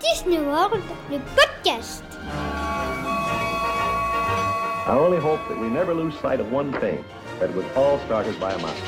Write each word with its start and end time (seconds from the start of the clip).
Disney 0.00 0.38
World, 0.38 0.82
le 1.10 1.18
podcast. 1.34 2.04
I 4.86 4.96
only 4.96 5.18
hope 5.18 5.40
that 5.48 5.58
we 5.58 5.68
never 5.68 5.92
lose 5.92 6.16
sight 6.20 6.40
of 6.40 6.52
one 6.52 6.72
thing, 6.72 7.04
that 7.40 7.50
it 7.50 7.56
was 7.56 7.66
all 7.76 7.98
started 8.06 8.38
by 8.38 8.52
a 8.52 8.58
mouse. 8.58 8.80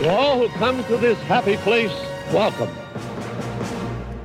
To 0.00 0.08
all 0.08 0.38
who 0.38 0.48
come 0.58 0.82
to 0.84 0.96
this 0.96 1.18
happy 1.22 1.56
place, 1.58 1.92
welcome. 2.32 2.70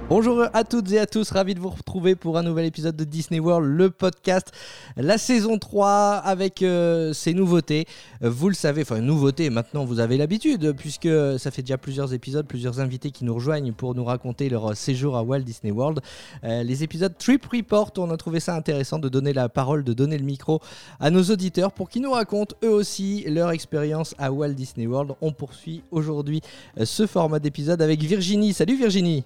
Bonjour 0.10 0.44
à 0.54 0.64
toutes 0.66 0.92
et 0.92 1.00
à 1.00 1.08
tous, 1.08 1.32
ravi 1.32 1.56
de 1.56 1.62
vous 1.62 1.70
retrouver 1.70 2.16
pour 2.16 2.38
un 2.38 2.44
nouvel 2.44 2.66
épisode 2.66 2.96
de 2.96 3.06
Disney 3.06 3.40
World, 3.40 3.66
le 3.66 3.90
podcast, 3.90 4.52
la 4.98 5.18
saison 5.18 5.58
3 5.58 6.22
avec 6.24 6.62
euh, 6.62 7.14
ses 7.14 7.34
nouveautés. 7.34 7.86
Euh, 8.22 8.30
Vous 8.30 8.50
le 8.50 8.54
savez, 8.54 8.82
enfin 8.82 9.00
nouveautés, 9.00 9.50
maintenant 9.50 9.86
vous 9.86 10.00
avez 10.00 10.18
l'habitude 10.18 10.74
puisque 10.74 11.10
ça 11.40 11.52
fait 11.52 11.62
déjà 11.62 11.78
plusieurs 11.78 12.14
épisodes, 12.14 12.46
plusieurs 12.46 12.82
invités 12.82 13.12
qui 13.12 13.24
nous 13.24 13.34
rejoignent 13.34 13.72
pour 13.72 13.96
nous 13.96 14.04
raconter 14.04 14.50
leur 14.50 14.76
séjour 14.76 15.16
à 15.16 15.24
Walt 15.24 15.40
Disney 15.40 15.72
World. 15.72 16.02
Euh, 16.44 16.64
les 16.64 16.84
épisodes 16.84 17.18
Trip 17.18 17.44
Report, 17.46 17.92
on 17.98 18.12
a 18.12 18.18
trouvé 18.18 18.42
ça 18.42 18.56
intéressant 18.56 19.00
de 19.00 19.08
donner 19.10 19.32
la 19.34 19.48
parole, 19.48 19.84
de 19.86 19.94
donner 19.94 20.18
le 20.18 20.26
micro 20.26 20.60
à 21.00 21.12
nos 21.12 21.24
auditeurs 21.24 21.72
pour 21.72 21.90
qu'ils 21.90 22.02
nous 22.04 22.12
racontent 22.12 22.56
eux 22.64 22.70
aussi 22.70 23.24
leur 23.28 23.52
expérience 23.52 24.14
à 24.20 24.32
Walt 24.32 24.54
Disney 24.54 24.86
World. 24.86 25.14
On 25.22 25.32
poursuit 25.32 25.82
aujourd'hui 25.92 26.42
euh, 26.78 26.86
ce 26.86 27.08
format 27.08 27.40
d'épisode 27.40 27.82
avec 27.82 28.02
Virginie. 28.02 28.54
Salut 28.54 28.76
Virginie 28.76 29.24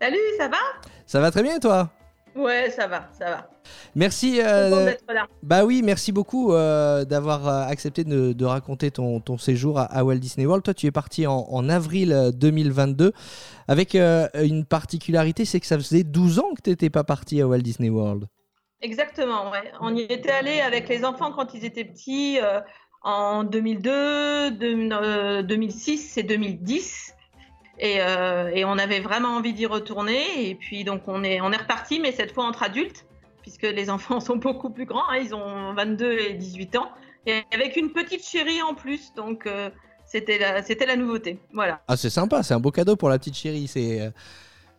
Salut, 0.00 0.16
ça 0.38 0.48
va? 0.48 0.56
Ça 1.06 1.20
va 1.20 1.30
très 1.30 1.42
bien 1.42 1.58
toi? 1.58 1.90
Ouais, 2.36 2.70
ça 2.70 2.86
va, 2.86 3.08
ça 3.18 3.24
va. 3.26 3.50
Merci. 3.96 4.40
euh, 4.40 4.92
là. 5.08 5.26
bah 5.42 5.64
oui, 5.64 5.82
merci 5.82 6.12
beaucoup 6.12 6.52
euh, 6.52 7.04
d'avoir 7.04 7.48
euh, 7.48 7.62
accepté 7.66 8.04
de, 8.04 8.32
de 8.32 8.44
raconter 8.44 8.90
ton, 8.92 9.20
ton 9.20 9.36
séjour 9.36 9.78
à, 9.80 9.84
à 9.84 10.04
Walt 10.04 10.16
Disney 10.18 10.46
World. 10.46 10.62
Toi, 10.64 10.74
tu 10.74 10.86
es 10.86 10.90
parti 10.92 11.26
en, 11.26 11.46
en 11.50 11.68
avril 11.68 12.12
euh, 12.12 12.30
2022 12.30 13.12
avec 13.66 13.94
euh, 13.96 14.28
une 14.42 14.64
particularité, 14.64 15.44
c'est 15.44 15.58
que 15.60 15.66
ça 15.66 15.76
faisait 15.76 16.04
12 16.04 16.38
ans 16.38 16.54
que 16.56 16.62
tu 16.62 16.70
n'étais 16.70 16.88
pas 16.90 17.04
parti 17.04 17.40
à 17.40 17.48
Walt 17.48 17.58
Disney 17.58 17.90
World. 17.90 18.26
Exactement, 18.82 19.50
ouais. 19.50 19.72
On 19.80 19.94
y 19.94 20.02
était 20.02 20.30
allé 20.30 20.60
avec 20.60 20.88
les 20.88 21.04
enfants 21.04 21.32
quand 21.32 21.52
ils 21.52 21.64
étaient 21.64 21.84
petits 21.84 22.38
en 23.02 23.44
2002, 23.44 24.52
deux- 24.52 24.88
euh, 24.92 25.42
2006 25.42 26.16
et 26.16 26.22
2010. 26.22 27.12
Et, 27.82 27.96
euh, 28.00 28.50
et 28.54 28.64
on 28.64 28.76
avait 28.78 29.00
vraiment 29.00 29.30
envie 29.36 29.52
d'y 29.54 29.66
retourner. 29.66 30.20
Et 30.50 30.54
puis, 30.54 30.84
donc, 30.84 31.02
on 31.06 31.24
est, 31.24 31.40
on 31.40 31.50
est 31.50 31.56
reparti, 31.56 31.98
mais 31.98 32.12
cette 32.12 32.32
fois 32.32 32.44
entre 32.44 32.62
adultes, 32.62 33.06
puisque 33.42 33.62
les 33.62 33.88
enfants 33.96 34.20
sont 34.20 34.36
beaucoup 34.36 34.70
plus 34.70 34.84
grands. 34.84 35.08
hein, 35.10 35.16
ils 35.22 35.34
ont 35.34 35.72
22 35.74 36.12
et 36.18 36.34
18 36.34 36.76
ans. 36.76 36.90
Et 37.26 37.42
avec 37.54 37.76
une 37.76 37.90
petite 37.92 38.24
chérie 38.24 38.62
en 38.62 38.74
plus. 38.74 39.12
Donc, 39.16 39.46
euh, 39.46 39.70
c'était 40.06 40.38
la, 40.38 40.62
c'était 40.62 40.86
la 40.86 40.96
nouveauté. 40.96 41.38
Voilà. 41.54 41.80
Ah, 41.88 41.96
c'est 41.96 42.10
sympa, 42.10 42.42
c'est 42.42 42.54
un 42.54 42.60
beau 42.60 42.70
cadeau 42.70 42.96
pour 42.96 43.08
la 43.08 43.18
petite 43.18 43.36
chérie. 43.36 43.66
C'est. 43.66 44.00
euh, 44.00 44.10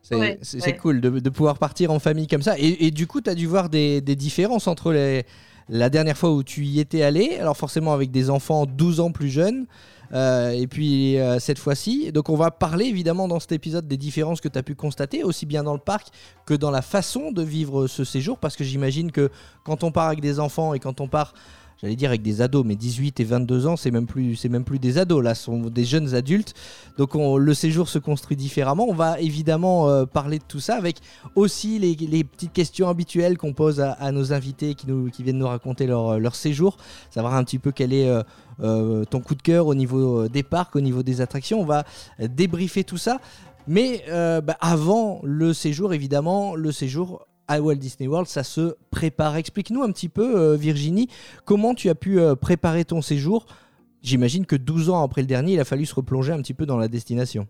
C'est 0.04 0.16
Ouais, 0.16 0.40
ouais. 0.62 0.76
cool 0.78 1.02
de, 1.02 1.10
de 1.20 1.30
pouvoir 1.30 1.58
partir 1.58 1.92
en 1.92 2.00
famille 2.00 2.28
comme 2.28 2.42
ça. 2.42 2.56
Et, 2.58 2.86
et 2.88 2.92
du 2.92 3.08
coup, 3.08 3.22
tu 3.22 3.30
as 3.30 3.36
dû 3.36 3.46
voir 3.48 3.70
des, 3.70 4.02
des 4.02 4.16
différences 4.16 4.68
entre 4.68 4.92
les, 4.92 5.26
la 5.70 5.90
dernière 5.90 6.18
fois 6.18 6.32
où 6.32 6.44
tu 6.44 6.64
y 6.66 6.80
étais 6.80 7.04
allé, 7.04 7.38
alors 7.40 7.56
forcément 7.56 7.94
avec 7.94 8.10
des 8.12 8.30
enfants 8.32 8.66
12 8.66 9.00
ans 9.00 9.12
plus 9.12 9.30
jeunes, 9.30 9.68
euh, 10.14 10.52
et 10.52 10.67
puis 10.67 11.17
euh, 11.17 11.40
cette 11.40 11.59
fois-ci. 11.59 12.12
Donc 12.12 12.30
on 12.30 12.36
va 12.36 12.52
parler 12.52 12.86
évidemment 12.86 13.28
dans 13.28 13.40
cet 13.40 13.52
épisode 13.54 13.88
des 13.88 13.98
différences 13.98 14.42
que 14.42 14.50
tu 14.50 14.58
as 14.58 14.64
pu 14.64 14.76
constater, 14.76 15.23
aussi 15.23 15.45
bien 15.45 15.64
dans 15.64 15.73
le 15.73 15.80
parc 15.80 16.08
que 16.45 16.54
dans 16.54 16.72
la 16.72 16.81
façon 16.81 17.31
de 17.31 17.42
vivre 17.42 17.88
ce 17.88 18.04
séjour, 18.04 18.38
parce 18.38 18.56
que 18.56 18.64
j'imagine 18.64 19.12
que 19.12 19.30
quand 19.64 19.84
on 19.84 19.92
part 19.92 20.08
avec 20.08 20.22
des 20.22 20.39
enfants 20.39 20.73
et 20.73 20.80
quand 20.80 21.02
on 21.02 21.08
part... 21.08 21.34
J'allais 21.82 21.95
dire 21.95 22.09
avec 22.09 22.22
des 22.22 22.44
ados, 22.44 22.64
mais 22.64 22.76
18 22.76 23.20
et 23.22 23.23
22 23.23 23.66
ans, 23.66 23.76
c'est 23.76 23.89
même 23.89 24.06
plus, 24.06 24.36
c'est 24.36 24.50
même 24.50 24.64
plus 24.64 24.78
des 24.78 25.00
ados, 25.00 25.23
là, 25.23 25.34
sont 25.34 25.62
des 25.62 25.84
jeunes 25.84 26.14
adultes. 26.14 26.54
Donc 27.00 27.16
on- 27.16 27.38
le 27.38 27.54
séjour 27.56 27.89
se 27.89 27.98
construit 27.98 28.38
différemment. 28.38 28.86
On 28.88 28.94
va 28.94 29.20
évidemment 29.20 29.89
euh, 29.89 30.06
parler 30.06 30.38
de 30.38 30.44
tout 30.48 30.59
ça 30.59 30.76
avec 30.76 30.98
aussi 31.34 31.80
les, 31.80 32.23
petites 32.23 32.54
questions 32.54 32.88
habituelles 32.88 33.36
qu'on 33.36 33.54
pose 33.54 33.82
à, 33.82 34.11
nos 34.11 34.32
invités 34.32 34.76
qui, 34.76 34.86
viennent 35.23 35.39
nous 35.39 35.48
raconter 35.48 35.88
leur, 35.88 36.36
séjour, 36.36 36.78
savoir 37.10 37.33
un 37.33 37.43
petit 37.43 37.58
peu 37.58 37.72
quel 37.72 37.93
est 37.93 38.08
euh, 38.61 39.05
ton 39.05 39.20
coup 39.20 39.36
de 39.36 39.42
cœur 39.42 39.67
au 39.67 39.76
niveau 39.76 40.23
euh, 40.23 40.30
des 40.30 40.44
parcs, 40.44 40.76
au 40.76 40.82
niveau 40.82 41.04
des 41.04 41.22
attractions. 41.22 41.60
On 41.60 41.66
va 41.66 41.83
débriefer 42.20 42.83
tout 42.83 42.98
ça. 42.98 43.20
Mais 43.67 44.04
euh, 44.10 44.42
bah, 44.42 44.58
avant 44.60 45.20
le 45.23 45.54
séjour, 45.54 45.94
évidemment, 45.94 46.55
le 46.55 46.72
séjour 46.72 47.26
à 47.48 47.60
Walt 47.60 47.76
Disney 47.76 48.08
World, 48.08 48.27
ça 48.27 48.44
se 48.44 48.76
prépare. 48.92 49.36
Explique-nous 49.36 49.83
un 49.83 49.92
petit 49.92 50.10
peu, 50.10 50.55
Virginie, 50.55 51.10
comment 51.45 51.73
tu 51.73 51.89
as 51.89 51.95
pu 51.95 52.20
préparer 52.39 52.86
ton 52.86 53.02
séjour 53.02 53.45
J'imagine 54.02 54.45
que 54.45 54.55
12 54.55 54.89
ans 54.89 55.04
après 55.04 55.22
le 55.22 55.28
dernier, 55.28 55.54
il 55.54 55.60
a 55.60 55.66
fallu 55.66 55.86
se 55.86 55.93
replonger 55.93 56.32
un 56.32 56.42
petit 56.42 56.54
peu 56.54 56.66
dans 56.66 56.78
la 56.78 56.88
destination. 56.88 57.48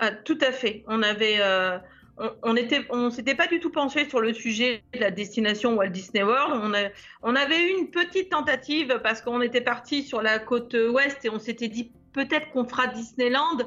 Ah, 0.00 0.10
tout 0.10 0.38
à 0.46 0.52
fait. 0.52 0.84
On 0.88 1.02
avait, 1.02 1.38
on, 2.18 2.30
on 2.42 2.56
était, 2.56 2.84
on 2.90 3.10
s'était 3.10 3.34
pas 3.34 3.46
du 3.46 3.60
tout 3.60 3.70
penché 3.70 4.08
sur 4.08 4.20
le 4.20 4.32
sujet 4.32 4.82
de 4.94 5.00
la 5.00 5.10
destination 5.10 5.74
Walt 5.74 5.88
Disney 5.88 6.22
World. 6.22 6.92
On, 7.22 7.34
avait 7.34 7.62
eu 7.62 7.78
une 7.78 7.90
petite 7.90 8.30
tentative 8.30 9.00
parce 9.02 9.22
qu'on 9.22 9.40
était 9.40 9.60
parti 9.60 10.02
sur 10.02 10.22
la 10.22 10.38
côte 10.38 10.74
ouest 10.74 11.24
et 11.24 11.30
on 11.30 11.38
s'était 11.38 11.68
dit 11.68 11.92
peut-être 12.12 12.50
qu'on 12.50 12.66
fera 12.66 12.86
Disneyland. 12.88 13.58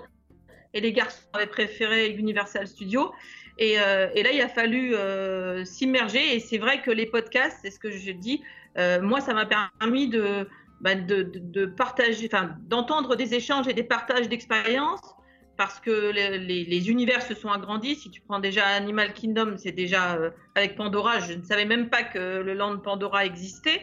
Et 0.73 0.81
les 0.81 0.94
garçons 0.94 1.22
avaient 1.34 1.47
préféré 1.47 2.09
Universal 2.11 2.67
Studios. 2.67 3.11
Et, 3.57 3.79
euh, 3.79 4.07
là, 4.07 4.31
il 4.31 4.41
a 4.41 4.47
fallu 4.47 4.95
euh, 4.95 5.66
s'immerger. 5.66 6.35
Et 6.35 6.40
c'est 6.40 6.57
vrai 6.57 6.81
que 6.81 6.91
les 6.91 7.06
podcasts, 7.06 7.59
c'est 7.61 7.72
ce 7.72 7.79
que 7.79 7.91
je 7.91 8.11
dis. 8.11 8.41
euh, 8.78 9.01
moi, 9.01 9.19
ça 9.19 9.34
m'a 9.34 9.45
permis 9.45 10.07
de, 10.07 10.47
bah, 10.79 10.95
de, 10.95 11.66
partager, 11.66 12.29
d'entendre 12.67 13.16
des 13.16 13.34
échanges 13.34 13.67
et 13.67 13.73
des 13.73 13.84
partages 13.84 14.29
d'expériences 14.29 15.16
parce 15.57 15.79
que 15.79 16.12
les, 16.12 16.89
univers 16.89 17.22
se 17.22 17.35
sont 17.35 17.50
agrandis. 17.50 17.95
Si 17.95 18.09
tu 18.09 18.22
prends 18.22 18.39
déjà 18.39 18.66
Animal 18.66 19.13
Kingdom, 19.13 19.56
c'est 19.57 19.72
déjà 19.72 20.16
euh, 20.16 20.31
avec 20.56 20.75
Pandora, 20.75 21.19
je 21.19 21.34
ne 21.34 21.44
savais 21.44 21.66
même 21.66 21.89
pas 21.89 22.03
que 22.03 22.41
le 22.41 22.53
land 22.53 22.78
Pandora 22.78 23.25
existait. 23.25 23.81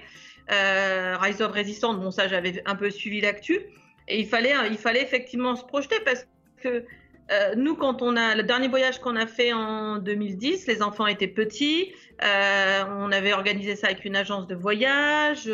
Euh, 0.50 1.16
Rise 1.20 1.42
of 1.42 1.52
Resistance, 1.52 1.96
bon 1.96 2.10
ça 2.10 2.26
j'avais 2.26 2.62
un 2.66 2.74
peu 2.74 2.90
suivi 2.90 3.20
l'actu. 3.20 3.60
Et 4.08 4.20
il 4.20 4.26
fallait, 4.26 4.54
il 4.70 4.78
fallait 4.78 5.02
effectivement 5.02 5.54
se 5.54 5.64
projeter 5.64 5.96
parce 6.04 6.26
que 6.62 6.84
euh, 7.30 7.54
nous, 7.56 7.74
quand 7.74 8.00
on 8.00 8.16
a 8.16 8.34
le 8.34 8.42
dernier 8.42 8.68
voyage 8.68 9.00
qu'on 9.00 9.16
a 9.16 9.26
fait 9.26 9.52
en 9.52 9.98
2010, 9.98 10.66
les 10.66 10.82
enfants 10.82 11.06
étaient 11.06 11.28
petits. 11.28 11.92
euh, 12.24 12.84
on 12.98 13.12
avait 13.12 13.34
organisé 13.34 13.76
ça 13.76 13.88
avec 13.88 14.04
une 14.04 14.16
agence 14.16 14.46
de 14.46 14.54
voyage. 14.54 15.50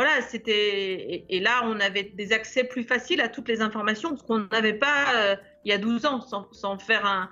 Voilà, 0.00 0.22
c'était 0.22 0.50
et, 0.50 1.36
et 1.36 1.40
là 1.40 1.60
on 1.64 1.78
avait 1.78 2.04
des 2.14 2.32
accès 2.32 2.64
plus 2.64 2.84
faciles 2.84 3.20
à 3.20 3.28
toutes 3.28 3.48
les 3.48 3.60
informations 3.60 4.16
ce 4.16 4.22
qu'on 4.22 4.46
n'avait 4.50 4.72
pas 4.72 5.14
euh, 5.14 5.36
il 5.66 5.70
y 5.70 5.74
a 5.74 5.78
12 5.78 6.06
ans 6.06 6.22
sans, 6.52 6.78
faire 6.78 7.04
un, 7.04 7.28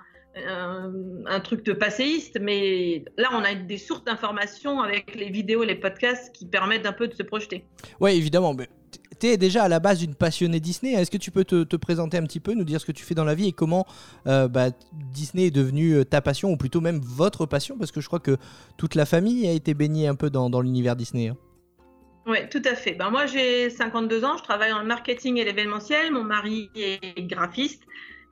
truc 1.43 1.65
de 1.65 1.73
passéiste 1.73 2.37
mais 2.39 3.03
là 3.17 3.29
on 3.33 3.43
a 3.43 3.55
des 3.55 3.79
sources 3.79 4.03
d'informations 4.03 4.81
avec 4.81 5.15
les 5.15 5.31
vidéos 5.31 5.63
les 5.63 5.73
podcasts 5.73 6.31
qui 6.31 6.45
permettent 6.45 6.85
un 6.85 6.93
peu 6.93 7.07
de 7.07 7.15
se 7.15 7.23
projeter. 7.23 7.65
Ouais, 7.99 8.15
évidemment. 8.15 8.53
Mais 8.53 8.69
tu 9.19 9.27
es 9.27 9.37
déjà 9.37 9.63
à 9.63 9.67
la 9.67 9.79
base 9.79 10.03
une 10.03 10.13
passionnée 10.13 10.59
Disney. 10.59 10.93
Est-ce 10.93 11.09
que 11.09 11.17
tu 11.17 11.31
peux 11.31 11.43
te, 11.43 11.63
te 11.63 11.75
présenter 11.75 12.17
un 12.17 12.23
petit 12.23 12.39
peu, 12.39 12.53
nous 12.53 12.63
dire 12.63 12.79
ce 12.79 12.85
que 12.85 12.91
tu 12.91 13.03
fais 13.03 13.15
dans 13.15 13.25
la 13.25 13.33
vie 13.33 13.47
et 13.47 13.51
comment 13.51 13.87
euh, 14.27 14.47
bah, 14.47 14.69
Disney 15.11 15.47
est 15.47 15.51
devenu 15.51 15.93
euh, 15.93 16.05
ta 16.05 16.21
passion 16.21 16.51
ou 16.51 16.57
plutôt 16.57 16.81
même 16.81 16.99
votre 16.99 17.47
passion 17.47 17.77
Parce 17.77 17.91
que 17.91 17.99
je 17.99 18.07
crois 18.07 18.19
que 18.19 18.37
toute 18.77 18.93
la 18.93 19.07
famille 19.07 19.47
a 19.47 19.51
été 19.51 19.73
baignée 19.73 20.07
un 20.07 20.15
peu 20.15 20.29
dans, 20.29 20.49
dans 20.49 20.61
l'univers 20.61 20.95
Disney. 20.95 21.29
hein. 21.29 21.37
Oui, 22.29 22.37
tout 22.51 22.61
à 22.63 22.75
fait. 22.75 22.91
Ben, 22.91 23.09
moi, 23.09 23.25
j'ai 23.25 23.71
52 23.71 24.23
ans, 24.23 24.37
je 24.37 24.43
travaille 24.43 24.71
en 24.71 24.85
marketing 24.85 25.37
et 25.37 25.45
l'événementiel. 25.45 26.11
Mon 26.11 26.23
mari 26.23 26.69
est 26.75 27.23
graphiste. 27.23 27.81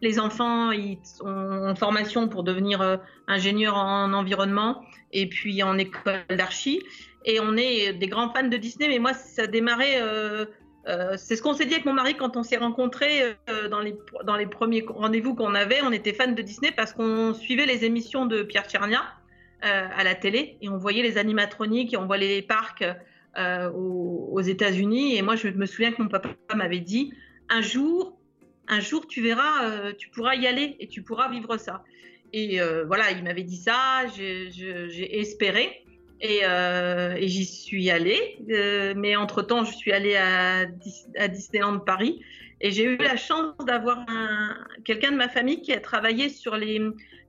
Les 0.01 0.19
enfants 0.19 0.69
ils 0.69 0.99
sont 1.03 1.25
en 1.25 1.73
formation 1.73 2.27
pour 2.27 2.43
devenir 2.43 2.79
euh, 2.81 2.97
ingénieur 3.27 3.75
en 3.75 4.13
environnement 4.13 4.85
et 5.11 5.27
puis 5.27 5.63
en 5.63 5.79
école 5.79 6.23
d'archi. 6.29 6.83
Et 7.25 7.39
on 7.39 7.57
est 7.57 7.93
des 7.93 8.05
grands 8.05 8.31
fans 8.31 8.47
de 8.47 8.57
Disney, 8.57 8.87
mais 8.87 8.99
moi, 8.99 9.15
ça 9.15 9.43
a 9.43 9.47
démarré. 9.47 9.99
euh, 9.99 10.45
euh, 10.87 11.15
c'est 11.17 11.35
ce 11.35 11.41
qu'on 11.41 11.55
s'est 11.55 11.65
dit 11.65 11.73
avec 11.73 11.85
mon 11.85 11.93
mari 11.93 12.15
quand 12.15 12.37
on 12.37 12.43
s'est 12.43 12.57
rencontrés 12.57 13.35
dans, 13.71 13.79
les, 13.79 13.95
dans 14.25 14.35
les 14.35 14.45
premiers 14.45 14.85
rendez-vous 14.87 15.33
qu'on 15.33 15.55
avait. 15.55 15.81
On 15.81 15.91
était 15.91 16.13
fans 16.13 16.31
de 16.31 16.41
Disney 16.43 16.71
parce 16.71 16.93
qu'on 16.93 17.33
suivait 17.33 17.65
les 17.65 17.83
émissions 17.83 18.27
de 18.27 18.43
Pierre 18.43 18.69
Tchernia 18.69 19.03
à 19.61 20.03
la 20.03 20.13
télé 20.13 20.57
et 20.61 20.69
on 20.69 20.77
voyait 20.77 21.01
les 21.01 21.17
animatroniques 21.17 21.93
et 21.93 21.97
on 21.97 22.05
voyait 22.05 22.27
les 22.27 22.41
parcs 22.41 22.85
euh, 23.37 23.69
aux, 23.71 24.29
aux 24.31 24.41
États-Unis. 24.41 25.15
Et 25.15 25.21
moi, 25.21 25.35
je 25.35 25.47
me 25.47 25.65
souviens 25.65 25.91
que 25.91 26.01
mon 26.01 26.09
papa 26.09 26.29
m'avait 26.55 26.79
dit 26.79 27.13
un 27.49 27.61
jour, 27.61 28.17
un 28.67 28.79
jour, 28.79 29.07
tu 29.07 29.21
verras, 29.21 29.65
euh, 29.65 29.93
tu 29.97 30.09
pourras 30.09 30.35
y 30.35 30.47
aller 30.47 30.75
et 30.79 30.87
tu 30.87 31.01
pourras 31.01 31.29
vivre 31.29 31.57
ça. 31.57 31.83
Et 32.33 32.59
euh, 32.59 32.83
voilà, 32.85 33.11
il 33.11 33.23
m'avait 33.23 33.43
dit 33.43 33.57
ça, 33.57 34.05
j'ai 34.15 35.19
espéré. 35.19 35.83
Et, 36.19 36.41
j'y 37.27 37.45
suis 37.45 37.89
allée. 37.89 38.39
Mais 38.95 39.15
entre-temps, 39.15 39.63
je 39.63 39.75
suis 39.75 39.91
allée 39.91 40.15
à, 40.15 40.65
à 41.17 41.27
Disneyland 41.27 41.79
Paris. 41.79 42.21
Et 42.59 42.71
j'ai 42.71 42.85
eu 42.85 42.97
la 42.97 43.17
chance 43.17 43.53
d'avoir 43.65 43.99
un- 44.09 44.57
quelqu'un 44.83 45.11
de 45.11 45.15
ma 45.17 45.29
famille 45.29 45.61
qui 45.61 45.73
a 45.73 45.79
travaillé 45.79 46.29
sur 46.29 46.57
les, 46.57 46.81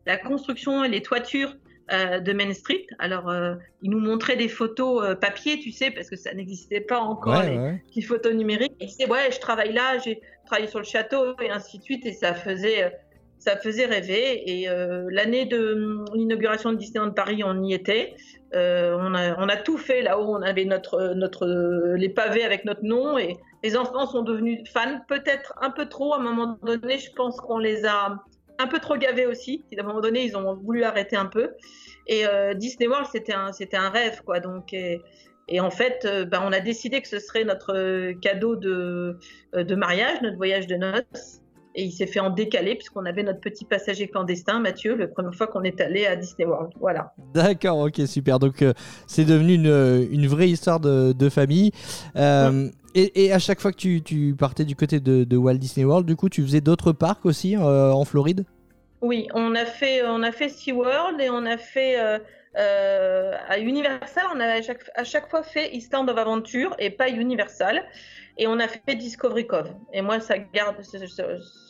la 0.06 0.16
construction 0.16 0.84
et 0.84 0.88
les 0.88 1.02
toitures 1.02 1.54
euh, 1.93 2.20
de 2.20 2.32
Main 2.32 2.52
Street. 2.52 2.87
Alors, 2.99 3.29
euh, 3.31 3.55
il 3.82 3.90
nous 3.90 4.00
montrait 4.00 4.37
des 4.37 4.49
photos 4.49 5.02
euh, 5.02 5.14
papier, 5.14 5.58
tu 5.58 5.70
sais, 5.73 5.90
parce 5.90 6.11
que 6.11 6.17
ça 6.17 6.35
n'existait 6.35 6.81
pas 6.81 7.00
encore, 7.00 7.38
Ouais, 7.38 7.50
les, 7.50 7.58
ouais. 7.58 7.82
les 7.94 8.02
photos 8.02 8.35
numériques. 8.35 8.75
Il 8.81 8.87
disait, 8.88 9.08
ouais, 9.08 9.31
je 9.32 9.40
travaille 9.40 9.73
là, 9.73 9.99
j'ai 9.99 10.20
travaillé 10.46 10.69
sur 10.69 10.79
le 10.79 10.85
château, 10.85 11.35
et 11.40 11.50
ainsi 11.50 11.79
de 11.79 11.82
suite, 11.82 12.05
et 12.06 12.12
ça 12.12 12.35
faisait, 12.35 12.85
euh, 12.85 12.90
ça 13.38 13.56
faisait 13.56 13.87
rêver. 13.87 14.50
Et 14.50 14.69
l'année 15.11 15.46
de 15.46 16.05
l'inauguration 16.14 16.73
de 16.73 16.76
Disneyland 16.76 17.12
Paris, 17.12 17.43
on 17.44 17.62
y 17.62 17.73
était. 17.73 18.17
On, 18.52 19.14
a, 19.14 19.37
on 19.38 19.49
a 19.49 19.56
tout 19.56 19.79
fait 19.79 20.02
là-haut, 20.02 20.35
on 20.37 20.43
avait 20.43 20.64
notre, 20.64 21.14
notre, 21.14 21.46
les 21.96 22.08
pavés 22.08 22.43
avec 22.43 22.64
notre 22.64 22.82
nom, 22.82 23.17
et 23.17 23.37
les 23.62 23.76
enfants 23.76 24.06
sont 24.06 24.23
devenus 24.23 24.61
fans, 24.73 25.00
peut-être 25.08 25.55
un 25.61 25.70
peu 25.70 25.87
trop 25.87 26.14
à 26.14 26.19
un 26.19 26.20
moment 26.20 26.58
donné, 26.64 26.99
je 26.99 27.12
pense 27.12 27.40
qu'on 27.40 27.58
les 27.58 27.85
a 27.85 28.19
un 28.58 28.66
peu 28.66 28.78
trop 28.78 28.96
gavés 28.96 29.26
aussi. 29.26 29.64
À 29.76 29.81
un 29.81 29.84
moment 29.84 30.00
donné, 30.00 30.25
ils 30.25 30.37
ont 30.37 30.55
voulu 30.55 30.84
arrêter 30.84 31.16
un 31.16 31.26
peu. 31.26 31.50
Et 32.06 32.26
euh, 32.26 32.55
Disney 32.55 32.88
World, 32.88 33.06
c'était 33.10 33.34
un, 33.34 33.52
c'était 33.52 33.76
un 33.76 33.90
rêve, 33.90 34.22
quoi. 34.25 34.40
Donc, 34.40 34.72
et, 34.72 35.00
et 35.49 35.60
en 35.60 35.70
fait, 35.70 36.05
euh, 36.05 36.25
ben, 36.25 36.43
on 36.44 36.52
a 36.52 36.60
décidé 36.60 37.00
que 37.00 37.08
ce 37.08 37.19
serait 37.19 37.44
notre 37.44 37.75
euh, 37.75 38.14
cadeau 38.20 38.55
de, 38.55 39.19
euh, 39.55 39.64
de 39.64 39.75
mariage, 39.75 40.20
notre 40.22 40.37
voyage 40.37 40.66
de 40.66 40.76
noces. 40.76 41.40
Et 41.78 41.84
il 41.84 41.92
s'est 41.92 42.08
fait 42.08 42.19
en 42.19 42.30
décalé, 42.30 42.75
puisqu'on 42.75 43.06
avait 43.06 43.22
notre 43.22 43.38
petit 43.38 43.64
passager 43.64 44.08
clandestin, 44.08 44.58
Mathieu, 44.58 44.96
la 44.96 45.06
première 45.06 45.32
fois 45.32 45.46
qu'on 45.46 45.62
est 45.62 45.80
allé 45.80 46.06
à 46.06 46.16
Disney 46.16 46.44
World. 46.44 46.72
Voilà. 46.80 47.12
D'accord, 47.32 47.78
ok, 47.78 48.00
super. 48.04 48.40
Donc 48.40 48.62
euh, 48.62 48.72
c'est 49.06 49.25
devenu 49.25 49.54
une, 49.54 50.08
une 50.10 50.26
vraie 50.26 50.48
histoire 50.48 50.80
de, 50.80 51.12
de 51.12 51.28
famille. 51.28 51.70
Euh, 52.16 52.69
et, 52.96 53.26
et 53.26 53.32
à 53.32 53.38
chaque 53.38 53.60
fois 53.60 53.70
que 53.70 53.76
tu, 53.76 54.02
tu 54.02 54.34
partais 54.36 54.64
du 54.64 54.75
côté 54.75 54.98
de, 54.98 55.22
de 55.22 55.36
Walt 55.36 55.58
Disney 55.58 55.84
World, 55.86 56.04
du 56.04 56.16
coup, 56.16 56.28
tu 56.28 56.42
faisais 56.42 56.60
d'autres 56.60 56.90
parcs 56.90 57.25
aussi 57.25 57.56
euh, 57.56 57.92
en 57.92 58.04
Floride? 58.04 58.44
Oui, 59.00 59.28
on 59.32 59.54
a 59.54 59.64
fait, 59.64 60.02
on 60.04 60.25
a 60.25 60.32
fait 60.32 60.48
SeaWorld 60.48 61.20
et 61.20 61.30
on 61.30 61.46
a 61.46 61.58
fait 61.58 62.00
euh, 62.00 62.19
euh, 62.56 63.34
à 63.48 63.60
Universal, 63.60 64.25
on 64.34 64.40
a 64.40 64.46
à 64.46 64.62
chaque, 64.62 64.82
à 64.96 65.04
chaque 65.04 65.30
fois 65.30 65.44
fait 65.44 65.72
Island 65.72 66.10
of 66.10 66.19
Adventure 66.19 66.75
et 66.80 66.90
pas 66.90 67.08
Universal. 67.08 67.84
Et 68.38 68.46
on 68.46 68.58
a 68.61 68.69
fait 68.69 68.94
Discovery 68.94 69.46
Cove. 69.46 69.70
Et 69.93 70.00
moi, 70.00 70.20
ça 70.20 70.38
garde, 70.38 70.76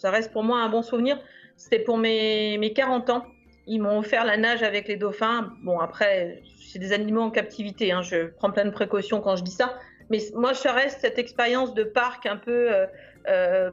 reste 0.05 0.33
pour 0.33 0.45
moi 0.45 0.61
un 0.61 0.69
bon 0.69 0.83
souvenir. 0.83 1.19
C'était 1.57 1.79
pour 1.79 1.97
mes, 1.99 2.59
mes 2.59 2.73
40 2.73 3.11
ans. 3.11 3.27
Ils 3.67 3.81
m'ont 3.81 3.99
offert 3.99 4.25
la 4.25 4.37
nage 4.37 4.63
avec 4.63 4.87
les 4.89 4.97
dauphins. 4.97 5.53
Bon, 5.63 5.79
après, 5.79 6.43
c'est 6.61 6.79
des 6.79 6.93
animaux 6.93 7.23
en 7.23 7.31
captivité. 7.31 7.93
hein. 7.93 8.03
Je 8.03 8.27
prends 8.27 8.51
plein 8.51 8.65
de 8.65 8.71
précautions 8.71 9.21
quand 9.21 9.37
je 9.37 9.43
dis 9.43 9.51
ça. 9.51 9.79
Mais 10.11 10.19
moi, 10.35 10.55
ça 10.55 10.73
reste 10.73 11.01
cette 11.01 11.19
expérience 11.19 11.75
de 11.75 11.85
parc 11.85 12.27
un 12.27 12.37
peu 12.37 12.73
euh, 12.73 12.87
euh, 13.29 13.71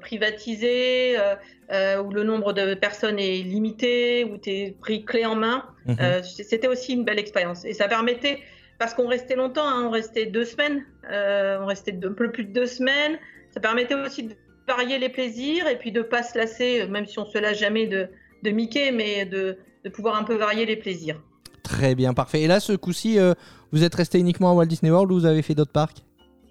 privatisé, 0.00 1.16
euh, 1.70 2.02
où 2.02 2.10
le 2.10 2.24
nombre 2.24 2.52
de 2.52 2.74
personnes 2.74 3.18
est 3.18 3.42
limité, 3.42 4.24
où 4.24 4.38
tu 4.38 4.50
es 4.50 4.76
pris 4.80 5.04
clé 5.04 5.24
en 5.26 5.34
main. 5.34 5.64
Mhm. 5.86 6.22
C'était 6.22 6.68
aussi 6.68 6.94
une 6.94 7.04
belle 7.04 7.18
expérience. 7.18 7.64
Et 7.64 7.74
ça 7.74 7.88
permettait, 7.88 8.38
parce 8.78 8.94
qu'on 8.94 9.08
restait 9.08 9.36
longtemps, 9.36 9.66
hein, 9.66 9.84
on 9.86 9.90
restait 9.90 10.26
deux 10.26 10.44
semaines, 10.44 10.84
euh, 11.10 11.58
on 11.60 11.66
restait 11.66 11.98
un 12.04 12.12
peu 12.12 12.30
plus 12.30 12.44
de 12.44 12.52
deux 12.52 12.66
semaines, 12.66 13.18
ça 13.52 13.60
permettait 13.60 13.94
aussi 13.94 14.24
de 14.24 14.34
varier 14.66 14.98
les 14.98 15.08
plaisirs 15.08 15.66
et 15.68 15.78
puis 15.78 15.92
de 15.92 16.02
pas 16.02 16.22
se 16.22 16.36
lasser, 16.36 16.86
même 16.86 17.06
si 17.06 17.18
on 17.18 17.26
se 17.26 17.38
lasse 17.38 17.58
jamais 17.58 17.86
de, 17.86 18.08
de 18.42 18.50
Mickey, 18.50 18.92
mais 18.92 19.24
de, 19.26 19.58
de 19.84 19.88
pouvoir 19.90 20.16
un 20.16 20.24
peu 20.24 20.34
varier 20.34 20.66
les 20.66 20.76
plaisirs. 20.76 21.20
Très 21.62 21.94
bien, 21.94 22.14
parfait. 22.14 22.42
Et 22.42 22.46
là, 22.46 22.60
ce 22.60 22.72
coup-ci, 22.72 23.18
euh, 23.18 23.32
vous 23.72 23.84
êtes 23.84 23.94
resté 23.94 24.18
uniquement 24.18 24.50
à 24.50 24.54
Walt 24.54 24.66
Disney 24.66 24.90
World 24.90 25.10
ou 25.12 25.14
vous 25.20 25.26
avez 25.26 25.42
fait 25.42 25.54
d'autres 25.54 25.72
parcs? 25.72 25.98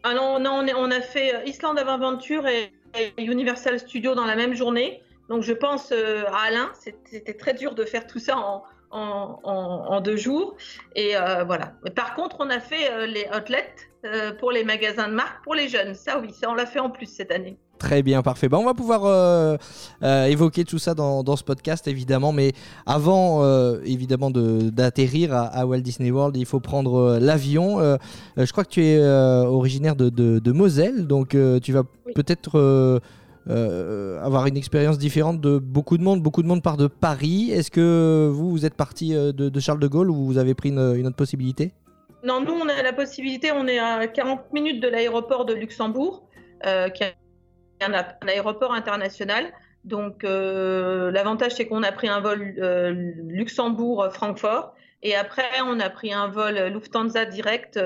Ah 0.04 0.14
non, 0.14 0.40
non 0.40 0.52
on, 0.62 0.68
est- 0.68 0.74
on 0.74 0.92
a 0.92 1.02
fait 1.02 1.36
euh, 1.36 1.46
Island 1.46 1.78
of 1.80 1.88
Adventure 1.88 2.48
et, 2.48 2.72
et 3.18 3.24
Universal 3.24 3.80
Studios 3.80 4.16
dans 4.16 4.26
la 4.26 4.36
même 4.36 4.54
journée. 4.54 5.02
Donc 5.30 5.44
je 5.44 5.54
pense 5.54 5.92
euh, 5.92 6.26
à 6.28 6.48
Alain, 6.48 6.72
c'était 7.06 7.34
très 7.34 7.54
dur 7.54 7.76
de 7.76 7.86
faire 7.86 8.06
tout 8.08 8.20
ça 8.20 8.38
en, 8.38 8.64
en, 8.94 9.40
en- 9.44 9.86
en 9.96 10.02
deux 10.02 10.18
jours. 10.18 10.56
Et 10.96 11.16
euh, 11.18 11.44
voilà. 11.44 11.74
Par 11.96 12.16
contre, 12.16 12.38
on 12.40 12.50
a 12.50 12.60
fait 12.60 12.92
euh, 12.92 13.06
les 13.06 13.26
outlets 13.36 13.74
euh, 14.06 14.32
pour 14.40 14.52
les 14.52 14.64
magasins 14.64 15.08
de 15.10 15.14
marque 15.14 15.44
pour 15.44 15.56
les 15.56 15.68
jeunes. 15.68 15.94
Ça 15.96 16.20
oui, 16.20 16.34
ça 16.34 16.50
on 16.50 16.54
l'a 16.54 16.66
fait 16.66 16.80
en 16.80 16.90
plus 16.90 17.08
cette 17.08 17.32
année. 17.32 17.58
Très 17.80 18.02
bien, 18.04 18.22
parfait. 18.22 18.48
Bah, 18.48 18.58
on 18.60 18.64
va 18.66 18.74
pouvoir 18.74 19.04
euh, 19.06 19.58
euh, 20.04 20.26
évoquer 20.26 20.64
tout 20.64 20.78
ça 20.80 20.94
dans, 20.94 21.22
dans 21.24 21.36
ce 21.36 21.44
podcast, 21.44 21.86
évidemment. 21.88 22.32
Mais 22.32 22.54
avant, 22.86 23.44
euh, 23.44 23.80
évidemment, 23.84 24.32
de- 24.32 24.70
d'atterrir 24.70 25.34
à, 25.34 25.42
à 25.48 25.66
Walt 25.66 25.82
Disney 25.82 26.10
World, 26.12 26.38
il 26.38 26.46
faut 26.46 26.62
prendre 26.62 27.18
l'avion. 27.20 27.80
Je 28.38 28.50
crois 28.52 28.64
que 28.64 28.70
tu 28.70 28.86
es 28.86 29.04
originaire 29.06 29.96
de, 29.98 30.08
de- 30.10 30.40
de 30.40 30.52
Moselle, 30.54 31.08
donc 31.08 31.36
tu 31.62 31.74
vas 31.74 31.84
Oui. 32.06 32.14
peut-être 32.14 33.02
euh, 33.50 34.24
avoir 34.24 34.46
une 34.48 34.56
expérience 34.56 34.98
différente 34.98 35.42
de 35.42 35.58
beaucoup 35.58 35.98
de 35.98 36.04
monde. 36.04 36.22
Beaucoup 36.22 36.44
de 36.44 36.48
monde 36.48 36.64
part 36.64 36.78
de 36.78 36.88
Paris. 36.88 37.52
Est-ce 37.52 37.72
que 37.72 38.30
vous, 38.32 38.52
vous 38.52 38.66
êtes 38.66 38.76
parti 38.76 39.16
euh, 39.16 39.32
de, 39.34 39.60
Charles 39.60 39.80
de 39.80 39.88
Gaulle 39.88 40.10
ou 40.10 40.26
vous 40.26 40.38
avez 40.38 40.54
pris 40.54 40.70
une, 40.70 41.06
autre 41.06 41.16
possibilité? 41.16 41.74
Non, 42.24 42.40
nous, 42.40 42.54
on 42.54 42.70
a 42.70 42.82
la 42.82 42.94
possibilité, 42.94 43.52
on 43.52 43.68
est 43.68 43.80
à 43.80 44.08
40 44.08 44.54
minutes 44.54 44.82
de 44.82 44.88
l'aéroport 44.88 45.44
de 45.44 45.54
Luxembourg, 45.54 46.24
euh, 46.66 46.88
qui 46.88 47.04
est 47.04 47.16
un, 47.82 47.94
aéroport 48.28 48.74
international. 48.74 49.52
Donc, 49.84 50.24
l'avantage, 50.24 51.56
c'est 51.56 51.68
qu'on 51.68 51.84
a 51.84 51.92
pris 51.92 52.08
un 52.08 52.22
vol 52.22 52.56
Luxembourg-Francfort. 53.28 54.74
Et 55.02 55.16
après, 55.16 55.44
on 55.66 55.82
a 55.82 55.90
pris 55.90 56.14
un 56.14 56.30
vol 56.30 56.56
Lufthansa 56.72 57.26
direct 57.26 57.78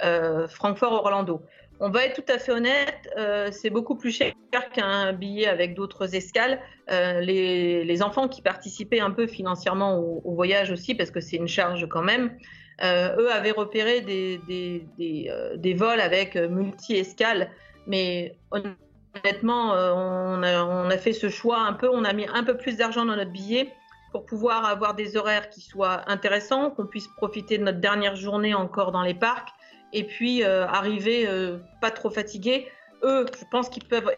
Francfort-Orlando. 0.00 1.42
On 1.78 1.90
va 1.90 2.06
être 2.06 2.22
tout 2.22 2.32
à 2.32 2.38
fait 2.38 2.52
honnête, 2.52 3.10
euh, 3.18 3.50
c'est 3.52 3.68
beaucoup 3.68 3.96
plus 3.96 4.10
cher 4.10 4.32
qu'un 4.72 5.12
billet 5.12 5.46
avec 5.46 5.74
d'autres 5.74 6.14
escales. 6.14 6.58
Euh, 6.90 7.20
les, 7.20 7.84
les 7.84 8.02
enfants 8.02 8.28
qui 8.28 8.40
participaient 8.40 9.00
un 9.00 9.10
peu 9.10 9.26
financièrement 9.26 9.98
au, 9.98 10.22
au 10.24 10.34
voyage 10.34 10.70
aussi, 10.70 10.94
parce 10.94 11.10
que 11.10 11.20
c'est 11.20 11.36
une 11.36 11.48
charge 11.48 11.86
quand 11.88 12.02
même, 12.02 12.36
euh, 12.82 13.14
eux 13.18 13.30
avaient 13.30 13.52
repéré 13.52 14.00
des, 14.00 14.38
des, 14.48 14.86
des, 14.98 15.28
euh, 15.30 15.56
des 15.56 15.74
vols 15.74 16.00
avec 16.00 16.36
multi-escales, 16.36 17.50
mais 17.86 18.36
honnêtement, 18.50 19.74
euh, 19.74 19.92
on, 19.94 20.42
a, 20.42 20.64
on 20.64 20.90
a 20.90 20.98
fait 20.98 21.12
ce 21.12 21.28
choix 21.28 21.60
un 21.60 21.72
peu, 21.72 21.88
on 21.90 22.04
a 22.04 22.12
mis 22.12 22.26
un 22.32 22.42
peu 22.42 22.56
plus 22.56 22.76
d'argent 22.76 23.04
dans 23.04 23.16
notre 23.16 23.32
billet 23.32 23.72
pour 24.12 24.24
pouvoir 24.24 24.64
avoir 24.64 24.94
des 24.94 25.16
horaires 25.16 25.50
qui 25.50 25.60
soient 25.60 26.02
intéressants, 26.10 26.70
qu'on 26.70 26.86
puisse 26.86 27.08
profiter 27.16 27.58
de 27.58 27.64
notre 27.64 27.80
dernière 27.80 28.16
journée 28.16 28.54
encore 28.54 28.92
dans 28.92 29.02
les 29.02 29.14
parcs, 29.14 29.50
et 29.96 30.04
puis 30.04 30.44
euh, 30.44 30.66
arriver 30.66 31.26
euh, 31.26 31.56
pas 31.80 31.90
trop 31.90 32.10
fatigué. 32.10 32.68
Eux, 33.02 33.24
je 33.38 33.44
pense 33.50 33.68
qu'ils 33.70 33.84
peuvent 33.84 34.10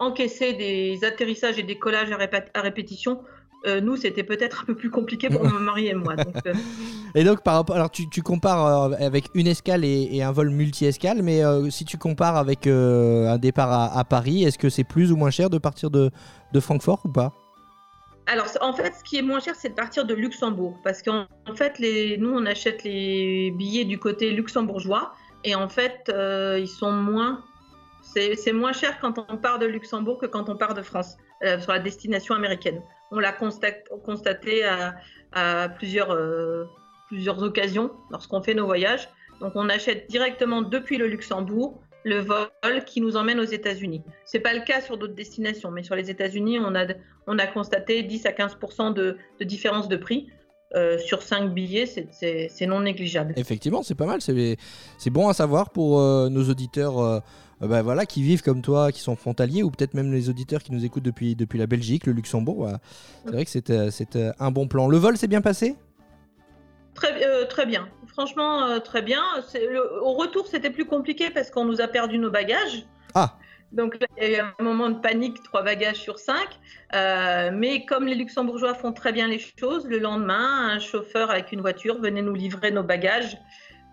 encaisser 0.00 0.52
des 0.54 1.04
atterrissages 1.04 1.58
et 1.58 1.62
des 1.62 1.78
collages 1.78 2.10
à, 2.10 2.16
répé- 2.16 2.50
à 2.52 2.60
répétition. 2.60 3.22
Euh, 3.66 3.80
nous, 3.80 3.96
c'était 3.96 4.24
peut-être 4.24 4.62
un 4.62 4.64
peu 4.66 4.74
plus 4.74 4.90
compliqué 4.90 5.30
pour 5.30 5.44
mon 5.44 5.60
mari 5.60 5.86
et 5.86 5.94
moi. 5.94 6.16
Donc, 6.16 6.34
euh, 6.46 6.52
Et 7.14 7.22
donc, 7.22 7.44
par 7.44 7.54
rapport, 7.54 7.76
alors 7.76 7.90
tu, 7.90 8.10
tu 8.10 8.22
compares 8.22 8.92
euh, 8.92 8.96
avec 8.98 9.26
une 9.34 9.46
escale 9.46 9.84
et, 9.84 10.08
et 10.10 10.22
un 10.24 10.32
vol 10.32 10.50
multi-escale, 10.50 11.22
mais 11.22 11.40
si 11.70 11.84
tu 11.84 11.96
compares 11.96 12.36
avec 12.36 12.66
un 12.66 13.38
départ 13.38 13.70
à, 13.70 13.98
à 13.98 14.04
Paris, 14.04 14.42
est-ce 14.42 14.58
que 14.58 14.68
c'est 14.68 14.84
plus 14.84 15.12
ou 15.12 15.16
moins 15.16 15.30
cher 15.30 15.48
de 15.48 15.58
partir 15.58 15.90
de, 15.90 16.10
de 16.52 16.60
Francfort 16.60 17.00
ou 17.04 17.08
pas? 17.12 17.32
Alors, 18.26 18.46
en 18.62 18.72
fait, 18.72 18.94
ce 18.94 19.04
qui 19.04 19.18
est 19.18 19.22
moins 19.22 19.40
cher, 19.40 19.54
c'est 19.54 19.68
de 19.70 19.74
partir 19.74 20.06
de 20.06 20.14
Luxembourg. 20.14 20.78
Parce 20.82 21.02
qu'en 21.02 21.26
en 21.46 21.54
fait, 21.54 21.78
les, 21.78 22.16
nous, 22.16 22.30
on 22.30 22.46
achète 22.46 22.82
les 22.82 23.50
billets 23.50 23.84
du 23.84 23.98
côté 23.98 24.30
luxembourgeois. 24.30 25.14
Et 25.44 25.54
en 25.54 25.68
fait, 25.68 26.08
euh, 26.08 26.58
ils 26.58 26.68
sont 26.68 26.92
moins. 26.92 27.44
C'est 28.02 28.52
moins 28.52 28.72
cher 28.72 28.98
quand 29.00 29.18
on 29.28 29.36
part 29.36 29.58
de 29.58 29.66
Luxembourg 29.66 30.18
que 30.18 30.26
quand 30.26 30.48
on 30.48 30.56
part 30.56 30.74
de 30.74 30.82
France, 30.82 31.16
euh, 31.42 31.58
sur 31.58 31.72
la 31.72 31.80
destination 31.80 32.34
américaine. 32.34 32.80
On 33.10 33.18
l'a 33.18 33.32
constat- 33.32 33.82
constaté 34.04 34.64
à, 34.64 34.94
euh, 35.36 35.68
plusieurs 35.68 37.42
occasions 37.42 37.90
lorsqu'on 38.10 38.40
fait 38.40 38.54
nos 38.54 38.66
voyages. 38.66 39.08
Donc, 39.40 39.52
on 39.56 39.68
achète 39.68 40.08
directement 40.08 40.62
depuis 40.62 40.96
le 40.96 41.08
Luxembourg 41.08 41.82
le 42.04 42.20
vol 42.20 42.48
qui 42.86 43.00
nous 43.00 43.16
emmène 43.16 43.40
aux 43.40 43.44
États-Unis. 43.44 44.02
C'est 44.24 44.40
pas 44.40 44.52
le 44.54 44.60
cas 44.60 44.80
sur 44.80 44.98
d'autres 44.98 45.14
destinations, 45.14 45.70
mais 45.70 45.82
sur 45.82 45.96
les 45.96 46.10
États-Unis, 46.10 46.58
on 46.60 46.74
a, 46.74 46.86
on 47.26 47.38
a 47.38 47.46
constaté 47.46 48.02
10 48.02 48.26
à 48.26 48.32
15 48.32 48.58
de, 48.94 49.16
de 49.40 49.44
différence 49.44 49.88
de 49.88 49.96
prix. 49.96 50.28
Euh, 50.76 50.98
sur 50.98 51.22
5 51.22 51.54
billets, 51.54 51.86
c'est- 51.86 52.66
non 52.66 52.80
négligeable. 52.80 53.32
Effectivement, 53.36 53.84
c'est 53.84 53.94
pas 53.94 54.06
mal, 54.06 54.20
c'est 54.20 55.10
bon 55.10 55.28
à 55.28 55.32
savoir 55.34 55.70
pour 55.70 56.00
euh, 56.00 56.28
nos 56.28 56.48
auditeurs 56.50 56.98
euh, 56.98 57.20
bah, 57.60 57.82
voilà, 57.82 58.06
qui 58.06 58.22
vivent 58.24 58.42
comme 58.42 58.60
toi, 58.60 58.90
qui 58.90 58.98
sont 59.00 59.14
frontaliers, 59.14 59.62
ou 59.62 59.70
peut-être 59.70 59.94
même 59.94 60.12
les 60.12 60.30
auditeurs 60.30 60.64
qui 60.64 60.72
nous 60.72 60.84
écoutent 60.84 61.04
depuis, 61.04 61.36
depuis 61.36 61.60
la 61.60 61.68
Belgique, 61.68 62.06
le 62.06 62.12
Luxembourg. 62.12 62.56
voilà. 62.56 62.80
C'est 63.24 63.30
vrai 63.30 63.44
que 63.44 63.50
c'est 63.52 64.16
euh, 64.16 64.32
un 64.40 64.50
bon 64.50 64.66
plan. 64.66 64.88
Le 64.88 64.96
vol 64.96 65.16
s'est 65.16 65.28
bien 65.28 65.42
passé? 65.42 65.76
Très, 66.94 67.24
euh, 67.24 67.44
très 67.46 67.66
bien. 67.66 67.88
Franchement, 68.14 68.64
euh, 68.64 68.78
très 68.78 69.02
bien. 69.02 69.22
Le- 69.54 70.00
au 70.00 70.12
retour, 70.12 70.46
c'était 70.46 70.70
plus 70.70 70.84
compliqué 70.84 71.30
parce 71.30 71.50
qu'on 71.50 71.64
nous 71.64 71.80
a 71.80 71.88
perdu 71.88 72.18
nos 72.18 72.30
bagages. 72.30 72.86
Ah. 73.14 73.36
Donc, 73.72 73.98
là, 74.00 74.06
il 74.16 74.30
y 74.30 74.36
a 74.36 74.38
eu 74.38 74.40
un 74.58 74.62
moment 74.62 74.88
de 74.88 75.00
panique, 75.00 75.42
trois 75.42 75.62
bagages 75.62 75.96
sur 75.96 76.20
cinq. 76.20 76.48
Euh, 76.94 77.50
mais 77.52 77.84
comme 77.86 78.06
les 78.06 78.14
Luxembourgeois 78.14 78.74
font 78.74 78.92
très 78.92 79.12
bien 79.12 79.26
les 79.26 79.40
choses, 79.58 79.84
le 79.88 79.98
lendemain, 79.98 80.68
un 80.68 80.78
chauffeur 80.78 81.32
avec 81.32 81.50
une 81.50 81.60
voiture 81.60 82.00
venait 82.00 82.22
nous 82.22 82.34
livrer 82.34 82.70
nos 82.70 82.84
bagages. 82.84 83.36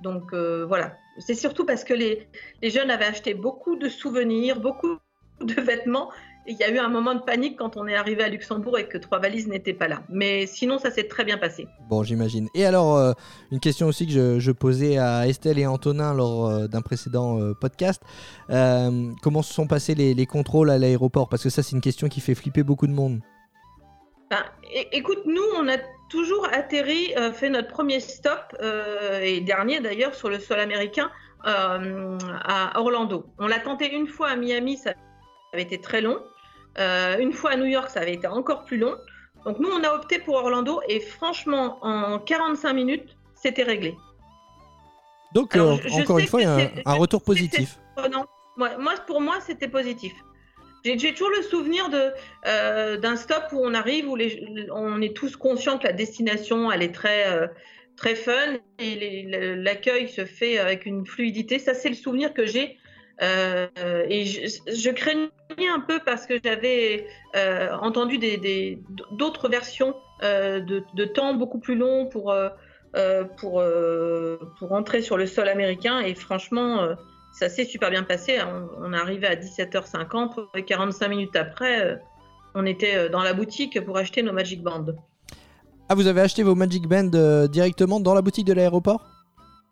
Donc, 0.04 0.34
euh, 0.34 0.66
voilà. 0.68 0.94
C'est 1.18 1.34
surtout 1.34 1.66
parce 1.66 1.84
que 1.84 1.96
les, 1.96 2.28
les 2.62 2.70
jeunes 2.70 2.92
avaient 2.92 3.06
acheté 3.06 3.34
beaucoup 3.34 3.75
de 3.75 3.90
souvenirs, 3.90 4.60
beaucoup 4.60 5.00
de 5.42 5.60
vêtements. 5.60 6.12
Il 6.48 6.57
y 6.57 6.63
a 6.63 6.69
eu 6.69 6.79
un 6.79 6.89
moment 6.89 7.13
de 7.13 7.21
panique 7.21 7.57
quand 7.57 7.77
on 7.77 7.88
est 7.88 7.95
arrivé 7.95 8.24
à 8.24 8.29
Luxembourg 8.29 8.77
et 8.77 8.88
que 8.88 8.98
trois 8.98 9.19
valises 9.19 9.48
n'étaient 9.48 9.74
pas 9.74 9.88
là. 9.88 10.01
Mais 10.10 10.48
sinon, 10.48 10.79
ça 10.79 10.89
s'est 10.89 11.07
très 11.07 11.24
bien 11.24 11.38
passé. 11.38 11.67
Bon, 11.88 12.03
j'imagine. 12.03 12.48
Et 12.55 12.65
alors, 12.65 12.98
euh, 12.98 13.13
une 13.51 13.60
question 13.60 13.88
aussi 13.88 14.07
que 14.07 14.12
je, 14.12 14.39
je, 14.39 14.51
posais 14.51 14.98
à 14.98 15.27
Estelle 15.27 15.60
et 15.60 15.67
Antonin 15.67 16.13
lors 16.13 16.48
euh, 16.48 16.67
d'un 16.67 16.81
précédent 16.81 17.39
euh, 17.39 17.53
podcast. 17.53 18.01
Comment 18.50 19.41
se 19.43 19.53
sont 19.53 19.67
passés 19.67 19.95
les, 19.95 20.13
les 20.13 20.25
contrôles 20.25 20.69
à 20.69 20.77
l'aéroport? 20.77 21.29
Parce 21.29 21.43
que 21.43 21.50
ça, 21.50 21.62
c'est 21.63 21.75
une 21.75 21.81
question 21.81 22.10
qui 22.10 22.21
fait 22.21 22.36
flipper 22.36 22.63
beaucoup 22.63 22.88
de 22.88 22.93
monde. 22.93 23.19
Ben, 24.29 24.43
écoute, 24.91 25.19
nous, 25.25 25.43
on 25.57 25.67
a 25.67 25.77
toujours 26.10 26.48
atterri, 26.51 27.13
fait 27.33 27.50
notre 27.50 27.67
premier 27.67 28.00
stop, 28.00 28.55
et 29.21 29.41
dernier 29.41 29.79
d'ailleurs, 29.79 30.15
sur 30.15 30.29
le 30.29 30.39
sol 30.39 30.60
américain, 30.60 31.10
à 31.43 32.79
Orlando. 32.79 33.25
On 33.39 33.48
l'a 33.48 33.60
tenté 33.60 33.93
une 33.93 34.07
fois 34.07 34.29
à 34.29 34.36
Miami, 34.36 34.77
ça 34.77 34.93
avait 35.53 35.63
été 35.63 35.79
très 35.79 36.01
long. 36.01 36.19
Euh, 36.80 37.18
une 37.20 37.34
fois 37.34 37.51
à 37.51 37.58
New 37.58 37.66
York, 37.66 37.90
ça 37.90 38.01
avait 38.01 38.13
été 38.13 38.28
encore 38.28 38.63
plus 38.66 38.78
long. 38.78 38.96
Donc 39.46 39.60
nous, 39.60 39.70
on 39.70 39.84
a 39.84 39.94
opté 39.94 40.20
pour 40.20 40.36
Orlando, 40.36 40.82
et 40.88 41.00
franchement, 41.00 41.80
en 41.82 42.20
45 42.20 42.74
minutes, 42.74 43.18
c'était 43.34 43.63
réglé. 43.63 43.96
Donc, 45.34 45.56
Alors, 45.56 45.74
euh, 45.74 45.78
je- 45.86 46.01
encore 46.01 46.20
une 46.20 46.28
fois, 46.28 46.42
un, 46.42 46.70
un 46.86 46.94
retour 46.94 47.24
positif. 47.24 47.78
Non, 48.12 48.25
moi, 48.58 48.94
pour 49.08 49.22
moi, 49.22 49.38
c'était 49.42 49.68
positif. 49.68 50.13
J'ai 50.84 51.13
toujours 51.13 51.30
le 51.30 51.44
souvenir 51.44 51.90
euh, 52.48 52.98
d'un 52.98 53.16
stop 53.16 53.44
où 53.51 53.60
on 53.63 53.74
arrive, 53.74 54.10
où 54.10 54.16
les, 54.16 54.68
on 54.74 55.00
est 55.01 55.16
tous 55.16 55.36
conscients 55.36 55.78
que 55.78 55.84
la 55.86 55.94
destination, 55.94 56.72
elle 56.72 56.82
est 56.82 56.94
très 56.94 57.28
euh, 57.28 57.48
très 57.98 58.16
fun 58.16 58.58
et 58.80 59.24
l'accueil 59.58 60.10
se 60.10 60.25
fait 60.25 60.58
avec 60.58 60.88
une 60.88 61.06
fluidité. 61.06 61.60
Ça, 61.60 61.75
c'est 61.75 61.90
le 61.90 61.96
souvenir 61.96 62.34
que 62.34 62.48
j'ai. 62.48 62.78
Euh, 63.22 63.68
et 64.10 64.25
je, 64.25 64.90
craignais 64.90 65.30
un 65.72 65.80
peu 65.80 66.00
parce 66.04 66.25
que 66.25 66.36
j'avais 66.44 67.06
euh, 67.36 67.70
entendu 67.82 68.20
d'autres 69.12 69.48
versions 69.48 69.96
euh, 70.24 70.60
de, 70.60 71.06
temps 71.06 71.36
beaucoup 71.36 71.60
plus 71.60 71.75
longs 71.75 72.08
pour 72.08 72.34
pour 73.38 73.63
pour 74.60 74.72
entrer 74.72 75.01
sur 75.01 75.18
le 75.18 75.25
sol 75.25 75.48
américain. 75.48 76.00
Et 76.00 76.16
franchement. 76.16 76.96
ça 77.34 77.48
s'est 77.48 77.66
super 77.66 77.90
bien 77.92 78.04
passé. 78.04 78.40
On, 78.42 78.86
on 78.86 78.94
est 78.94 79.25
à 79.25 79.36
17h50 79.36 80.48
et 80.56 80.66
45 80.66 81.08
minutes 81.08 81.36
après, 81.36 82.01
on 82.56 82.66
était 82.66 83.08
dans 83.10 83.24
la 83.24 83.34
boutique 83.34 83.80
pour 83.86 83.98
acheter 83.98 84.22
nos 84.22 84.34
Magic 84.34 84.62
Bands. 84.62 84.86
Ah, 85.92 85.94
vous 85.94 86.08
avez 86.08 86.22
acheté 86.22 86.42
vos 86.42 86.56
Magic 86.56 86.88
Band 86.88 87.12
euh, 87.16 87.50
directement 87.50 88.00
dans 88.00 88.13
la 88.13 88.22
boutique 88.22 88.48
de 88.48 88.54
l'aéroport? 88.54 89.11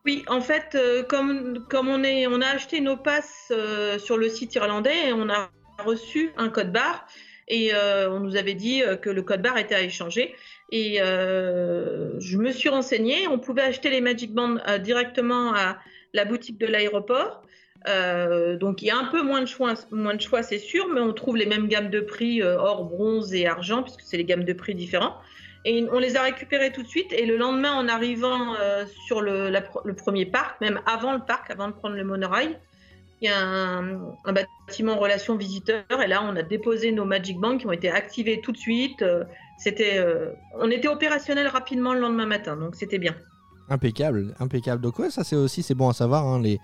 Oui, 0.10 0.24
en 0.25 0.42
fait, 0.42 0.74
euh, 0.74 1.04
comme, 1.04 1.63
on, 1.72 2.42
a 2.42 2.48
acheté 2.48 2.82
nos 2.82 2.98
passes 2.98 3.51
euh, 3.51 4.00
sur 4.00 4.18
le 4.18 4.28
site 4.28 4.56
irlandais, 4.56 5.13
on 5.13 5.30
a 5.30 5.51
reçu 5.86 6.32
un 6.36 6.50
code 6.50 6.72
barre 6.72 7.06
et 7.48 7.75
euh, 7.75 8.10
on 8.10 8.20
nous 8.20 8.36
avait 8.36 8.56
dit 8.56 8.82
que 9.04 9.12
le 9.12 9.22
code 9.22 9.44
barre 9.44 9.60
était 9.60 9.75
à 9.75 9.84
échanger. 9.84 10.34
Et 10.72 10.96
je 10.98 12.38
me 12.38 12.51
suis 12.51 12.70
renseignée, 12.70 13.28
on 13.28 13.38
pouvait 13.38 13.62
acheter 13.62 13.92
les 13.92 14.01
Magic 14.01 14.34
Bands 14.34 14.58
directement 14.80 15.54
à 15.54 15.78
la 16.16 16.25
boutique 16.25 16.58
de 16.58 16.66
l'aéroport. 16.66 17.44
Donc 17.86 18.82
il 18.82 18.86
y 18.88 18.89
a 18.89 18.98
un 18.98 19.06
peu 19.12 19.22
moins 19.22 19.44
de 19.44 19.48
choix, 19.48 20.42
c'est 20.42 20.58
sûr, 20.58 20.88
mais 20.88 21.01
on 21.01 21.13
trouve 21.13 21.38
les 21.38 21.46
mêmes 21.46 21.68
gammes 21.68 21.92
de 21.92 22.00
prix 22.00 22.42
or, 22.42 22.86
bronze 22.86 23.32
et 23.36 23.46
argent, 23.46 23.84
puisque 23.84 24.01
c'est 24.01 24.18
les 24.18 24.25
gammes 24.25 24.44
de 24.44 24.54
prix 24.54 24.74
différents. 24.74 25.18
Et 25.66 25.86
on 25.92 26.00
les 26.00 26.16
a 26.16 26.22
récupérés 26.22 26.72
tout 26.72 26.84
de 26.84 26.88
suite. 26.88 27.12
Et 27.12 27.25
le 27.25 27.38
lendemain, 27.38 27.74
en 27.74 27.88
arrivant 27.88 28.56
euh, 28.60 28.86
sur 29.06 29.22
le, 29.22 29.51
premier 29.94 30.25
parc, 30.25 30.60
même 30.62 30.80
avant 30.86 31.13
le 31.13 31.20
parc, 31.20 31.51
avant 31.51 31.68
de 31.68 31.74
prendre 31.74 31.96
le 31.96 32.04
monorail, 32.04 32.58
il 33.22 33.30
y 33.30 33.32
a 33.32 33.38
un, 33.38 34.34
bâtiment 34.34 34.98
relation 34.98 35.36
visiteur. 35.36 35.84
Et 36.01 36.08
là, 36.08 36.24
on 36.24 36.36
a 36.38 36.44
déposé 36.44 36.92
nos 36.92 37.04
Magic 37.04 37.38
Bands 37.38 37.58
qui 37.58 37.68
ont 37.68 37.74
été 37.74 37.92
activés 37.92 38.39
tout 38.42 38.54
de 38.54 38.58
suite. 38.58 39.01
Euh, 39.01 39.25
C'était, 39.58 39.98
euh, 39.98 40.32
on 40.58 40.72
était 40.72 40.88
opérationnel 40.88 41.48
rapidement 41.48 41.94
le 41.94 42.00
lendemain 42.00 42.25
matin, 42.25 42.56
donc 42.56 42.75
c'était 42.75 43.00
bien. 43.00 43.16
Impeccable, 43.72 44.34
impeccable. 44.39 44.82
Donc 44.82 44.98
ouais, 44.98 45.12
ça 45.12 45.24
c'est 45.24 45.36
aussi 45.36 45.62
c'est 45.62 45.75
bon 45.75 45.89
à 45.89 45.94
savoir. 45.94 46.25
hein, 46.25 46.42
les, 46.42 46.60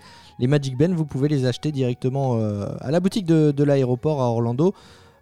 Magic 0.47 0.75
Band, 0.75 0.93
vous 0.95 1.05
pouvez 1.05 1.27
les 1.27 1.45
acheter 1.45 1.71
directement 1.71 2.39
à 2.79 2.89
la 2.89 2.99
boutique 2.99 3.27
de 3.27 3.63
l'aéroport 3.63 4.21
à 4.21 4.25
Orlando. 4.31 4.73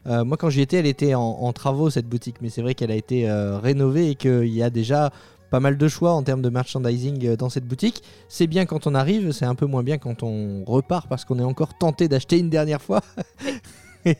Euh, 0.07 0.23
moi 0.25 0.37
quand 0.37 0.49
j'y 0.49 0.61
étais, 0.61 0.77
elle 0.77 0.85
était 0.87 1.13
en, 1.15 1.21
en 1.21 1.53
travaux 1.53 1.89
cette 1.89 2.07
boutique, 2.07 2.37
mais 2.41 2.49
c'est 2.49 2.61
vrai 2.61 2.75
qu'elle 2.75 2.91
a 2.91 2.95
été 2.95 3.29
euh, 3.29 3.57
rénovée 3.59 4.09
et 4.11 4.15
qu'il 4.15 4.47
y 4.53 4.61
a 4.63 4.69
déjà 4.69 5.11
pas 5.49 5.59
mal 5.59 5.77
de 5.77 5.87
choix 5.87 6.11
en 6.13 6.23
termes 6.23 6.41
de 6.41 6.49
merchandising 6.49 7.27
euh, 7.27 7.35
dans 7.35 7.49
cette 7.49 7.65
boutique. 7.65 8.01
C'est 8.27 8.47
bien 8.47 8.65
quand 8.65 8.87
on 8.87 8.95
arrive, 8.95 9.31
c'est 9.31 9.45
un 9.45 9.55
peu 9.55 9.65
moins 9.65 9.83
bien 9.83 9.97
quand 9.97 10.23
on 10.23 10.63
repart 10.65 11.07
parce 11.07 11.25
qu'on 11.25 11.39
est 11.39 11.43
encore 11.43 11.77
tenté 11.77 12.07
d'acheter 12.07 12.37
une 12.39 12.49
dernière 12.49 12.81
fois. 12.81 13.01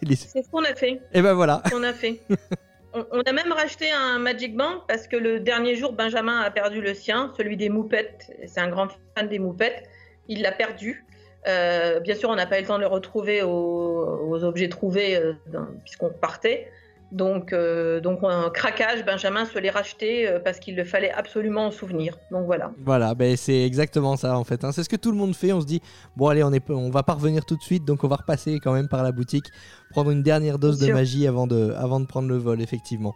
les- 0.02 0.16
C'est 0.16 0.44
ce 0.44 0.50
qu'on 0.50 0.64
a 0.64 0.74
fait. 0.76 1.02
et 1.14 1.22
ben 1.22 1.34
voilà. 1.34 1.62
qu'on 1.72 1.84
a 1.84 1.94
fait. 1.94 2.22
On, 2.96 3.04
on 3.12 3.22
a 3.22 3.32
même 3.34 3.52
racheté 3.52 3.88
un 3.92 4.20
Magic 4.20 4.56
Band 4.56 4.82
parce 4.88 5.08
que 5.08 5.16
le 5.16 5.40
dernier 5.40 5.76
jour, 5.76 5.94
Benjamin 5.94 6.40
a 6.42 6.52
perdu 6.52 6.80
le 6.80 6.94
sien, 6.94 7.34
celui 7.36 7.58
des 7.58 7.68
moupettes. 7.70 8.32
C'est 8.46 8.60
un 8.60 8.70
grand 8.70 8.88
fan 9.18 9.28
des 9.28 9.40
moupettes. 9.40 9.82
Il 10.28 10.44
l'a 10.44 10.52
perdu. 10.52 11.04
Euh, 11.48 12.00
bien 12.00 12.16
sûr, 12.16 12.30
on 12.30 12.36
n'a 12.36 12.46
pas 12.46 12.58
eu 12.58 12.62
le 12.62 12.68
temps 12.68 12.78
de 12.78 12.82
le 12.84 12.88
retrouver 12.88 13.42
aux, 13.44 13.50
aux 14.30 14.44
objets 14.44 14.70
trouvés 14.70 15.18
euh, 15.18 15.34
puisqu'on 15.84 16.10
partait. 16.10 16.68
Donc, 17.12 17.54
euh, 17.54 18.00
donc 18.00 18.22
un 18.24 18.50
craquage, 18.50 19.06
Benjamin 19.06 19.46
se 19.46 19.60
l'est 19.60 19.70
racheté 19.70 20.28
parce 20.44 20.58
qu'il 20.58 20.76
le 20.76 20.84
fallait 20.84 21.12
absolument 21.12 21.68
en 21.68 21.72
souvenir. 21.72 22.18
Donc 22.32 22.48
voilà. 22.48 22.72
Voilà, 22.84 23.14
ben 23.14 23.38
c'est 23.38 23.62
exactement 23.66 24.16
ça 24.16 24.36
en 24.36 24.44
fait. 24.44 24.64
hein. 24.64 24.72
C'est 24.72 24.82
ce 24.84 24.90
que 24.90 24.96
tout 24.96 25.12
le 25.12 25.18
monde 25.18 25.36
fait. 25.36 25.54
On 25.54 25.62
se 25.62 25.68
dit, 25.68 25.80
bon 26.18 26.30
allez, 26.30 26.44
on, 26.44 26.52
est, 26.52 26.68
on 26.72 26.90
va 26.90 27.04
pas 27.04 27.14
revenir 27.14 27.46
tout 27.46 27.56
de 27.56 27.62
suite, 27.62 27.86
donc 27.86 28.04
on 28.04 28.08
va 28.08 28.16
repasser 28.16 28.60
quand 28.60 28.74
même 28.74 28.88
par 28.88 29.04
la 29.04 29.12
boutique, 29.12 29.46
prendre 29.92 30.10
une 30.10 30.24
dernière 30.24 30.58
dose 30.58 30.80
de 30.80 30.92
magie 30.92 31.28
avant 31.28 31.46
de, 31.46 31.74
avant 31.78 32.00
de 32.00 32.08
prendre 32.08 32.30
le 32.30 32.38
vol, 32.38 32.62
effectivement. 32.64 33.14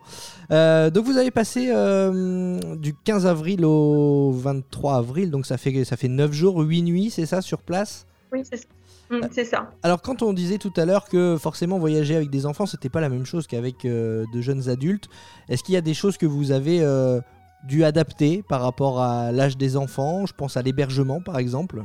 Euh, 0.51 0.91
donc 0.91 1.05
vous 1.05 1.17
avez 1.17 1.31
passé 1.31 1.71
euh, 1.73 2.59
du 2.75 2.93
15 2.93 3.25
avril 3.25 3.65
au 3.65 4.31
23 4.31 4.97
avril, 4.97 5.31
donc 5.31 5.47
ça 5.47 5.57
fait, 5.57 5.85
ça 5.85 5.97
fait 5.97 6.07
9 6.07 6.31
jours, 6.33 6.59
8 6.59 6.83
nuits, 6.83 7.09
c'est 7.09 7.25
ça, 7.25 7.41
sur 7.41 7.63
place? 7.63 8.05
Oui, 8.31 8.41
c'est 8.43 8.57
ça. 8.57 8.67
Mm, 9.09 9.21
c'est 9.31 9.45
ça. 9.45 9.71
alors 9.83 10.01
quand 10.01 10.21
on 10.21 10.33
disait 10.33 10.57
tout 10.57 10.73
à 10.75 10.83
l'heure 10.83 11.07
que 11.07 11.37
forcément 11.39 11.79
voyager 11.79 12.13
avec 12.13 12.29
des 12.29 12.45
enfants 12.45 12.65
c'était 12.65 12.89
pas 12.89 12.99
la 12.99 13.07
même 13.07 13.25
chose 13.25 13.47
qu'avec 13.47 13.85
euh, 13.85 14.25
de 14.33 14.41
jeunes 14.41 14.67
adultes, 14.67 15.07
est-ce 15.47 15.63
qu'il 15.63 15.75
y 15.75 15.77
a 15.77 15.81
des 15.81 15.93
choses 15.93 16.17
que 16.17 16.25
vous 16.25 16.51
avez 16.51 16.81
euh, 16.81 17.21
dû 17.63 17.85
adapter 17.85 18.43
par 18.43 18.61
rapport 18.61 19.01
à 19.01 19.31
l'âge 19.31 19.55
des 19.55 19.77
enfants? 19.77 20.25
Je 20.25 20.33
pense 20.33 20.57
à 20.57 20.61
l'hébergement 20.61 21.21
par 21.21 21.37
exemple. 21.37 21.83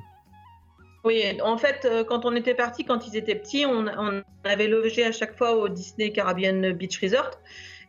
Oui, 1.05 1.23
en 1.43 1.59
fait, 1.59 1.85
euh, 1.85 2.05
quand 2.05 2.25
on 2.25 2.35
était 2.37 2.55
parti, 2.55 2.85
quand 2.85 3.07
ils 3.09 3.17
étaient 3.17 3.35
petits, 3.35 3.67
on, 3.67 3.87
on 3.87 4.23
avait 4.45 4.69
logé 4.69 5.05
à 5.05 5.11
chaque 5.13 5.37
fois 5.37 5.57
au 5.57 5.69
Disney 5.69 6.13
Caribbean 6.13 6.73
Beach 6.73 7.01
Resort. 7.01 7.31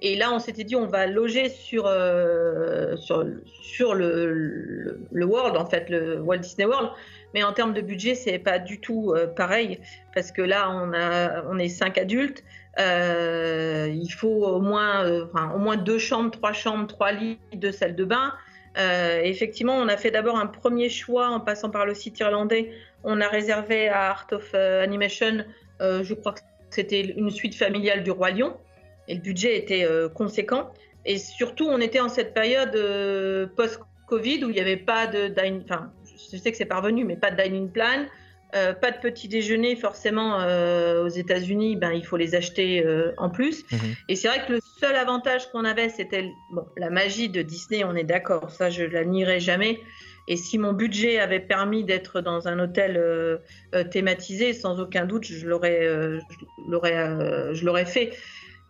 Et 0.01 0.15
là, 0.15 0.31
on 0.33 0.39
s'était 0.39 0.63
dit, 0.63 0.75
on 0.75 0.88
va 0.88 1.05
loger 1.05 1.50
sur, 1.50 1.86
euh, 1.86 2.98
sur, 2.98 3.25
sur 3.62 3.93
le, 3.93 4.33
le, 4.33 5.00
le 5.12 5.25
World, 5.25 5.55
en 5.55 5.65
fait, 5.65 5.89
le 5.89 6.19
Walt 6.22 6.39
Disney 6.39 6.65
World. 6.65 6.89
Mais 7.33 7.43
en 7.43 7.53
termes 7.53 7.73
de 7.73 7.81
budget, 7.81 8.15
c'est 8.15 8.37
pas 8.39 8.59
du 8.59 8.79
tout 8.79 9.11
euh, 9.11 9.27
pareil. 9.27 9.79
Parce 10.13 10.31
que 10.31 10.41
là, 10.41 10.69
on, 10.69 10.93
a, 10.93 11.43
on 11.49 11.57
est 11.57 11.69
cinq 11.69 11.97
adultes. 11.97 12.43
Euh, 12.79 13.89
il 13.93 14.09
faut 14.09 14.45
au 14.45 14.61
moins, 14.61 15.05
euh, 15.05 15.25
au 15.55 15.59
moins 15.59 15.77
deux 15.77 15.97
chambres, 15.97 16.31
trois 16.31 16.53
chambres, 16.53 16.87
trois 16.87 17.11
lits, 17.11 17.39
deux 17.55 17.71
salles 17.71 17.95
de 17.95 18.05
bain. 18.05 18.33
Effectivement, 18.75 19.75
on 19.75 19.87
a 19.87 19.97
fait 19.97 20.09
d'abord 20.09 20.35
un 20.35 20.47
premier 20.47 20.89
choix 20.89 21.29
en 21.29 21.39
passant 21.39 21.69
par 21.69 21.85
le 21.85 21.93
site 21.93 22.19
irlandais. 22.19 22.71
On 23.03 23.21
a 23.21 23.27
réservé 23.27 23.87
à 23.87 24.09
Art 24.09 24.25
of 24.31 24.55
Animation, 24.55 25.45
je 25.79 26.13
crois 26.15 26.31
que 26.31 26.39
c'était 26.71 27.01
une 27.01 27.29
suite 27.29 27.53
familiale 27.53 28.01
du 28.01 28.09
Roi 28.09 28.31
Lion. 28.31 28.57
Et 29.07 29.13
le 29.13 29.21
budget 29.21 29.59
était 29.59 29.87
conséquent. 30.15 30.73
Et 31.05 31.19
surtout, 31.19 31.67
on 31.69 31.79
était 31.81 31.99
en 31.99 32.09
cette 32.09 32.33
période 32.33 32.71
post-Covid 33.55 34.43
où 34.43 34.49
il 34.49 34.55
n'y 34.55 34.59
avait 34.59 34.75
pas 34.75 35.05
de 35.05 35.31
enfin, 35.61 35.91
je 36.32 36.38
sais 36.38 36.51
que 36.51 36.58
c'est 36.58 36.65
parvenu, 36.65 37.05
mais 37.05 37.15
pas 37.15 37.32
de 37.32 37.41
dining 37.41 37.70
plan, 37.72 38.05
euh, 38.55 38.74
pas 38.74 38.91
de 38.91 38.98
petit 38.98 39.27
déjeuner 39.27 39.75
forcément 39.75 40.39
euh, 40.41 41.03
aux 41.05 41.10
États-Unis. 41.10 41.75
Ben, 41.75 41.91
il 41.91 42.05
faut 42.05 42.17
les 42.17 42.36
acheter 42.36 42.86
euh, 42.86 43.12
en 43.17 43.29
plus. 43.29 43.63
Mhm. 43.72 43.79
Et 44.10 44.15
c'est 44.15 44.27
vrai 44.27 44.46
que 44.46 44.53
le 44.53 44.60
seul 44.62 44.96
avantage 44.96 45.50
qu'on 45.51 45.65
avait, 45.65 45.89
c'était 45.89 46.29
bon, 46.51 46.65
la 46.77 46.89
magie 46.91 47.29
de 47.29 47.41
Disney. 47.41 47.84
On 47.84 47.96
est 47.96 48.03
d'accord, 48.03 48.51
ça 48.51 48.70
je 48.70 48.84
la 48.84 49.05
nierai 49.05 49.39
jamais. 49.39 49.79
Et 50.27 50.38
si 50.38 50.58
mon 50.58 50.72
budget 50.72 51.20
avait 51.20 51.39
permis 51.39 51.84
d'être 51.84 52.22
dans 52.22 52.48
un 52.48 52.58
hôtel 52.60 52.98
thématisé, 53.91 54.53
sans 54.53 54.79
aucun 54.79 55.05
doute, 55.05 55.25
je 55.25 55.46
l'aurais, 55.46 55.84
je 55.84 56.72
l'aurais, 56.72 57.53
je 57.53 57.65
l'aurais 57.65 57.84
fait. 57.86 58.13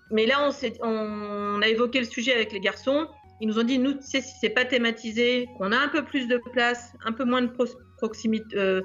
Mais 0.10 0.26
là, 0.26 0.48
on, 0.48 0.52
s'est- 0.52 0.80
on 0.82 1.62
a 1.62 1.68
évoqué 1.68 2.00
le 2.00 2.06
sujet 2.06 2.34
avec 2.34 2.54
les 2.54 2.60
garçons. 2.60 3.08
Ils 3.44 3.48
nous 3.48 3.60
ont 3.60 3.64
dit, 3.64 3.78
nous, 3.78 3.92
tu 3.96 4.04
sais, 4.04 4.22
si 4.22 4.36
c'est 4.40 4.52
pas 4.52 4.64
thématisé, 4.64 5.50
qu'on 5.58 5.74
a 5.74 5.78
un 5.78 5.90
peu 5.90 6.06
plus 6.06 6.30
de 6.30 6.38
place, 6.54 6.94
un 7.04 7.12
peu 7.12 7.26
moins 7.26 7.42
de 7.42 7.48
pro- 7.48 7.66
proximité, 7.98 8.56
euh, 8.56 8.82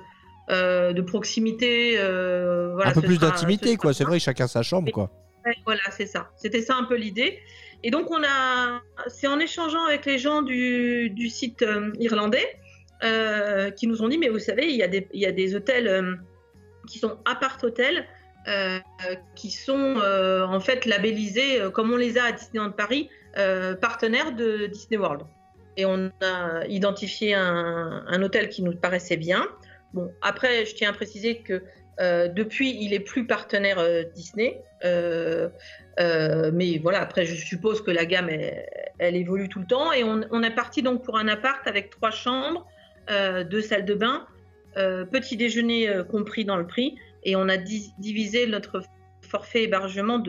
euh, 0.50 0.92
de 0.92 1.00
proximité, 1.00 1.94
euh, 1.96 2.72
voilà, 2.74 2.90
un 2.90 2.92
peu 2.92 3.02
plus 3.02 3.20
d'intimité 3.20 3.74
ce 3.74 3.76
quoi, 3.76 3.94
c'est 3.94 4.02
vrai, 4.02 4.18
chacun 4.18 4.48
sa 4.48 4.62
chambre 4.64 4.90
quoi. 4.90 5.12
Ouais, 5.46 5.54
voilà, 5.64 5.82
c'est 5.92 6.06
ça. 6.06 6.32
C'était 6.36 6.60
ça 6.60 6.74
un 6.74 6.82
peu 6.82 6.96
l'idée. 6.96 7.38
Et 7.84 7.92
donc, 7.92 8.10
on 8.10 8.20
a, 8.24 8.82
c'est 9.06 9.28
en 9.28 9.38
échangeant 9.38 9.84
avec 9.84 10.04
les 10.06 10.18
gens 10.18 10.42
du, 10.42 11.10
du 11.10 11.28
site 11.28 11.64
irlandais 12.00 12.58
euh, 13.04 13.70
qui 13.70 13.86
nous 13.86 14.02
ont 14.02 14.08
dit, 14.08 14.18
mais 14.18 14.28
vous 14.28 14.40
savez, 14.40 14.66
il 14.66 14.76
y 14.76 14.82
a 14.82 14.88
des, 14.88 15.06
il 15.12 15.20
y 15.20 15.26
a 15.26 15.30
des 15.30 15.54
hôtels 15.54 15.86
euh, 15.86 16.16
qui 16.88 16.98
sont 16.98 17.16
appart 17.26 17.62
hôtels 17.62 18.08
qui 19.36 19.50
sont 19.50 19.96
en 20.56 20.58
fait 20.58 20.86
labellisés, 20.86 21.60
comme 21.74 21.92
on 21.92 21.96
les 21.96 22.16
a 22.16 22.24
à 22.24 22.32
Disneyland 22.32 22.70
Paris, 22.70 23.10
partenaires 23.80 24.32
de 24.32 24.66
Disney 24.66 24.98
World. 24.98 25.22
Et 25.76 25.86
on 25.86 26.10
a 26.22 26.66
identifié 26.66 27.34
un, 27.34 28.22
hôtel 28.22 28.48
qui 28.48 28.62
nous 28.62 28.74
paraissait 28.74 29.16
bien. 29.16 29.46
Bon, 29.94 30.10
après, 30.22 30.66
je 30.66 30.74
tiens 30.74 30.90
à 30.90 30.92
préciser 30.92 31.38
que 31.38 31.62
euh, 32.00 32.28
depuis, 32.28 32.76
il 32.80 32.92
est 32.92 33.00
plus 33.00 33.26
partenaire 33.26 33.78
euh, 33.78 34.04
Disney. 34.14 34.60
Euh, 34.84 35.48
mais 36.52 36.78
voilà, 36.78 37.00
après, 37.00 37.24
je 37.24 37.34
suppose 37.34 37.82
que 37.82 37.90
la 37.90 38.06
gamme, 38.06 38.28
elle, 38.98 39.16
évolue 39.16 39.48
tout 39.48 39.60
le 39.60 39.66
temps. 39.66 39.92
Et 39.92 40.04
on, 40.04 40.42
est 40.42 40.54
parti 40.54 40.82
donc 40.82 41.04
pour 41.04 41.18
un 41.18 41.28
appart 41.28 41.66
avec 41.66 41.90
trois 41.90 42.10
chambres, 42.10 42.66
deux 43.08 43.62
salles 43.62 43.84
de 43.84 43.94
bain, 43.94 44.26
petit 44.74 45.36
déjeuner 45.36 46.02
compris 46.08 46.44
dans 46.44 46.56
le 46.56 46.66
prix. 46.66 46.96
Et 47.24 47.34
on 47.34 47.48
a 47.48 47.56
divisé 47.56 48.46
notre 48.46 48.82
forfait 49.22 49.64
hébergement 49.64 50.22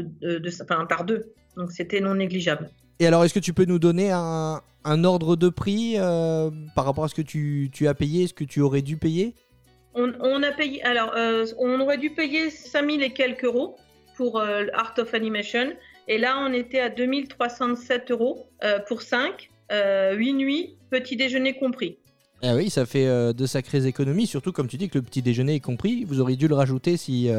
par 0.88 1.04
deux. 1.04 1.34
Donc 1.56 1.72
c'était 1.72 2.02
non 2.02 2.16
négligeable. 2.16 2.70
Et 3.00 3.08
alors, 3.08 3.24
est-ce 3.24 3.34
que 3.34 3.40
tu 3.40 3.54
peux 3.54 3.66
nous 3.66 3.80
donner 3.80 4.12
un, 4.12 4.62
ordre 5.04 5.36
de 5.36 5.50
prix 5.50 5.96
par 6.76 6.86
rapport 6.86 7.04
à 7.06 7.08
ce 7.08 7.16
que 7.16 7.22
tu, 7.22 7.70
tu 7.72 7.88
as 7.88 7.94
payé, 7.94 8.28
ce 8.28 8.34
que 8.34 8.44
tu 8.44 8.62
aurais 8.62 8.82
dû 8.82 8.98
payer? 8.98 9.34
On, 9.96 10.44
a 10.44 10.52
payé, 10.52 10.84
alors, 10.84 11.14
euh, 11.16 11.46
on 11.58 11.80
aurait 11.80 11.98
dû 11.98 12.12
payer 12.12 12.50
5000 12.50 13.02
et 13.02 13.12
quelques 13.12 13.44
euros 13.44 13.76
pour 14.16 14.40
euh, 14.40 14.66
Art 14.74 14.94
of 14.98 15.14
Animation. 15.14 15.74
Et 16.08 16.18
là, 16.18 16.38
on 16.40 16.54
était 16.54 16.80
à 16.80 16.90
2307 16.90 18.12
euros 18.12 18.48
euh, 18.64 18.80
pour 18.88 19.02
5, 19.02 19.50
8 19.72 20.34
nuits, 20.34 20.76
petit 20.90 21.16
déjeuner 21.16 21.54
compris. 21.54 21.98
Ah 22.42 22.56
oui, 22.56 22.70
ça 22.70 22.86
fait 22.86 23.06
de 23.34 23.46
sacrées 23.46 23.86
économies, 23.86 24.26
surtout 24.26 24.54
comme 24.54 24.68
tu 24.68 24.78
dis 24.78 24.90
que 24.90 24.98
le 24.98 25.04
petit 25.04 25.22
déjeuner 25.22 25.56
est 25.56 25.60
compris. 25.60 26.06
Vous 26.06 26.22
auriez 26.22 26.38
dû 26.38 26.48
le 26.48 26.56
rajouter 26.56 26.96
si, 26.96 27.30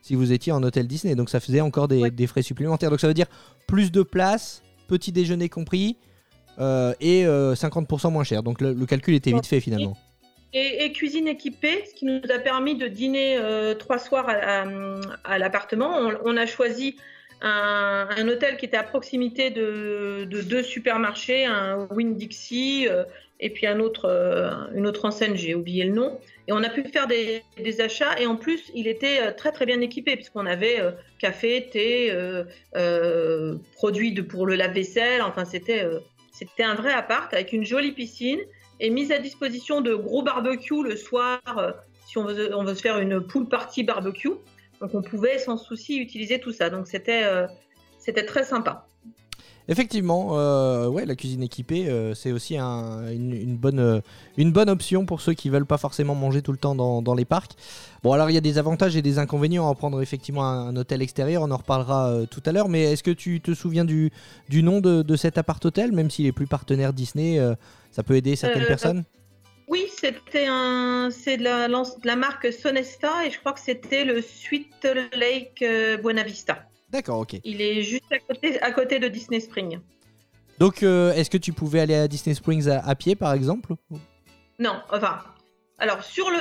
si 0.00 0.14
vous 0.14 0.32
étiez 0.32 0.50
en 0.50 0.62
hôtel 0.62 0.86
Disney. 0.88 1.14
Donc 1.14 1.28
ça 1.28 1.40
faisait 1.40 1.60
encore 1.60 1.88
des, 1.88 2.26
frais 2.26 2.42
supplémentaires. 2.42 2.90
Donc 2.90 3.00
ça 3.00 3.06
veut 3.06 3.14
dire 3.14 3.28
plus 3.68 3.92
de 3.92 4.02
place, 4.02 4.62
petit 4.90 5.12
déjeuner 5.12 5.48
compris 5.48 5.96
et 6.58 7.24
50% 7.24 8.12
moins 8.12 8.24
cher. 8.24 8.42
Donc 8.42 8.60
le, 8.60 8.84
calcul 8.84 9.14
était 9.14 9.32
vite 9.32 9.46
fait 9.46 9.60
finalement. 9.60 9.96
Et, 10.52 10.90
cuisine 10.92 11.28
équipée, 11.28 11.84
ce 11.88 11.94
qui 11.94 12.06
nous 12.06 12.20
a 12.28 12.38
permis 12.40 12.74
de 12.74 12.88
dîner 12.88 13.36
euh, 13.36 13.74
trois 13.74 13.98
soirs 13.98 14.28
à, 14.28 15.38
l'appartement. 15.38 16.10
On, 16.24 16.36
a 16.36 16.46
choisi 16.46 16.96
un, 17.40 18.26
hôtel 18.26 18.56
qui 18.56 18.64
était 18.64 18.76
à 18.76 18.82
proximité 18.82 19.50
de, 19.50 20.24
deux 20.24 20.62
supermarchés, 20.64 21.44
un 21.44 21.86
Winn-Dixie 21.92 22.88
euh, 22.88 23.04
et 23.40 23.50
puis 23.50 23.66
euh, 23.66 24.50
une 24.74 24.86
autre 24.86 25.04
enseigne, 25.04 25.34
j'ai 25.34 25.54
oublié 25.54 25.84
le 25.84 25.92
nom. 25.92 26.20
Et 26.46 26.52
on 26.52 26.62
a 26.62 26.68
pu 26.68 26.84
faire 26.84 27.06
des, 27.06 27.42
achats 27.80 28.20
et 28.20 28.26
en 28.26 28.36
plus, 28.36 28.70
il 28.74 28.86
était 28.86 29.32
très 29.34 29.50
très 29.50 29.66
bien 29.66 29.80
équipé 29.80 30.16
puisqu'on 30.16 30.46
avait 30.46 30.80
café, 31.18 31.68
thé, 31.70 32.12
produits 33.74 34.12
pour 34.22 34.46
le 34.46 34.56
lave-vaisselle. 34.56 35.22
Enfin, 35.22 35.44
c'était 35.44 35.86
c'était 36.40 36.62
un 36.62 36.74
vrai 36.74 36.92
appart 36.92 37.32
avec 37.34 37.52
une 37.52 37.66
jolie 37.66 37.92
piscine 37.92 38.40
et 38.80 38.88
mise 38.88 39.12
à 39.12 39.18
disposition 39.18 39.82
de 39.82 39.94
gros 39.94 40.22
barbecues 40.22 40.82
le 40.82 40.96
soir 40.96 41.40
euh, 41.58 41.72
si 42.06 42.16
on 42.16 42.24
veut, 42.24 42.56
on 42.56 42.64
veut 42.64 42.74
se 42.74 42.80
faire 42.80 42.98
une 42.98 43.20
pool 43.20 43.46
party 43.46 43.84
barbecue. 43.84 44.30
Donc 44.80 44.94
on 44.94 45.02
pouvait 45.02 45.38
sans 45.38 45.58
souci 45.58 45.98
utiliser 45.98 46.40
tout 46.40 46.52
ça. 46.52 46.70
Donc 46.70 46.86
c'était 46.86 47.24
euh, 47.24 47.46
c'était 47.98 48.24
très 48.24 48.44
sympa. 48.44 48.86
Effectivement, 49.70 50.30
euh, 50.32 50.88
ouais, 50.88 51.06
la 51.06 51.14
cuisine 51.14 51.42
équipée, 51.42 51.88
c'est 52.14 52.32
aussi 52.32 52.58
une, 52.58 53.56
bonne, 53.56 54.02
une 54.36 54.52
bonne 54.52 54.68
option 54.68 55.06
pour 55.06 55.20
ceux 55.20 55.32
qui 55.32 55.48
veulent 55.48 55.64
pas 55.64 55.78
forcément 55.78 56.14
manger 56.14 56.42
tout 56.42 56.52
le 56.52 56.58
temps 56.58 56.74
dans, 56.74 57.14
les 57.14 57.24
parcs. 57.24 57.52
Bon, 58.02 58.12
alors 58.12 58.30
il 58.30 58.34
y 58.34 58.38
a 58.38 58.42
des 58.42 58.58
avantages 58.58 58.96
et 58.96 59.02
des 59.02 59.18
inconvénients 59.18 59.70
à 59.70 59.74
prendre 59.74 60.02
effectivement 60.02 60.44
un, 60.44 60.74
hôtel 60.76 61.02
extérieur, 61.02 61.42
on 61.42 61.50
en 61.50 61.56
reparlera 61.56 62.26
tout 62.30 62.42
à 62.46 62.52
l'heure, 62.52 62.68
mais 62.68 62.82
est-ce 62.82 63.02
que 63.02 63.10
tu 63.10 63.40
te 63.40 63.54
souviens 63.54 63.84
du, 63.84 64.10
du 64.48 64.62
nom 64.62 64.80
de, 64.80 65.02
de 65.02 65.16
cet 65.16 65.38
appart-hôtel, 65.38 65.92
même 65.92 66.10
s'il 66.10 66.26
est 66.26 66.32
plus 66.32 66.48
partenaire 66.48 66.92
Disney 66.92 67.40
ça 67.90 68.02
peut 68.02 68.14
aider 68.14 68.36
certaines 68.36 68.64
euh, 68.64 68.68
personnes? 68.68 69.04
Oui, 69.68 69.86
c'était 69.94 70.46
un, 70.48 71.10
c'est 71.10 71.36
de 71.36 71.44
la, 71.44 71.68
la, 71.68 72.16
marque 72.16 72.52
Sonesta 72.52 73.26
et 73.26 73.30
je 73.30 73.38
crois 73.38 73.52
que 73.52 73.60
c'était 73.60 74.04
le 74.04 74.20
Sweet 74.20 74.88
Lake 75.14 75.62
euh, 75.62 75.96
Buena 75.96 76.22
Vista. 76.22 76.64
D'accord, 76.90 77.20
ok. 77.20 77.36
Il 77.44 77.60
est 77.60 77.82
juste 77.82 78.12
à 78.12 78.18
côté, 78.18 78.60
à 78.60 78.70
côté 78.72 78.98
de 78.98 79.08
Disney 79.08 79.40
Springs. 79.40 79.78
Donc, 80.58 80.82
euh, 80.82 81.12
est-ce 81.12 81.30
que 81.30 81.38
tu 81.38 81.52
pouvais 81.52 81.80
aller 81.80 81.94
à 81.94 82.08
Disney 82.08 82.34
Springs 82.34 82.68
à, 82.68 82.94
pied, 82.94 83.16
par 83.16 83.32
exemple? 83.32 83.74
Non, 84.58 84.82
enfin, 84.90 85.20
alors 85.78 86.04
sur 86.04 86.28
le, 86.30 86.38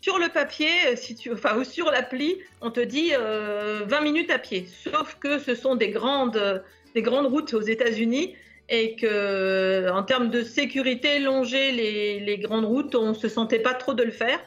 sur 0.00 0.18
le 0.18 0.28
papier, 0.28 0.96
si 0.96 1.14
tu, 1.14 1.32
enfin, 1.32 1.56
ou 1.56 1.64
sur 1.64 1.90
l'appli, 1.90 2.36
on 2.60 2.70
te 2.70 2.80
dit 2.80 3.12
20 3.12 4.00
minutes 4.00 4.30
à 4.30 4.38
pied. 4.38 4.66
Sauf 4.66 5.16
que 5.20 5.38
ce 5.38 5.54
sont 5.54 5.76
des 5.76 5.90
grandes, 5.90 6.64
des 6.94 7.02
grandes 7.02 7.26
routes 7.26 7.54
aux 7.54 7.60
États-Unis 7.60 8.34
et 8.68 8.96
que 8.96 9.90
en 9.90 10.02
termes 10.02 10.30
de 10.30 10.42
sécurité, 10.42 11.18
longer 11.18 11.72
les, 12.20 12.38
grandes 12.38 12.64
routes, 12.64 12.94
on 12.94 13.14
se 13.14 13.28
sentait 13.28 13.58
pas 13.58 13.74
trop 13.74 13.94
de 13.94 14.02
le 14.02 14.10
faire. 14.10 14.40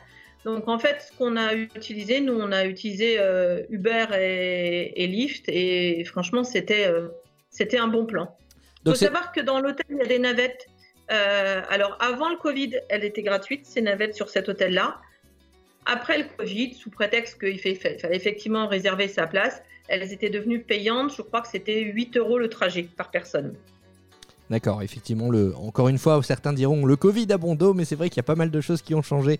Donc 0.48 0.70
en 0.70 0.80
fait, 0.80 1.02
ce 1.02 1.18
qu'on 1.18 1.36
a 1.36 1.56
utilisé, 1.56 2.22
nous, 2.22 2.40
on 2.40 2.54
a 2.54 2.64
utilisé 2.64 3.18
euh, 3.20 3.64
Uber 3.70 4.06
et, 4.18 5.06
Lyft, 5.06 5.44
et 5.50 6.06
franchement, 6.06 6.46
c'était 6.46 6.88
euh, 6.88 7.10
c'était 7.50 7.78
un 7.78 7.90
bon 7.90 8.06
plan. 8.06 8.34
Il 8.86 8.92
faut 8.92 8.96
savoir 8.96 9.34
que 9.34 9.42
dans 9.42 9.60
l'hôtel, 9.60 9.86
il 9.90 9.98
y 9.98 10.02
a 10.02 10.06
des 10.06 10.20
navettes. 10.20 10.66
Euh, 11.12 11.62
alors 11.68 11.98
avant 12.00 12.30
le 12.30 12.38
Covid, 12.38 12.80
elles 12.88 13.04
étaient 13.04 13.24
gratuites, 13.24 13.66
ces 13.66 13.82
navettes 13.82 14.16
sur 14.16 14.30
cet 14.30 14.48
hôtel-là. 14.48 15.02
Après 15.86 16.18
le 16.18 16.24
Covid, 16.38 16.76
sous 16.76 16.92
prétexte 16.92 17.42
qu'il 17.42 17.60
fallait 17.60 18.16
effectivement 18.16 18.68
réserver 18.68 19.10
sa 19.10 19.28
place, 19.28 19.62
elles 19.90 20.14
étaient 20.14 20.30
devenues 20.30 20.62
payantes. 20.62 21.14
Je 21.14 21.24
crois 21.24 21.42
que 21.42 21.50
c'était 21.50 21.82
8 21.82 22.16
euros 22.16 22.40
le 22.40 22.48
trajet 22.48 22.84
par 22.84 23.12
personne. 23.12 23.54
D'accord, 24.50 24.82
effectivement, 24.82 25.30
le, 25.30 25.54
encore 25.58 25.90
une 25.90 25.98
fois, 25.98 26.22
certains 26.24 26.54
diront 26.54 26.86
le 26.86 26.96
Covid 26.96 27.28
a 27.32 27.38
bon 27.38 27.56
dos, 27.56 27.74
mais 27.74 27.84
c'est 27.84 27.96
vrai 27.96 28.10
qu'il 28.10 28.18
y 28.18 28.22
a 28.22 28.24
pas 28.24 28.36
mal 28.36 28.50
de 28.50 28.62
choses 28.62 28.82
qui 28.82 28.96
ont 28.96 29.02
changé 29.02 29.40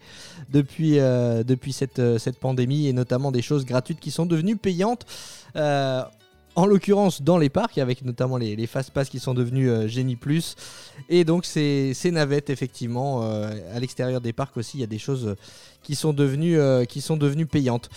depuis, 0.50 1.00
euh, 1.00 1.44
euh, 2.00 2.18
cette 2.18 2.40
pandémie, 2.40 2.88
et 2.88 2.94
notamment 2.94 3.32
des 3.32 3.42
choses 3.42 3.66
gratuites 3.66 4.02
qui 4.02 4.12
sont 4.12 4.26
devenues 4.26 4.58
payantes. 4.58 5.06
Euh, 5.56 6.04
en 6.56 6.66
l'occurrence 6.66 7.22
dans 7.22 7.38
les 7.38 7.50
parcs, 7.50 7.78
avec 7.78 8.04
notamment 8.04 8.36
les, 8.36 8.56
les 8.56 8.68
Fast-Pass 8.68 9.10
qui 9.10 9.20
sont 9.20 9.36
devenus 9.36 9.86
Génie 9.86 10.16
Plus. 10.16 10.56
Et 11.08 11.24
donc 11.24 11.46
ces, 11.46 11.94
ces 11.94 12.10
navettes, 12.10 12.50
effectivement, 12.50 13.22
à 13.22 13.80
l'extérieur 13.80 14.22
des 14.22 14.34
parcs 14.34 14.58
aussi, 14.58 14.78
il 14.78 14.82
y 14.82 14.84
a 14.84 14.88
des 14.88 14.98
choses 14.98 15.36
qui 15.84 15.94
sont 15.94 16.14
devenues, 16.14 16.58
qui 16.88 17.02
sont 17.02 17.16
devenues 17.16 17.46
payantes. 17.46 17.92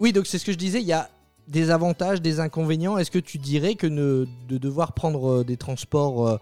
oui, 0.00 0.12
donc 0.12 0.26
c'est 0.26 0.38
ce 0.38 0.44
que 0.44 0.50
je 0.50 0.58
disais, 0.58 0.80
il 0.80 0.88
y 0.88 0.92
a 0.92 1.08
des 1.48 1.70
avantages, 1.70 2.20
des 2.20 2.40
inconvénients 2.40 2.98
Est-ce 2.98 3.10
que 3.10 3.18
tu 3.18 3.38
dirais 3.38 3.74
que 3.74 3.86
de 3.86 4.58
devoir 4.58 4.92
prendre 4.92 5.40
euh, 5.40 5.44
des 5.44 5.56
transports 5.56 6.28
euh, 6.28 6.36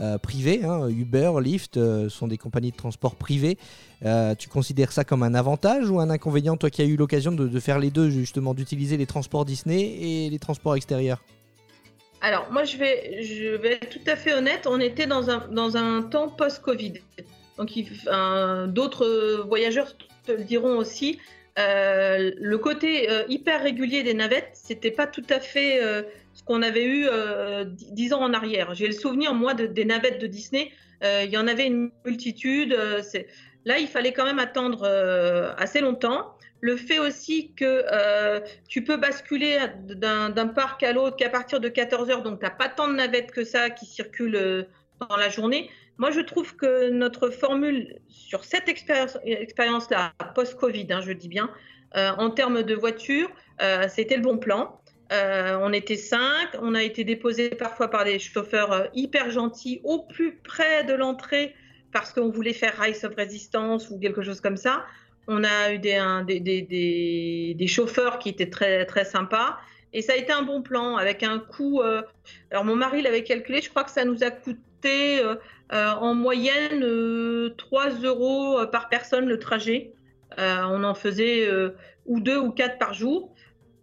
euh, 0.00 0.18
privés, 0.18 0.64
hein, 0.64 0.88
Uber, 0.88 1.32
Lyft, 1.40 1.78
sont 2.08 2.28
des 2.28 2.38
compagnies 2.38 2.70
de 2.70 2.76
transport 2.76 3.16
privées, 3.16 3.58
tu 4.38 4.48
considères 4.48 4.92
ça 4.92 5.04
comme 5.04 5.22
un 5.22 5.34
avantage 5.34 5.90
ou 5.90 5.98
un 6.00 6.10
inconvénient, 6.10 6.56
toi 6.56 6.70
qui 6.70 6.82
as 6.82 6.84
eu 6.84 6.96
l'occasion 6.96 7.32
de, 7.32 7.60
faire 7.60 7.78
les 7.78 7.90
deux, 7.90 8.10
justement, 8.10 8.54
d'utiliser 8.54 8.96
les 8.96 9.06
transports 9.06 9.44
Disney 9.44 9.80
et 9.80 10.30
les 10.30 10.38
transports 10.38 10.76
extérieurs? 10.76 11.22
Alors, 12.20 12.48
moi, 12.50 12.64
je 12.64 12.76
vais, 12.76 13.22
je 13.22 13.56
vais 13.56 13.74
être 13.74 13.90
tout 13.90 14.10
à 14.10 14.16
fait 14.16 14.34
honnête. 14.34 14.66
On 14.68 14.80
était 14.80 15.06
dans 15.06 15.30
un, 15.30 15.48
dans 15.48 15.76
un 15.76 16.02
temps 16.02 16.28
post-Covid. 16.28 16.94
Donc, 17.56 17.70
d'autres 18.68 19.44
voyageurs 19.46 19.96
te 20.24 20.32
le 20.32 20.44
diront 20.44 20.76
aussi. 20.76 21.18
Euh, 21.58 22.30
le 22.36 22.58
côté 22.58 23.10
euh, 23.10 23.24
hyper 23.28 23.62
régulier 23.62 24.04
des 24.04 24.14
navettes, 24.14 24.50
c'était 24.52 24.92
pas 24.92 25.08
tout 25.08 25.24
à 25.28 25.40
fait 25.40 25.82
euh, 25.82 26.02
ce 26.34 26.44
qu'on 26.44 26.62
avait 26.62 26.86
eu 26.86 27.08
dix 27.90 28.12
ans 28.12 28.20
en 28.20 28.32
arrière. 28.32 28.74
J'ai 28.74 28.86
le 28.86 28.92
souvenir, 28.92 29.34
moi, 29.34 29.54
des 29.54 29.84
navettes 29.84 30.20
de 30.20 30.26
Disney. 30.26 30.70
Il 31.02 31.30
y 31.30 31.36
en 31.36 31.48
avait 31.48 31.66
une 31.66 31.90
multitude. 32.04 32.76
là, 33.64 33.78
il 33.78 33.88
fallait 33.88 34.12
quand 34.12 34.24
même 34.24 34.38
attendre 34.38 34.86
assez 35.58 35.80
longtemps. 35.80 36.32
Le 36.60 36.76
fait 36.76 37.00
aussi 37.00 37.52
que 37.54 37.84
tu 38.68 38.84
peux 38.84 38.96
basculer 38.96 39.58
d'un 39.80 40.46
parc 40.46 40.84
à 40.84 40.92
l'autre 40.92 41.16
qu'à 41.16 41.28
partir 41.28 41.58
de 41.58 41.68
14 41.68 42.08
heures, 42.10 42.22
donc 42.22 42.38
tu 42.38 42.44
n'as 42.44 42.50
pas 42.50 42.68
tant 42.68 42.86
de 42.86 42.94
navettes 42.94 43.32
que 43.32 43.42
ça 43.42 43.70
qui 43.70 43.86
circulent 43.86 44.68
dans 45.00 45.16
la 45.16 45.28
journée. 45.30 45.70
Moi, 45.98 46.12
je 46.12 46.20
trouve 46.20 46.54
que 46.54 46.90
notre 46.90 47.30
formule 47.30 47.98
sur 48.08 48.44
cette 48.44 48.68
expérience-là, 48.68 50.12
post-Covid, 50.34 50.86
hein, 50.90 51.00
je 51.00 51.12
dis 51.12 51.28
bien, 51.28 51.50
euh, 51.96 52.10
en 52.18 52.30
termes 52.30 52.62
de 52.62 52.74
voiture, 52.74 53.28
euh, 53.60 53.86
c'était 53.88 54.16
le 54.16 54.22
bon 54.22 54.38
plan. 54.38 54.80
Euh, 55.10 55.58
on 55.60 55.72
était 55.72 55.96
cinq, 55.96 56.50
on 56.60 56.74
a 56.74 56.82
été 56.82 57.02
déposé 57.02 57.48
parfois 57.50 57.88
par 57.88 58.04
des 58.04 58.18
chauffeurs 58.18 58.88
hyper 58.94 59.30
gentils 59.30 59.80
au 59.82 60.00
plus 60.02 60.36
près 60.36 60.84
de 60.84 60.92
l'entrée 60.92 61.54
parce 61.92 62.12
qu'on 62.12 62.28
voulait 62.28 62.52
faire 62.52 62.78
Rise 62.78 63.04
of 63.04 63.14
Resistance 63.16 63.90
ou 63.90 63.98
quelque 63.98 64.22
chose 64.22 64.40
comme 64.40 64.58
ça. 64.58 64.84
On 65.26 65.42
a 65.44 65.72
eu 65.72 65.78
des, 65.78 67.54
des, 67.54 67.66
chauffeurs 67.66 68.18
qui 68.18 68.28
étaient 68.28 68.50
très, 68.50 68.86
très 68.86 69.04
sympas. 69.04 69.58
Et 69.92 70.02
ça 70.02 70.12
a 70.12 70.16
été 70.16 70.32
un 70.32 70.42
bon 70.42 70.62
plan 70.62 70.96
avec 70.96 71.22
un 71.22 71.38
coût. 71.38 71.82
alors, 72.50 72.64
mon 72.64 72.76
mari 72.76 73.02
l'avait 73.02 73.24
calculé, 73.24 73.60
je 73.62 73.70
crois 73.70 73.84
que 73.84 73.90
ça 73.90 74.04
nous 74.04 74.22
a 74.22 74.30
coûté 74.30 75.22
euh, 75.72 75.92
en 75.92 76.14
moyenne, 76.14 76.80
3 77.56 77.86
euh, 77.86 78.06
euros 78.06 78.60
euh, 78.60 78.66
par 78.66 78.88
personne 78.88 79.26
le 79.26 79.38
trajet. 79.38 79.92
on 80.38 80.84
en 80.84 80.94
faisait 80.94 81.48
ou 82.06 82.20
deux 82.20 82.38
ou 82.38 82.50
quatre 82.50 82.78
par 82.78 82.94
jour. 82.94 83.34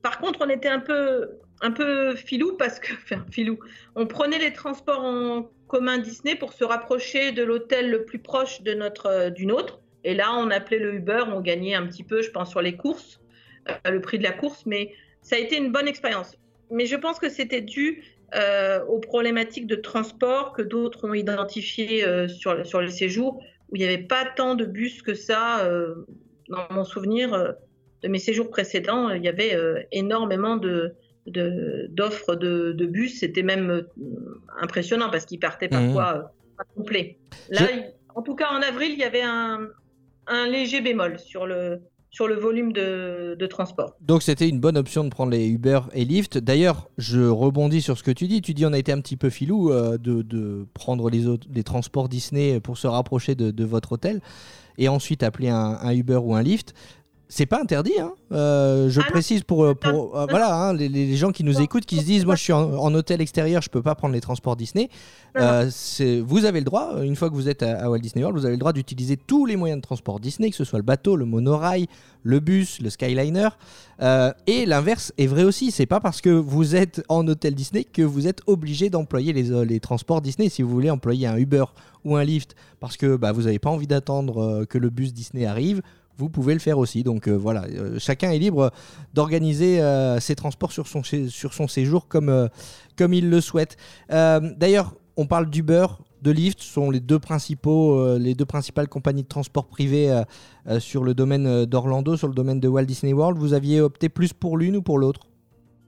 Par 0.02 0.20
contre, 0.20 0.40
on 0.42 0.50
était 0.50 0.70
un 0.70 0.80
peu, 0.80 1.30
un 1.62 1.72
peu 1.72 2.16
filou 2.16 2.56
parce 2.58 2.80
que, 2.80 2.94
enfin, 3.04 3.24
filou, 3.32 3.60
on 3.96 4.08
prenait 4.08 4.40
les 4.40 4.54
transports 4.54 5.04
en 5.04 5.50
commun 5.68 5.98
Disney 5.98 6.36
pour 6.36 6.54
se 6.54 6.64
rapprocher 6.64 7.32
de 7.32 7.44
l'hôtel 7.44 7.90
le 7.90 8.06
plus 8.06 8.20
proche 8.20 8.62
de 8.62 8.74
notre, 8.74 9.08
euh, 9.08 9.30
du 9.30 9.46
nôtre. 9.46 9.80
Et 10.04 10.14
là, 10.14 10.34
on 10.34 10.52
appelait 10.52 10.80
le 10.80 10.94
Uber, 10.94 11.24
on 11.28 11.42
gagnait 11.42 11.76
un 11.76 11.86
petit 11.88 12.04
peu, 12.04 12.22
je 12.22 12.30
pense, 12.30 12.52
sur 12.52 12.62
les 12.62 12.76
courses, 12.76 13.20
euh, 13.70 13.92
le 13.92 14.02
prix 14.02 14.18
de 14.18 14.24
la 14.24 14.32
course, 14.32 14.66
mais 14.66 14.94
ça 15.28 15.36
a 15.38 15.40
été 15.40 15.54
une 15.64 15.72
bonne 15.76 15.90
expérience. 15.94 16.32
Mais 16.76 16.86
je 16.86 16.98
pense 17.04 17.18
que 17.24 17.30
c'était 17.38 17.62
dû 17.76 17.88
euh, 18.36 18.84
aux 18.86 19.00
problématiques 19.12 19.68
de 19.68 19.76
transport 19.76 20.54
que 20.54 20.62
d'autres 20.62 21.02
ont 21.10 21.14
identifiées 21.26 22.04
euh, 22.06 22.28
sur, 22.28 22.66
sur 22.66 22.80
le 22.82 22.90
séjour, 23.02 23.30
où 23.70 23.76
il 23.76 23.80
n'y 23.84 23.88
avait 23.92 24.08
pas 24.16 24.24
tant 24.40 24.54
de 24.62 24.66
bus 24.66 25.02
que 25.02 25.14
ça. 25.14 25.44
euh, 25.66 25.96
dans 26.48 26.68
mon 26.70 26.84
souvenir 26.84 27.26
de 28.04 28.08
mes 28.08 28.20
séjours 28.20 28.50
précédents, 28.52 29.10
il 29.10 29.24
y 29.24 29.28
avait 29.28 29.52
énormément 29.92 30.58
de 30.58 30.94
d'offres 31.90 32.36
de, 32.36 32.72
de 32.72 32.86
bus. 32.86 33.20
C'était 33.22 33.42
même 33.42 33.68
impressionnant 34.62 35.10
parce 35.10 35.26
qu'ils 35.26 35.40
partaient 35.40 35.70
parfois 35.70 36.10
euh, 36.18 36.22
pas 36.58 36.66
complets. 36.76 37.18
Là, 37.50 37.62
Je- 37.68 37.82
en 38.14 38.22
tout 38.22 38.36
cas, 38.36 38.50
en 38.52 38.62
avril, 38.62 38.92
il 38.94 39.00
y 39.00 39.04
avait 39.04 39.24
un, 39.24 39.68
un 40.28 40.48
léger 40.48 40.82
bémol 40.82 41.18
sur 41.18 41.48
le, 41.48 41.82
sur 42.16 42.30
le 42.30 42.36
volume 42.36 42.72
de, 42.72 43.36
de 43.38 43.46
transport. 43.46 43.98
Donc 44.00 44.24
c'était 44.24 44.48
une 44.48 44.62
bonne 44.62 44.78
option 44.78 45.04
de 45.04 45.10
prendre 45.10 45.34
les 45.34 45.50
Uber 45.50 45.82
et 45.92 46.06
Lyft. 46.06 46.38
D'ailleurs, 46.38 46.90
je 46.98 47.20
rebondis 47.20 47.82
sur 47.82 47.98
ce 47.98 48.04
que 48.04 48.12
tu 48.12 48.28
dis. 48.28 48.42
Tu 48.42 48.54
dis 48.54 48.66
on 48.66 48.72
a 48.72 48.78
été 48.78 48.94
un 48.94 49.02
petit 49.02 49.18
peu 49.18 49.30
filou 49.30 49.70
euh, 49.70 49.98
de, 49.98 50.22
de 50.22 50.66
prendre 50.74 51.10
les, 51.10 51.28
autres, 51.28 51.46
les 51.54 51.64
transports 51.64 52.08
Disney 52.08 52.62
pour 52.62 52.78
se 52.78 52.88
rapprocher 52.88 53.36
de, 53.36 53.66
votre 53.66 53.92
hôtel 53.92 54.22
et 54.78 54.88
ensuite 54.88 55.24
appeler 55.24 55.50
un, 55.50 55.78
un 55.82 55.94
Uber 55.94 56.22
ou 56.24 56.34
un 56.36 56.42
Lyft. 56.42 56.74
C'est 57.28 57.48
pas 57.48 57.60
interdit, 57.60 58.00
hein. 58.00 58.12
Euh, 58.32 58.88
je 58.90 59.02
Ah 59.02 59.10
précise 59.10 59.42
pour, 59.44 59.76
pour 59.78 60.16
euh, 60.18 60.26
voilà 60.30 60.54
hein, 60.56 60.74
les, 60.74 60.88
les 60.90 61.16
gens 61.16 61.32
qui 61.32 61.44
nous 61.44 61.60
écoutent, 61.60 61.86
qui 61.86 61.98
se 61.98 62.04
disent 62.06 62.26
moi 62.26 62.36
je 62.36 62.44
suis 62.44 62.54
en, 62.54 62.74
en 62.74 62.94
hôtel 62.94 63.20
extérieur, 63.22 63.62
je 63.64 63.70
peux 63.70 63.82
pas 63.82 63.96
prendre 63.96 64.14
les 64.14 64.22
transports 64.22 64.56
Disney. 64.56 64.90
Euh, 65.38 65.68
c'est- 65.72 66.20
vous 66.22 66.46
avez 66.46 66.60
le 66.60 66.66
droit, 66.66 67.02
une 67.04 67.16
fois 67.16 67.30
que 67.30 67.36
vous 67.36 67.50
êtes 67.50 67.64
à, 67.64 67.84
à 67.86 67.90
Walt 67.90 68.00
Disney 68.00 68.24
World, 68.24 68.40
vous 68.40 68.46
avez 68.46 68.56
le 68.56 68.60
droit 68.60 68.74
d'utiliser 68.74 69.18
tous 69.18 69.46
les 69.48 69.56
moyens 69.56 69.80
de 69.80 69.86
transport 69.86 70.20
Disney, 70.20 70.50
que 70.52 70.56
ce 70.56 70.64
soit 70.64 70.78
le 70.80 70.86
bateau, 70.86 71.16
le 71.16 71.26
monorail, 71.26 71.88
le 72.24 72.40
bus, 72.40 72.80
le 72.80 72.90
Skyliner. 72.92 73.50
Euh, 74.02 74.32
et 74.48 74.66
l'inverse 74.66 75.12
est 75.18 75.28
vrai 75.28 75.44
aussi. 75.44 75.72
C'est 75.72 75.86
pas 75.88 76.00
parce 76.00 76.22
que 76.22 76.30
vous 76.30 76.76
êtes 76.76 77.04
en 77.10 77.28
hôtel 77.28 77.56
Disney 77.56 77.84
que 77.86 78.02
vous 78.04 78.28
êtes 78.28 78.42
obligé 78.48 78.90
d'employer 78.90 79.34
les, 79.34 79.52
euh, 79.52 79.66
les 79.66 79.80
transports 79.80 80.22
Disney. 80.22 80.50
Si 80.50 80.62
vous 80.62 80.70
voulez 80.70 80.90
employer 80.92 81.28
un 81.28 81.38
Uber 81.38 81.66
ou 82.04 82.16
un 82.16 82.24
Lyft 82.24 82.56
parce 82.80 82.98
que 82.98 83.16
bah, 83.16 83.32
vous 83.32 83.44
n'avez 83.44 83.60
pas 83.60 83.70
envie 83.72 83.88
d'attendre 83.88 84.38
euh, 84.42 84.66
que 84.66 84.78
le 84.78 84.90
bus 84.90 85.12
Disney 85.14 85.46
arrive, 85.46 85.82
vous 86.18 86.30
pouvez 86.30 86.54
le 86.54 86.60
faire 86.60 86.78
aussi. 86.78 87.04
Donc 87.04 87.28
euh, 87.28 87.34
voilà, 87.34 87.64
euh, 87.66 87.98
chacun 88.00 88.32
est 88.32 88.40
libre 88.40 88.72
d'organiser 89.14 89.82
euh, 89.82 90.20
ses 90.20 90.36
transports 90.36 90.72
sur 90.72 90.88
son, 90.88 91.04
séjour 91.68 92.08
comme, 92.08 92.50
il 93.00 93.30
le 93.30 93.42
souhaite. 93.42 93.78
D'ailleurs, 94.10 94.96
on 95.18 95.28
parle 95.28 95.50
d'Uber, 95.50 95.86
de 96.22 96.32
Lyft, 96.32 96.62
sont 96.62 96.92
les 96.92 97.00
deux, 97.00 97.20
principaux, 97.20 98.18
les 98.18 98.34
deux 98.34 98.46
principales 98.46 98.88
compagnies 98.88 99.24
de 99.24 99.28
transport 99.28 99.68
privé 99.68 100.24
sur 100.80 101.04
le 101.04 101.14
domaine 101.14 101.66
d'Orlando, 101.66 102.18
sur 102.18 102.28
le 102.28 102.34
domaine 102.34 102.60
de 102.60 102.68
Walt 102.68 102.86
Disney 102.86 103.14
World. 103.14 103.38
Vous 103.38 103.54
aviez 103.54 103.82
opté 103.82 104.10
plus 104.10 104.34
pour 104.34 104.58
l'une 104.58 104.78
ou 104.78 104.82
pour 104.82 104.98
l'autre? 104.98 105.28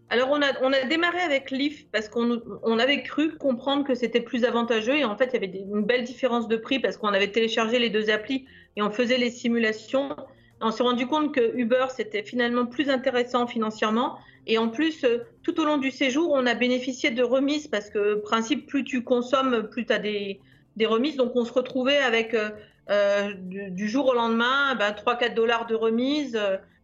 Alors, 0.09 0.29
on 0.31 0.41
a, 0.41 0.85
démarré 0.85 1.19
avec 1.19 1.51
Lyft 1.51 1.89
parce 1.91 2.07
qu'on 2.07 2.41
on 2.63 2.79
avait 2.79 3.03
cru 3.03 3.35
comprendre 3.37 3.83
que 3.83 3.93
c'était 3.93 4.21
plus 4.21 4.45
avantageux 4.45 4.97
et 4.97 5.03
en 5.03 5.17
fait, 5.17 5.31
il 5.33 5.33
y 5.33 5.37
avait 5.37 5.65
une 5.69 5.83
belle 5.83 6.05
différence 6.05 6.47
de 6.47 6.55
prix 6.55 6.79
parce 6.79 6.95
qu'on 6.95 7.09
avait 7.09 7.31
téléchargé 7.31 7.77
les 7.77 7.89
deux 7.89 8.09
applis 8.09 8.45
et 8.77 8.81
on 8.83 8.91
faisait 8.91 9.17
les 9.17 9.31
simulations. 9.31 10.15
On 10.61 10.71
s'est 10.71 10.83
rendu 10.83 11.07
compte 11.07 11.33
que 11.33 11.57
Uber, 11.57 11.87
c'était 11.95 12.23
finalement 12.23 12.67
plus 12.67 12.89
intéressant 12.89 13.47
financièrement. 13.47 14.17
Et 14.45 14.59
en 14.59 14.69
plus, 14.69 15.03
euh, 15.03 15.23
tout 15.41 15.59
au 15.59 15.65
long 15.65 15.77
du 15.77 15.89
séjour, 15.89 16.31
on 16.31 16.45
a 16.45 16.53
bénéficié 16.53 17.09
de 17.09 17.23
remises 17.23 17.67
parce 17.67 17.89
que, 17.89 18.15
principe, 18.15 18.67
plus 18.67 18.83
tu 18.83 19.03
consommes, 19.03 19.67
plus 19.69 19.85
tu 19.85 19.93
as 19.93 19.99
des, 19.99 20.39
remises. 20.85 21.17
Donc, 21.17 21.31
on 21.35 21.43
se 21.43 21.51
retrouvait 21.51 21.97
avec, 21.97 22.35
euh, 22.35 22.51
euh, 22.91 23.33
du, 23.35 23.89
jour 23.89 24.05
au 24.09 24.13
lendemain, 24.13 24.75
ben, 24.75 24.91
3-4 24.91 25.33
dollars 25.33 25.65
de 25.65 25.75
remise 25.75 26.39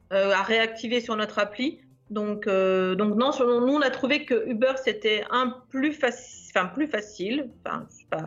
à 0.10 0.44
réactiver 0.44 1.00
sur 1.00 1.16
notre 1.16 1.40
appli. 1.40 1.80
Donc, 2.10 2.46
non, 2.48 3.32
selon 3.32 3.62
nous, 3.62 3.74
on 3.74 3.82
a 3.82 3.90
trouvé 3.90 4.26
que 4.26 4.48
Uber, 4.48 4.74
c'était 4.84 5.24
un 5.32 5.56
plus, 5.70 5.92
faci- 5.92 6.52
enfin, 6.56 6.68
plus 6.68 6.88
facile. 6.88 7.50
Enfin, 7.66 7.88
je 7.90 8.18
sais. 8.18 8.24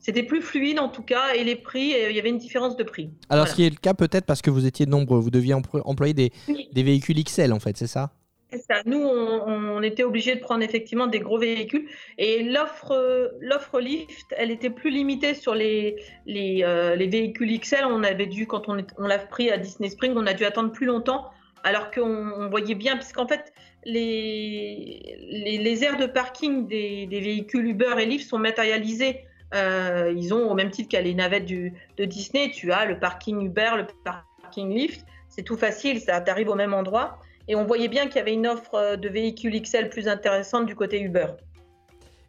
C'était 0.00 0.22
plus 0.22 0.40
fluide 0.42 0.78
en 0.78 0.88
tout 0.88 1.02
cas, 1.02 1.34
et 1.34 1.42
les 1.44 1.56
prix, 1.56 1.92
euh, 1.94 2.10
il 2.10 2.16
y 2.16 2.20
avait 2.20 2.28
une 2.28 2.38
différence 2.38 2.76
de 2.76 2.84
prix. 2.84 3.10
Alors, 3.28 3.44
Voilà. 3.44 3.46
ce 3.50 3.54
qui 3.56 3.64
est 3.66 3.70
le 3.70 3.76
cas 3.76 3.94
peut-être 3.94 4.26
parce 4.26 4.42
que 4.42 4.50
vous 4.50 4.64
étiez 4.66 4.86
nombreux, 4.86 5.18
vous 5.20 5.30
deviez 5.30 5.54
emplo- 5.54 5.82
employer 5.84 6.14
des, 6.14 6.30
Oui. 6.48 6.68
des 6.72 6.82
véhicules 6.82 7.22
XL 7.22 7.52
en 7.52 7.58
fait, 7.60 7.76
c'est 7.76 7.86
ça? 7.88 8.12
C'est 8.50 8.62
ça. 8.62 8.76
Nous, 8.86 8.96
on, 8.98 9.42
on 9.46 9.82
était 9.82 10.04
obligé 10.04 10.34
de 10.34 10.40
prendre 10.40 10.62
effectivement 10.64 11.06
des 11.06 11.18
gros 11.20 11.36
véhicules. 11.38 11.86
Et 12.16 12.42
l'offre, 12.44 13.30
l'offre 13.42 13.78
Lyft, 13.78 14.24
elle 14.38 14.50
était 14.50 14.70
plus 14.70 14.88
limitée 14.88 15.34
sur 15.34 15.54
les, 15.54 15.96
les, 16.24 16.62
euh, 16.62 16.96
les 16.96 17.08
véhicules 17.08 17.58
XL. 17.60 17.84
On 17.84 18.02
avait 18.02 18.24
dû, 18.26 18.46
quand 18.46 18.70
on, 18.70 18.78
on 18.96 19.06
l'a 19.06 19.18
pris 19.18 19.50
à 19.50 19.58
Disney 19.58 19.90
Springs, 19.90 20.14
on 20.16 20.26
a 20.26 20.32
dû 20.32 20.46
attendre 20.46 20.72
plus 20.72 20.86
longtemps. 20.86 21.26
Alors 21.62 21.90
qu'on 21.90 22.00
on 22.38 22.48
voyait 22.48 22.74
bien, 22.74 22.96
puisqu'en 22.96 23.28
fait, 23.28 23.52
les, 23.84 25.18
les, 25.30 25.58
les 25.58 25.84
aires 25.84 25.98
de 25.98 26.06
parking 26.06 26.66
des, 26.66 27.06
des 27.06 27.20
véhicules 27.20 27.66
Uber 27.66 27.96
et 27.98 28.06
Lyft 28.06 28.28
sont 28.30 28.38
matérialisées. 28.38 29.20
Euh, 29.54 30.12
ils 30.16 30.34
ont, 30.34 30.50
au 30.50 30.54
même 30.54 30.70
titre 30.70 30.88
qu'à 30.88 31.00
les 31.00 31.14
navettes 31.14 31.46
de 31.46 32.04
Disney, 32.04 32.50
tu 32.50 32.72
as 32.72 32.84
le 32.84 32.98
parking 32.98 33.40
Uber, 33.40 33.70
le 33.76 33.86
parking 34.04 34.70
Lyft. 34.70 35.04
C'est 35.28 35.42
tout 35.42 35.56
facile, 35.56 36.00
ça 36.00 36.20
t'arrive 36.20 36.48
au 36.48 36.54
même 36.54 36.74
endroit. 36.74 37.18
Et 37.48 37.54
on 37.54 37.64
voyait 37.64 37.88
bien 37.88 38.06
qu'il 38.06 38.16
y 38.16 38.20
avait 38.20 38.34
une 38.34 38.46
offre 38.46 38.74
euh, 38.74 38.96
de 38.96 39.08
véhicules 39.08 39.60
XL 39.60 39.88
plus 39.88 40.08
intéressante 40.08 40.66
du 40.66 40.74
côté 40.74 41.00
Uber. 41.00 41.26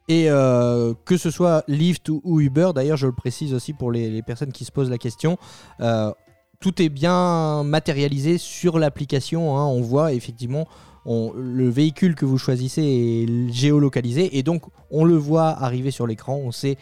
Et 0.08 0.30
euh, 0.30 0.94
que 1.06 1.18
ce 1.18 1.30
soit 1.30 1.64
Lyft 1.68 2.10
ou, 2.10 2.40
Uber, 2.40 2.72
d'ailleurs, 2.74 2.98
je 2.98 3.06
le 3.06 3.14
précise 3.14 3.54
aussi 3.54 3.74
pour 3.74 3.92
les, 3.92 4.22
personnes 4.24 4.52
qui 4.52 4.66
se 4.66 4.72
posent 4.72 4.90
la 4.90 4.98
question, 4.98 5.38
tout 6.60 6.82
est 6.82 6.90
bien 6.90 7.64
matérialisé 7.64 8.38
sur 8.38 8.80
l'application. 8.80 9.56
hein. 9.56 9.66
On 9.66 9.82
voit 9.82 10.14
effectivement 10.14 10.68
le 11.06 11.70
véhicule 11.70 12.16
que 12.16 12.26
vous 12.26 12.38
choisissez 12.38 12.82
est 12.82 13.54
géolocalisé 13.54 14.38
et 14.38 14.44
donc 14.44 14.64
on 14.92 15.06
le 15.06 15.16
voit 15.16 15.50
arriver 15.50 15.92
sur 15.92 16.08
l'écran. 16.08 16.36
On 16.44 16.52
sait 16.52 16.78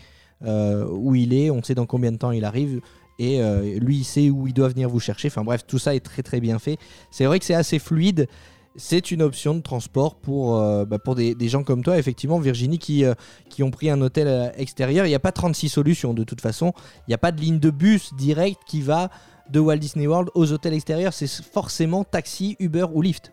où 0.45 1.15
il 1.15 1.33
est, 1.33 1.49
on 1.49 1.63
sait 1.63 1.75
dans 1.75 1.85
combien 1.85 2.11
de 2.11 2.17
temps 2.17 2.31
il 2.31 2.45
arrive. 2.45 2.81
Et 3.19 3.41
euh, 3.41 3.79
lui, 3.79 3.97
il 3.97 4.03
sait 4.03 4.29
où 4.29 4.47
il 4.47 4.53
doit 4.53 4.69
venir 4.69 4.89
vous 4.89 4.99
chercher. 4.99 5.27
Enfin 5.27 5.43
bref, 5.43 5.65
tout 5.65 5.79
ça 5.79 5.95
est 5.95 5.99
très 6.01 6.23
très 6.23 6.39
bien 6.39 6.59
fait. 6.59 6.77
C'est 7.11 7.25
vrai 7.25 7.39
que 7.39 7.45
c'est 7.45 7.53
assez 7.53 7.79
fluide. 7.79 8.27
C'est 8.79 9.09
une 9.09 9.23
option 9.23 9.55
de 9.55 9.61
transport 9.61 10.15
pour, 10.15 10.61
euh, 10.61 10.85
bah, 10.85 10.99
des, 11.15 11.49
gens 11.49 11.63
comme 11.63 11.83
toi, 11.83 11.97
effectivement, 11.97 12.37
Virginie, 12.37 12.77
qui, 12.77 13.05
euh, 13.05 13.15
qui 13.49 13.63
ont 13.63 13.71
pris 13.71 13.89
un 13.89 13.99
hôtel 14.01 14.27
euh, 14.27 14.49
extérieur. 14.55 15.07
Il 15.07 15.09
n'y 15.09 15.15
a 15.15 15.19
pas 15.19 15.31
36 15.31 15.69
solutions 15.69 16.13
de 16.13 16.23
toute 16.23 16.41
façon. 16.41 16.73
Il 17.07 17.09
n'y 17.09 17.15
a 17.15 17.17
pas 17.17 17.31
de 17.31 17.41
ligne 17.41 17.57
de 17.57 17.71
bus 17.71 18.13
direct 18.13 18.59
qui 18.67 18.81
va 18.81 19.09
de 19.49 19.59
Walt 19.59 19.77
Disney 19.77 20.05
World 20.05 20.29
aux 20.35 20.51
hôtels 20.51 20.75
extérieurs. 20.75 21.13
C'est 21.13 21.27
forcément 21.27 22.03
taxi, 22.03 22.55
Uber 22.59 22.85
ou 22.93 23.01
Lyft. 23.01 23.31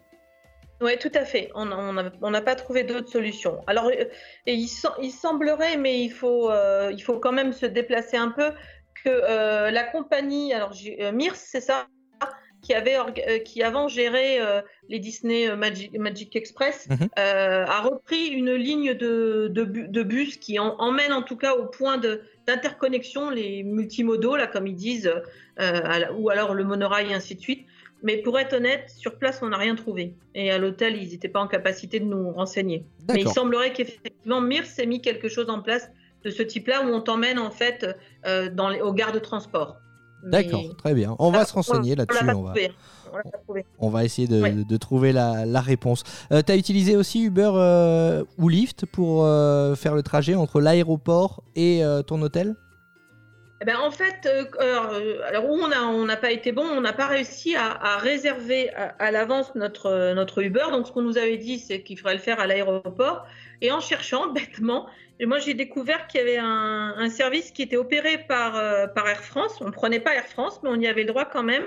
Oui, 0.80 0.98
tout 0.98 1.12
à 1.14 1.24
fait. 1.24 1.50
On 1.54 1.66
n'a 1.66 1.78
on 1.78 2.34
on 2.34 2.40
pas 2.42 2.54
trouvé 2.56 2.82
d'autres 2.84 3.08
solutions. 3.08 3.60
Alors, 3.66 3.86
euh, 3.86 4.04
et 4.46 4.54
il, 4.54 4.66
sem- 4.66 4.94
il 5.00 5.12
semblerait, 5.12 5.76
mais 5.76 6.00
il 6.02 6.10
faut, 6.10 6.50
euh, 6.50 6.90
il 6.92 7.02
faut 7.02 7.18
quand 7.18 7.32
même 7.32 7.52
se 7.52 7.66
déplacer 7.66 8.16
un 8.16 8.30
peu, 8.30 8.50
que 9.04 9.08
euh, 9.10 9.70
la 9.70 9.84
compagnie, 9.84 10.52
alors 10.52 10.72
euh, 11.00 11.12
Mirs, 11.12 11.36
c'est 11.36 11.60
ça, 11.60 11.86
qui 12.62 12.72
avait 12.72 12.96
qui 13.44 13.62
avant 13.62 13.88
gérait 13.88 14.38
les 14.88 14.98
Disney 14.98 15.54
Magic, 15.54 15.98
Magic 15.98 16.34
Express, 16.34 16.88
Mhm. 16.88 17.08
a 17.16 17.80
repris 17.82 18.28
une 18.28 18.54
ligne 18.54 18.94
de, 18.94 19.48
de, 19.48 19.64
bu- 19.64 19.88
de 19.88 20.02
bus 20.02 20.38
qui 20.38 20.58
en- 20.58 20.74
emmène 20.78 21.12
en 21.12 21.22
tout 21.22 21.36
cas 21.36 21.54
au 21.56 21.66
point 21.66 22.00
d'interconnexion 22.46 23.28
les 23.28 23.62
multimodaux 23.64 24.36
là 24.36 24.46
comme 24.46 24.66
ils 24.66 24.76
disent, 24.76 25.12
la- 25.58 26.12
ou 26.14 26.30
alors 26.30 26.54
le 26.54 26.64
monorail 26.64 27.10
et 27.10 27.14
ainsi 27.14 27.34
de 27.34 27.40
suite. 27.40 27.66
Mais 28.04 28.18
pour 28.18 28.38
être 28.38 28.52
honnête, 28.54 28.84
sur 28.96 29.16
place, 29.16 29.40
on 29.42 29.48
n'a 29.48 29.56
rien 29.56 29.74
trouvé. 29.74 30.14
Et 30.34 30.50
à 30.50 30.58
l'hôtel, 30.58 31.02
ils 31.02 31.08
n'étaient 31.10 31.28
pas 31.28 31.40
en 31.40 31.48
capacité 31.48 31.98
de 31.98 32.04
nous 32.04 32.30
renseigner. 32.30 32.86
Mais 33.08 33.22
il 33.22 33.28
semblerait 33.28 33.72
qu'effectivement, 33.72 34.40
Mir 34.40 34.64
s'est 34.66 34.86
mis 34.86 35.00
quelque 35.00 35.28
chose 35.28 35.48
en 35.50 35.60
place 35.62 35.90
de 36.22 36.30
ce 36.30 36.42
type-là 36.42 36.82
où 36.84 36.88
on 36.94 37.00
t'emmène 37.00 37.38
en 37.38 37.50
fait 37.50 37.86
euh, 38.26 38.48
dans 38.50 38.68
les, 38.68 38.80
aux 38.80 38.92
gares 38.92 39.12
de 39.12 39.18
transport. 39.18 39.76
Mais- 40.22 40.30
D'accord, 40.44 40.62
très 40.76 40.94
bien. 40.94 41.16
On 41.18 41.30
va 41.30 41.40
Ah, 41.40 41.44
se 41.44 41.52
renseigner 41.54 41.94
là-dessus. 41.96 42.24
pas 42.24 42.34
On 42.34 42.42
va. 42.42 42.54
On 43.78 43.90
on 43.90 43.98
essayer 44.00 44.26
de, 44.26 44.40
Ouais. 44.42 44.52
de 44.52 44.76
trouver 44.76 45.12
la, 45.12 45.46
la 45.46 45.60
réponse. 45.60 46.02
tu 46.30 46.52
as 46.52 46.56
utilisé 46.56 46.96
aussi 46.96 47.22
Uber 47.24 47.52
euh, 47.54 48.24
ou 48.38 48.48
Lyft 48.48 48.86
pour 48.86 49.24
euh, 49.24 49.74
faire 49.76 49.94
le 49.94 50.02
trajet 50.02 50.34
entre 50.34 50.60
l'aéroport 50.60 51.42
et 51.56 51.84
euh, 51.84 52.02
ton 52.02 52.20
hôtel? 52.22 52.54
Eh 53.60 53.64
ben, 53.64 53.76
en 53.76 53.90
fait, 53.90 54.26
euh, 54.26 54.44
euh, 54.60 55.40
où 55.40 55.62
on 55.62 56.04
n'a 56.04 56.16
pas 56.16 56.32
été 56.32 56.50
bon, 56.50 56.64
on 56.64 56.80
n'a 56.80 56.92
pas 56.92 57.06
réussi 57.06 57.54
à, 57.54 57.98
réserver 57.98 58.70
à, 58.74 59.10
l'avance 59.10 59.54
notre, 59.54 59.86
euh, 59.86 60.14
notre 60.14 60.42
Uber. 60.42 60.64
Donc, 60.70 60.88
ce 60.88 60.92
qu'on 60.92 61.02
nous 61.02 61.18
avait 61.18 61.36
dit, 61.36 61.60
c'est 61.60 61.82
qu'il 61.82 61.96
faudrait 61.96 62.14
le 62.14 62.20
faire 62.20 62.40
à 62.40 62.46
l'aéroport. 62.46 63.26
Et 63.60 63.70
en 63.70 63.80
cherchant, 63.80 64.26
bêtement, 64.32 64.88
moi 65.20 65.38
j'ai 65.38 65.54
découvert 65.54 66.08
qu'il 66.08 66.20
y 66.20 66.24
avait 66.24 66.38
un, 66.38 67.08
service 67.08 67.52
qui 67.52 67.62
était 67.62 67.76
opéré 67.76 68.18
par, 68.18 68.56
Air 68.56 69.22
France. 69.22 69.58
On 69.60 69.66
ne 69.66 69.70
prenait 69.70 70.00
pas 70.00 70.14
Air 70.14 70.26
France, 70.26 70.60
mais 70.62 70.70
on 70.70 70.80
y 70.80 70.88
avait 70.88 71.02
le 71.02 71.08
droit 71.08 71.24
quand 71.24 71.44
même. 71.44 71.64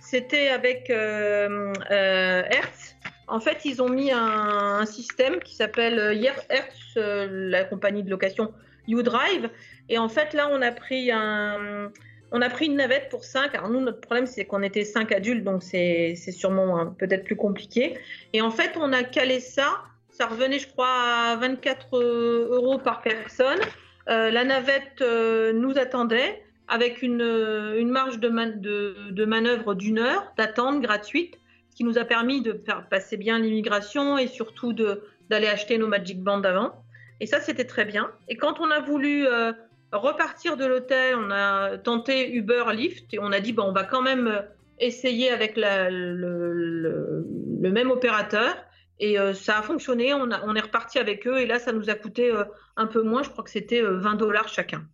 c'était 0.00 0.48
avec 0.48 0.90
Hertz. 0.90 2.96
En 3.28 3.40
fait, 3.40 3.64
ils 3.64 3.80
ont 3.80 3.88
mis 3.88 4.12
un, 4.12 4.18
un 4.18 4.84
système 4.84 5.40
qui 5.40 5.54
s'appelle 5.54 5.98
Hertz, 6.50 6.96
la 6.96 7.64
compagnie 7.64 8.02
de 8.02 8.10
location 8.10 8.52
U-Drive. 8.86 9.48
Et 9.88 9.98
en 9.98 10.08
fait, 10.08 10.32
là, 10.34 10.48
on 10.50 10.62
a 10.62 10.72
pris 10.72 11.10
un, 11.10 11.90
on 12.30 12.40
a 12.40 12.48
pris 12.48 12.66
une 12.66 12.76
navette 12.76 13.08
pour 13.10 13.24
5. 13.24 13.54
Alors 13.54 13.68
nous, 13.68 13.80
notre 13.80 14.00
problème, 14.00 14.26
c'est 14.26 14.44
qu'on 14.44 14.62
était 14.62 14.84
5 14.84 15.12
adultes, 15.12 15.44
donc 15.44 15.62
c'est 15.62 16.14
sûrement 16.14 16.78
hein, 16.78 16.96
peut-être 16.98 17.24
plus 17.24 17.36
compliqué. 17.36 17.98
Et 18.32 18.40
en 18.40 18.50
fait, 18.50 18.72
on 18.76 18.92
a 18.92 19.02
calé 19.02 19.40
ça. 19.40 19.80
Ça 20.08 20.26
revenait, 20.26 20.58
je 20.58 20.68
crois, 20.68 20.88
à 21.32 21.36
24 21.36 21.96
euros 21.98 22.78
par 22.78 23.00
personne. 23.02 23.58
Euh, 24.08 24.30
la 24.30 24.44
navette 24.44 25.00
euh, 25.00 25.52
nous 25.52 25.78
attendait 25.78 26.42
avec 26.68 27.02
une, 27.02 27.22
euh, 27.22 27.78
une 27.78 27.90
marge 27.90 28.18
de, 28.18 28.28
man- 28.28 28.60
de, 28.60 28.94
de 29.10 29.24
manœuvre 29.24 29.74
d'une 29.74 29.98
heure 29.98 30.32
d'attente 30.36 30.80
gratuite, 30.80 31.38
ce 31.70 31.76
qui 31.76 31.84
nous 31.84 31.98
a 31.98 32.04
permis 32.04 32.42
de 32.42 32.52
faire 32.66 32.88
passer 32.88 33.16
bien 33.16 33.38
l'immigration 33.38 34.18
et 34.18 34.26
surtout 34.26 34.72
d'aller 34.72 35.46
acheter 35.46 35.78
nos 35.78 35.86
Magic 35.86 36.22
Bands 36.22 36.42
avant. 36.42 36.72
Et 37.20 37.26
ça, 37.26 37.40
c'était 37.40 37.64
très 37.64 37.84
bien. 37.84 38.10
Et 38.28 38.36
quand 38.36 38.60
on 38.60 38.70
a 38.70 38.80
voulu 38.80 39.26
euh, 39.26 39.52
repartir 39.98 40.56
de 40.56 40.64
l'hôtel, 40.64 41.16
on 41.16 41.30
a 41.30 41.76
tenté 41.78 42.32
Uber, 42.32 42.64
Lyft, 42.74 43.12
et 43.14 43.18
on 43.20 43.32
a 43.32 43.40
dit, 43.40 43.52
bon, 43.52 43.64
on 43.64 43.72
va 43.72 43.84
quand 43.84 44.02
même 44.02 44.42
essayer 44.78 45.30
avec 45.30 45.56
la- 45.56 45.90
le, 45.90 46.52
le- 46.52 47.26
le 47.60 47.70
même 47.70 47.90
opérateur. 47.90 48.54
Et 49.00 49.18
euh, 49.18 49.34
ça 49.34 49.58
a 49.58 49.62
fonctionné, 49.62 50.14
on, 50.14 50.30
a- 50.30 50.42
on 50.44 50.54
est 50.54 50.60
reparti 50.60 50.98
avec 50.98 51.26
eux, 51.26 51.38
et 51.40 51.46
là, 51.46 51.58
ça 51.58 51.72
nous 51.72 51.90
a 51.90 51.94
coûté 51.94 52.32
euh, 52.32 52.44
un 52.76 52.86
peu 52.86 53.02
moins, 53.02 53.22
je 53.22 53.30
crois 53.30 53.42
que 53.44 53.50
c'était 53.50 53.82
euh, 53.82 53.98
20 53.98 54.14
dollars 54.14 54.48
chacun. 54.48 54.84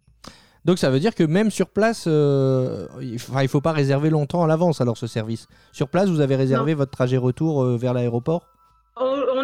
Donc 0.65 0.79
ça 0.79 0.91
veut 0.91 0.99
dire 1.01 1.15
que 1.15 1.23
même 1.25 1.51
sur 1.51 1.69
place, 1.71 2.05
euh, 2.07 2.87
il 3.01 3.13
ne 3.33 3.47
faut 3.49 3.61
pas 3.61 3.73
réserver 3.73 4.11
longtemps 4.11 4.43
à 4.45 4.47
l'avance 4.47 4.81
alors 4.81 4.97
ce 4.99 5.07
service. 5.07 5.47
Sur 5.73 5.89
place, 5.89 6.09
vous 6.09 6.21
avez 6.21 6.37
réservé 6.37 6.75
votre 6.75 6.91
trajet 6.91 7.17
retour 7.17 7.65
vers 7.79 7.95
l'aéroport? 7.95 8.47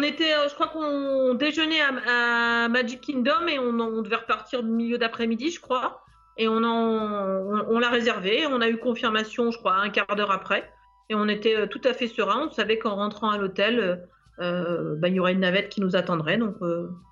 Était, 0.05 0.33
euh, 0.33 0.47
je 0.49 0.53
crois 0.55 0.67
qu'on 0.67 1.33
déjeunait 1.33 1.81
à, 1.81 2.67
Magic 2.69 3.01
Kingdom 3.01 3.47
et 3.47 3.59
on, 3.59 4.01
devait 4.01 4.15
repartir 4.15 4.59
au 4.59 4.63
milieu 4.63 4.97
d'après-midi, 4.97 5.51
je 5.51 5.59
crois. 5.59 6.01
Et 6.37 6.47
on, 6.47 6.59
l'a 6.59 7.89
réservé. 7.89 8.45
On 8.47 8.61
a 8.61 8.69
eu 8.69 8.77
confirmation, 8.77 9.51
je 9.51 9.57
crois, 9.57 9.75
un 9.75 9.89
quart 9.89 10.15
d'heure 10.15 10.31
après. 10.31 10.69
Et 11.09 11.15
on 11.15 11.27
était 11.27 11.55
euh, 11.55 11.67
tout 11.67 11.81
à 11.83 11.93
fait 11.93 12.07
serein. 12.07 12.47
On 12.49 12.51
savait 12.51 12.77
qu'en 12.77 12.95
rentrant 12.95 13.29
à 13.29 13.37
l'hôtel, 13.37 14.07
euh, 14.39 14.95
bah, 14.97 15.07
il 15.07 15.15
y 15.15 15.19
aurait 15.19 15.33
une 15.33 15.41
navette 15.41 15.69
qui 15.69 15.81
nous 15.81 15.95
attendrait. 15.95 16.37
Donc, 16.37 16.55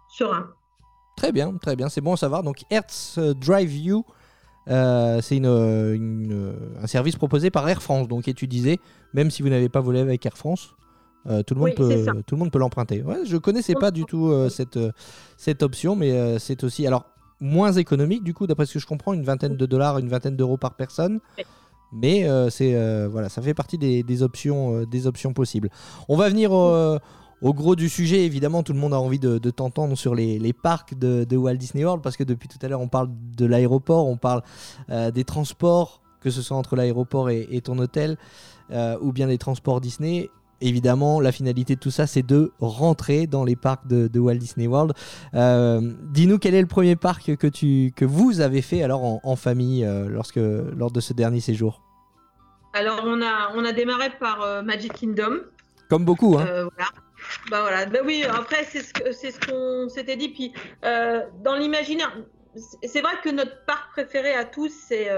serein. 0.09 0.49
Très 1.15 1.31
bien, 1.31 1.55
très 1.57 1.75
bien, 1.75 1.89
c'est 1.89 2.01
bon 2.01 2.13
à 2.13 2.17
savoir. 2.17 2.41
Donc 2.43 2.63
Hertz 2.71 3.19
Drive 3.19 3.75
You, 3.77 4.03
c'est 4.67 5.45
un 5.45 6.87
service 6.87 7.15
proposé 7.15 7.51
par 7.51 7.69
Air 7.69 7.81
France. 7.81 8.07
Donc 8.07 8.23
disais, 8.25 8.79
même 9.13 9.29
si 9.29 9.43
vous 9.43 9.49
n'avez 9.49 9.69
pas 9.69 9.79
volé 9.79 9.99
avec 9.99 10.25
Air 10.25 10.35
France, 10.37 10.75
euh, 11.27 11.43
tout, 11.43 11.53
le 11.53 11.61
monde 11.61 11.69
Oui, 11.69 11.75
peut, 11.75 12.05
tout 12.25 12.35
le 12.35 12.39
monde 12.39 12.51
peut 12.51 12.59
l'emprunter. 12.59 13.01
Ouais, 13.01 13.25
je 13.25 13.37
connaissais 13.37 13.75
pas 13.75 13.91
du 13.91 14.03
tout 14.05 14.27
euh, 14.27 14.49
cette, 14.49 14.77
euh, 14.77 14.91
cette 15.37 15.63
option, 15.63 15.95
mais 15.95 16.11
euh, 16.11 16.37
c'est 16.39 16.63
aussi 16.63 16.85
alors 16.85 17.05
moins 17.39 17.71
économique 17.71 18.23
du 18.23 18.33
coup, 18.33 18.47
d'après 18.47 18.65
ce 18.65 18.73
que 18.73 18.79
je 18.79 18.87
comprends, 18.87 19.13
une 19.13 19.23
vingtaine 19.23 19.55
de 19.55 19.65
dollars, 19.65 19.97
une 19.99 20.09
vingtaine 20.09 20.35
d'euros 20.35 20.57
par 20.57 20.75
personne. 20.75 21.19
Mais 21.91 22.27
c'est 22.49 22.73
voilà, 23.07 23.29
ça 23.29 23.41
fait 23.41 23.53
partie 23.53 23.77
des, 23.77 24.01
des 24.01 24.23
options, 24.23 24.83
des 24.85 25.05
options 25.05 25.33
possibles. 25.33 25.69
On 26.09 26.17
va 26.17 26.27
venir 26.27 26.51
au 26.51 27.53
gros 27.53 27.75
du 27.75 27.87
sujet. 27.87 28.25
Évidemment, 28.25 28.63
tout 28.63 28.73
le 28.73 28.79
monde 28.79 28.95
a 28.95 28.99
envie 28.99 29.19
de, 29.19 29.37
de 29.37 29.49
t'entendre 29.51 29.95
sur 29.95 30.15
les, 30.15 30.39
les 30.39 30.53
parcs 30.53 30.97
de, 30.97 31.23
de 31.23 31.37
Walt 31.37 31.57
Disney 31.57 31.83
World 31.83 32.01
parce 32.01 32.17
que 32.17 32.23
depuis 32.23 32.47
tout 32.47 32.57
à 32.63 32.67
l'heure, 32.67 32.81
on 32.81 32.87
parle 32.87 33.09
de 33.37 33.45
l'aéroport, 33.45 34.07
on 34.07 34.17
parle 34.17 34.41
des 34.89 35.23
transports, 35.23 36.01
que 36.19 36.31
ce 36.31 36.41
soit 36.41 36.57
entre 36.57 36.75
l'aéroport 36.75 37.29
et, 37.29 37.47
et 37.51 37.61
ton 37.61 37.77
hôtel, 37.77 38.17
ou 39.01 39.11
bien 39.11 39.27
des 39.27 39.37
transports 39.37 39.79
Disney. 39.79 40.31
Évidemment, 40.65 41.19
la 41.19 41.33
finalité 41.33 41.75
de 41.75 41.79
tout 41.81 41.91
ça, 41.91 42.07
c'est 42.07 42.23
de 42.25 42.53
rentrer 42.59 43.27
dans 43.27 43.43
les 43.43 43.57
parcs 43.57 43.85
de, 43.85 44.07
de 44.07 44.19
Walt 44.19 44.35
Disney 44.35 44.65
World. 44.65 44.93
Euh, 45.33 45.81
Dis-nous 46.13 46.39
quel 46.39 46.55
est 46.55 46.61
le 46.61 46.67
premier 46.67 46.95
parc 46.95 47.35
que, 47.35 47.47
tu, 47.47 47.91
que 47.93 48.05
vous 48.05 48.39
avez 48.39 48.61
fait 48.61 48.81
alors 48.81 49.03
en, 49.03 49.19
en 49.25 49.35
famille 49.35 49.83
euh, 49.83 50.07
lorsque, 50.07 50.37
lors 50.37 50.89
de 50.89 51.01
ce 51.01 51.11
dernier 51.11 51.41
séjour? 51.41 51.81
Alors, 52.73 53.01
on 53.03 53.21
a, 53.21 53.51
on 53.55 53.65
a 53.65 53.73
démarré 53.73 54.09
par 54.21 54.41
euh, 54.41 54.61
Magic 54.61 54.93
Kingdom. 54.93 55.41
Comme 55.89 56.05
beaucoup, 56.05 56.37
hein 56.37 56.45
voilà. 56.45 56.89
Bah 57.51 57.61
voilà. 57.61 57.85
Bah 57.85 57.99
oui, 58.05 58.23
après, 58.23 58.63
c'est 58.63 58.81
ce 59.31 59.39
qu'on 59.45 59.89
s'était 59.89 60.15
dit. 60.15 60.29
Puis, 60.29 60.53
dans 60.81 61.55
l'imaginaire, 61.57 62.17
c'est- 62.83 63.01
vrai 63.01 63.13
que 63.21 63.29
notre 63.29 63.65
parc 63.65 63.91
préféré 63.91 64.33
à 64.33 64.45
tous, 64.45 64.71
c'est 64.87 65.09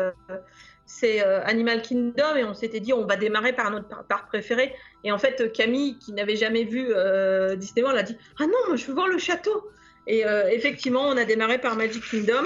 c'est, 0.85 1.25
euh, 1.25 1.41
Animal 1.45 1.81
Kingdom. 1.81 2.35
Et 2.37 2.43
on 2.43 2.53
s'était 2.53 2.79
dit, 2.79 2.93
on 2.93 3.05
va 3.05 3.15
démarrer 3.15 3.53
par 3.53 3.71
notre 3.71 3.87
par- 3.87 4.03
parc 4.05 4.27
préféré. 4.27 4.73
Et 5.03 5.11
en 5.11 5.17
fait, 5.17 5.51
Camille, 5.53 5.97
qui 5.99 6.13
n'avait 6.13 6.35
jamais 6.35 6.63
vu 6.63 6.87
euh, 6.89 7.55
Disney 7.55 7.83
World, 7.83 7.99
a 7.99 8.03
dit 8.03 8.17
Ah 8.39 8.43
non, 8.45 8.53
moi, 8.67 8.75
je 8.75 8.85
veux 8.85 8.93
voir 8.93 9.07
le 9.07 9.17
château. 9.17 9.69
Et 10.07 10.25
euh, 10.25 10.47
effectivement, 10.49 11.01
on 11.07 11.17
a 11.17 11.25
démarré 11.25 11.57
par 11.59 11.75
Magic 11.75 12.03
Kingdom 12.09 12.43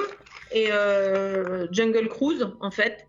et 0.51 0.67
euh, 0.71 1.67
Jungle 1.71 2.07
Cruise, 2.07 2.47
en 2.61 2.71
fait, 2.71 3.05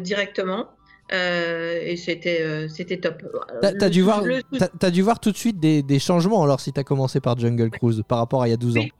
directement. 0.00 0.70
Et 1.12 1.96
c'était 1.96 2.66
c'était 2.68 2.98
top. 2.98 3.22
T'as 3.60 3.72
Le 3.72 3.78
t'as 3.78 3.88
dû, 3.88 4.02
voir- 4.02 4.22
le 4.24 4.42
t'as- 4.58 4.68
t'as 4.68 4.90
dû 4.90 5.02
voir 5.02 5.20
tout 5.20 5.30
de 5.30 5.36
suite 5.36 5.60
des, 5.60 5.82
des 5.82 5.98
changements 5.98 6.42
alors 6.42 6.60
si 6.60 6.72
t'as 6.72 6.82
commencé 6.82 7.20
par 7.20 7.38
Jungle 7.38 7.70
Cruise 7.70 8.02
par 8.08 8.18
rapport 8.18 8.42
à 8.42 8.48
il 8.48 8.50
y 8.50 8.54
a 8.54 8.56
12 8.56 8.76
ans. 8.78 8.80
Oui. 8.80 8.92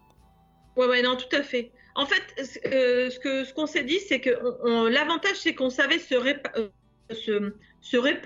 Ouais, 0.77 0.87
ouais, 0.87 1.03
non, 1.03 1.17
tout 1.17 1.35
à 1.37 1.43
fait. 1.43 1.73
En 1.95 2.07
fait, 2.07 2.23
ce- 2.45 2.59
euh, 2.69 3.11
ce 3.11 3.53
qu'on 3.55 3.67
s'est 3.67 3.85
dit, 3.85 4.01
c'est 4.01 4.21
que 4.21 4.31
l'avantage, 4.89 5.37
c'est 5.37 5.55
qu'on 5.55 5.71
savait 5.71 5.99
se, 5.99 6.15
euh, 6.15 7.51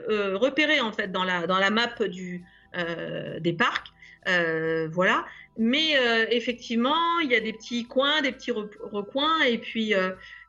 euh, 0.09 0.37
repérer 0.39 0.81
en 0.81 0.93
fait 0.93 1.13
dans 1.13 1.25
la 1.25 1.71
map 1.71 1.89
des 3.41 3.53
parcs, 3.53 3.89
voilà. 4.91 5.27
Mais 5.61 5.97
effectivement, 6.31 7.19
il 7.21 7.31
y 7.31 7.35
a 7.35 7.41
des 7.41 7.53
petits 7.53 7.87
coins, 7.87 8.23
des 8.23 8.33
petits 8.33 8.53
re- 8.53 8.71
recoins, 8.81 9.43
et 9.43 9.59
puis 9.59 9.93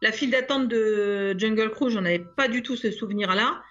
la 0.01 0.12
file 0.12 0.32
d'attente 0.32 0.67
de 0.67 1.38
Jungle 1.38 1.71
Cruise, 1.71 1.93
j'en 1.93 2.05
avais 2.05 2.19
pas 2.19 2.47
du 2.47 2.63
tout 2.63 2.75
ce 2.75 2.91
souvenir-là. 2.91 3.62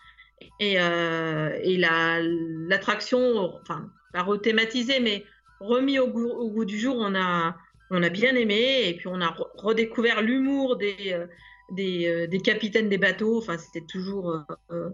Et, 0.61 0.75
et 0.75 1.77
la 1.79 2.21
l'attraction, 2.21 3.39
enfin 3.61 3.91
pas 4.13 4.23
rethématisée, 4.23 5.01
mais 5.01 5.25
remis 5.61 5.99
au 5.99 6.09
goût 6.09 6.65
du 6.65 6.79
jour, 6.79 6.97
on 6.99 7.15
a 7.15 7.57
on 7.91 8.03
a 8.03 8.09
bien 8.09 8.35
aimé 8.35 8.83
et 8.87 8.95
puis 8.95 9.09
on 9.09 9.21
a 9.21 9.29
re- 9.29 9.49
redécouvert 9.55 10.23
l'humour 10.23 10.77
des, 10.77 11.13
euh, 11.13 11.27
des, 11.73 12.07
euh, 12.07 12.27
des 12.27 12.41
capitaines 12.41 12.89
des 12.89 12.99
bateaux. 12.99 13.39
Enfin, 13.39 13.57
c'était 13.59 13.87
toujours, 13.87 14.43
euh, 14.71 14.91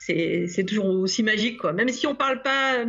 c'est 0.00 0.46
c'est 0.48 0.64
toujours 0.64 0.86
aussi 0.86 1.22
magique. 1.22 1.62
Même 1.64 1.88
si 1.90 2.06
on 2.06 2.14
parle 2.14 2.42
pas 2.42 2.84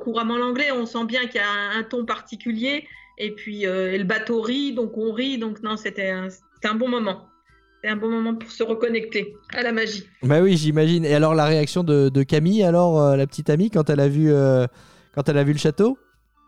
couramment 0.00 0.36
l'anglais, 0.36 0.70
on 0.70 0.84
sent 0.84 1.06
bien 1.06 1.26
qu'il 1.26 1.40
y 1.40 1.44
a 1.44 1.78
un, 1.78 1.82
ton 1.82 2.04
particulier. 2.04 2.86
Et 3.18 3.30
puis 3.30 3.62
le 3.64 4.02
bateau 4.02 4.40
rit, 4.40 4.74
donc 4.74 4.96
on 4.96 5.12
rit. 5.12 5.38
Donc 5.38 5.62
non, 5.62 5.76
c'était 5.76 6.10
un, 6.10 6.28
un 6.64 6.74
bon 6.74 6.88
moment. 6.88 7.28
C'était 7.76 7.92
un 7.92 7.96
bon 7.96 8.10
moment 8.10 8.34
pour 8.34 8.50
se 8.50 8.62
reconnecter 8.62 9.34
à 9.54 9.62
la 9.62 9.72
magie. 9.72 10.04
Bah 10.22 10.40
oui, 10.40 10.56
j'imagine. 10.56 11.04
Et 11.04 11.14
alors 11.14 11.34
la 11.34 11.46
réaction 11.46 11.84
de, 11.84 12.22
Camille, 12.22 12.62
alors 12.62 13.16
la 13.16 13.26
petite 13.26 13.50
amie, 13.50 13.70
quand 13.70 13.90
elle 13.90 14.00
a 14.00 14.08
vu 14.08 14.28
le 14.28 15.58
château? 15.58 15.98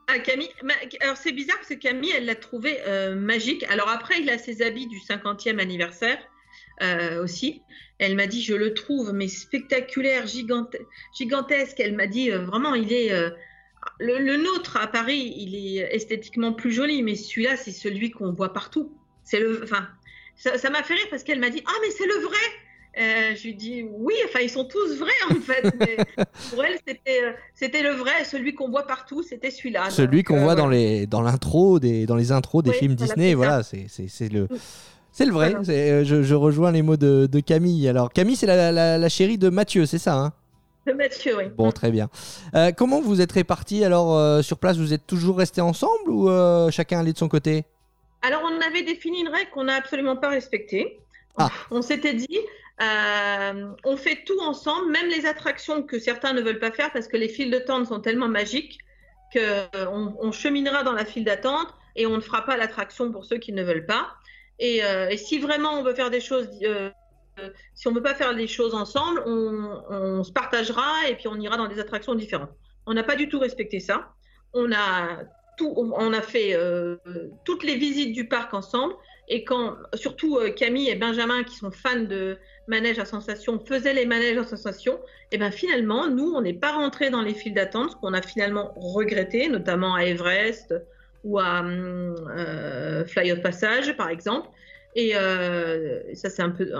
Ah, 0.06 0.18
Camille, 0.18 0.50
alors 1.00 1.16
c'est 1.16 1.32
bizarre 1.32 1.56
parce 1.56 1.68
que 1.68 1.74
Camille, 1.74 2.12
elle 2.14 2.26
l'a 2.26 2.34
trouvé 2.34 2.78
euh, 2.86 3.14
magique. 3.14 3.64
Alors 3.70 3.88
après, 3.88 4.20
il 4.20 4.28
a 4.28 4.38
ses 4.38 4.60
habits 4.62 4.86
du 4.86 4.98
50e 4.98 5.58
anniversaire 5.58 6.18
euh, 6.82 7.22
aussi. 7.22 7.62
Elle 7.98 8.14
m'a 8.14 8.26
dit, 8.26 8.42
je 8.42 8.54
le 8.54 8.74
trouve, 8.74 9.12
mais 9.12 9.28
spectaculaire, 9.28 10.26
gigante- 10.26 10.76
gigantesque. 11.16 11.80
Elle 11.80 11.94
m'a 11.94 12.06
dit, 12.06 12.30
euh, 12.30 12.44
vraiment, 12.44 12.74
il 12.74 12.92
est. 12.92 13.12
euh, 13.12 13.30
le, 13.98 14.18
le 14.18 14.36
nôtre 14.36 14.76
à 14.78 14.86
Paris, 14.86 15.34
il 15.36 15.54
est 15.54 15.94
esthétiquement 15.94 16.52
plus 16.52 16.72
joli, 16.72 17.02
mais 17.02 17.14
celui-là, 17.16 17.56
c'est 17.56 17.70
celui 17.72 18.10
qu'on 18.10 18.32
voit 18.32 18.52
partout. 18.52 18.92
C'est 19.24 19.40
le, 19.40 19.62
enfin, 19.62 19.88
ça 20.36 20.70
m'a 20.70 20.82
fait 20.82 20.94
rire 20.94 21.06
parce 21.10 21.22
qu'elle 21.22 21.38
m'a 21.40 21.50
dit, 21.50 21.62
ah 21.66 21.72
mais 21.82 21.90
c'est 21.90 22.06
le 22.06 22.14
vrai. 22.14 22.36
Euh, 22.96 23.34
je 23.34 23.42
lui 23.42 23.54
dis 23.54 23.84
oui, 23.90 24.14
enfin 24.26 24.38
ils 24.40 24.48
sont 24.50 24.64
tous 24.64 24.98
vrais 24.98 25.10
en 25.30 25.40
fait. 25.40 25.64
mais 25.80 25.96
pour 26.50 26.64
elle, 26.64 26.78
c'était 26.86 27.24
euh, 27.24 27.32
c'était 27.54 27.82
le 27.82 27.90
vrai, 27.90 28.24
celui 28.24 28.54
qu'on 28.54 28.68
voit 28.68 28.86
partout, 28.86 29.22
c'était 29.22 29.50
celui-là. 29.50 29.90
Celui 29.90 30.22
qu'on 30.22 30.36
euh, 30.36 30.42
voit 30.42 30.54
dans 30.54 30.66
voilà. 30.66 30.78
les 30.80 31.06
dans 31.06 31.20
l'intro 31.20 31.80
des 31.80 32.06
dans 32.06 32.16
les 32.16 32.30
intros 32.30 32.62
des 32.62 32.70
Oui, 32.70 32.76
films 32.76 32.94
Disney. 32.94 33.34
Voilà, 33.34 33.62
c'est 33.64 33.86
c'est 33.88 34.06
c'est 34.08 34.28
le 34.28 34.46
c'est 35.10 35.26
le 35.26 35.32
vrai. 35.32 35.50
Voilà. 35.50 35.68
Euh, 35.68 36.04
Je, 36.04 36.22
je 36.22 36.34
rejoins 36.34 36.70
les 36.72 36.82
mots 36.82 36.96
de, 36.96 37.26
de 37.30 37.40
Camille. 37.40 37.88
Alors 37.88 38.12
Camille, 38.12 38.36
c'est 38.36 38.46
la, 38.46 38.70
la, 38.70 38.98
la 38.98 39.08
chérie 39.08 39.38
de 39.38 39.48
Mathieu, 39.48 39.86
c'est 39.86 39.98
ça 39.98 40.14
hein? 40.14 40.32
Le 40.86 40.94
Mathieu, 40.94 41.36
oui. 41.38 41.44
Bon, 41.56 41.72
très 41.72 41.90
bien. 41.90 42.10
Euh, 42.54 42.70
comment 42.70 43.00
vous 43.00 43.20
êtes 43.22 43.32
répartis 43.32 43.84
alors 43.84 44.16
euh, 44.16 44.42
sur 44.42 44.58
place? 44.58 44.76
Vous 44.76 44.92
êtes 44.92 45.06
toujours 45.06 45.38
restés 45.38 45.62
ensemble 45.62 46.10
ou 46.10 46.28
euh, 46.28 46.70
chacun 46.70 47.00
allait 47.00 47.14
de 47.14 47.18
son 47.18 47.28
côté? 47.28 47.64
Alors, 48.20 48.42
on 48.44 48.60
avait 48.66 48.82
défini 48.82 49.20
une 49.20 49.28
règle 49.28 49.50
qu'on 49.50 49.64
n'a 49.64 49.74
absolument 49.76 50.16
pas 50.16 50.28
respectée. 50.28 50.98
Ah. 51.38 51.50
On 51.70 51.80
s'était 51.80 52.12
dit, 52.14 52.38
euh, 52.82 53.72
on 53.84 53.96
fait 53.96 54.24
tout 54.26 54.40
ensemble, 54.40 54.90
même 54.90 55.08
les 55.08 55.26
attractions 55.26 55.82
que 55.82 55.98
certains 55.98 56.32
ne 56.32 56.40
veulent 56.40 56.58
pas 56.58 56.72
faire 56.72 56.92
parce 56.92 57.06
que 57.06 57.16
les 57.16 57.28
files 57.28 57.50
d'attente 57.50 57.86
sont 57.86 58.00
tellement 58.00 58.28
magiques 58.28 58.78
qu'on 59.32 60.16
on 60.18 60.32
cheminera 60.32 60.82
dans 60.82 60.92
la 60.92 61.04
file 61.04 61.24
d'attente 61.24 61.68
et 61.96 62.06
on 62.06 62.16
ne 62.16 62.20
fera 62.20 62.44
pas 62.44 62.56
l'attraction 62.56 63.12
pour 63.12 63.24
ceux 63.24 63.38
qui 63.38 63.52
ne 63.52 63.62
veulent 63.62 63.86
pas. 63.86 64.12
Et, 64.58 64.84
euh, 64.84 65.16
si 65.16 65.38
vraiment 65.38 65.74
on 65.74 65.82
veut 65.82 65.94
faire 65.94 66.10
des 66.10 66.20
choses 66.20 66.48
euh, 66.62 66.90
si 67.74 67.88
on 67.88 67.90
ne 67.90 67.96
veut 67.96 68.02
pas 68.02 68.14
faire 68.14 68.32
les 68.32 68.46
choses 68.46 68.74
ensemble, 68.74 69.22
on, 69.26 69.82
on, 69.90 70.22
se 70.22 70.32
partagera 70.32 71.08
et 71.08 71.16
puis 71.16 71.26
on 71.26 71.34
ira 71.36 71.56
dans 71.56 71.66
des 71.66 71.80
attractions 71.80 72.14
différentes. 72.14 72.52
On 72.86 72.94
n'a 72.94 73.02
pas 73.02 73.16
du 73.16 73.28
tout 73.28 73.40
respecté 73.40 73.80
ça. 73.80 74.12
On 74.52 74.70
a, 74.72 75.18
tout, 75.56 75.74
on 75.76 76.12
a 76.12 76.22
fait 76.22 76.54
euh, 76.54 76.96
toutes 77.44 77.64
les 77.64 77.74
visites 77.74 78.12
du 78.12 78.28
parc 78.28 78.54
ensemble. 78.54 78.94
Et 79.28 79.44
quand, 79.44 79.76
surtout 79.94 80.38
euh, 80.38 80.50
Camille 80.50 80.90
et 80.90 80.94
Benjamin, 80.94 81.44
qui 81.44 81.56
sont 81.56 81.70
fans 81.70 82.00
de 82.00 82.38
manèges 82.66 82.98
à 82.98 83.04
sensation, 83.04 83.58
faisaient 83.58 83.94
les 83.94 84.06
manèges 84.06 84.38
à 84.38 84.44
sensation, 84.44 85.00
et 85.32 85.38
bien 85.38 85.50
finalement, 85.50 86.08
nous, 86.08 86.32
on 86.34 86.42
n'est 86.42 86.54
pas 86.54 86.72
rentrés 86.72 87.10
dans 87.10 87.22
les 87.22 87.34
files 87.34 87.54
d'attente, 87.54 87.92
ce 87.92 87.96
qu'on 87.96 88.12
a 88.12 88.22
finalement 88.22 88.72
regretté, 88.76 89.48
notamment 89.48 89.94
à 89.94 90.04
Everest 90.04 90.74
ou 91.24 91.38
à 91.38 91.64
euh, 91.64 93.04
Fly 93.06 93.32
of 93.32 93.40
Passage, 93.40 93.96
par 93.96 94.08
exemple. 94.08 94.48
Et 94.94 95.12
ça, 96.14 96.30
c'est 96.30 96.42
un 96.42 96.50
peu, 96.50 96.70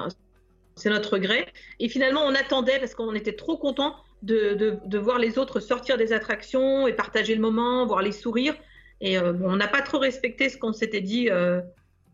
c'est 0.76 0.90
notre 0.90 1.14
regret. 1.14 1.46
Et 1.80 1.88
finalement, 1.88 2.22
on 2.24 2.34
attendait 2.34 2.78
parce 2.78 2.94
qu'on 2.94 3.14
était 3.14 3.34
trop 3.34 3.56
contents 3.56 3.96
de, 4.22 4.98
voir 4.98 5.18
les 5.18 5.38
autres 5.38 5.60
sortir 5.60 5.96
des 5.96 6.12
attractions 6.12 6.86
et 6.86 6.92
partager 6.92 7.34
le 7.34 7.40
moment, 7.40 7.86
voir 7.86 8.02
les 8.02 8.12
sourires. 8.12 8.54
Et 9.00 9.18
euh, 9.18 9.34
on 9.42 9.56
n'a 9.56 9.68
pas 9.68 9.82
trop 9.82 9.98
respecté 9.98 10.48
ce 10.48 10.56
qu'on 10.56 10.72
s'était 10.72 11.00
dit 11.00 11.28
euh, 11.30 11.60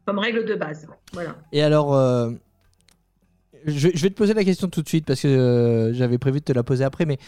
comme 0.06 0.18
règle 0.18 0.44
de 0.44 0.54
base. 0.54 0.86
Voilà. 1.12 1.36
Et 1.52 1.62
alors, 1.62 1.94
euh, 1.94 2.30
je, 3.66 3.88
vais 3.88 4.10
te 4.10 4.14
poser 4.14 4.34
la 4.34 4.44
question 4.44 4.68
tout 4.68 4.82
de 4.82 4.88
suite 4.88 5.06
parce 5.06 5.20
que 5.20 5.92
j'avais 5.94 6.18
prévu 6.18 6.40
de 6.40 6.44
te 6.44 6.52
la 6.52 6.62
poser 6.62 6.84
après, 6.84 7.06
mais 7.06 7.18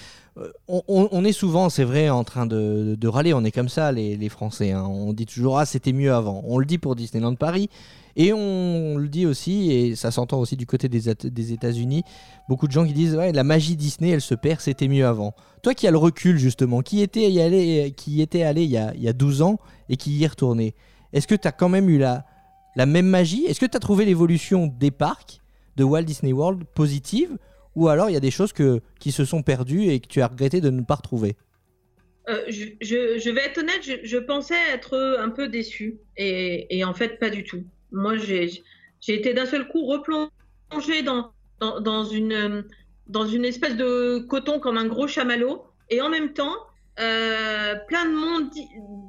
on, 0.69 0.83
on, 0.89 1.25
est 1.25 1.33
souvent, 1.33 1.69
c'est 1.69 1.85
vrai, 1.85 2.09
en 2.09 2.25
train 2.25 2.47
de, 2.47 2.97
de, 2.99 3.09
râler. 3.09 3.35
On 3.35 3.45
est 3.45 3.51
comme 3.51 3.69
ça, 3.69 3.93
les, 3.93 4.17
les 4.17 4.29
Français. 4.29 4.73
Hein. 4.73 4.85
On 4.85 5.13
dit 5.13 5.27
toujours 5.27 5.59
ah 5.59 5.67
c'était 5.67 5.93
mieux 5.93 6.13
avant. 6.13 6.43
On 6.47 6.59
le 6.59 6.65
dit 6.65 6.79
pour 6.79 6.97
Disneyland 6.97 7.35
Paris. 7.35 7.69
Et 8.15 8.33
on 8.33 8.99
le 8.99 9.09
dit 9.09 9.25
aussi, 9.25 9.73
et 9.73 9.97
ça 9.97 10.11
s'entend 10.11 10.39
aussi 10.39 10.57
du 10.57 10.67
côté 10.67 10.89
des, 10.89 11.15
des 11.15 11.53
États-Unis, 11.53 12.03
beaucoup 12.47 12.67
de 12.67 12.73
gens 12.73 12.85
qui 12.85 12.93
disent 12.93 13.17
ouais, 13.17 13.33
la 13.33 13.43
magie 13.43 13.75
Disney, 13.75 14.11
elle 14.11 14.21
se 14.21 14.35
perd, 14.35 14.61
c'était 14.61 14.89
mieux 14.89 15.07
avant. 15.07 15.35
Toi 15.63 15.73
qui 15.73 15.87
as 15.87 15.91
le 15.91 15.97
recul 15.97 16.37
justement, 16.37 16.83
qui 16.83 17.01
était 17.01 17.31
y 17.31 17.41
allé, 17.41 17.95
qui 17.97 18.21
était 18.21 18.43
allé 18.43 18.65
il 18.65 18.71
y, 18.71 18.77
a, 18.77 18.93
il 18.95 19.03
y 19.03 19.09
a 19.09 19.15
12 19.15 19.41
ans 19.41 19.59
et 19.89 19.97
qui 19.97 20.11
y 20.11 20.25
est 20.25 20.27
retourné, 20.27 20.75
est-ce 21.15 21.27
que 21.27 21.35
tu 21.35 21.49
as 21.49 21.53
quand 21.53 21.71
même 21.71 21.89
eu 21.89 21.97
la, 21.97 22.27
la 22.77 22.87
même 22.87 23.07
magie 23.07 23.45
Est-ce 23.47 23.61
que 23.61 23.67
tu 23.67 23.77
as 23.77 23.81
trouvé 23.81 24.05
l'évolution 24.05 24.67
des 24.67 24.91
parcs 24.91 25.41
de 25.77 25.85
Walt 25.85 26.03
Disney 26.03 26.33
World 26.33 26.65
positive 26.75 27.37
ou 27.75 27.89
alors 27.89 28.11
il 28.11 28.13
y 28.13 28.17
a 28.17 28.21
des 28.21 28.31
choses 28.31 28.53
que, 28.53 28.81
qui 29.01 29.13
se 29.13 29.25
sont 29.25 29.43
perdues 29.43 29.89
et 29.89 30.01
que 30.01 30.07
tu 30.07 30.21
as 30.21 30.27
regretté 30.27 30.61
de 30.61 30.69
ne 30.71 30.83
pas 30.83 30.97
retrouver 30.97 31.37
euh, 32.29 32.45
je, 32.49 33.31
vais 33.31 33.41
être 33.41 33.59
honnête, 33.59 33.81
je, 34.05 34.17
pensais 34.19 34.55
être 34.73 35.17
un 35.19 35.31
peu 35.31 35.49
déçu 35.49 35.99
et, 36.17 36.85
en 36.85 36.95
fait 36.95 37.19
pas 37.19 37.31
du 37.31 37.43
tout 37.43 37.65
moi, 37.93 38.17
j'ai 38.17 38.63
été 39.07 39.35
d'un 39.35 39.47
seul 39.47 39.69
coup 39.69 39.87
replongée 39.87 41.03
dans, 41.05 41.33
dans, 41.61 42.05
une, 42.05 42.65
dans 43.07 43.27
une 43.27 43.45
espèce 43.45 43.77
de 43.77 44.19
coton 44.19 44.59
comme 44.59 44.79
un 44.79 44.87
gros 44.87 45.07
chamallow. 45.07 45.63
Et 45.91 46.01
en 46.01 46.09
même 46.09 46.33
temps, 46.33 46.57
euh, 47.01 47.75
plein 47.89 48.05
de 48.05 48.15
mondes 48.15 48.51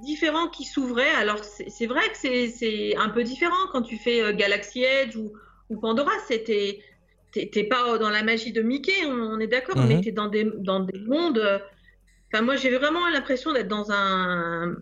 différents 0.02 0.48
qui 0.48 0.64
s'ouvraient. 0.64 1.16
Alors, 1.18 1.44
c'est 1.44 1.86
vrai 1.86 2.02
que 2.10 2.18
c'est 2.18 2.96
un 2.96 3.10
peu 3.10 3.24
différent 3.24 3.68
quand 3.72 3.82
tu 3.82 3.98
fais 3.98 4.22
euh, 4.22 4.34
Galaxy 4.34 4.84
Edge 4.84 5.16
ou, 5.16 5.34
ou 5.70 5.80
Pandora. 5.80 6.12
C'était. 6.28 6.80
T'es 7.32 7.64
pas 7.64 7.98
dans 7.98 8.12
la 8.12 8.22
magie 8.22 8.52
de 8.52 8.62
Mickey, 8.62 9.08
on, 9.08 9.40
est 9.40 9.48
d'accord, 9.48 9.74
on 9.76 9.86
mhm. 9.86 9.98
était 9.98 10.12
dans 10.12 10.28
des, 10.28 10.48
dans 10.60 10.82
des 10.82 11.00
mondes. 11.00 11.40
Euh, 11.40 11.58
enfin, 12.32 12.44
moi, 12.44 12.56
j'ai 12.58 12.70
vraiment 12.78 13.10
l'impression 13.10 13.54
d'être 13.54 13.68
dans 13.68 13.92
un, 13.92 14.76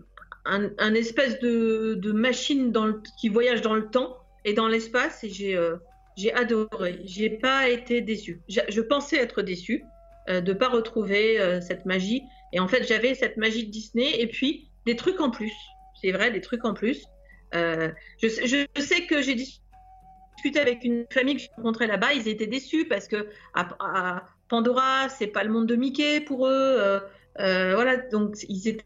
un, 0.44 0.94
espèce 0.94 1.40
de, 1.40 1.94
de 1.94 2.12
machine 2.12 2.74
dans 2.74 2.88
le, 2.88 3.02
qui 3.22 3.30
voyage 3.30 3.62
dans 3.62 3.74
le 3.74 3.88
temps 3.88 4.18
et 4.44 4.54
dans 4.54 4.68
l'espace 4.68 5.24
et 5.24 5.30
j'ai 5.30 5.56
euh, 5.56 5.78
j'ai 6.18 6.34
adoré. 6.34 7.00
J'ai 7.06 7.30
pas 7.30 7.70
été 7.70 8.02
déçue. 8.02 8.42
Je, 8.50 8.82
pensais 8.82 9.16
être 9.16 9.42
déçue 9.42 9.86
de 10.28 10.52
pas 10.52 10.68
retrouver 10.68 11.40
cette 11.62 11.86
magie 11.86 12.24
et 12.54 12.60
en 12.60 12.68
fait 12.68 12.88
j'avais 12.88 13.16
cette 13.16 13.38
magie 13.38 13.66
de 13.66 13.72
Disney 13.72 14.20
et 14.20 14.28
puis 14.28 14.70
des 14.86 14.96
trucs 14.96 15.20
en 15.20 15.30
plus. 15.30 15.54
C'est 16.02 16.12
vrai, 16.12 16.32
des 16.32 16.42
trucs 16.42 16.66
en 16.66 16.74
plus. 16.74 17.06
Je, 17.54 17.88
je, 18.22 18.82
sais 18.82 19.06
que 19.06 19.22
j'ai 19.22 19.36
discuté 19.36 20.60
avec 20.60 20.84
une 20.84 21.06
famille 21.12 21.36
que 21.36 21.42
j'ai 21.42 21.50
rencontrée 21.58 21.88
là-bas, 21.88 22.14
ils 22.14 22.28
étaient 22.28 22.48
déçus 22.48 22.88
parce 22.88 23.08
que 23.08 23.28
à, 23.54 24.26
Pandora, 24.50 25.10
c'est 25.10 25.28
pas 25.28 25.44
le 25.44 25.52
monde 25.52 25.68
de 25.68 25.76
Mickey 25.76 26.22
pour 26.22 26.48
eux. 26.48 27.02
voilà, 27.38 27.98
donc 27.98 28.36
ils 28.50 28.68
étaient 28.68 28.86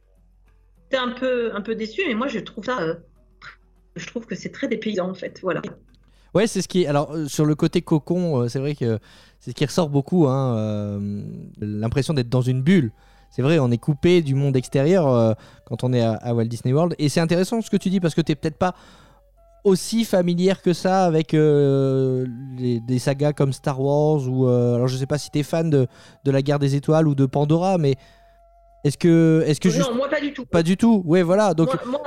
un 0.94 1.12
peu, 1.12 1.54
un 1.56 1.62
peu 1.62 1.76
déçu, 1.76 2.02
mais 2.08 2.14
moi 2.14 2.28
je 2.28 2.40
trouve 2.40 2.66
ça, 2.66 2.80
euh, 2.82 2.96
je 3.96 4.06
trouve 4.08 4.26
que 4.26 4.36
c'est 4.36 4.52
très 4.52 4.68
dépaysant 4.68 5.10
en 5.10 5.14
fait. 5.14 5.40
Voilà. 5.42 5.62
Ouais, 6.34 6.48
c'est 6.48 6.62
ce 6.62 6.68
qui. 6.68 6.86
Alors 6.86 7.12
euh, 7.12 7.28
sur 7.28 7.46
le 7.46 7.56
côté 7.56 7.82
cocon, 7.82 8.42
euh, 8.42 8.48
c'est 8.48 8.60
vrai 8.60 8.76
que 8.76 9.00
c'est 9.40 9.52
ce 9.52 9.56
qui 9.56 9.66
ressort 9.66 9.90
beaucoup. 9.90 10.28
Hein, 10.28 11.00
L'impression 11.60 12.14
d'être 12.14 12.30
dans 12.30 12.42
une 12.42 12.62
bulle. 12.62 12.92
C'est 13.36 13.42
vrai, 13.42 13.60
on 13.60 13.70
est 13.70 13.78
coupé 13.78 14.22
du 14.22 14.34
monde 14.34 14.56
extérieur 14.56 15.36
quand 15.66 15.84
on 15.84 15.92
est 15.92 16.02
à, 16.02 16.34
Walt 16.34 16.46
Disney 16.46 16.74
World. 16.74 16.96
Et 17.00 17.10
c'est 17.10 17.20
intéressant 17.20 17.62
ce 17.62 17.70
que 17.70 17.76
tu 17.76 17.90
dis 17.90 18.00
parce 18.00 18.16
que 18.16 18.22
tu 18.22 18.34
peut-être 18.34 18.58
pas 18.58 18.76
aussi 19.66 20.06
familière 20.06 20.62
que 20.62 20.72
ça 20.72 21.04
avec 21.04 21.32
des 21.32 23.00
sagas 23.00 23.34
comme 23.34 23.52
Star 23.52 23.82
Wars 23.82 24.26
ou 24.30 24.48
alors 24.48 24.88
je 24.88 24.96
sais 24.96 25.06
pas 25.06 25.18
si 25.18 25.32
tu 25.32 25.40
es 25.40 25.44
fan 25.44 25.70
de, 25.70 25.88
de, 26.24 26.32
la 26.32 26.42
guerre 26.42 26.60
des 26.60 26.76
étoiles 26.76 27.10
ou 27.10 27.16
de 27.16 27.26
Pandora 27.26 27.78
mais 27.78 27.96
est-ce 28.86 29.00
que, 29.00 29.44
est-ce 29.48 29.60
que 29.60 29.68
non, 29.80 29.96
moi 29.96 30.08
pas 30.08 30.22
du 30.22 30.32
tout. 30.32 30.46
Pas 30.46 30.62
du 30.62 30.78
tout. 30.78 31.02
Ouais, 31.06 31.24
voilà. 31.24 31.56
Donc 31.56 31.70
moi, 31.88 32.00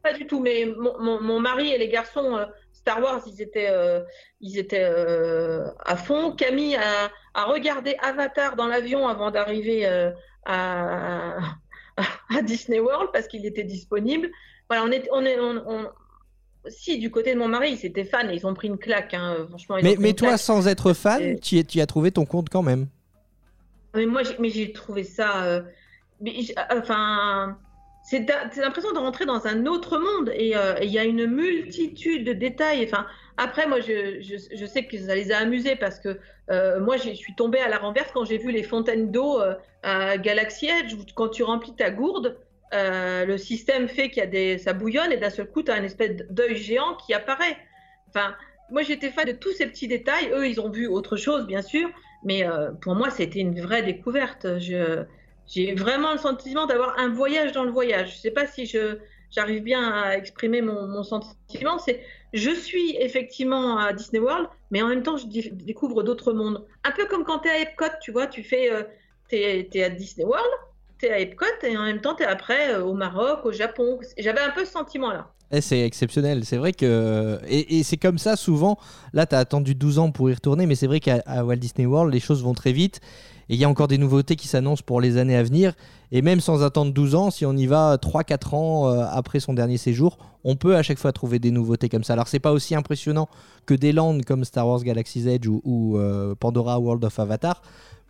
pas 0.00 0.12
du 0.12 0.28
tout. 0.28 0.38
Mais 0.38 0.64
mon, 0.78 1.20
mon, 1.20 1.40
mari 1.40 1.72
et 1.72 1.78
les 1.78 1.88
garçons 1.88 2.36
euh, 2.36 2.44
Star 2.88 3.02
Wars, 3.02 3.20
ils 3.26 3.42
étaient, 3.42 3.68
euh, 3.68 4.00
ils 4.40 4.58
étaient 4.58 4.84
euh, 4.84 5.66
à 5.84 5.96
fond. 5.96 6.32
Camille 6.32 6.76
a, 6.76 7.10
a, 7.34 7.44
regardé 7.44 7.96
Avatar 8.00 8.56
dans 8.56 8.66
l'avion 8.66 9.06
avant 9.06 9.30
d'arriver 9.30 9.84
à, 10.46 11.36
à, 11.96 12.42
Disney 12.42 12.80
World 12.80 13.10
parce 13.12 13.28
qu'il 13.28 13.44
était 13.44 13.64
disponible. 13.64 14.30
Voilà, 14.70 14.84
on 14.84 14.90
est, 14.90 15.06
on 15.12 15.22
est, 15.22 15.38
on, 15.38 15.88
si 16.68 16.98
du 16.98 17.10
côté 17.10 17.34
de 17.34 17.38
mon 17.38 17.48
mari, 17.48 17.72
ils 17.72 17.84
étaient 17.84 18.04
fans, 18.04 18.28
ils 18.30 18.46
ont 18.46 18.54
pris 18.54 18.68
une 18.68 18.78
claque. 18.78 19.12
Hein, 19.12 19.46
franchement. 19.50 19.76
mais, 19.82 19.96
mais 19.98 20.14
toi, 20.14 20.38
sans 20.38 20.66
être 20.66 20.94
fan, 20.94 21.38
tu, 21.40 21.62
tu 21.64 21.80
as 21.82 21.86
trouvé 21.86 22.10
ton 22.10 22.24
compte 22.24 22.48
quand 22.48 22.62
même? 22.62 22.86
Mais 23.94 24.06
moi, 24.06 24.22
mais 24.38 24.48
j'ai 24.48 24.72
trouvé 24.72 25.04
ça 25.04 25.62
enfin, 26.70 27.58
c'est 28.08 28.56
l'impression 28.56 28.92
de 28.92 28.98
rentrer 28.98 29.26
dans 29.26 29.46
un 29.46 29.66
autre 29.66 29.98
monde 29.98 30.32
et 30.34 30.56
euh, 30.56 30.76
il 30.80 30.88
y 30.88 30.98
a 30.98 31.04
une 31.04 31.26
multitude 31.26 32.24
de 32.24 32.32
détails. 32.32 32.82
Enfin, 32.82 33.06
après, 33.36 33.66
moi, 33.66 33.80
je, 33.80 34.66
sais 34.66 34.86
que 34.86 34.96
ça 34.96 35.14
les 35.14 35.30
a 35.30 35.36
amusés 35.36 35.76
parce 35.76 36.00
que 36.00 36.18
euh, 36.50 36.80
moi, 36.80 36.96
je 36.96 37.10
suis 37.10 37.34
tombée 37.34 37.58
à 37.58 37.68
la 37.68 37.76
renverse 37.76 38.10
quand 38.14 38.24
j'ai 38.24 38.38
vu 38.38 38.50
les 38.50 38.62
fontaines 38.62 39.10
d'eau 39.10 39.42
euh, 39.42 39.54
à 39.82 40.16
Galaxy 40.16 40.68
Edge 40.68 40.94
quand 41.14 41.28
tu 41.28 41.42
remplis 41.42 41.74
ta 41.74 41.90
gourde, 41.90 42.38
le 42.72 43.36
système 43.36 43.88
fait 43.88 44.08
qu'il 44.08 44.22
y 44.22 44.26
a 44.26 44.26
des, 44.26 44.56
ça 44.56 44.72
bouillonne 44.72 45.12
et 45.12 45.18
d'un 45.18 45.30
seul 45.30 45.46
coup, 45.46 45.62
tu 45.62 45.70
as 45.70 45.74
un 45.74 45.84
espèce 45.84 46.16
d'œil 46.30 46.56
géant 46.56 46.94
qui 46.94 47.12
apparaît. 47.12 47.58
Enfin, 48.08 48.34
moi, 48.70 48.80
j'étais 48.80 49.10
fan 49.10 49.26
de 49.26 49.32
tous 49.32 49.52
ces 49.52 49.66
petits 49.66 49.86
détails. 49.86 50.30
Eux, 50.32 50.48
ils 50.48 50.62
ont 50.62 50.70
vu 50.70 50.86
autre 50.86 51.18
chose, 51.18 51.46
bien 51.46 51.60
sûr, 51.60 51.90
mais 52.24 52.46
pour 52.80 52.94
moi, 52.94 53.10
c'était 53.10 53.40
une 53.40 53.60
vraie 53.60 53.82
découverte. 53.82 54.58
Je, 54.58 55.04
j'ai 55.48 55.74
vraiment 55.74 56.12
le 56.12 56.18
sentiment 56.18 56.66
d'avoir 56.66 56.98
un 56.98 57.08
voyage 57.08 57.52
dans 57.52 57.64
le 57.64 57.70
voyage. 57.70 58.10
Je 58.10 58.14
ne 58.16 58.20
sais 58.20 58.30
pas 58.30 58.46
si 58.46 58.66
je, 58.66 58.98
j'arrive 59.30 59.62
bien 59.62 59.92
à 59.92 60.16
exprimer 60.16 60.62
mon, 60.62 60.86
mon 60.86 61.02
sentiment. 61.02 61.78
C'est 61.78 62.00
je 62.34 62.50
suis 62.50 62.96
effectivement 63.00 63.78
à 63.78 63.92
Disney 63.92 64.20
World, 64.20 64.48
mais 64.70 64.82
en 64.82 64.88
même 64.88 65.02
temps, 65.02 65.16
je 65.16 65.26
découvre 65.26 66.02
d'autres 66.02 66.32
mondes. 66.32 66.64
Un 66.84 66.92
peu 66.92 67.06
comme 67.06 67.24
quand 67.24 67.40
tu 67.40 67.48
es 67.48 67.52
à 67.52 67.60
Epcot, 67.62 67.86
tu 68.02 68.12
vois, 68.12 68.26
tu 68.26 68.42
fais, 68.42 68.70
euh, 68.70 68.82
tu 69.30 69.36
es, 69.36 69.82
à 69.82 69.88
Disney 69.88 70.26
World, 70.26 70.44
tu 70.98 71.06
es 71.06 71.10
à 71.10 71.20
Epcot, 71.20 71.46
et 71.62 71.76
en 71.76 71.84
même 71.84 72.00
temps, 72.00 72.14
tu 72.14 72.24
es 72.24 72.26
après 72.26 72.74
euh, 72.74 72.84
au 72.84 72.92
Maroc, 72.92 73.40
au 73.44 73.52
Japon. 73.52 73.98
J'avais 74.18 74.40
un 74.40 74.50
peu 74.50 74.66
ce 74.66 74.72
sentiment-là. 74.72 75.32
Eh, 75.50 75.62
c'est 75.62 75.80
exceptionnel, 75.80 76.44
c'est 76.44 76.58
vrai 76.58 76.74
que. 76.74 77.38
Et, 77.48 77.78
et 77.78 77.82
c'est 77.82 77.96
comme 77.96 78.18
ça 78.18 78.36
souvent. 78.36 78.78
Là, 79.14 79.24
tu 79.24 79.34
as 79.34 79.38
attendu 79.38 79.74
12 79.74 79.98
ans 79.98 80.10
pour 80.10 80.28
y 80.28 80.34
retourner, 80.34 80.66
mais 80.66 80.74
c'est 80.74 80.86
vrai 80.86 81.00
qu'à 81.00 81.22
Walt 81.42 81.56
Disney 81.56 81.86
World, 81.86 82.12
les 82.12 82.20
choses 82.20 82.42
vont 82.42 82.52
très 82.52 82.72
vite. 82.72 83.00
Et 83.48 83.54
il 83.54 83.60
y 83.60 83.64
a 83.64 83.68
encore 83.68 83.88
des 83.88 83.98
nouveautés 83.98 84.36
qui 84.36 84.46
s'annoncent 84.46 84.82
pour 84.84 85.00
les 85.00 85.16
années 85.16 85.36
à 85.36 85.42
venir. 85.42 85.72
Et 86.12 86.22
même 86.22 86.40
sans 86.40 86.62
attendre 86.62 86.92
12 86.92 87.14
ans, 87.14 87.30
si 87.30 87.46
on 87.46 87.52
y 87.54 87.66
va 87.66 87.96
3-4 87.96 88.54
ans 88.54 88.88
euh, 88.88 89.04
après 89.10 89.40
son 89.40 89.52
dernier 89.52 89.76
séjour, 89.76 90.18
on 90.44 90.56
peut 90.56 90.76
à 90.76 90.82
chaque 90.82 90.98
fois 90.98 91.12
trouver 91.12 91.38
des 91.38 91.50
nouveautés 91.50 91.88
comme 91.88 92.04
ça. 92.04 92.14
Alors 92.14 92.28
c'est 92.28 92.38
pas 92.38 92.52
aussi 92.52 92.74
impressionnant 92.74 93.28
que 93.66 93.74
des 93.74 93.92
landes 93.92 94.24
comme 94.24 94.44
Star 94.44 94.66
Wars 94.66 94.82
Galaxy's 94.82 95.26
Edge 95.26 95.46
ou, 95.48 95.98
euh, 95.98 96.34
Pandora 96.34 96.78
World 96.78 97.04
of 97.04 97.18
Avatar. 97.18 97.62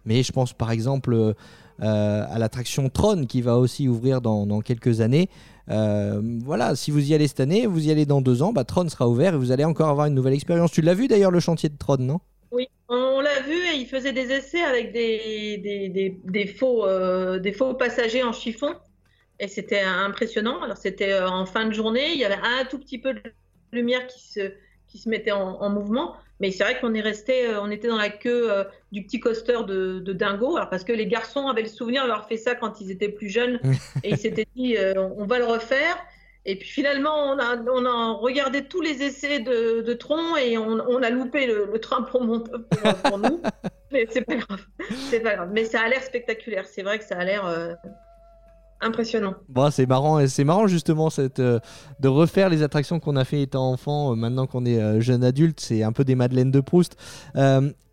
Mais 0.04 0.22
je 0.22 0.32
pense 0.32 0.52
par 0.52 0.70
exemple 0.70 1.14
euh, 1.14 2.26
à 2.28 2.38
l'attraction 2.38 2.88
Tron 2.88 3.24
qui 3.26 3.42
va 3.42 3.58
aussi 3.58 3.88
ouvrir 3.88 4.20
dans, 4.20 4.60
quelques 4.60 5.00
années. 5.00 5.28
voilà, 5.68 6.76
si 6.76 6.90
vous 6.90 7.10
y 7.10 7.14
allez 7.14 7.28
cette 7.28 7.40
année, 7.40 7.66
vous 7.66 7.86
y 7.86 7.90
allez 7.90 8.06
dans 8.06 8.20
deux 8.20 8.42
ans, 8.42 8.52
bah, 8.52 8.64
Tron 8.64 8.88
sera 8.88 9.08
ouvert 9.08 9.34
et 9.34 9.38
vous 9.38 9.52
allez 9.52 9.64
encore 9.64 9.88
avoir 9.88 10.06
une 10.06 10.14
nouvelle 10.14 10.34
expérience. 10.34 10.70
Tu 10.70 10.82
l'as 10.82 10.94
vu 10.94 11.08
d'ailleurs 11.08 11.30
le 11.30 11.40
chantier 11.40 11.68
de 11.68 11.76
Tron, 11.76 11.98
non? 11.98 12.20
On 12.88 13.20
l'a 13.20 13.40
vu 13.40 13.54
et 13.54 13.76
il 13.76 13.86
faisait 13.86 14.12
des 14.12 14.32
essais 14.32 14.62
avec 14.62 14.92
des, 14.92 15.58
des, 15.58 16.18
des, 16.22 16.46
faux, 16.46 16.86
euh, 16.86 17.38
des 17.38 17.52
faux 17.52 17.74
passagers 17.74 18.22
en 18.22 18.32
chiffon. 18.32 18.74
Et 19.40 19.48
c'était 19.48 19.80
impressionnant. 19.80 20.62
Alors 20.62 20.76
c'était 20.76 21.12
euh, 21.12 21.28
en 21.28 21.46
fin 21.46 21.66
de 21.66 21.72
journée, 21.72 22.12
il 22.12 22.18
y 22.18 22.24
avait 22.24 22.42
un 22.42 22.64
tout 22.64 22.78
petit 22.78 22.98
peu 22.98 23.14
de 23.14 23.22
lumière 23.72 24.06
qui 24.06 24.20
se, 24.20 24.52
qui 24.88 24.98
se 24.98 25.08
mettait 25.08 25.32
en, 25.32 25.60
en 25.60 25.70
mouvement. 25.70 26.16
Mais 26.40 26.52
c'est 26.52 26.62
vrai 26.64 26.78
qu'on 26.78 26.94
est 26.94 27.00
resté, 27.00 27.48
euh, 27.48 27.60
on 27.60 27.70
était 27.70 27.88
dans 27.88 27.96
la 27.96 28.10
queue 28.10 28.50
euh, 28.50 28.64
du 28.92 29.02
petit 29.02 29.18
coaster 29.18 29.58
de, 29.66 29.98
de 29.98 30.12
Dingo, 30.12 30.56
alors 30.56 30.70
parce 30.70 30.84
que 30.84 30.92
les 30.92 31.06
garçons 31.06 31.48
avaient 31.48 31.62
le 31.62 31.68
souvenir 31.68 32.02
d'avoir 32.02 32.28
fait 32.28 32.36
ça 32.36 32.54
quand 32.54 32.80
ils 32.80 32.90
étaient 32.90 33.08
plus 33.08 33.28
jeunes 33.28 33.60
et 34.04 34.10
ils 34.10 34.18
s'étaient 34.18 34.46
dit 34.54 34.76
euh, 34.76 34.94
on 35.16 35.26
va 35.26 35.38
le 35.38 35.44
refaire. 35.44 35.98
Et 36.50 36.56
puis 36.56 36.68
finalement, 36.68 37.14
on 37.14 37.38
a, 37.38 37.56
on 37.70 37.84
a 37.84 38.12
regardé 38.14 38.64
tous 38.64 38.80
les 38.80 39.02
essais 39.02 39.40
de, 39.40 39.82
de 39.82 39.92
Tron 39.92 40.34
et 40.36 40.56
on, 40.56 40.78
on 40.88 41.02
a 41.02 41.10
loupé 41.10 41.46
le, 41.46 41.68
le 41.70 41.78
train 41.78 42.00
pour, 42.02 42.24
mon, 42.24 42.40
pour, 42.40 42.94
pour 43.04 43.18
nous. 43.18 43.42
Mais 43.92 44.06
c'est 44.10 44.22
pas 44.22 44.36
grave, 44.36 44.60
c'est 45.10 45.20
pas 45.20 45.36
grave. 45.36 45.50
Mais 45.52 45.66
ça 45.66 45.82
a 45.82 45.88
l'air 45.88 46.02
spectaculaire. 46.02 46.64
C'est 46.66 46.82
vrai 46.82 46.98
que 46.98 47.04
ça 47.04 47.16
a 47.16 47.24
l'air 47.24 47.44
euh, 47.44 47.74
impressionnant. 48.80 49.34
Bon, 49.48 49.70
c'est 49.70 49.86
marrant, 49.86 50.26
c'est 50.26 50.44
marrant 50.44 50.66
justement 50.66 51.10
cette, 51.10 51.40
euh, 51.40 51.58
de 52.00 52.08
refaire 52.08 52.48
les 52.48 52.62
attractions 52.62 53.00
qu'on 53.00 53.16
a 53.16 53.24
fait 53.24 53.42
étant 53.42 53.72
enfant, 53.72 54.12
euh, 54.12 54.14
maintenant 54.14 54.46
qu'on 54.46 54.64
est 54.64 54.80
euh, 54.80 55.00
jeune 55.00 55.24
adulte, 55.24 55.60
c'est 55.60 55.82
un 55.82 55.92
peu 55.92 56.04
des 56.04 56.14
Madeleines 56.14 56.50
de 56.50 56.60
Proust. 56.60 56.96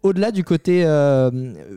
Au-delà 0.03 0.29
du 0.29 0.43
côté 0.43 0.85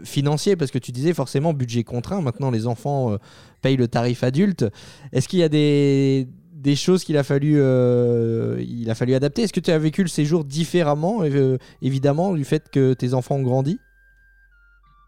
financier, 0.04 0.54
parce 0.54 0.70
que 0.70 0.78
tu 0.78 0.92
disais 0.92 1.14
forcément 1.14 1.54
budget 1.54 1.82
contraint, 1.82 2.20
maintenant 2.20 2.50
les 2.50 2.66
enfants 2.66 3.16
payent 3.62 3.78
le 3.78 3.88
tarif 3.88 4.22
adulte, 4.22 4.66
est-ce 5.12 5.28
qu'il 5.28 5.38
y 5.38 5.42
a 5.42 5.48
des, 5.48 6.28
des 6.58 6.76
choses 6.76 7.04
qu'il 7.04 7.16
a 7.16 7.22
fallu, 7.22 7.54
euh, 7.56 8.56
il 8.60 8.90
a 8.90 8.94
fallu 8.94 9.14
adapter 9.14 9.42
Est-ce 9.42 9.52
que 9.52 9.60
tu 9.60 9.70
as 9.70 9.78
vécu 9.78 10.02
le 10.02 10.08
séjour 10.08 10.44
différemment, 10.44 11.22
euh, 11.22 11.56
évidemment, 11.82 12.34
du 12.34 12.44
fait 12.44 12.68
que 12.70 12.94
tes 12.94 13.14
enfants 13.14 13.36
ont 13.36 13.42
grandi? 13.42 13.78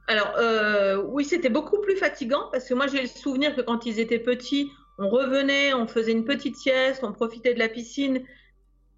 Alors, 0.07 0.32
euh, 0.38 1.03
oui, 1.09 1.24
c'était 1.24 1.51
beaucoup 1.51 1.80
plus 1.80 1.96
fatigant 1.96 2.44
parce 2.53 2.68
que 2.68 2.74
moi, 2.74 2.86
j'ai 2.86 3.03
le 3.03 3.09
souvenir 3.09 3.55
que 3.55 3.61
quand 3.61 3.86
ils 3.86 4.01
étaient 4.01 4.18
petits, 4.18 4.70
on 4.98 5.09
revenait, 5.09 5.72
on 5.74 5.86
faisait 5.86 6.12
une 6.12 6.24
petite 6.24 6.57
sieste, 6.57 7.01
on 7.05 7.12
profitait 7.12 7.55
de 7.55 7.59
la 7.59 7.68
piscine 7.68 8.22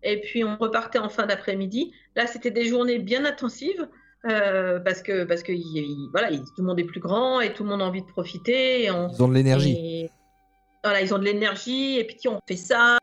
et 0.03 0.21
puis 0.21 0.43
on 0.45 0.57
repartait 0.57 0.99
en 0.99 1.09
fin 1.09 1.27
d'après-midi. 1.27 1.93
Là, 2.17 2.27
c'était 2.27 2.51
des 2.51 2.65
journées 2.67 2.99
bien 2.99 3.25
intensives 3.25 3.89
euh, 4.29 4.79
parce 4.81 5.03
que, 5.03 5.25
parce 5.25 5.43
que 5.43 5.53
il- 5.53 5.61
il- 5.77 6.09
voilà, 6.13 6.31
il- 6.31 6.41
tout 6.45 6.59
le 6.59 6.65
monde 6.65 6.79
est 6.81 6.85
plus 6.85 7.01
grand 7.01 7.41
et 7.41 7.53
tout 7.53 7.63
le 7.65 7.69
monde 7.71 7.83
a 7.83 7.85
envie 7.85 8.03
de 8.03 8.07
profiter. 8.07 8.85
et 8.85 8.91
on- 8.91 9.09
Ils 9.09 9.23
ont 9.23 9.29
de 9.29 9.35
l'énergie. 9.35 10.09
Ils 10.85 11.15
ont 11.15 11.19
de 11.19 11.25
l'énergie 11.25 11.99
et 11.99 12.05
puis 12.05 12.29
on 12.29 12.41
fait 12.47 12.57
ça. 12.57 12.99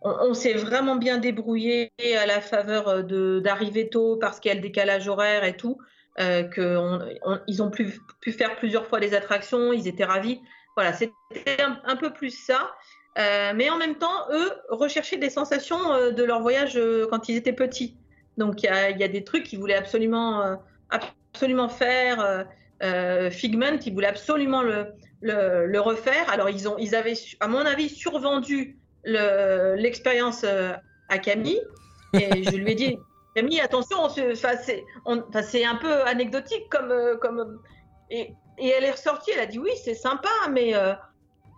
On, 0.00 0.32
s'est 0.32 0.52
vraiment 0.52 0.94
bien 0.94 1.18
débrouillé 1.18 1.90
à 2.16 2.24
la 2.24 2.40
faveur 2.40 2.86
euh, 2.88 3.40
d'arriver 3.40 3.88
tôt 3.88 4.16
parce 4.16 4.38
qu'il 4.38 4.48
y 4.48 4.52
a 4.52 4.54
le 4.54 4.60
décalage 4.60 5.08
horaire 5.08 5.42
et 5.42 5.56
tout. 5.56 5.78
Euh, 6.20 6.44
que 6.44 6.76
on- 6.76 7.62
ont 7.62 7.70
pu, 7.70 8.00
faire 8.32 8.56
plusieurs 8.56 8.86
fois 8.86 9.00
les 9.00 9.14
attractions, 9.14 9.72
ils 9.72 9.88
étaient 9.88 10.04
ravis. 10.04 10.40
Voilà, 10.76 10.92
c'était 10.92 11.60
un, 11.62 11.96
peu 11.96 12.12
plus 12.12 12.30
ça. 12.30 12.72
Euh, 13.18 13.52
mais 13.56 13.70
en 13.70 13.76
même 13.76 13.96
temps, 13.96 14.26
eux 14.32 14.52
recherchaient 14.68 15.16
des 15.16 15.30
sensations 15.30 15.92
euh, 15.92 16.10
de 16.12 16.22
leur 16.22 16.40
voyage 16.40 16.78
quand 17.10 17.28
ils 17.28 17.36
étaient 17.36 17.52
petits. 17.52 17.96
Donc 18.36 18.62
il 18.62 18.66
y 18.66 18.68
a, 18.68 18.90
y 18.90 19.02
a 19.02 19.08
des 19.08 19.24
trucs 19.24 19.44
qu'ils 19.44 19.58
voulaient 19.58 19.74
absolument, 19.74 20.60
absolument 20.90 21.68
faire. 21.68 22.46
Figment, 23.32 23.78
ils 23.84 23.92
voulaient 23.92 24.06
absolument 24.06 24.62
le, 24.62 24.92
le, 25.20 25.66
le 25.66 25.80
refaire. 25.80 26.30
Alors, 26.30 26.48
ils, 26.50 26.68
ont, 26.68 26.76
ils 26.78 26.94
avaient, 26.94 27.14
à 27.40 27.48
mon 27.48 27.58
avis, 27.60 27.88
survendu 27.88 28.78
le- 29.04 29.74
l'expérience 29.76 30.44
euh, 30.44 30.72
à 31.08 31.18
Camille. 31.18 31.60
Et 32.12 32.42
je 32.50 32.56
lui 32.56 32.72
ai 32.72 32.74
dit, 32.74 32.96
Camille, 33.34 33.60
attention, 33.60 34.08
c'est 34.08 35.64
un 35.64 35.76
peu 35.76 36.02
anecdotique 36.04 36.68
comme. 36.70 36.90
euh, 36.90 37.16
comme 37.16 37.60
et, 38.10 38.36
et 38.60 38.68
elle 38.68 38.84
est 38.84 38.90
ressortie, 38.90 39.30
elle 39.32 39.40
a 39.40 39.46
dit, 39.46 39.58
oui, 39.58 39.70
c'est 39.84 39.94
sympa, 39.94 40.28
mais. 40.50 40.74
euh, 40.74 40.94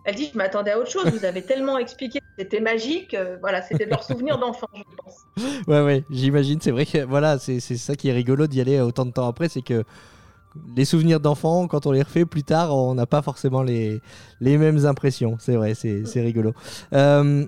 elle 0.05 0.15
dit, 0.15 0.31
je 0.33 0.39
m'attendais 0.39 0.71
à 0.71 0.79
autre 0.79 0.91
chose. 0.91 1.07
Vous 1.11 1.25
avez 1.25 1.45
tellement 1.45 1.77
expliqué 1.79 2.21
c'était 2.39 2.61
magique. 2.61 3.13
euh, 3.13 3.37
voilà, 3.41 3.61
c'était 3.61 3.85
leur 3.85 4.03
souvenir 4.03 4.39
d'enfant, 4.39 4.67
je 4.75 4.83
pense. 5.05 5.27
Ouais, 5.69 5.83
ouais, 5.83 6.05
j'imagine. 6.09 6.59
C'est 6.61 6.71
vrai 6.71 6.87
que 6.87 7.05
voilà, 7.05 7.39
c'est 7.39 7.61
c'est 7.61 7.77
ça 7.77 7.95
qui 7.95 8.09
est 8.09 8.13
rigolo 8.13 8.47
d'y 8.47 8.61
aller 8.63 8.81
autant 8.81 9.05
de 9.05 9.11
temps 9.13 9.29
après, 9.29 9.51
c'est 9.51 9.61
que 9.63 9.85
les 10.77 10.85
souvenirs 10.85 11.21
d'enfants, 11.21 11.69
quand 11.69 11.87
on 11.87 11.93
les 11.93 12.03
refait 12.03 12.25
plus 12.25 12.43
tard, 12.43 12.77
on 12.77 12.95
n'a 12.95 13.07
pas 13.07 13.23
forcément 13.23 13.63
les, 13.63 14.01
les 14.41 14.59
mêmes 14.59 14.85
impressions. 14.87 15.37
C'est 15.39 15.57
vrai, 15.57 15.75
c'est 15.75 16.21
rigolo. 16.21 16.53
Euh, 16.93 17.47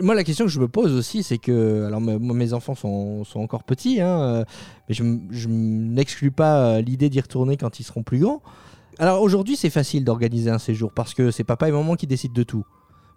moi, 0.00 0.14
la 0.14 0.22
question 0.22 0.44
que 0.44 0.50
je 0.50 0.60
me 0.60 0.68
pose 0.68 0.92
aussi, 0.92 1.22
c'est 1.22 1.38
que, 1.38 1.86
alors 1.86 2.00
mes 2.00 2.52
enfants 2.52 2.74
sont, 2.74 3.24
sont 3.24 3.40
encore 3.40 3.64
petits, 3.64 4.00
hein, 4.00 4.20
euh, 4.20 4.44
mais 4.88 4.94
je, 4.94 5.02
je 5.30 5.48
n'exclus 5.48 6.30
pas 6.30 6.58
euh, 6.58 6.80
l'idée 6.82 7.08
d'y 7.08 7.20
retourner 7.20 7.56
quand 7.56 7.80
ils 7.80 7.84
seront 7.84 8.02
plus 8.02 8.18
grands. 8.18 8.42
Alors 8.98 9.22
aujourd'hui, 9.22 9.56
c'est 9.56 9.70
facile 9.70 10.04
d'organiser 10.04 10.50
un 10.50 10.58
séjour 10.58 10.92
parce 10.92 11.14
que 11.14 11.30
c'est 11.30 11.44
papa 11.44 11.68
et 11.68 11.72
maman 11.72 11.96
qui 11.96 12.06
décident 12.06 12.34
de 12.34 12.42
tout. 12.42 12.64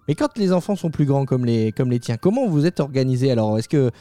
Mais 0.07 0.15
quand 0.15 0.37
les 0.37 0.53
enfants 0.53 0.75
sont 0.75 0.91
plus 0.91 1.05
grands 1.05 1.25
comme 1.25 1.45
les, 1.45 1.71
comme 1.71 1.89
les 1.89 1.99
tiens, 1.99 2.15
comment 2.15 2.47
vous 2.47 2.65
êtes 2.65 2.79
organisé 2.79 3.31
Alors, 3.31 3.57
est-ce 3.57 3.67
que 3.67 3.91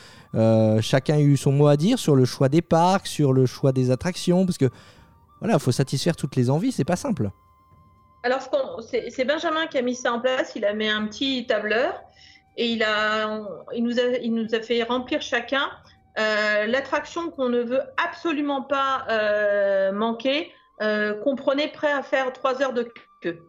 chacun 0.82 1.14
a 1.14 1.20
eu 1.20 1.36
son 1.38 1.50
mot 1.50 1.66
à 1.66 1.78
dire 1.78 1.98
sur 1.98 2.14
le 2.14 2.26
choix 2.26 2.50
des 2.50 2.60
parcs, 2.60 3.06
sur 3.06 3.32
le 3.32 3.46
choix 3.46 3.72
des 3.72 3.90
attractions? 3.90 4.44
Parce 4.44 4.58
que 4.58 4.68
voilà, 5.44 5.58
il 5.58 5.60
faut 5.62 5.72
satisfaire 5.72 6.16
toutes 6.16 6.36
les 6.36 6.48
envies, 6.48 6.72
c'est 6.72 6.86
pas 6.86 6.96
simple. 6.96 7.28
Alors, 8.22 8.40
c'est 8.88 9.24
Benjamin 9.26 9.66
qui 9.66 9.76
a 9.76 9.82
mis 9.82 9.94
ça 9.94 10.10
en 10.14 10.18
place. 10.18 10.52
Il 10.56 10.64
a 10.64 10.72
mis 10.72 10.88
un 10.88 11.06
petit 11.06 11.46
tableur 11.46 12.00
et 12.56 12.68
il, 12.68 12.82
a, 12.82 13.42
il, 13.74 13.84
nous, 13.84 14.00
a, 14.00 14.04
il 14.22 14.32
nous 14.32 14.54
a 14.54 14.60
fait 14.62 14.82
remplir 14.84 15.20
chacun 15.20 15.70
euh, 16.18 16.64
l'attraction 16.64 17.30
qu'on 17.30 17.50
ne 17.50 17.60
veut 17.60 17.82
absolument 18.02 18.62
pas 18.62 19.04
euh, 19.10 19.92
manquer, 19.92 20.50
euh, 20.80 21.12
qu'on 21.22 21.36
prenait 21.36 21.68
prêt 21.68 21.92
à 21.92 22.02
faire 22.02 22.32
trois 22.32 22.62
heures 22.62 22.72
de 22.72 22.90
queue. 23.20 23.46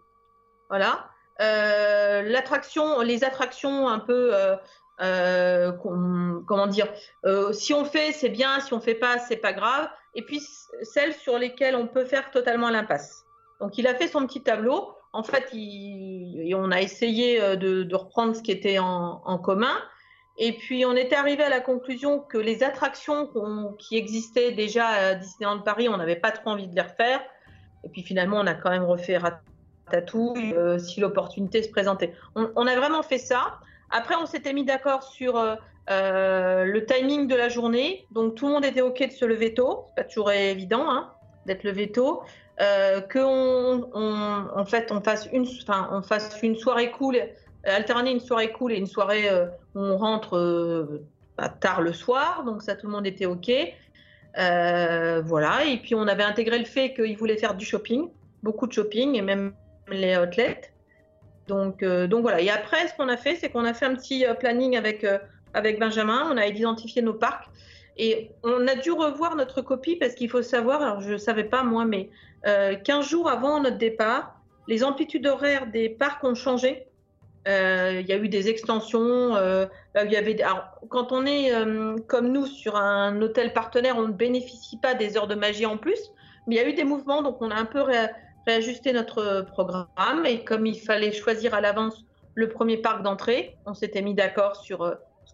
Voilà. 0.67 1.07
Euh, 1.39 2.23
L'attraction, 2.23 2.99
les 2.99 3.23
attractions 3.23 3.87
un 3.87 3.99
peu, 3.99 4.33
comment 4.99 6.67
dire, 6.67 6.87
si 7.53 7.73
on 7.73 7.85
fait, 7.85 8.11
c'est 8.11 8.27
bien, 8.27 8.59
si 8.59 8.73
on 8.73 8.81
fait 8.81 8.95
pas, 8.95 9.17
c'est 9.17 9.37
pas 9.37 9.53
grave. 9.53 9.87
Et 10.15 10.21
puis 10.21 10.41
celles 10.81 11.13
sur 11.13 11.37
lesquelles 11.37 11.75
on 11.75 11.87
peut 11.87 12.05
faire 12.05 12.31
totalement 12.31 12.69
l'impasse. 12.69 13.25
Donc 13.59 13.77
il 13.77 13.87
a 13.87 13.95
fait 13.95 14.07
son 14.07 14.25
petit 14.25 14.41
tableau. 14.41 14.91
En 15.13 15.23
fait, 15.23 15.49
on 15.53 16.71
a 16.71 16.81
essayé 16.81 17.41
euh, 17.41 17.55
de, 17.55 17.95
reprendre 17.95 18.35
ce 18.35 18.41
qui 18.41 18.51
était 18.51 18.79
en, 18.79 19.37
commun. 19.37 19.75
Et 20.37 20.53
puis 20.53 20.85
on 20.85 20.95
était 20.95 21.15
arrivé 21.15 21.43
à 21.43 21.49
la 21.49 21.61
conclusion 21.61 22.19
que 22.19 22.37
les 22.37 22.63
attractions 22.63 23.29
qui 23.79 23.95
existaient 23.95 24.51
déjà 24.51 24.87
à 24.87 25.15
Disneyland 25.15 25.59
Paris, 25.59 25.87
on 25.87 25.95
n'avait 25.95 26.17
pas 26.17 26.31
trop 26.31 26.49
envie 26.49 26.67
de 26.67 26.75
les 26.75 26.81
refaire. 26.81 27.21
Et 27.85 27.89
puis 27.89 28.03
finalement, 28.03 28.39
on 28.39 28.47
a 28.47 28.55
quand 28.55 28.71
même 28.71 28.83
refait 28.83 29.17
Ratatouille 29.17 30.53
euh, 30.53 30.77
si 30.79 30.99
l'opportunité 30.99 31.63
se 31.63 31.69
présentait. 31.69 32.13
On, 32.35 32.51
on 32.55 32.67
a 32.67 32.75
vraiment 32.75 33.03
fait 33.03 33.17
ça. 33.17 33.59
Après, 33.91 34.15
on 34.15 34.25
s'était 34.25 34.51
mis 34.51 34.65
d'accord 34.65 35.03
sur 35.03 35.37
euh, 35.37 35.55
euh, 35.89 36.63
le 36.63 36.85
timing 36.85 37.27
de 37.27 37.35
la 37.35 37.49
journée. 37.49 38.05
Donc 38.11 38.35
tout 38.35 38.47
le 38.47 38.53
monde 38.53 38.65
était 38.65 38.81
OK 38.81 39.05
de 39.05 39.11
se 39.11 39.25
lever 39.25 39.53
tôt. 39.53 39.85
C'est 39.89 40.03
pas 40.03 40.03
toujours 40.03 40.31
évident 40.31 40.89
hein, 40.89 41.11
d'être 41.45 41.63
levé 41.63 41.91
tôt. 41.91 42.23
Euh, 42.61 43.01
qu'on 43.01 43.89
on, 43.93 44.47
en 44.55 44.65
fait, 44.65 44.91
on 44.91 45.01
fasse 45.01 45.27
une, 45.33 45.45
soirée 46.55 46.91
cool, 46.91 47.17
alterner 47.65 48.11
une 48.11 48.21
soirée 48.21 48.51
cool 48.51 48.71
et 48.71 48.77
une 48.77 48.87
soirée 48.87 49.29
euh, 49.29 49.47
où 49.75 49.81
on 49.81 49.97
rentre 49.97 50.37
euh, 50.37 51.05
bah, 51.37 51.49
tard 51.49 51.81
le 51.81 51.91
soir. 51.91 52.43
Donc 52.45 52.61
ça, 52.61 52.75
tout 52.75 52.87
le 52.87 52.93
monde 52.93 53.05
était 53.05 53.25
OK. 53.25 53.51
Voilà. 54.35 55.65
Et 55.65 55.77
puis 55.77 55.95
on 55.95 56.07
avait 56.07 56.23
intégré 56.23 56.57
le 56.57 56.65
fait 56.65 56.93
qu'ils 56.93 57.17
voulaient 57.17 57.37
faire 57.37 57.55
du 57.55 57.65
shopping, 57.65 58.09
beaucoup 58.41 58.67
de 58.67 58.73
shopping 58.73 59.15
et 59.15 59.21
même 59.21 59.53
les 59.89 60.17
outlets. 60.17 60.61
Donc, 61.47 61.83
donc 61.83 62.21
voilà. 62.21 62.41
Et 62.41 62.49
après, 62.49 62.87
ce 62.87 62.93
qu'on 62.95 63.09
a 63.09 63.17
fait, 63.17 63.35
c'est 63.35 63.49
qu'on 63.49 63.65
a 63.65 63.73
fait 63.73 63.85
un 63.85 63.95
petit 63.95 64.25
planning 64.39 64.77
avec, 64.77 65.05
avec 65.55 65.79
Benjamin. 65.79 66.29
On 66.31 66.37
a 66.37 66.45
identifié 66.45 67.01
nos 67.01 67.13
parcs. 67.13 67.47
Et 67.97 68.31
on 68.43 68.67
a 68.67 68.75
dû 68.75 68.91
revoir 68.91 69.35
notre 69.35 69.61
copie 69.61 69.95
parce 69.95 70.15
qu'il 70.15 70.29
faut 70.29 70.41
savoir, 70.41 70.81
alors 70.81 71.01
je 71.01 71.13
ne 71.13 71.17
savais 71.17 71.45
pas 71.45 71.63
moi, 71.63 71.85
mais 71.85 72.09
euh, 72.45 72.75
15 72.75 73.07
jours 73.07 73.29
avant 73.29 73.61
notre 73.61 73.77
départ, 73.77 74.35
les 74.67 74.83
amplitudes 74.83 75.25
horaires 75.25 75.67
des 75.67 75.89
parcs 75.89 76.23
ont 76.23 76.35
changé. 76.35 76.87
Euh, 77.47 78.01
Il 78.01 78.07
y 78.07 78.11
a 78.11 78.17
eu 78.17 78.27
des 78.27 78.49
extensions. 78.49 79.35
euh, 79.35 79.65
y 79.95 80.15
avait, 80.17 80.41
alors, 80.41 80.65
quand 80.89 81.11
on 81.11 81.25
est 81.25 81.53
euh, 81.53 81.95
comme 82.07 82.31
nous 82.33 82.47
sur 82.47 82.75
un 82.75 83.21
hôtel 83.21 83.53
partenaire, 83.53 83.95
on 83.97 84.07
ne 84.07 84.13
bénéficie 84.13 84.77
pas 84.77 84.93
des 84.93 85.15
heures 85.15 85.27
de 85.27 85.35
magie 85.35 85.65
en 85.65 85.77
plus. 85.77 86.11
Mais 86.47 86.55
il 86.55 86.57
y 86.57 86.61
a 86.61 86.67
eu 86.67 86.73
des 86.73 86.83
mouvements, 86.83 87.21
donc 87.21 87.41
on 87.41 87.49
a 87.49 87.55
un 87.55 87.65
peu 87.65 87.81
ré- 87.81 88.09
réajusté 88.45 88.91
notre 88.93 89.45
programme. 89.53 90.25
Et 90.25 90.43
comme 90.43 90.65
il 90.65 90.79
fallait 90.79 91.13
choisir 91.13 91.53
à 91.53 91.61
l'avance 91.61 92.03
le 92.33 92.49
premier 92.49 92.77
parc 92.77 93.03
d'entrée, 93.03 93.55
on 93.65 93.73
s'était 93.73 94.01
mis 94.01 94.15
d'accord 94.15 94.57
sur 94.57 94.83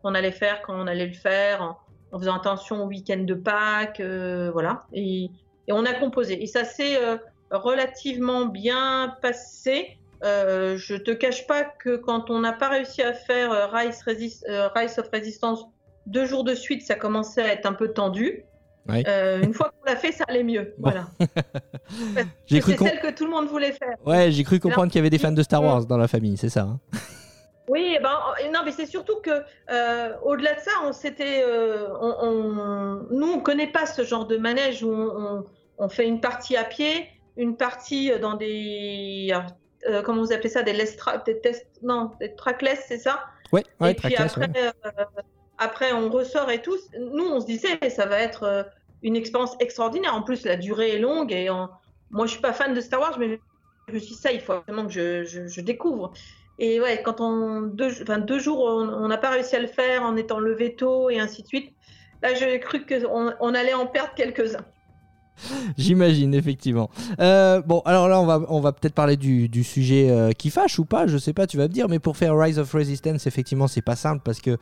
qu'on 0.02 0.14
allait 0.16 0.32
faire, 0.32 0.62
quand 0.62 0.74
on 0.76 0.88
allait 0.88 1.08
le 1.08 1.14
faire, 1.14 1.62
en, 1.62 1.78
en 2.12 2.20
faisant 2.20 2.36
attention 2.36 2.84
au 2.84 2.88
week-end 2.88 3.20
de 3.20 3.34
Pâques, 3.34 4.00
euh, 4.00 4.50
voilà. 4.52 4.84
Et, 4.94 5.26
et 5.68 5.74
on 5.74 5.86
a 5.86 5.94
composé. 5.94 6.42
Et 6.42 6.48
ça 6.48 6.64
s'est 6.66 6.98
euh, 7.04 7.18
relativement 7.52 8.46
bien 8.46 9.16
passé. 9.22 9.98
Euh, 10.24 10.78
je 10.78 10.96
te 10.96 11.12
cache 11.12 11.48
pas 11.48 11.64
que 11.64 11.96
quand 11.96 12.30
on 12.30 12.40
n'a 12.40 12.54
pas 12.54 12.70
réussi 12.70 13.02
à 13.02 13.14
faire 13.14 13.52
euh, 13.52 13.68
Rise, 13.68 14.04
Resist- 14.06 14.44
euh, 14.50 14.70
Rise 14.76 15.00
of 15.00 15.10
Resistance 15.12 15.66
deux 16.06 16.26
jours 16.26 16.44
de 16.44 16.54
suite, 16.56 16.82
ça 16.84 16.96
commençait 16.96 17.42
à 17.42 17.54
être 17.54 17.66
un 17.66 17.74
peu 17.74 17.90
tendu. 17.94 18.44
Ouais. 18.90 19.04
Une 19.44 19.54
fois 19.54 19.70
qu'on 19.70 19.86
l'a 19.92 19.96
fait, 19.96 20.12
ça 20.12 20.24
allait 20.28 20.44
mieux. 20.44 20.74
Bon. 20.80 20.90
Voilà. 20.90 21.06
J'ai 22.48 22.56
C'est 22.58 22.62
cru 22.62 22.76
com- 22.76 22.88
celle 22.88 23.00
que 23.00 23.12
tout 23.16 23.26
le 23.26 23.32
monde 23.32 23.48
voulait 23.48 23.72
faire. 23.74 23.96
Ouais, 24.06 24.32
j'ai 24.32 24.44
cru 24.44 24.60
comprendre 24.60 24.88
qu'il 24.92 24.96
y 24.98 25.00
avait 25.00 25.12
des 25.12 25.20
fans 25.20 25.32
de 25.32 25.44
Star 25.44 25.64
Wars 25.64 25.86
dans 25.86 25.98
la 25.98 26.08
famille, 26.08 26.36
c'est 26.38 26.50
ça. 26.50 26.62
hein 26.62 26.80
Oui, 27.72 27.94
eh 27.96 28.00
ben, 28.00 28.20
euh, 28.44 28.52
non, 28.52 28.60
mais 28.66 28.72
c'est 28.74 28.86
surtout 28.86 29.22
que 29.22 29.30
euh, 29.70 30.18
au-delà 30.24 30.56
de 30.56 30.60
ça, 30.60 30.72
on 30.84 30.92
s'était, 30.92 31.42
euh, 31.46 31.88
on, 32.02 32.16
on- 32.20 33.08
nous 33.12 33.32
on 33.32 33.40
connaît 33.40 33.72
pas 33.72 33.86
ce 33.86 34.04
genre 34.04 34.28
de 34.28 34.36
manège 34.36 34.84
où 34.84 34.92
on, 34.92 35.46
on- 35.78 35.88
fait 35.88 36.06
une 36.06 36.20
partie 36.20 36.58
à 36.58 36.66
pied, 36.66 37.08
une 37.38 37.56
partie 37.56 38.12
dans 38.20 38.34
des, 38.34 39.34
euh, 39.88 40.02
comment 40.02 40.22
vous 40.22 40.34
appelez 40.34 40.50
ça, 40.50 40.64
des 40.64 40.74
less 40.74 40.98
des 41.26 41.40
tests, 41.40 41.80
non, 41.82 42.12
des 42.20 42.36
trackless, 42.36 42.84
c'est 42.90 42.98
ça? 42.98 43.24
Ouais, 43.54 43.64
ouais, 43.80 43.92
et 43.92 43.96
puis 43.96 44.18
après, 44.18 44.50
ouais. 44.50 44.84
après 45.58 45.94
on 45.94 46.10
ressort 46.10 46.52
et 46.52 46.62
tout. 46.62 46.78
Nous 47.00 47.26
on 47.26 47.40
se 47.40 47.46
disait 47.46 47.80
ça 47.90 48.06
va 48.06 48.20
être 48.20 48.70
une 49.02 49.16
expérience 49.16 49.56
extraordinaire. 49.62 50.14
En 50.14 50.24
plus 50.24 50.44
la 50.44 50.58
durée 50.58 50.96
est 50.96 51.00
longue 51.00 51.32
et 51.32 51.48
moi 52.10 52.26
je 52.26 52.32
suis 52.34 52.42
pas 52.42 52.52
fan 52.52 52.74
de 52.74 52.82
Star 52.82 53.00
Wars, 53.00 53.18
mais 53.18 53.40
je 53.88 53.94
me 53.94 54.00
suis 54.00 54.16
dit 54.16 54.22
ça, 54.22 54.34
il 54.34 54.42
faut 54.42 54.60
vraiment 54.68 54.86
que 54.86 54.92
je, 54.92 55.24
je- 55.24 55.48
je 55.48 55.62
découvre. 55.62 56.12
Et 56.60 56.80
ouais, 56.80 57.02
quand 57.04 57.22
on 57.22 57.62
deux, 57.62 58.02
enfin, 58.02 58.20
deux 58.20 58.40
jours 58.40 58.60
on 58.60 59.08
n'a 59.08 59.18
pas 59.18 59.30
réussi 59.32 59.56
à 59.56 59.60
le 59.60 59.68
faire 59.68 60.04
en 60.04 60.16
étant 60.16 60.40
levé 60.40 60.76
tôt 60.76 61.10
et 61.10 61.20
ainsi 61.20 61.42
de 61.42 61.48
suite. 61.48 61.74
Là 62.22 62.34
j'ai 62.34 62.60
cru 62.60 62.86
qu'on 62.86 63.32
on 63.40 63.54
allait 63.56 63.74
en 63.74 63.88
perdre 63.88 64.14
quelques-uns. 64.16 64.66
J'imagine, 65.78 66.36
effectivement. 66.36 66.92
Euh, 67.20 67.62
bon, 67.62 67.82
alors 67.86 68.08
là, 68.08 68.20
on 68.22 68.26
va, 68.26 68.42
on 68.50 68.60
va 68.60 68.74
peut-être 68.74 68.94
parler 68.94 69.18
du, 69.18 69.50
du 69.50 69.64
sujet 69.64 70.10
euh, 70.12 70.32
qui 70.34 70.52
fâche 70.52 70.78
ou 70.78 70.86
pas, 70.86 71.08
je 71.08 71.18
sais 71.18 71.34
pas, 71.34 71.48
tu 71.48 71.58
vas 71.58 71.64
me 71.64 71.74
dire, 71.74 71.88
mais 71.88 71.98
pour 71.98 72.16
faire 72.18 72.38
Rise 72.38 72.60
of 72.60 72.72
Resistance, 72.72 73.26
effectivement, 73.26 73.68
c'est 73.68 73.82
pas 73.82 73.96
simple 73.96 74.22
parce 74.24 74.40
que 74.40 74.58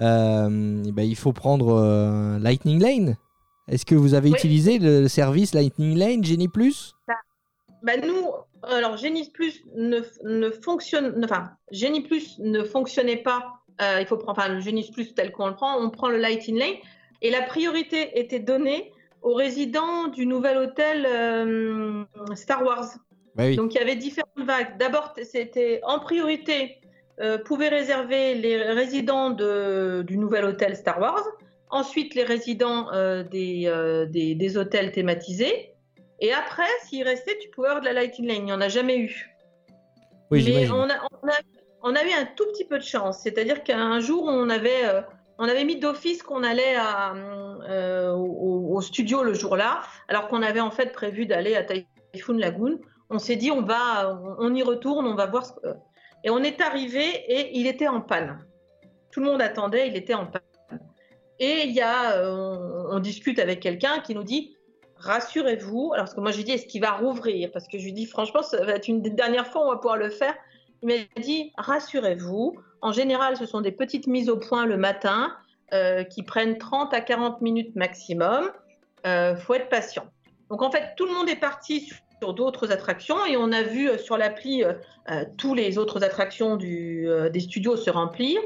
euh, 0.00 0.82
ben, 0.92 1.02
il 1.02 1.14
faut 1.14 1.32
prendre 1.32 2.38
Lightning 2.40 2.80
Lane. 2.80 3.16
Est-ce 3.68 3.86
que 3.86 3.94
vous 3.94 4.14
avez 4.14 4.30
Oui. 4.30 4.36
utilisé 4.36 4.78
le 4.78 5.06
service 5.08 5.54
Lightning 5.54 5.96
Lane, 5.96 6.24
Genie 6.24 6.48
Plus? 6.48 6.94
Bah 7.84 7.98
nous, 7.98 8.30
alors 8.62 8.96
Genie 8.96 9.30
Plus 9.30 9.62
ne, 9.76 10.00
ne 10.24 10.48
fonctionne, 10.50 11.22
enfin 11.22 11.50
Genie 11.70 12.00
Plus 12.00 12.38
ne 12.38 12.64
fonctionnait 12.64 13.22
pas. 13.22 13.40
euh, 13.82 13.98
il 14.00 14.06
faut 14.06 14.16
prendre, 14.16 14.38
enfin 14.38 14.48
le 14.48 14.60
Genie 14.60 14.90
Plus 14.90 15.14
tel 15.14 15.32
qu'on 15.32 15.48
le 15.48 15.54
prend, 15.54 15.78
on 15.78 15.90
prend 15.90 16.08
le 16.08 16.16
Lighting 16.16 16.58
Lane 16.58 16.76
et 17.20 17.30
la 17.30 17.42
priorité 17.42 18.18
était 18.18 18.38
donnée 18.38 18.90
aux 19.20 19.34
résidents 19.34 20.06
du 20.08 20.24
nouvel 20.24 20.56
hôtel 20.56 21.06
euh, 21.06 22.04
Star 22.34 22.62
Wars. 22.64 22.88
Bah 23.34 23.44
oui. 23.48 23.56
Donc 23.56 23.74
il 23.74 23.78
y 23.78 23.80
avait 23.80 23.96
différentes 23.96 24.46
vagues. 24.46 24.78
D'abord 24.78 25.12
c'était 25.22 25.80
en 25.84 25.98
priorité, 25.98 26.78
euh, 27.20 27.36
pouvaient 27.36 27.68
réserver 27.68 28.34
les 28.34 28.56
résidents 28.62 29.28
de- 29.28 30.02
du 30.06 30.16
nouvel 30.16 30.46
hôtel 30.46 30.74
Star 30.74 30.98
Wars. 31.00 31.24
Ensuite 31.68 32.14
les 32.14 32.24
résidents 32.24 32.86
des, 33.30 33.70
des, 34.08 34.34
des 34.34 34.56
hôtels 34.56 34.90
thématisés. 34.92 35.73
Et 36.20 36.32
après, 36.32 36.68
s'il 36.84 37.02
restait, 37.02 37.36
tu 37.38 37.48
pouvais 37.50 37.68
avoir 37.68 37.80
de 37.80 37.86
la 37.86 37.92
Lighting 37.92 38.26
Lane. 38.26 38.38
Il 38.38 38.44
n'y 38.44 38.52
en 38.52 38.60
a 38.60 38.68
jamais 38.68 38.98
eu. 38.98 39.30
Oui, 40.30 40.44
Mais 40.46 40.70
on 40.70 40.88
a, 40.88 40.96
on, 41.22 41.28
a, 41.28 41.38
on 41.82 41.94
a 41.94 42.04
eu 42.04 42.12
un 42.12 42.26
tout 42.36 42.46
petit 42.52 42.64
peu 42.64 42.78
de 42.78 42.84
chance. 42.84 43.18
C'est-à-dire 43.18 43.62
qu'un 43.62 44.00
jour, 44.00 44.24
on 44.24 44.48
avait, 44.48 44.86
euh, 44.86 45.02
on 45.38 45.48
avait 45.48 45.64
mis 45.64 45.76
d'office 45.76 46.22
qu'on 46.22 46.42
allait 46.42 46.76
à, 46.76 47.14
euh, 47.68 48.12
au, 48.12 48.74
au 48.74 48.80
studio 48.80 49.22
le 49.22 49.34
jour-là, 49.34 49.82
alors 50.08 50.28
qu'on 50.28 50.42
avait 50.42 50.60
en 50.60 50.70
fait 50.70 50.92
prévu 50.92 51.26
d'aller 51.26 51.56
à 51.56 51.64
Typhoon 52.12 52.38
Lagoon. 52.38 52.78
On 53.10 53.18
s'est 53.18 53.36
dit, 53.36 53.50
on 53.50 53.62
va, 53.62 54.18
on, 54.22 54.36
on 54.38 54.54
y 54.54 54.62
retourne, 54.62 55.06
on 55.06 55.14
va 55.14 55.26
voir. 55.26 55.44
Ce... 55.46 55.52
Et 56.24 56.30
on 56.30 56.38
est 56.38 56.60
arrivé 56.60 57.04
et 57.04 57.58
il 57.58 57.66
était 57.66 57.88
en 57.88 58.00
panne. 58.00 58.38
Tout 59.12 59.20
le 59.20 59.26
monde 59.26 59.42
attendait, 59.42 59.88
il 59.88 59.96
était 59.96 60.14
en 60.14 60.26
panne. 60.26 60.42
Et 61.38 61.64
il 61.64 61.72
y 61.72 61.80
a, 61.80 62.12
euh, 62.12 62.30
on, 62.30 62.96
on 62.96 62.98
discute 63.00 63.38
avec 63.38 63.60
quelqu'un 63.60 64.00
qui 64.00 64.14
nous 64.14 64.24
dit, 64.24 64.53
rassurez-vous. 65.04 65.92
Alors, 65.94 66.04
parce 66.04 66.14
que 66.14 66.20
moi, 66.20 66.30
je 66.30 66.38
lui 66.38 66.44
dis, 66.44 66.52
est-ce 66.52 66.66
qu'il 66.66 66.80
va 66.80 66.92
rouvrir? 66.92 67.50
Parce 67.52 67.68
que 67.68 67.78
je 67.78 67.84
lui 67.84 67.92
dis, 67.92 68.06
franchement, 68.06 68.42
ça 68.42 68.64
va 68.64 68.72
être 68.72 68.88
une 68.88 69.02
des 69.02 69.10
dernières 69.10 69.46
fois 69.46 69.62
où 69.62 69.68
on 69.68 69.70
va 69.70 69.76
pouvoir 69.76 69.96
le 69.96 70.10
faire. 70.10 70.34
Il 70.82 70.88
m'a 70.88 71.22
dit, 71.22 71.52
rassurez-vous. 71.56 72.56
En 72.80 72.92
général, 72.92 73.36
ce 73.36 73.46
sont 73.46 73.60
des 73.60 73.72
petites 73.72 74.06
mises 74.06 74.28
au 74.28 74.36
point 74.36 74.66
le 74.66 74.76
matin 74.76 75.34
euh, 75.72 76.04
qui 76.04 76.22
prennent 76.22 76.58
30 76.58 76.92
à 76.92 77.00
40 77.00 77.40
minutes 77.40 77.74
maximum. 77.76 78.50
Euh, 79.06 79.36
faut 79.36 79.54
être 79.54 79.68
patient. 79.68 80.06
Donc, 80.50 80.62
en 80.62 80.70
fait, 80.70 80.94
tout 80.96 81.06
le 81.06 81.12
monde 81.12 81.28
est 81.28 81.40
parti 81.40 81.80
sur, 81.80 81.96
d'autres 82.32 82.72
attractions 82.72 83.26
et 83.26 83.36
on 83.36 83.52
a 83.52 83.62
vu 83.62 83.88
euh, 83.88 83.98
sur 83.98 84.16
l'appli 84.16 84.64
euh, 84.64 84.72
euh, 85.10 85.24
tous 85.36 85.54
les 85.54 85.76
autres 85.76 86.02
attractions 86.02 86.56
des 86.56 87.40
studios 87.40 87.76
se 87.76 87.90
remplir. 87.90 88.40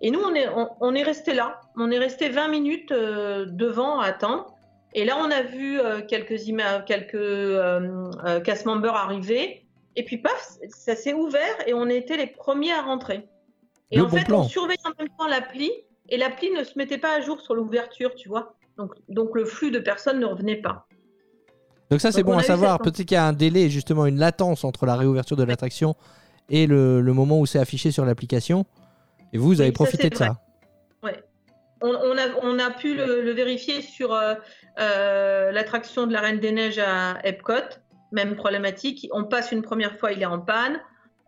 Et 0.00 0.12
nous, 0.12 0.20
on 0.20 0.34
est, 0.34 0.48
on, 0.48 0.68
on 0.80 0.94
est 0.94 1.02
resté 1.02 1.34
là. 1.34 1.60
On 1.76 1.90
est 1.90 1.98
resté 1.98 2.28
20 2.28 2.48
minutes 2.48 2.92
devant 2.92 3.98
à 3.98 4.06
attendre. 4.06 4.54
Et 4.94 5.04
là, 5.04 5.16
on 5.18 5.30
a 5.30 5.42
vu 5.42 5.78
euh, 5.80 6.00
quelques, 6.00 6.36
quelques 6.86 7.14
euh, 7.14 8.10
euh, 8.24 8.40
cast 8.40 8.64
members 8.66 8.94
arriver. 8.96 9.64
Et 9.96 10.04
puis, 10.04 10.18
paf, 10.18 10.56
ça 10.68 10.96
s'est 10.96 11.12
ouvert 11.12 11.56
et 11.66 11.74
on 11.74 11.88
était 11.88 12.16
les 12.16 12.26
premiers 12.26 12.72
à 12.72 12.82
rentrer. 12.82 13.28
Et 13.90 13.96
Le 13.98 14.04
en 14.04 14.08
bon 14.08 14.16
fait, 14.16 14.24
plan. 14.24 14.40
on 14.40 14.48
surveillait 14.48 14.78
en 14.86 14.92
même 14.98 15.08
temps 15.18 15.26
l'appli 15.26 15.70
et 16.08 16.16
l'appli 16.16 16.50
ne 16.50 16.64
se 16.64 16.76
mettait 16.78 16.98
pas 16.98 17.16
à 17.16 17.20
jour 17.20 17.40
sur 17.40 17.54
l'ouverture, 17.54 18.14
tu 18.14 18.28
vois. 18.28 18.54
Donc, 18.76 18.92
donc, 19.08 19.30
le 19.34 19.44
flux 19.44 19.70
de 19.70 19.78
personnes 19.78 20.20
ne 20.20 20.26
revenait 20.26 20.56
pas. 20.60 20.86
Donc 21.90 22.00
ça, 22.00 22.12
c'est 22.12 22.22
bon 22.22 22.34
on 22.34 22.38
à 22.38 22.42
savoir. 22.42 22.78
Peut-être 22.80 22.96
qu'il 22.96 23.12
y 23.12 23.16
a 23.16 23.24
un 23.26 23.32
délai, 23.32 23.70
justement, 23.70 24.06
une 24.06 24.18
latence 24.18 24.62
entre 24.64 24.84
la 24.86 24.94
réouverture 24.94 25.36
de 25.36 25.42
l'attraction 25.44 25.96
et 26.50 26.66
le, 26.66 27.00
le 27.00 27.12
moment 27.12 27.40
où 27.40 27.46
c'est 27.46 27.58
affiché 27.58 27.90
sur 27.90 28.04
l'application. 28.04 28.66
Et 29.32 29.38
vous, 29.38 29.48
vous 29.48 29.60
avez 29.60 29.70
Oui, 29.70 29.74
profité 29.74 30.10
de 30.10 30.14
vrai. 30.14 30.26
ça. 30.26 30.40
On, 31.80 31.90
on 31.90 32.18
a, 32.18 32.22
on 32.42 32.58
a 32.58 32.70
pu 32.72 32.96
le, 32.96 33.22
le 33.22 33.30
vérifier 33.30 33.82
sur 33.82 34.12
euh, 34.12 34.34
euh, 34.78 35.50
l'attraction 35.50 36.06
de 36.06 36.12
la 36.12 36.20
Reine 36.20 36.38
des 36.38 36.52
Neiges 36.52 36.78
à 36.78 37.18
Epcot. 37.24 37.54
Même 38.12 38.36
problématique. 38.36 39.08
On 39.12 39.24
passe 39.24 39.52
une 39.52 39.62
première 39.62 39.98
fois, 39.98 40.12
il 40.12 40.22
est 40.22 40.26
en 40.26 40.38
panne. 40.38 40.80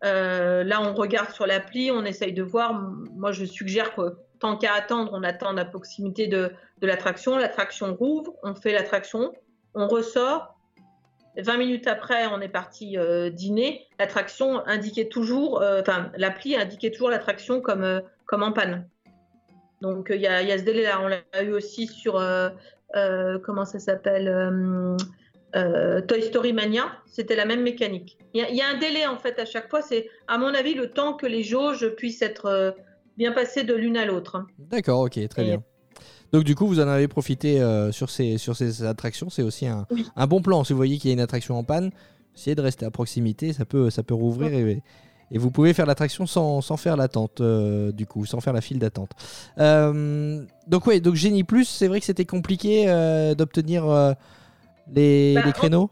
Euh, 0.05 0.65
là, 0.65 0.81
on 0.81 0.95
regarde 0.95 1.31
sur 1.31 1.47
l'appli, 1.47 1.91
on 1.91 2.05
essaye 2.05 2.33
de 2.33 2.43
voir. 2.43 2.73
Moi, 2.73 3.33
je 3.33 3.45
suggère 3.45 3.95
que 3.95 4.17
tant 4.39 4.57
qu'à 4.57 4.73
attendre, 4.75 5.11
on 5.13 5.23
attend 5.23 5.57
à 5.57 5.65
proximité 5.65 6.27
de, 6.27 6.53
l'attraction. 6.81 7.37
L'attraction 7.37 7.95
rouvre, 7.95 8.35
on 8.43 8.55
fait 8.55 8.73
l'attraction, 8.73 9.33
on 9.75 9.89
ressort. 9.89 10.57
20 11.37 11.59
minutes 11.59 11.87
après, 11.87 12.27
on 12.27 12.41
est 12.41 12.49
parti 12.49 12.97
euh, 12.97 13.31
dîner. 13.31 13.87
L'attraction 13.99 14.67
indiquait 14.67 15.09
toujours, 15.09 15.63
enfin, 15.81 16.11
l'appli 16.17 16.57
indiquait 16.57 16.91
toujours 16.91 17.11
l'attraction 17.11 17.61
comme, 17.61 18.03
comme 18.27 18.43
en 18.43 18.53
panne. 18.53 18.89
Donc, 19.83 20.11
il 20.15 20.21
y, 20.21 20.27
a, 20.27 20.59
ce 20.59 20.65
délai-là. 20.65 21.01
On 21.03 21.09
l'a 21.09 21.43
eu 21.43 21.53
aussi 21.53 21.87
sur, 21.87 22.19
comment 22.95 23.65
ça 23.65 23.79
s'appelle 23.79 24.29
euh, 24.29 24.97
euh, 25.57 26.01
Toy 26.03 26.23
Story 26.23 26.53
Mania. 26.53 26.85
C'était 27.07 27.37
la 27.37 27.45
même 27.45 27.63
mécanique. 27.63 28.19
Il 28.35 28.41
y, 28.41 28.45
a- 28.45 28.51
il 28.51 28.57
y 28.57 28.61
a 28.63 28.69
un 28.69 28.79
délai, 28.79 29.07
en 29.07 29.17
fait, 29.19 29.39
à 29.39 29.45
chaque 29.45 29.69
fois. 29.69 29.83
C'est, 29.83 30.09
à 30.29 30.39
mon 30.39 30.55
avis, 30.55 30.75
le 30.75 30.91
temps 30.91 31.15
que 31.15 31.27
les 31.27 31.43
jauges 31.43 31.89
puissent 31.97 32.23
être 32.23 32.47
euh, 32.47 32.71
bien 33.17 33.33
passées 33.33 33.65
de 33.65 33.75
l'une 33.75 33.97
à 33.97 34.07
l'autre. 34.07 34.37
hein. 34.37 34.47
D'accord, 34.59 35.01
ok, 35.01 35.19
très 35.29 35.43
Et- 35.43 35.47
bien. 35.47 35.63
Donc 36.33 36.45
du 36.45 36.55
coup, 36.55 36.69
vous 36.69 36.79
en 36.79 36.87
avez 36.87 37.09
profité 37.09 37.61
euh, 37.61 37.91
sur, 37.91 38.09
ces, 38.09 38.39
sur 38.39 38.55
ces 38.55 38.85
attractions. 38.85 39.31
C'est 39.31 39.43
aussi 39.43 39.67
un, 39.67 39.85
Oui. 39.91 40.07
un 40.15 40.27
bon 40.29 40.41
plan. 40.41 40.63
Si 40.63 40.73
vous 40.73 40.77
voyez 40.77 40.97
qu'il 40.99 41.11
y 41.11 41.13
a 41.13 41.15
une 41.15 41.21
attraction 41.21 41.57
en 41.59 41.65
panne, 41.65 41.91
essayez 42.37 42.55
de 42.55 42.61
rester 42.61 42.87
à 42.87 42.91
proximité. 42.93 43.53
Ça 43.53 43.65
peut, 43.65 43.91
ça 43.91 44.05
peut 44.05 44.15
rouvrir 44.15 44.53
et, 44.55 44.81
et 45.31 45.39
vous 45.39 45.51
pouvez 45.51 45.73
faire 45.75 45.87
l'attraction 45.87 46.27
sans, 46.27 46.61
sans 46.61 46.77
faire 46.77 46.97
l'attente, 46.97 47.41
euh, 47.41 47.93
du 47.93 48.07
coup, 48.07 48.27
sans 48.27 48.41
faire 48.41 48.53
la 48.53 48.61
file 48.61 48.79
d'attente. 48.79 49.11
Euh, 49.59 50.43
donc 50.67 50.87
ouais, 50.87 51.01
donc 51.01 51.15
Génie 51.15 51.45
Plus, 51.45 51.65
c'est 51.67 51.89
vrai 51.89 52.01
que 52.01 52.07
c'était 52.07 52.25
compliqué 52.25 52.85
euh, 52.89 53.35
d'obtenir 53.35 53.85
les, 54.93 55.35
Bah, 55.35 55.43
les 55.47 55.53
créneaux. 55.53 55.91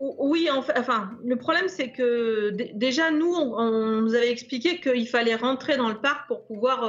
Oui, 0.00 0.48
en 0.50 0.62
fait, 0.62 0.78
enfin, 0.78 1.10
le 1.24 1.36
problème 1.36 1.68
c'est 1.68 1.90
que 1.92 2.50
déjà 2.74 3.10
nous, 3.10 3.34
on, 3.34 3.52
on 3.58 4.00
nous 4.00 4.14
avait 4.14 4.30
expliqué 4.30 4.80
qu'il 4.80 5.06
fallait 5.06 5.34
rentrer 5.36 5.76
dans 5.76 5.90
le 5.90 5.98
parc 6.00 6.26
pour 6.26 6.42
pouvoir 6.46 6.84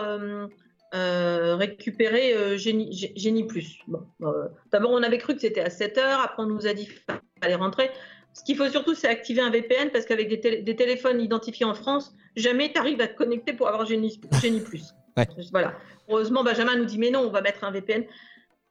euh, 0.93 1.55
récupérer 1.55 2.34
euh, 2.34 2.57
Génie, 2.57 2.89
Gé- 2.91 3.12
Génie 3.16 3.43
Plus. 3.45 3.80
Bon, 3.88 4.01
euh, 4.24 4.47
D'abord, 4.72 4.91
on 4.91 5.03
avait 5.03 5.18
cru 5.18 5.36
que 5.36 5.41
c'était 5.41 5.62
à 5.62 5.70
7 5.70 5.97
heures, 5.97 6.22
après 6.22 6.43
on 6.43 6.47
nous 6.47 6.68
a 6.68 6.74
dit 6.74 6.86
qu'il 6.86 6.95
fallait 7.41 7.55
rentrer. 7.55 7.89
Ce 8.34 8.43
qu'il 8.43 8.55
faut 8.55 8.69
surtout, 8.69 8.93
c'est 8.95 9.07
activer 9.07 9.41
un 9.41 9.49
VPN 9.49 9.89
parce 9.91 10.05
qu'avec 10.05 10.29
des, 10.29 10.38
tél- 10.38 10.63
des 10.63 10.75
téléphones 10.75 11.19
identifiés 11.19 11.65
en 11.65 11.73
France, 11.73 12.13
jamais 12.36 12.71
tu 12.71 12.79
arrives 12.79 13.01
à 13.01 13.07
te 13.07 13.15
connecter 13.15 13.53
pour 13.53 13.67
avoir 13.67 13.86
Génie 13.86 14.17
Plus. 14.63 14.84
Ouais. 15.17 15.27
Voilà. 15.51 15.73
Heureusement, 16.07 16.41
Benjamin 16.41 16.77
nous 16.77 16.86
dit 16.86 16.97
mais 16.97 17.09
non, 17.09 17.19
on 17.19 17.29
va 17.29 17.41
mettre 17.41 17.65
un 17.65 17.71
VPN. 17.71 18.05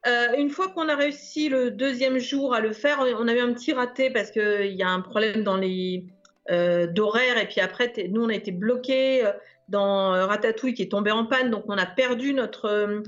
Euh, 0.06 0.28
une 0.38 0.48
fois 0.48 0.68
qu'on 0.68 0.88
a 0.88 0.96
réussi 0.96 1.50
le 1.50 1.70
deuxième 1.70 2.18
jour 2.18 2.54
à 2.54 2.60
le 2.60 2.72
faire, 2.72 3.04
on 3.18 3.28
a 3.28 3.34
eu 3.34 3.40
un 3.40 3.52
petit 3.52 3.74
raté 3.74 4.08
parce 4.08 4.30
qu'il 4.30 4.72
y 4.72 4.82
a 4.82 4.88
un 4.88 5.02
problème 5.02 5.44
dans 5.44 5.58
les 5.58 6.06
euh, 6.50 6.86
d'horaire 6.86 7.36
et 7.36 7.46
puis 7.46 7.60
après, 7.60 7.92
nous 8.08 8.24
on 8.24 8.30
a 8.30 8.34
été 8.34 8.52
bloqués 8.52 9.26
euh, 9.26 9.32
dans 9.68 10.14
euh, 10.14 10.24
Ratatouille 10.24 10.72
qui 10.72 10.82
est 10.82 10.90
tombé 10.90 11.10
en 11.10 11.26
panne, 11.26 11.50
donc 11.50 11.64
on 11.68 11.76
a 11.76 11.84
perdu 11.84 12.32
notre 12.32 13.02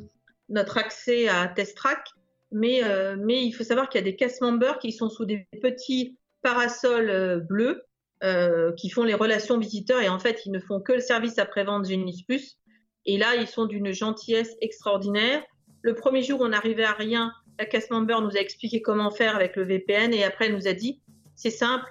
notre 0.50 0.76
accès 0.76 1.28
à 1.28 1.46
Test 1.48 1.74
Track. 1.78 2.07
Mais 2.50 2.84
euh, 2.84 3.16
mais 3.18 3.42
il 3.42 3.53
faut 3.53 3.64
savoir 3.64 3.88
qu'il 3.88 3.98
y 3.98 4.03
a 4.03 4.05
des 4.05 4.14
cast 4.14 4.42
members 4.42 4.78
qui 4.78 4.92
sont 4.92 5.09
sous 5.09 5.24
des 5.24 5.46
petits 5.62 6.18
parasols 6.43 7.11
euh, 7.11 7.40
bleus 7.40 7.82
euh, 8.22 8.72
qui 8.72 8.90
font 8.90 9.05
les 9.05 9.14
relations 9.14 9.59
visiteurs 9.59 10.01
et 10.01 10.09
en 10.09 10.18
fait 10.18 10.43
ils 10.47 10.53
ne 10.53 10.61
font 10.61 10.80
que 10.80 10.93
le 10.93 11.01
service 11.01 11.38
après-vente 11.38 11.88
Genius 11.88 12.22
Plus. 12.22 12.59
Et 13.05 13.18
là, 13.18 13.34
ils 13.34 13.49
sont 13.49 13.66
d'une 13.66 13.93
gentillesse 13.93 14.55
extraordinaire. 14.61 15.43
Le 15.80 15.95
premier 15.95 16.22
jour, 16.22 16.40
on 16.40 16.51
n'arrivait 16.51 16.84
à 16.84 16.93
rien. 16.93 17.32
La 17.59 17.66
cast 17.66 17.90
member 17.90 18.20
nous 18.20 18.36
a 18.36 18.40
expliqué 18.40 18.80
comment 18.80 19.11
faire 19.11 19.34
avec 19.34 19.57
le 19.57 19.64
VPN 19.64 20.14
et 20.14 20.22
après, 20.22 20.47
elle 20.47 20.55
nous 20.55 20.68
a 20.68 20.72
dit 20.72 21.01
c'est 21.34 21.51
simple, 21.51 21.90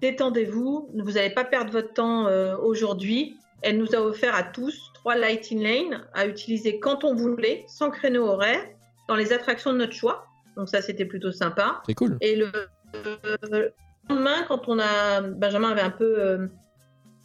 détendez-vous, 0.00 0.90
vous 0.92 1.12
n'allez 1.12 1.32
pas 1.32 1.44
perdre 1.44 1.70
votre 1.70 1.92
temps 1.92 2.26
euh, 2.26 2.56
aujourd'hui. 2.56 3.36
Elle 3.62 3.78
nous 3.78 3.94
a 3.94 4.00
offert 4.00 4.34
à 4.34 4.42
tous 4.42 4.90
trois 4.94 5.14
lighting 5.14 5.62
lanes 5.62 6.04
à 6.14 6.26
utiliser 6.26 6.80
quand 6.80 7.04
on 7.04 7.14
voulait, 7.14 7.64
sans 7.68 7.90
créneau 7.90 8.26
horaire, 8.26 8.64
dans 9.06 9.14
les 9.14 9.32
attractions 9.32 9.72
de 9.72 9.78
notre 9.78 9.92
choix. 9.92 10.26
Donc 10.56 10.68
ça, 10.68 10.82
c'était 10.82 11.04
plutôt 11.04 11.30
sympa. 11.30 11.80
C'est 11.86 11.94
cool. 11.94 12.18
Et 12.20 12.34
le, 12.34 12.50
euh, 12.94 13.68
lendemain, 14.08 14.44
quand 14.48 14.68
on 14.68 14.78
a 14.78 15.20
Benjamin 15.22 15.70
avait 15.70 15.82
un 15.82 15.90
peu 15.90 16.18
euh, 16.18 16.46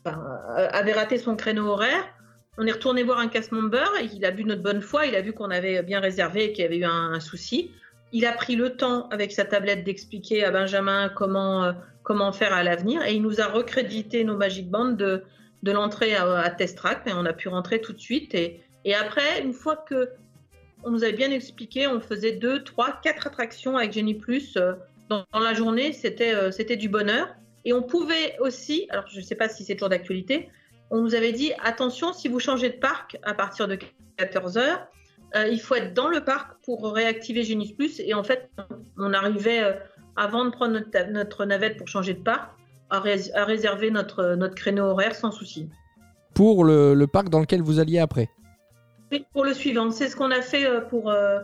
euh, 0.07 0.67
avait 0.71 0.93
raté 0.93 1.17
son 1.17 1.35
créneau 1.35 1.67
horaire, 1.67 2.05
on 2.57 2.65
est 2.65 2.71
retourné 2.71 3.03
voir 3.03 3.19
un 3.19 3.27
casse 3.27 3.51
member 3.51 3.87
et 4.01 4.05
il 4.13 4.25
a 4.25 4.31
vu 4.31 4.43
notre 4.43 4.63
bonne 4.63 4.81
foi, 4.81 5.05
il 5.05 5.15
a 5.15 5.21
vu 5.21 5.33
qu'on 5.33 5.51
avait 5.51 5.83
bien 5.83 5.99
réservé 5.99 6.45
et 6.45 6.53
qu'il 6.53 6.63
y 6.63 6.67
avait 6.67 6.77
eu 6.77 6.85
un, 6.85 7.19
souci. 7.19 7.71
Il 8.13 8.25
a 8.25 8.31
pris 8.31 8.55
le 8.55 8.75
temps 8.75 9.07
avec 9.09 9.31
sa 9.31 9.45
tablette 9.45 9.83
d'expliquer 9.83 10.45
à 10.45 10.51
Benjamin 10.51 11.09
comment, 11.09 11.73
comment 12.03 12.31
faire 12.31 12.53
à 12.53 12.63
l'avenir 12.63 13.03
et 13.03 13.13
il 13.13 13.21
nous 13.21 13.41
a 13.41 13.47
recrédité 13.47 14.23
nos 14.23 14.37
Magic 14.37 14.69
Bands 14.69 14.93
de, 14.93 15.23
de 15.63 15.71
l'entrée 15.71 16.15
à, 16.15 16.39
à 16.39 16.49
Test 16.49 16.77
Track 16.77 17.01
et 17.05 17.13
on 17.13 17.25
a 17.25 17.33
pu 17.33 17.49
rentrer 17.49 17.81
tout 17.81 17.93
de 17.93 17.99
suite. 17.99 18.33
Et, 18.33 18.63
après, 18.95 19.41
une 19.41 19.53
fois 19.53 19.75
que 19.75 20.09
on 20.83 20.91
nous 20.91 21.03
avait 21.03 21.13
bien 21.13 21.31
expliqué, 21.31 21.87
on 21.87 21.99
faisait 21.99 22.33
deux, 22.33 22.63
trois, 22.63 22.99
quatre 23.03 23.27
attractions 23.27 23.75
avec 23.75 23.91
Jenny 23.91 24.13
Plus 24.13 24.57
dans, 25.09 25.25
dans 25.33 25.39
la 25.39 25.53
journée, 25.53 25.93
c'était 25.93 26.33
euh, 26.33 26.51
c'était 26.51 26.77
du 26.77 26.89
bonheur. 26.89 27.27
Et 27.65 27.73
on 27.73 27.83
pouvait 27.83 28.37
aussi, 28.39 28.87
alors 28.89 29.05
je 29.07 29.17
ne 29.19 29.23
sais 29.23 29.35
pas 29.35 29.49
si 29.49 29.63
c'est 29.65 29.75
toujours 29.75 29.89
d'actualité, 29.89 30.49
on 30.89 31.01
nous 31.01 31.15
avait 31.15 31.33
dit 31.33 31.51
attention, 31.63 32.13
si 32.13 32.29
vous 32.29 32.39
changez 32.39 32.69
de 32.69 32.77
parc 32.77 33.17
à 33.23 33.33
partir 33.33 33.67
de 33.67 33.77
14 34.17 34.57
heures, 34.57 34.87
euh, 35.35 35.47
il 35.47 35.59
faut 35.59 35.75
être 35.75 35.93
dans 35.93 36.07
le 36.07 36.23
parc 36.23 36.63
pour 36.63 36.93
réactiver 36.93 37.43
Genius 37.43 37.73
Plus. 37.73 37.99
Et 37.99 38.13
en 38.13 38.23
fait, 38.23 38.49
on 38.97 39.11
arrivait, 39.13 39.61
euh, 39.63 39.73
avant 40.15 40.45
de 40.45 40.49
prendre 40.51 40.73
notre, 40.73 41.11
notre 41.11 41.45
navette 41.45 41.75
pour 41.77 41.89
changer 41.89 42.13
de 42.13 42.21
parc, 42.23 42.51
à, 42.89 43.01
rés- 43.01 43.33
à 43.33 43.43
réserver 43.43 43.91
notre, 43.91 44.35
notre 44.35 44.55
créneau 44.55 44.85
horaire 44.85 45.13
sans 45.13 45.31
souci. 45.31 45.69
Pour 46.33 46.63
le, 46.63 46.93
le 46.93 47.07
parc 47.07 47.27
dans 47.27 47.41
lequel 47.41 47.61
vous 47.61 47.79
alliez 47.79 47.99
après? 47.99 48.29
Oui, 49.11 49.25
pour 49.33 49.43
le 49.43 49.53
suivant, 49.53 49.91
c'est 49.91 50.07
ce 50.07 50.15
qu'on 50.15 50.31
a 50.31 50.41
fait 50.41 50.65
pour 50.89 51.09
euh, 51.09 51.39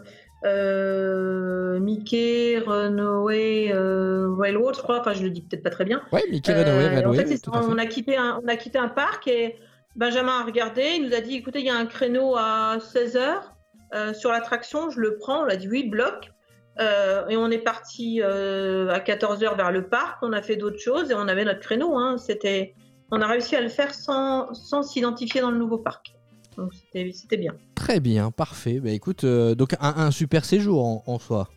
euh, 0.45 1.79
Mickey, 1.79 2.59
Runaway, 2.65 3.71
euh, 3.73 4.29
Railroad, 4.37 4.75
je 4.75 4.81
crois. 4.81 4.99
Enfin, 4.99 5.13
je 5.13 5.23
le 5.23 5.29
dis 5.29 5.41
peut-être 5.41 5.63
pas 5.63 5.69
très 5.69 5.85
bien. 5.85 6.01
Ouais, 6.11 6.23
Mickey 6.29 6.51
Euh, 6.51 6.63
Runaway, 6.63 6.87
en 6.87 6.95
Runaway, 7.11 7.25
fait, 7.25 7.37
tout 7.39 7.51
on, 7.53 7.77
a 7.77 7.85
quitté 7.85 8.17
un, 8.17 8.39
on 8.43 8.47
a 8.47 8.55
quitté 8.55 8.77
un 8.77 8.89
parc 8.89 9.27
et 9.27 9.57
Benjamin 9.95 10.39
a 10.39 10.43
regardé. 10.43 10.83
Il 10.97 11.07
nous 11.07 11.13
a 11.13 11.21
dit 11.21 11.35
écoutez, 11.35 11.59
il 11.59 11.65
y 11.65 11.69
a 11.69 11.75
un 11.77 11.85
créneau 11.85 12.35
à 12.35 12.77
16h 12.79 14.13
sur 14.15 14.31
l'attraction. 14.31 14.89
Je 14.89 14.99
le 14.99 15.17
prends. 15.17 15.43
On 15.43 15.47
a 15.47 15.55
dit 15.55 15.67
oui, 15.69 15.87
bloc. 15.87 16.31
Euh, 16.79 17.27
et 17.27 17.37
on 17.37 17.51
est 17.51 17.59
parti 17.59 18.19
euh, 18.23 18.89
à 18.89 18.99
14h 18.99 19.55
vers 19.55 19.71
le 19.71 19.87
parc. 19.87 20.17
On 20.23 20.33
a 20.33 20.41
fait 20.41 20.55
d'autres 20.55 20.79
choses 20.79 21.11
et 21.11 21.13
on 21.13 21.27
avait 21.27 21.45
notre 21.45 21.59
créneau. 21.59 21.97
hein. 21.97 22.17
C'était, 22.17 22.73
on 23.11 23.21
a 23.21 23.27
réussi 23.27 23.55
à 23.55 23.61
le 23.61 23.69
faire 23.69 23.93
sans, 23.93 24.51
sans 24.55 24.81
s'identifier 24.81 25.41
dans 25.41 25.51
le 25.51 25.57
nouveau 25.57 25.77
parc. 25.77 26.15
Donc 26.57 26.71
c'était, 26.73 27.37
bien. 27.37 27.53
Très 27.75 27.99
bien, 27.99 28.31
parfait. 28.31 28.79
Bah 28.79 28.91
écoute, 28.91 29.23
euh, 29.23 29.55
donc 29.55 29.73
un, 29.79 29.93
un 29.97 30.11
super 30.11 30.45
séjour 30.45 30.83
en, 30.85 31.03
en 31.05 31.19
soi. 31.19 31.49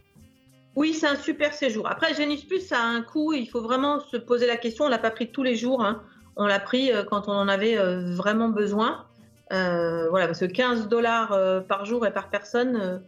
Oui, 0.75 0.93
c'est 0.93 1.07
un 1.07 1.17
super 1.17 1.55
séjour. 1.55 1.89
Après, 1.89 2.13
Genius 2.15 2.45
Plus, 2.45 2.61
ça 2.61 2.79
a 2.79 2.85
un 2.85 3.01
coût. 3.03 3.33
Il 3.33 3.47
faut 3.47 3.63
vraiment 3.63 4.01
se 4.01 4.17
poser 4.19 4.47
la 4.47 4.57
question. 4.59 4.85
On 4.85 4.89
l'a 4.89 4.99
pas 4.99 5.11
pris 5.11 5.31
tous 5.31 5.43
les 5.43 5.57
jours. 5.57 5.83
hein. 5.83 6.03
On 6.37 6.47
l'a 6.47 6.61
pris 6.61 6.93
euh, 6.93 7.03
quand 7.03 7.29
on 7.29 7.33
en 7.33 7.49
avait 7.49 7.79
euh, 7.79 8.15
vraiment 8.15 8.51
besoin. 8.51 9.07
Euh, 9.53 10.09
voilà, 10.11 10.27
parce 10.27 10.41
que 10.41 10.45
15 10.45 10.89
dollars 10.89 11.39
par 11.67 11.85
jour 11.87 12.05
et 12.07 12.13
par 12.13 12.29
personne, 12.31 13.01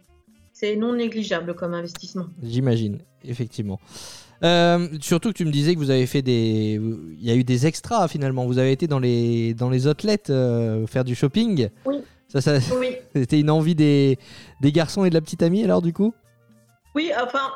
c'est 0.53 0.75
non 0.77 0.93
négligeable 0.93 1.53
comme 1.53 1.73
investissement. 1.73 2.27
J'imagine, 2.41 2.99
effectivement. 3.23 3.79
Euh, 4.43 4.87
surtout 5.01 5.29
que 5.29 5.37
tu 5.37 5.45
me 5.45 5.51
disais 5.51 5.73
que 5.73 5.79
vous 5.79 5.89
avez 5.91 6.05
fait 6.05 6.21
des. 6.21 6.79
Il 7.19 7.25
y 7.27 7.31
a 7.31 7.35
eu 7.35 7.43
des 7.43 7.65
extras 7.67 8.07
finalement. 8.07 8.45
Vous 8.45 8.57
avez 8.57 8.71
été 8.71 8.87
dans 8.87 8.99
les, 8.99 9.53
dans 9.53 9.69
les 9.69 9.87
outlets 9.87 10.29
euh, 10.29 10.87
faire 10.87 11.03
du 11.03 11.15
shopping. 11.15 11.69
Oui. 11.85 11.97
Ça, 12.29 12.41
ça, 12.41 12.57
Oui, 12.79 12.95
c'était 13.15 13.39
une 13.39 13.49
envie 13.49 13.75
des, 13.75 14.17
des 14.61 14.71
garçons 14.71 15.03
et 15.03 15.09
de 15.09 15.15
la 15.15 15.21
petite 15.21 15.41
amie 15.43 15.63
alors 15.63 15.81
du 15.81 15.93
coup? 15.93 16.13
Oui. 16.95 17.11
Enfin, 17.21 17.51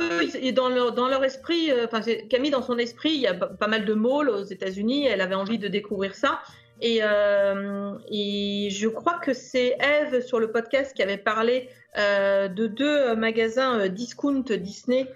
eux, 0.00 0.22
ils- 0.42 0.52
dans 0.52 0.68
leur 0.68 0.92
dans 0.92 1.08
leur 1.08 1.22
esprit, 1.24 1.70
euh, 1.70 1.86
enfin, 1.86 2.00
Camille 2.28 2.50
dans 2.50 2.62
son 2.62 2.78
esprit, 2.78 3.10
il 3.14 3.20
y 3.20 3.26
a 3.26 3.34
pas 3.34 3.68
mal 3.68 3.84
de 3.84 3.94
malls 3.94 4.28
aux 4.30 4.44
États-Unis. 4.44 5.06
Elle 5.06 5.20
avait 5.20 5.34
envie 5.34 5.58
de 5.58 5.68
découvrir 5.68 6.14
ça. 6.14 6.40
Et, 6.82 6.98
euh, 7.02 7.92
et 8.10 8.68
je 8.70 8.86
crois 8.88 9.18
que 9.18 9.32
c'est 9.32 9.76
Eve 9.80 10.20
sur 10.26 10.38
le 10.40 10.50
podcast 10.50 10.94
qui 10.94 11.02
avait 11.02 11.16
parlé 11.16 11.70
euh, 11.96 12.48
de 12.48 12.66
deux 12.66 12.84
euh, 12.84 13.16
magasins 13.16 13.78
euh, 13.80 13.88
discount 13.88 14.44
Disney, 14.50 15.06
euh, 15.06 15.06
euh, 15.06 15.10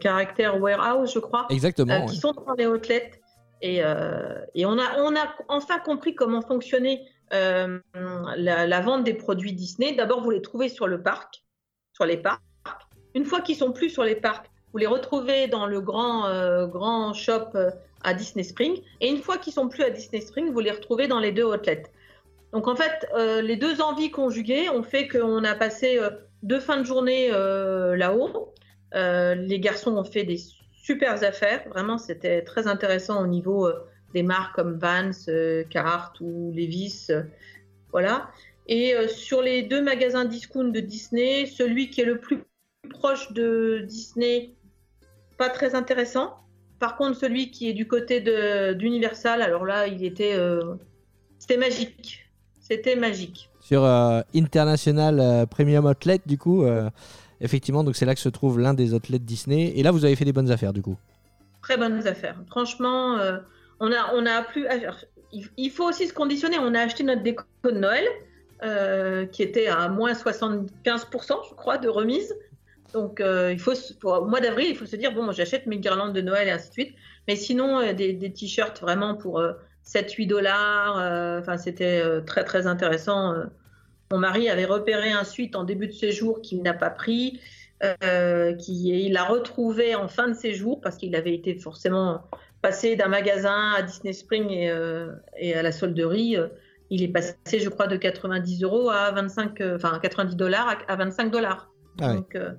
caractère 0.00 0.60
warehouse, 0.60 1.12
je 1.14 1.18
crois, 1.18 1.46
Exactement. 1.50 1.92
euh, 1.94 2.00
ouais. 2.00 2.06
qui 2.06 2.16
sont 2.16 2.32
dans 2.32 2.54
les 2.54 2.66
outlets. 2.66 3.12
Et, 3.60 3.84
euh, 3.84 4.40
et 4.54 4.66
on, 4.66 4.76
a, 4.78 4.98
on 4.98 5.14
a 5.14 5.32
enfin 5.48 5.78
compris 5.78 6.14
comment 6.16 6.42
fonctionnait 6.42 7.02
euh, 7.32 7.78
la, 8.36 8.66
la 8.66 8.80
vente 8.80 9.04
des 9.04 9.14
produits 9.14 9.52
Disney. 9.52 9.92
D'abord, 9.94 10.20
vous 10.20 10.30
les 10.30 10.42
trouvez 10.42 10.68
sur 10.68 10.88
le 10.88 11.00
parc, 11.02 11.44
sur 11.92 12.04
les 12.04 12.16
parcs. 12.16 12.42
Une 13.14 13.24
fois 13.24 13.40
qu'ils 13.40 13.56
sont 13.56 13.72
plus 13.72 13.90
sur 13.90 14.02
les 14.04 14.16
parcs, 14.16 14.46
vous 14.72 14.78
les 14.78 14.86
retrouvez 14.86 15.46
dans 15.46 15.66
le 15.66 15.80
grand, 15.80 16.26
euh, 16.26 16.66
grand 16.66 17.12
shop 17.14 17.50
euh, 17.54 17.70
à 18.02 18.14
Disney 18.14 18.42
Spring. 18.42 18.80
Et 19.00 19.08
une 19.08 19.18
fois 19.18 19.38
qu'ils 19.38 19.52
sont 19.52 19.68
plus 19.68 19.84
à 19.84 19.90
Disney 19.90 20.20
Spring, 20.20 20.50
vous 20.50 20.60
les 20.60 20.70
retrouvez 20.70 21.06
dans 21.06 21.20
les 21.20 21.30
deux 21.30 21.44
outlets. 21.44 21.84
Donc 22.52 22.66
en 22.66 22.74
fait, 22.74 23.06
euh, 23.14 23.42
les 23.42 23.56
deux 23.56 23.80
envies 23.80 24.10
conjuguées 24.10 24.68
ont 24.70 24.82
fait 24.82 25.08
qu'on 25.08 25.44
a 25.44 25.54
passé 25.54 25.98
euh, 25.98 26.10
deux 26.42 26.60
fins 26.60 26.78
de 26.78 26.84
journée 26.84 27.30
euh, 27.32 27.96
là-haut. 27.96 28.52
Euh, 28.94 29.34
les 29.34 29.60
garçons 29.60 29.96
ont 29.96 30.04
fait 30.04 30.24
des 30.24 30.38
super 30.72 31.22
affaires. 31.22 31.62
Vraiment, 31.68 31.98
c'était 31.98 32.42
très 32.42 32.66
intéressant 32.66 33.22
au 33.22 33.26
niveau 33.26 33.66
euh, 33.66 33.74
des 34.14 34.22
marques 34.22 34.54
comme 34.54 34.78
Vans, 34.78 35.10
euh, 35.28 35.64
Carhartt 35.64 36.20
ou 36.20 36.52
Levi's. 36.54 37.12
voilà. 37.90 38.30
Et 38.68 38.94
sur 39.08 39.42
les 39.42 39.62
deux 39.62 39.82
magasins 39.82 40.24
discount 40.24 40.68
de 40.68 40.78
Disney, 40.78 41.46
celui 41.46 41.90
qui 41.90 42.00
est 42.00 42.04
le 42.04 42.20
plus 42.20 42.44
proche 42.90 43.32
de 43.32 43.84
Disney, 43.88 44.54
pas 45.36 45.48
très 45.48 45.74
intéressant. 45.74 46.36
Par 46.78 46.96
contre, 46.96 47.18
celui 47.18 47.50
qui 47.50 47.68
est 47.68 47.72
du 47.72 47.88
côté 47.88 48.20
de- 48.20 48.72
d'Universal, 48.72 49.42
alors 49.42 49.64
là, 49.64 49.88
il 49.88 50.04
était, 50.04 50.36
c'était 51.40 51.56
magique. 51.56 52.30
C'était 52.60 52.94
magique. 52.94 53.51
Sur 53.62 53.84
euh, 53.84 54.22
International 54.34 55.20
euh, 55.20 55.46
Premium 55.46 55.86
Outlet 55.86 56.20
du 56.26 56.36
coup, 56.36 56.64
euh, 56.64 56.90
effectivement, 57.40 57.84
donc 57.84 57.94
c'est 57.94 58.04
là 58.04 58.12
que 58.14 58.20
se 58.20 58.28
trouve 58.28 58.58
l'un 58.58 58.74
des 58.74 58.92
outlets 58.92 59.20
Disney. 59.20 59.72
Et 59.76 59.84
là, 59.84 59.92
vous 59.92 60.04
avez 60.04 60.16
fait 60.16 60.24
des 60.24 60.32
bonnes 60.32 60.50
affaires 60.50 60.72
du 60.72 60.82
coup. 60.82 60.96
Très 61.62 61.76
bonnes 61.76 62.04
affaires. 62.08 62.36
Franchement, 62.48 63.18
on 63.78 63.92
a, 63.92 64.14
on 64.14 64.26
a 64.26 64.42
plus. 64.42 64.66
il, 65.56 65.70
faut 65.70 65.88
aussi 65.88 66.08
se 66.08 66.12
conditionner. 66.12 66.58
On 66.58 66.74
a 66.74 66.80
acheté 66.80 67.04
notre 67.04 67.22
déco 67.22 67.44
de 67.64 67.70
Noël, 67.70 69.28
qui 69.30 69.44
était 69.44 69.68
à 69.68 69.88
moins 69.88 70.12
75%, 70.12 70.66
je 71.48 71.54
crois, 71.54 71.78
de 71.78 71.88
remise. 71.88 72.34
Donc, 72.92 73.22
au 73.22 74.24
mois 74.24 74.40
d'avril, 74.40 74.66
il 74.70 74.76
faut 74.76 74.86
se 74.86 74.96
dire 74.96 75.12
bon, 75.12 75.30
j'achète 75.30 75.66
mes 75.66 75.78
guirlandes 75.78 76.14
de 76.14 76.20
Noël 76.20 76.48
et 76.48 76.50
ainsi 76.50 76.68
de 76.70 76.72
suite. 76.72 76.94
Mais 77.28 77.36
sinon, 77.36 77.92
des, 77.92 78.32
t-shirts 78.32 78.80
vraiment 78.80 79.14
pour 79.14 79.40
7-8 79.84 80.26
dollars. 80.26 80.98
euh, 80.98 81.40
Enfin, 81.40 81.56
c'était 81.56 82.00
euh, 82.04 82.20
très, 82.20 82.44
très 82.44 82.66
intéressant. 82.66 83.32
euh. 83.34 83.44
Mon 84.10 84.18
mari 84.18 84.48
avait 84.50 84.66
repéré 84.66 85.10
un 85.12 85.24
suite 85.24 85.56
en 85.56 85.64
début 85.64 85.86
de 85.86 85.92
séjour 85.92 86.40
qu'il 86.42 86.62
n'a 86.62 86.74
pas 86.74 86.90
pris. 86.90 87.40
euh, 88.04 88.54
qui 88.54 88.90
il 89.06 89.12
l'a 89.14 89.24
retrouvé 89.24 89.96
en 89.96 90.06
fin 90.06 90.28
de 90.28 90.34
séjour 90.34 90.80
parce 90.80 90.96
qu'il 90.96 91.16
avait 91.16 91.34
été 91.34 91.56
forcément 91.56 92.22
passé 92.60 92.94
d'un 92.94 93.08
magasin 93.08 93.72
à 93.76 93.82
Disney 93.82 94.12
Spring 94.12 94.50
et, 94.50 94.70
euh, 94.70 95.08
et 95.36 95.54
à 95.54 95.62
la 95.62 95.72
solderie. 95.72 96.36
il 96.90 97.02
est 97.02 97.08
passé, 97.08 97.34
je 97.58 97.68
crois, 97.68 97.88
de 97.88 97.96
90 97.96 98.62
euros 98.62 98.88
à 98.90 99.10
25, 99.10 99.60
euh, 99.62 99.76
enfin 99.76 99.98
90 100.00 100.36
dollars 100.36 100.68
à, 100.86 100.92
à 100.92 100.96
25 100.96 101.32
dollars. 101.32 101.70
Ah. 102.00 102.14
Donc 102.14 102.36
euh, 102.36 102.52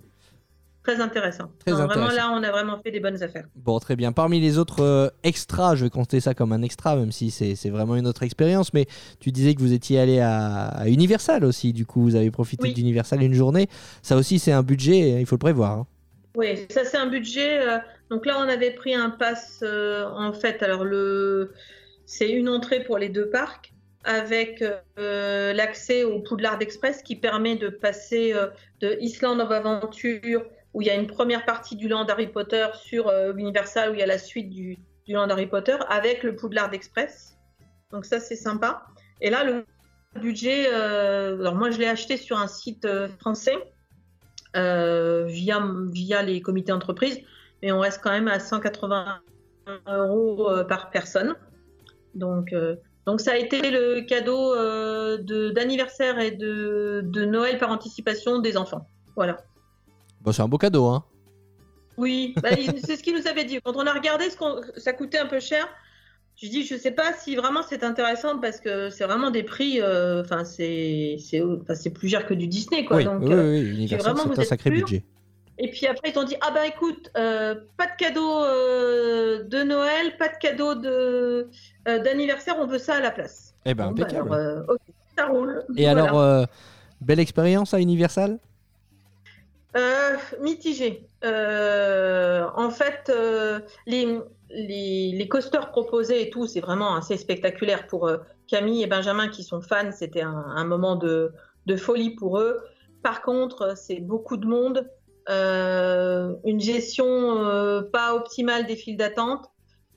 très 0.83 0.99
intéressant. 1.01 1.49
Très 1.59 1.71
Non, 1.71 1.77
Vraiment 1.85 1.91
intéressant. 2.07 2.15
là, 2.31 2.37
on 2.39 2.43
a 2.43 2.51
vraiment 2.51 2.79
fait 2.83 2.91
des 2.91 2.99
bonnes 2.99 3.21
affaires. 3.23 3.45
Bon, 3.55 3.79
très 3.79 3.95
bien. 3.95 4.11
Parmi 4.11 4.39
les 4.39 4.57
autres 4.57 4.81
euh, 4.83 5.07
extras, 5.23 5.75
je 5.75 5.85
vais 5.85 5.89
compter 5.89 6.19
ça 6.19 6.33
comme 6.33 6.51
un 6.51 6.61
extra, 6.61 6.95
même 6.95 7.11
si 7.11 7.31
c'est 7.31 7.55
c'est 7.55 7.69
vraiment 7.69 7.95
une 7.95 8.05
autre 8.07 8.23
expérience. 8.23 8.73
Mais 8.73 8.85
tu 9.19 9.31
disais 9.31 9.55
que 9.55 9.61
vous 9.61 9.73
étiez 9.73 9.99
allé 9.99 10.19
à, 10.19 10.65
à 10.67 10.87
Universal 10.89 11.45
aussi. 11.45 11.73
Du 11.73 11.85
coup, 11.85 12.01
vous 12.01 12.15
avez 12.15 12.31
profité 12.31 12.63
Oui. 12.67 12.73
d'Universal 12.73 13.23
une 13.23 13.33
journée. 13.33 13.67
Ça 14.01 14.15
aussi, 14.17 14.39
c'est 14.39 14.51
un 14.51 14.63
budget, 14.63 15.19
il 15.21 15.25
faut 15.25 15.35
le 15.35 15.39
prévoir. 15.39 15.71
hein. 15.71 15.87
Oui, 16.35 16.65
ça 16.69 16.83
c'est 16.83 16.97
un 16.97 17.07
budget. 17.07 17.59
euh, 17.67 17.77
donc 18.09 18.25
là, 18.25 18.35
on 18.39 18.49
avait 18.49 18.71
pris 18.71 18.93
un 18.95 19.09
pass 19.11 19.59
euh, 19.63 20.05
en 20.09 20.33
fait. 20.33 20.61
Alors 20.63 20.83
le, 20.83 21.53
c'est 22.05 22.29
une 22.31 22.49
entrée 22.49 22.83
pour 22.83 22.97
les 22.97 23.09
deux 23.09 23.29
parcs 23.29 23.71
avec 24.03 24.61
euh, 24.99 25.53
l'accès 25.53 26.03
au 26.03 26.19
Poudlard 26.19 26.57
Express 26.61 27.01
qui 27.03 27.15
permet 27.15 27.55
de 27.55 27.69
passer 27.69 28.33
euh, 28.33 28.47
de 28.81 28.97
Island 28.99 29.39
of 29.39 29.49
Adventure 29.49 30.43
où 30.73 30.81
il 30.81 30.87
y 30.87 30.89
a 30.89 30.95
une 30.95 31.07
première 31.07 31.45
partie 31.45 31.75
du 31.75 31.87
Land 31.87 32.05
Harry 32.05 32.27
Potter 32.27 32.67
sur 32.73 33.07
euh, 33.07 33.33
Universal 33.35 33.91
où 33.91 33.93
il 33.93 33.99
y 33.99 34.03
a 34.03 34.07
la 34.07 34.17
suite 34.17 34.49
du, 34.49 34.77
Land 35.07 35.29
Harry 35.29 35.47
Potter 35.47 35.75
avec 35.89 36.23
le 36.23 36.35
Poudlard 36.35 36.73
Express. 36.73 37.37
Donc 37.91 38.05
ça 38.05 38.19
c'est 38.19 38.35
sympa. 38.35 38.83
Et 39.21 39.29
là 39.29 39.43
le 39.43 39.65
budget, 40.19 40.67
euh, 40.71 41.39
alors 41.39 41.55
moi 41.55 41.71
je 41.71 41.79
l'ai 41.79 41.87
acheté 41.87 42.17
sur 42.17 42.37
un 42.37 42.47
site 42.47 42.85
euh, 42.85 43.07
français 43.19 43.55
via, 44.55 46.21
les 46.21 46.41
comités 46.41 46.71
entreprises, 46.71 47.19
mais 47.61 47.71
on 47.71 47.79
reste 47.79 48.01
quand 48.03 48.11
même 48.11 48.27
à 48.27 48.39
180 48.39 49.19
euros 49.87 50.47
par 50.69 50.91
personne. 50.91 51.35
Donc, 52.13 52.53
ça 53.17 53.31
a 53.31 53.37
été 53.37 53.71
le 53.71 54.01
cadeau 54.01 54.55
de- 54.55 55.49
d'anniversaire 55.49 56.19
et 56.19 56.29
de 56.29 57.25
Noël 57.25 57.57
par 57.57 57.71
anticipation 57.71 58.37
des 58.37 58.55
enfants. 58.55 58.85
Voilà. 59.15 59.43
Bon, 60.23 60.31
c'est 60.31 60.41
un 60.41 60.47
beau 60.47 60.57
cadeau, 60.57 60.85
hein. 60.85 61.03
Oui, 61.97 62.33
bah, 62.41 62.49
c'est 62.83 62.95
ce 62.95 63.03
qu'il 63.03 63.15
nous 63.15 63.27
avait 63.27 63.45
dit. 63.45 63.59
Quand 63.63 63.75
on 63.75 63.85
a 63.85 63.93
regardé 63.93 64.29
ce 64.29 64.37
qu'on, 64.37 64.61
ça 64.77 64.93
coûtait 64.93 65.19
un 65.19 65.27
peu 65.27 65.39
cher. 65.39 65.67
Je 66.41 66.47
dis, 66.47 66.65
je 66.65 66.75
sais 66.75 66.91
pas 66.91 67.13
si 67.13 67.35
vraiment 67.35 67.61
c'est 67.61 67.83
intéressant 67.83 68.39
parce 68.39 68.59
que 68.59 68.89
c'est 68.89 69.03
vraiment 69.03 69.29
des 69.29 69.43
prix. 69.43 69.79
euh, 69.81 70.21
Enfin, 70.21 70.45
c'est, 70.45 71.17
c'est, 71.19 71.41
enfin, 71.43 71.75
c'est 71.75 71.91
plus 71.91 72.09
cher 72.09 72.25
que 72.25 72.33
du 72.33 72.47
Disney, 72.47 72.85
quoi. 72.85 72.97
oui, 72.97 73.03
Donc, 73.05 73.21
oui, 73.21 73.33
euh, 73.33 73.51
oui, 73.51 73.85
vraiment, 73.97 74.23
c'est 74.33 74.39
un 74.39 74.43
sacré 74.43 74.71
budget. 74.71 75.03
Et 75.59 75.69
puis 75.69 75.85
après, 75.85 76.09
ils 76.09 76.13
t'ont 76.13 76.23
dit, 76.23 76.35
ah 76.41 76.49
bah 76.49 76.65
écoute, 76.65 77.11
euh, 77.15 77.53
pas 77.77 77.85
de 77.85 77.91
cadeau 77.99 78.43
de 79.47 79.63
Noël, 79.63 80.17
pas 80.17 80.29
de 80.29 80.37
cadeau 80.39 80.73
de, 80.73 81.47
d'anniversaire, 81.85 82.55
on 82.59 82.65
veut 82.65 82.79
ça 82.79 82.95
à 82.95 82.99
la 82.99 83.11
place. 83.11 83.53
Eh 83.65 83.75
ben, 83.75 83.89
Bon, 83.89 83.91
bah, 83.91 84.03
impeccable. 84.03 84.33
alors, 84.33 84.77
ça 85.15 85.27
roule. 85.27 85.63
Et 85.77 85.83
Voilà. 85.83 86.05
alors, 86.05 86.47
belle 87.01 87.19
expérience 87.19 87.75
à 87.75 87.79
Universal? 87.79 88.39
Euh, 89.75 90.17
mitigé. 90.39 91.07
Euh, 91.23 92.45
en 92.55 92.69
fait, 92.69 93.09
euh, 93.09 93.59
les, 93.87 94.19
les, 94.49 95.11
les 95.13 95.27
coasters 95.27 95.71
proposés 95.71 96.27
et 96.27 96.29
tout, 96.29 96.45
c'est 96.45 96.59
vraiment 96.59 96.95
assez 96.95 97.17
spectaculaire 97.17 97.87
pour 97.87 98.07
euh, 98.07 98.17
Camille 98.47 98.83
et 98.83 98.87
Benjamin 98.87 99.29
qui 99.29 99.43
sont 99.43 99.61
fans. 99.61 99.91
C'était 99.91 100.21
un, 100.21 100.65
moment 100.65 100.95
de, 100.95 101.31
de 101.65 101.75
folie 101.75 102.11
pour 102.11 102.39
eux. 102.39 102.59
Par 103.01 103.21
contre, 103.23 103.75
c'est 103.75 103.99
beaucoup 103.99 104.37
de 104.37 104.45
monde, 104.45 104.87
euh, 105.29 106.33
une 106.45 106.59
gestion 106.59 107.05
euh, 107.45 107.81
pas 107.81 108.13
optimale 108.13 108.67
des 108.67 108.75
files 108.75 108.97
d'attente. 108.97 109.49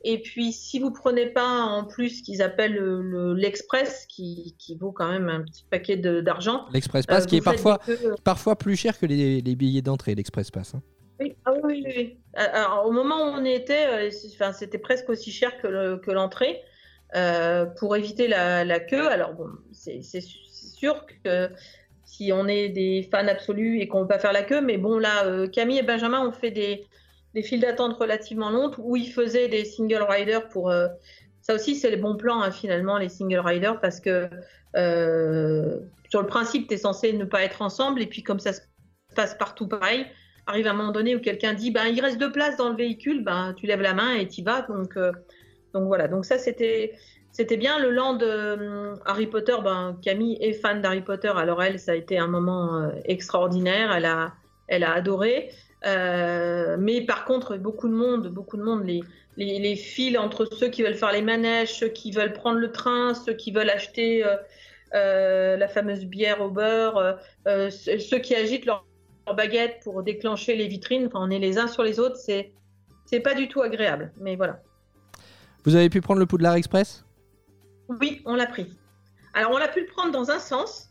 Et 0.09 0.23
puis, 0.23 0.53
si 0.53 0.79
vous 0.79 0.93
prenez 0.93 1.27
pas 1.27 1.49
en 1.63 1.85
plus 1.85 2.19
ce 2.19 2.23
qu'ils 2.23 2.41
appellent 2.41 2.75
le- 2.75 3.03
le- 3.03 3.35
l'express, 3.35 4.07
qui, 4.07 4.55
qui 4.59 4.77
vaut 4.77 4.93
quand 4.93 5.11
même 5.11 5.29
un 5.29 5.43
petit 5.43 5.65
paquet 5.69 5.97
d'argent, 5.97 6.65
L'Express 6.73 7.05
euh, 7.11 7.15
Pass 7.15 7.27
qui 7.27 7.39
est 7.39 7.41
parfois, 7.45 7.81
euh, 7.89 8.15
parfois 8.23 8.55
plus 8.57 8.77
cher 8.77 8.99
que 8.99 9.05
les, 9.07 9.41
les 9.41 9.57
billets 9.57 9.83
d'entrée, 9.83 10.15
l'Express 10.15 10.51
Pass. 10.53 10.75
hein. 10.77 10.83
Oui, 11.19 11.35
ah 11.45 11.53
oui, 11.65 11.83
oui, 11.87 11.93
oui. 11.97 12.19
Alors, 12.35 12.87
au 12.87 12.93
moment 12.93 13.17
où 13.17 13.35
on 13.41 13.45
était, 13.45 13.87
euh, 14.09 14.11
c'était 14.53 14.79
presque 14.79 15.09
aussi 15.09 15.33
cher 15.33 15.61
que 15.61 15.67
le- 15.67 15.97
que 15.97 16.13
l'entrée 16.13 16.61
euh, 17.17 17.65
pour 17.79 17.97
éviter 17.97 18.29
la, 18.29 18.65
la 18.65 18.79
queue. 18.81 19.09
Alors, 19.09 19.33
bon, 19.35 19.49
c'est 19.73 20.03
sûr 20.03 21.05
que 21.25 21.51
si 22.05 22.33
on 22.33 22.47
est 22.47 22.69
des 22.69 23.09
fans 23.11 23.27
absolus 23.27 23.81
et 23.81 23.89
qu'on 23.89 23.99
ne 23.99 24.03
veut 24.05 24.09
pas 24.09 24.19
faire 24.19 24.33
la 24.33 24.43
queue, 24.43 24.61
mais 24.61 24.77
bon, 24.77 24.99
là, 24.99 25.25
euh, 25.25 25.49
Camille 25.49 25.79
et 25.79 25.83
Benjamin 25.83 26.25
ont 26.27 26.33
fait 26.33 26.51
des, 26.51 26.85
des 27.37 27.43
files 27.43 27.61
d'attente 27.61 27.99
relativement 27.99 28.49
longues 28.49 28.74
où 28.78 28.97
ils 28.97 29.12
faisaient 29.12 29.49
des 29.49 29.66
single 29.66 30.03
riders 30.09 30.49
pour. 30.49 30.70
euh, 30.70 30.89
ça 31.43 31.55
aussi, 31.55 31.76
c'est 31.76 31.91
les 31.91 31.99
bons 31.99 32.16
plans, 32.16 32.43
hein, 32.43 32.51
finalement, 32.51 32.97
les 32.97 33.11
single 33.11 33.39
riders, 33.39 33.78
parce 33.78 34.01
que 34.01 34.28
euh, 34.74 35.78
sur 36.09 36.22
le 36.22 36.26
principe, 36.26 36.66
tu 36.66 36.74
es 36.74 36.76
censé 36.78 37.12
ne 37.12 37.24
pas 37.24 37.43
être 37.45 37.61
ensemble, 37.62 38.01
et 38.01 38.07
puis 38.07 38.22
comme 38.22 38.41
ça 38.41 38.55
se 38.55 38.62
passe 39.14 39.34
partout 39.34 39.68
pareil, 39.68 40.07
arrive 40.47 40.66
un 40.66 40.72
moment 40.72 40.93
donné 40.93 41.14
où 41.14 41.20
quelqu'un 41.20 41.53
dit 41.53 41.70
ben, 41.70 41.84
il 41.87 42.01
reste 42.01 42.18
deux 42.18 42.32
places 42.32 42.57
dans 42.57 42.70
le 42.70 42.74
véhicule, 42.74 43.22
ben, 43.22 43.55
tu 43.55 43.66
lèves 43.66 43.82
la 43.82 43.93
main 43.93 44.14
et 44.14 44.26
tu 44.26 44.43
vas. 44.43 44.62
Donc, 44.62 44.97
euh, 44.97 45.12
donc 45.74 45.84
voilà, 45.84 46.09
donc 46.09 46.24
ça 46.24 46.39
c'était. 46.39 46.95
C'était 47.32 47.59
bien 47.59 47.78
le 47.78 47.91
land 47.91 48.18
euh, 48.22 48.95
Harry 49.05 49.26
Potter. 49.26 49.57
Ben, 49.62 49.99
Camille 50.03 50.39
est 50.41 50.55
fan 50.55 50.80
d'Harry 50.80 51.03
Potter, 51.03 51.32
alors 51.37 51.62
elle, 51.62 51.78
ça 51.78 51.93
a 51.93 51.95
été 51.95 52.16
un 52.16 52.28
moment 52.28 52.91
extraordinaire. 53.05 53.93
Elle 53.95 54.07
a, 54.07 54.32
elle 54.68 54.84
a 54.84 54.95
adoré. 54.95 55.51
Euh, 55.87 56.76
mais 56.78 57.01
par 57.01 57.24
contre, 57.24 57.57
beaucoup 57.57 57.89
de 57.89 57.95
monde, 57.95 58.28
beaucoup 58.28 58.57
de 58.57 58.62
monde, 58.62 58.84
les, 58.84 59.03
les, 59.37 59.59
les 59.59 59.76
fils 59.76 60.18
entre 60.18 60.47
ceux 60.47 60.68
qui 60.68 60.82
veulent 60.82 60.97
faire 60.97 61.12
les 61.12 61.22
manèges, 61.22 61.78
ceux 61.78 61.89
qui 61.89 62.11
veulent 62.11 62.32
prendre 62.32 62.59
le 62.59 62.72
train, 62.72 63.14
ceux 63.14 63.34
qui 63.34 63.53
veulent 63.53 63.70
acheter 63.70 64.24
euh, 64.24 64.37
euh, 64.95 65.57
la 65.57 65.68
fameuse 65.68 66.05
bière 66.05 66.41
au 66.41 66.51
beurre, 66.51 67.18
ceux 67.47 68.18
qui 68.18 68.34
agitent 68.34 68.66
leur, 68.66 68.84
leur 69.26 69.37
baguette 69.37 69.80
pour 69.84 70.03
déclencher 70.03 70.57
les 70.57 70.66
vitrines. 70.66 71.07
Enfin, 71.07 71.20
on 71.22 71.30
est 71.30 71.39
les 71.39 71.57
uns 71.59 71.68
sur 71.68 71.82
les 71.82 72.01
autres, 72.01 72.16
c'est 72.16 72.53
c'est 73.05 73.20
pas 73.20 73.34
du 73.34 73.47
tout 73.49 73.62
agréable. 73.62 74.12
Mais 74.20 74.34
voilà. 74.34 74.61
Vous 75.64 75.76
avez 75.76 75.89
pu 75.89 76.01
prendre 76.01 76.18
le 76.18 76.26
Poudlard 76.26 76.57
Express? 76.57 77.05
Oui, 77.89 78.20
on 78.24 78.34
l'a 78.34 78.47
pris. 78.47 78.76
Alors, 79.34 79.53
on 79.53 79.59
a 79.59 79.68
pu 79.68 79.82
le 79.82 79.87
prendre 79.87 80.11
dans 80.11 80.30
un 80.30 80.41
sens, 80.41 80.91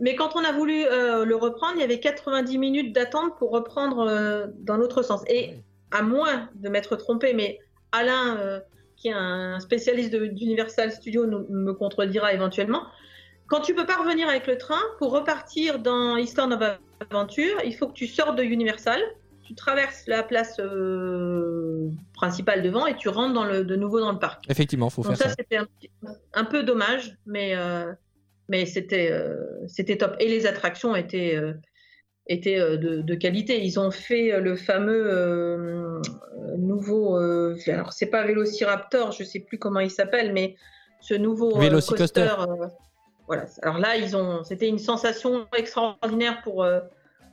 mais 0.00 0.14
quand 0.16 0.34
on 0.34 0.42
a 0.42 0.50
voulu 0.52 0.84
euh, 0.86 1.24
le 1.24 1.36
reprendre, 1.36 1.74
il 1.76 1.80
y 1.80 1.84
avait 1.84 2.00
90 2.00 2.58
minutes 2.58 2.92
d'attente 2.94 3.36
pour 3.38 3.50
reprendre 3.50 4.06
euh, 4.08 4.46
dans 4.60 4.76
l'autre 4.76 5.02
sens. 5.02 5.22
Et 5.28 5.54
à 5.90 6.02
moins 6.02 6.48
de 6.54 6.68
m'être 6.70 6.96
trompé, 6.96 7.34
mais 7.34 7.58
Alain, 7.92 8.38
euh, 8.38 8.60
qui 8.96 9.08
est 9.08 9.12
un 9.14 9.60
spécialiste 9.60 10.14
d'Universal 10.14 10.90
Studios, 10.92 11.26
nous- 11.26 11.46
me 11.50 11.72
contredira 11.74 12.32
éventuellement. 12.32 12.84
Quand 13.46 13.60
tu 13.60 13.74
peux 13.74 13.84
pas 13.84 13.96
revenir 13.96 14.28
avec 14.28 14.46
le 14.46 14.56
train, 14.56 14.80
pour 14.98 15.12
repartir 15.12 15.80
dans 15.80 16.16
Eastern 16.16 16.52
of 16.52 16.62
Adventure, 17.00 17.58
il 17.64 17.74
faut 17.74 17.88
que 17.88 17.92
tu 17.92 18.06
sortes 18.06 18.36
de 18.36 18.42
Universal, 18.42 19.00
tu 19.42 19.54
traverses 19.54 20.04
la 20.06 20.22
place 20.22 20.60
principale 22.14 22.62
devant 22.62 22.86
et 22.86 22.96
tu 22.96 23.08
rentres 23.08 23.34
dans 23.34 23.44
le, 23.44 23.64
de 23.64 23.74
nouveau 23.76 23.98
dans 24.00 24.12
le 24.12 24.18
parc. 24.18 24.44
Effectivement, 24.48 24.88
faut 24.88 25.02
Donc 25.02 25.16
faire 25.16 25.26
ça, 25.26 25.28
ça. 25.30 25.34
c'était 25.36 25.58
un, 26.34 26.44
peu 26.44 26.62
dommage, 26.62 27.16
mais, 27.26 27.56
mais 28.50 28.66
c'était 28.66 29.10
euh, 29.10 29.36
c'était 29.68 29.96
top. 29.96 30.16
Et 30.20 30.28
les 30.28 30.44
attractions 30.46 30.94
étaient, 30.94 31.36
euh, 31.36 31.54
étaient 32.26 32.58
euh, 32.60 32.76
de, 32.76 33.00
de 33.00 33.14
qualité. 33.14 33.64
Ils 33.64 33.80
ont 33.80 33.90
fait 33.92 34.38
le 34.40 34.56
fameux 34.56 35.04
euh, 35.06 36.02
nouveau, 36.58 37.16
euh, 37.16 37.56
alors 37.68 37.92
c'est 37.94 38.06
pas 38.10 38.26
Vélociraptor, 38.26 39.12
je 39.12 39.24
sais 39.24 39.40
plus 39.40 39.56
comment 39.58 39.80
il 39.80 39.90
s'appelle, 39.90 40.32
mais 40.32 40.56
ce 41.00 41.14
nouveau 41.14 41.56
Velocicoaster. 41.58 42.28
euh, 42.40 42.66
voilà. 43.26 43.46
Alors 43.62 43.78
là, 43.78 43.96
ils 43.96 44.16
ont, 44.16 44.42
c'était 44.44 44.68
une 44.68 44.80
sensation 44.80 45.46
extraordinaire 45.56 46.42
pour 46.42 46.66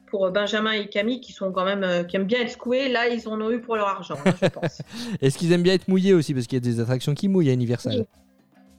pour 0.06 0.30
Benjamin 0.32 0.72
et 0.72 0.88
Camille 0.88 1.20
qui 1.20 1.34
sont 1.34 1.52
quand 1.52 1.66
même 1.66 2.06
qui 2.08 2.16
aiment 2.16 2.26
bien 2.28 2.42
être 2.42 2.52
secoués. 2.52 2.88
Là, 2.88 3.08
ils 3.10 3.28
en 3.28 3.42
ont 3.42 3.50
eu 3.52 3.60
pour 3.60 3.76
leur 3.76 3.88
argent, 3.88 4.16
hein, 4.26 4.34
je 4.42 4.48
pense. 4.48 4.82
Est-ce 5.22 5.38
qu'ils 5.38 5.52
aiment 5.52 5.64
bien 5.64 5.74
être 5.74 5.88
mouillés 5.90 6.14
aussi? 6.14 6.34
Parce 6.34 6.46
qu'il 6.48 6.56
y 6.58 6.62
a 6.62 6.64
des 6.64 6.80
attractions 6.80 7.14
qui 7.16 7.28
mouillent 7.28 7.50
à 7.50 7.54
Universal. 7.54 7.94
Oui. 8.02 8.06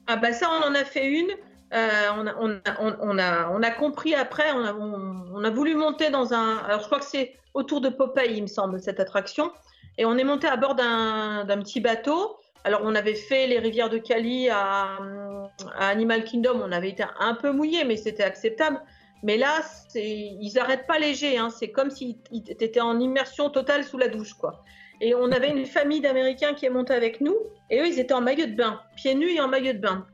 Ah 0.07 0.17
bah 0.17 0.33
ça, 0.33 0.49
on 0.49 0.71
en 0.71 0.75
a 0.75 0.85
fait 0.85 1.07
une. 1.07 1.29
Euh, 1.75 2.33
on, 2.39 3.63
a, 3.63 3.71
compris 3.73 4.15
après, 4.15 4.53
on 4.53 5.45
a, 5.45 5.51
voulu 5.51 5.75
monter 5.75 6.11
dans 6.11 6.33
un... 6.33 6.59
Alors 6.59 6.81
je 6.81 6.87
crois 6.87 6.99
que 6.99 7.05
c'est 7.05 7.35
autour 7.55 7.81
de 7.81 7.89
Popeye, 7.89 8.37
il 8.37 8.43
me 8.43 8.47
semble, 8.47 8.81
cette 8.81 9.01
attraction. 9.01 9.53
Et 9.99 10.05
on 10.05 10.17
est 10.17 10.25
monté 10.25 10.47
à 10.47 10.57
bord 10.57 10.75
d'un 10.75 11.59
petit 11.59 11.81
bateau. 11.81 12.37
Alors 12.65 12.81
on 12.85 12.95
avait 12.95 13.15
fait 13.15 13.47
les 13.47 13.59
rivières 13.59 13.91
de 13.91 13.99
Cali 13.99 14.49
à, 14.49 14.99
Animal 15.79 16.25
Kingdom, 16.25 16.61
on 16.63 16.73
avait 16.73 16.91
été 16.91 17.05
un 17.19 17.35
peu 17.35 17.53
mouillé, 17.53 17.85
mais 17.85 17.97
c'était 17.97 18.25
acceptable. 18.25 18.81
Mais 19.23 19.37
là, 19.37 19.63
ils 19.95 20.53
n'arrêtent 20.55 20.87
pas 20.87 20.99
léger, 20.99 21.39
hein. 21.39 21.51
c'est 21.51 21.71
comme 21.71 21.91
si 21.91 22.19
étais 22.31 22.81
en 22.81 23.01
immersion 23.01 23.51
totale 23.51 23.83
sous 23.83 23.99
la 23.99 24.09
douche. 24.09 24.35
quoi. 24.35 24.63
Et 25.01 25.15
on 25.15 25.31
avait 25.33 25.51
une 25.51 25.67
famille 25.67 26.01
d'Américains 26.01 26.55
qui 26.55 26.67
est 26.67 26.71
montée 26.71 26.95
avec 26.95 27.21
nous, 27.21 27.37
et 27.71 27.81
eux, 27.81 27.87
ils 27.87 27.99
étaient 27.99 28.15
en 28.15 28.21
maillot 28.21 28.47
de 28.47 28.55
bain, 28.55 28.81
pieds 28.97 29.15
nus 29.15 29.33
et 29.33 29.41
en 29.41 29.49
maillot 29.49 29.73
de 29.73 29.79
bain. 29.79 30.07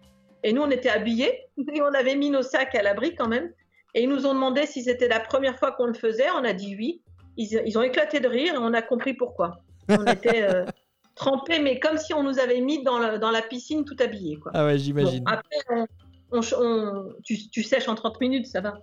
Et 0.45 0.53
nous, 0.53 0.63
on 0.63 0.71
était 0.71 0.91
habillés, 0.91 1.41
et 1.73 1.83
on 1.83 1.87
avait 1.95 2.15
mis 2.15 2.31
nos 2.31 2.43
sacs 2.43 2.75
à 2.77 2.83
l'abri 2.83 3.15
quand 3.17 3.27
même. 3.29 3.51
Et 3.95 4.03
ils 4.05 4.09
nous 4.09 4.27
ont 4.27 4.35
demandé 4.35 4.67
si 4.67 4.83
c'était 4.85 5.09
la 5.09 5.19
première 5.21 5.59
fois 5.59 5.73
qu'on 5.73 5.87
le 5.87 5.95
faisait. 5.95 6.31
On 6.39 6.45
a 6.45 6.53
dit 6.53 6.77
oui. 6.79 7.03
Ils, 7.37 7.61
ils 7.67 7.77
ont 7.79 7.83
éclaté 7.83 8.21
de 8.21 8.29
rire 8.29 8.55
et 8.55 8.59
on 8.59 8.73
a 8.75 8.83
compris 8.83 9.15
pourquoi. 9.15 9.59
On 9.89 10.05
était 10.07 10.43
euh, 10.43 10.65
trempés, 11.17 11.59
mais 11.61 11.81
comme 11.81 11.97
si 11.99 12.13
on 12.15 12.23
nous 12.23 12.39
avait 12.39 12.61
mis 12.61 12.85
dans, 12.85 12.99
le- 12.99 13.19
dans 13.19 13.31
la 13.31 13.43
piscine 13.43 13.85
tout 13.85 13.97
habillés. 14.01 14.37
Quoi. 14.39 14.53
Ah 14.55 14.67
ouais, 14.67 14.75
Bon, 14.75 14.79
j'imagine. 14.79 15.25
après, 15.27 15.57
on- 15.71 15.87
on- 16.33 16.41
on- 16.61 17.13
tu, 17.25 17.49
tu 17.51 17.63
sèches 17.63 17.89
en 17.89 17.95
30 17.95 18.21
minutes, 18.21 18.47
ça 18.47 18.61
va. 18.61 18.75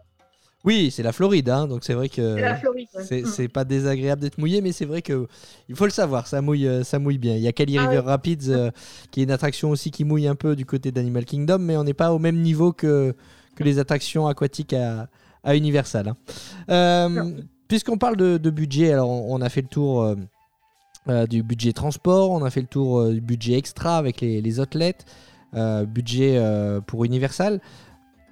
Oui, 0.63 0.91
c'est 0.91 1.01
la 1.01 1.11
Floride, 1.11 1.49
hein, 1.49 1.67
donc 1.67 1.83
c'est 1.83 1.93
vrai 1.95 2.07
que 2.07 2.35
C'est 3.03 3.15
ouais. 3.15 3.21
Mm. 3.21 3.25
c'est 3.25 3.47
pas 3.47 3.63
désagréable 3.63 4.21
d'être 4.21 4.37
mouillé, 4.37 4.61
mais 4.61 4.71
c'est 4.71 4.85
vrai 4.85 5.01
que 5.01 5.27
il 5.69 5.75
faut 5.75 5.85
le 5.85 5.91
savoir, 5.91 6.27
ça 6.27 6.41
mouille, 6.41 6.67
euh, 6.67 6.83
ça 6.83 6.99
mouille 6.99 7.17
bien. 7.17 7.35
Il 7.35 7.41
y 7.41 7.47
a 7.47 7.51
Cali 7.51 7.77
Ah 7.79 7.87
River. 7.87 7.99
Rapids, 8.05 8.37
euh, 8.49 8.69
qui 9.09 9.21
est 9.21 9.23
une 9.23 9.31
attraction 9.31 9.71
aussi 9.71 9.89
qui 9.89 10.03
mouille 10.03 10.27
un 10.27 10.35
peu 10.35 10.55
du 10.55 10.65
côté 10.67 10.91
d'Animal 10.91 11.25
Kingdom, 11.25 11.57
mais 11.59 11.77
on 11.77 11.83
n'est 11.83 11.95
pas 11.95 12.13
au 12.13 12.19
même 12.19 12.37
niveau 12.41 12.73
que, 12.73 13.15
que 13.55 13.63
les 13.63 13.79
attractions 13.79 14.27
aquatiques 14.27 14.73
à, 14.73 15.07
à 15.43 15.55
Universal. 15.55 16.09
hein. 16.09 16.17
Euh. 16.69 17.31
Puisqu'on 17.67 17.97
parle 17.97 18.17
de, 18.17 18.37
de 18.37 18.49
budget, 18.49 18.91
alors 18.91 19.09
on, 19.09 19.33
on 19.35 19.41
a 19.41 19.47
fait 19.49 19.61
le 19.61 19.67
tour 19.69 20.03
euh, 20.03 20.15
euh, 21.07 21.25
du 21.25 21.41
budget 21.41 21.71
transport, 21.73 22.29
on 22.29 22.43
a 22.43 22.49
fait 22.51 22.61
le 22.61 22.67
tour 22.67 22.99
euh, 22.99 23.13
du 23.13 23.21
budget 23.21 23.57
extra 23.57 23.97
avec 23.97 24.19
les, 24.21 24.41
les 24.41 24.59
outlets, 24.59 24.97
euh, 25.55 25.85
budget 25.85 26.37
pour 26.85 27.03
Universal. 27.05 27.61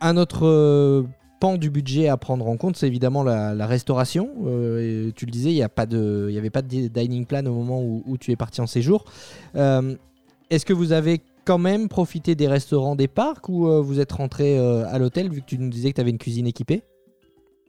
Un 0.02 0.16
autre 0.18 1.06
pan 1.40 1.58
du 1.58 1.70
budget 1.70 2.08
à 2.08 2.18
prendre 2.18 2.48
en 2.48 2.58
compte, 2.58 2.76
c'est 2.76 2.88
évidemment 2.88 3.24
la, 3.24 3.68
restauration. 3.68 4.30
Euh, 4.46 5.12
tu 5.16 5.26
le 5.26 5.32
disais, 5.32 5.52
il 5.52 5.56
n'y 5.56 5.62
avait 5.64 5.70
pas 6.50 6.62
de 6.62 6.68
di- 6.68 6.90
dining 6.90 7.26
plan 7.26 7.46
au 7.46 7.54
moment 7.54 7.82
où, 7.82 8.18
tu 8.20 8.32
es 8.32 8.36
parti 8.36 8.62
en 8.62 8.68
séjour. 8.68 9.06
Euh, 9.56 9.96
Est-ce 10.50 10.66
que 10.66 10.74
vous 10.74 10.92
avez 10.92 11.22
quand 11.46 11.58
même 11.58 11.88
profité 11.90 12.36
des 12.36 12.48
restaurants 12.48 12.96
des 12.96 13.08
parcs 13.08 13.50
ou 13.50 13.68
euh, 13.68 13.82
vous 13.82 14.00
êtes 14.00 14.12
rentré 14.12 14.60
euh, 14.60 14.86
à 14.88 15.00
l'hôtel 15.00 15.30
vu 15.30 15.42
que 15.42 15.46
tu 15.46 15.58
nous 15.58 15.70
disais 15.70 15.90
que 15.90 15.96
tu 15.96 16.02
avais 16.02 16.12
une 16.12 16.18
cuisine 16.18 16.48
équipée? 16.48 16.84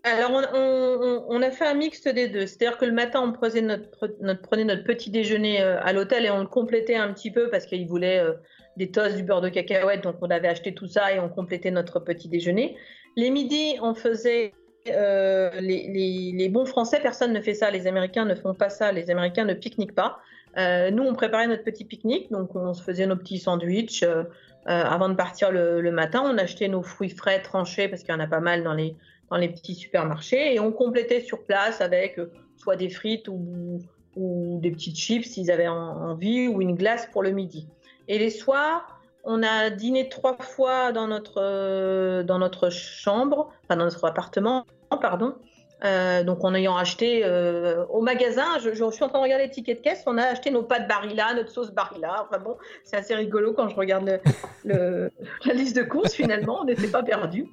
Alors, 0.02 0.30
on, 0.32 1.42
a 1.42 1.50
fait 1.50 1.66
un 1.66 1.74
mixte 1.74 2.08
des 2.08 2.28
deux. 2.28 2.46
C'est-à-dire 2.46 2.78
que 2.78 2.86
le 2.86 2.92
matin, 2.92 3.20
on 3.22 3.32
prenait 3.32 3.60
notre, 3.60 4.08
prenait 4.42 4.64
notre 4.64 4.82
petit 4.82 5.10
déjeuner 5.10 5.60
à 5.60 5.92
l'hôtel 5.92 6.24
et 6.24 6.30
on 6.30 6.40
le 6.40 6.46
complétait 6.46 6.94
un 6.94 7.12
petit 7.12 7.30
peu 7.30 7.50
parce 7.50 7.66
qu'il 7.66 7.86
voulait 7.86 8.18
euh, 8.18 8.32
des 8.78 8.90
toasts, 8.90 9.16
du 9.16 9.22
beurre 9.22 9.42
de 9.42 9.50
cacahuète. 9.50 10.02
Donc, 10.02 10.16
on 10.22 10.30
avait 10.30 10.48
acheté 10.48 10.74
tout 10.74 10.86
ça 10.86 11.12
et 11.12 11.20
on 11.20 11.28
complétait 11.28 11.70
notre 11.70 12.00
petit 12.00 12.28
déjeuner. 12.28 12.76
Les 13.16 13.30
midis, 13.30 13.76
on 13.82 13.94
faisait 13.94 14.52
euh, 14.88 15.50
les, 15.60 16.48
bons 16.48 16.64
Français. 16.64 17.00
Personne 17.00 17.32
ne 17.32 17.40
fait 17.40 17.54
ça. 17.54 17.70
Les 17.70 17.86
Américains 17.86 18.24
ne 18.24 18.34
font 18.34 18.54
pas 18.54 18.70
ça. 18.70 18.92
Les 18.92 19.10
Américains 19.10 19.44
ne 19.44 19.54
pique-niquent 19.54 19.94
pas. 19.94 20.18
Euh, 20.56 20.90
nous, 20.90 21.02
on 21.02 21.14
préparait 21.14 21.46
notre 21.46 21.64
petit 21.64 21.84
pique-nique. 21.84 22.30
Donc, 22.30 22.54
on 22.56 22.72
se 22.74 22.82
faisait 22.82 23.06
nos 23.06 23.16
petits 23.16 23.38
sandwichs. 23.38 24.02
euh, 24.02 24.24
avant 24.66 25.08
de 25.08 25.14
partir 25.14 25.50
le, 25.50 25.90
matin, 25.90 26.22
on 26.24 26.36
achetait 26.36 26.68
nos 26.68 26.82
fruits 26.82 27.10
frais 27.10 27.40
tranchés 27.40 27.88
parce 27.88 28.02
qu'il 28.02 28.12
y 28.12 28.16
en 28.16 28.20
a 28.20 28.26
pas 28.26 28.40
mal 28.40 28.62
dans 28.62 28.74
les, 28.74 28.94
petits 29.30 29.74
supermarchés 29.74 30.54
et 30.54 30.60
on 30.60 30.70
complétait 30.70 31.20
sur 31.20 31.44
place 31.46 31.80
avec 31.80 32.20
soit 32.56 32.76
des 32.76 32.90
frites 32.90 33.26
ou, 33.28 33.78
ou 34.16 34.58
des 34.60 34.70
petites 34.70 34.96
chips 34.96 35.24
s'ils 35.24 35.50
avaient 35.50 35.68
en- 35.68 36.10
envie 36.10 36.46
ou 36.46 36.60
une 36.60 36.74
glace 36.74 37.08
pour 37.10 37.22
le 37.22 37.30
midi. 37.30 37.68
Et 38.06 38.18
les 38.18 38.28
soirs, 38.28 38.99
on 39.24 39.42
a 39.42 39.70
dîné 39.70 40.08
trois 40.08 40.36
fois 40.36 40.92
dans 40.92 41.06
notre, 41.06 41.40
euh, 41.42 42.22
dans 42.22 42.38
notre 42.38 42.70
chambre, 42.70 43.52
enfin 43.64 43.76
dans 43.76 43.84
notre 43.84 44.04
appartement, 44.04 44.64
pardon. 45.00 45.34
Euh, 45.82 46.22
donc 46.24 46.44
en 46.44 46.54
ayant 46.54 46.76
acheté 46.76 47.22
euh, 47.24 47.86
au 47.86 48.02
magasin, 48.02 48.44
je, 48.62 48.70
suis 48.70 48.82
en 48.82 48.90
train 49.08 49.18
de 49.18 49.22
regarder 49.22 49.44
les 49.44 49.50
tickets 49.50 49.78
de 49.78 49.82
caisse, 49.82 50.02
on 50.06 50.18
a 50.18 50.24
acheté 50.24 50.50
nos 50.50 50.62
pâtes 50.62 50.86
Barilla, 50.86 51.32
notre 51.34 51.50
sauce 51.50 51.70
Barilla. 51.70 52.26
Enfin 52.28 52.42
bon, 52.42 52.56
c'est 52.84 52.96
assez 52.96 53.14
rigolo 53.14 53.54
quand 53.54 53.68
je 53.68 53.76
regarde 53.76 54.20
la 54.64 55.54
liste 55.54 55.76
de 55.76 55.82
courses 55.82 56.12
finalement, 56.12 56.60
on 56.60 56.64
n'était 56.64 56.88
pas 56.88 57.02
perdus. 57.02 57.46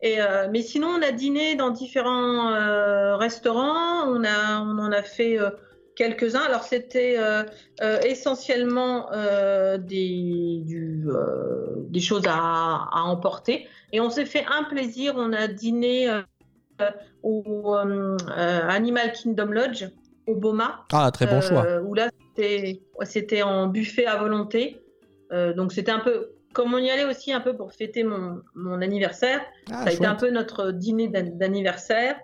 Et 0.00 0.18
mais 0.50 0.62
sinon, 0.62 0.86
on 0.96 1.02
a 1.02 1.10
dîné 1.10 1.56
dans 1.56 1.70
différents 1.70 3.16
restaurants. 3.18 4.04
On, 4.06 4.22
a, 4.24 4.60
on 4.62 4.78
en 4.78 4.92
a 4.92 5.02
fait 5.02 5.38
quelques-uns. 5.98 6.44
Alors, 6.50 6.62
c'était 6.62 7.16
euh, 7.18 7.42
euh, 7.82 7.98
essentiellement 8.12 9.12
euh, 9.12 9.76
des, 9.78 10.62
du, 10.64 11.04
des 11.90 12.00
choses 12.00 12.22
à, 12.28 12.88
à 12.92 13.00
emporter. 13.02 13.66
Et 13.92 14.00
on 14.00 14.08
s'est 14.08 14.24
fait 14.34 14.44
un 14.58 14.62
plaisir. 14.64 15.14
On 15.16 15.32
a 15.32 15.48
dîné 15.48 16.08
au 17.22 17.74
Animal 18.36 19.12
Kingdom 19.12 19.46
Lodge, 19.46 19.84
au 20.26 20.36
Boma. 20.36 20.84
Ah, 20.92 21.10
très 21.10 21.26
bon 21.26 21.40
choix. 21.40 21.80
Où 21.82 21.94
là, 21.94 22.08
c'était- 22.36 23.42
en 23.42 23.66
buffet 23.66 24.06
à 24.06 24.16
volonté. 24.16 24.80
Donc, 25.56 25.72
c'était 25.72 25.90
un 25.90 26.00
peu. 26.00 26.30
Comme 26.54 26.72
on 26.74 26.78
y 26.78 26.90
allait 26.90 27.04
aussi 27.04 27.32
un 27.32 27.40
peu 27.40 27.54
pour 27.54 27.72
fêter 27.72 28.02
mon, 28.04 28.40
mon 28.54 28.80
anniversaire, 28.80 29.40
Ah, 29.70 29.82
ça 29.84 29.90
a 29.90 29.92
été 29.92 30.06
un 30.06 30.14
peu 30.14 30.30
notre 30.30 30.70
dîner 30.72 31.08
d'an- 31.08 31.36
d'anniversaire. 31.40 32.16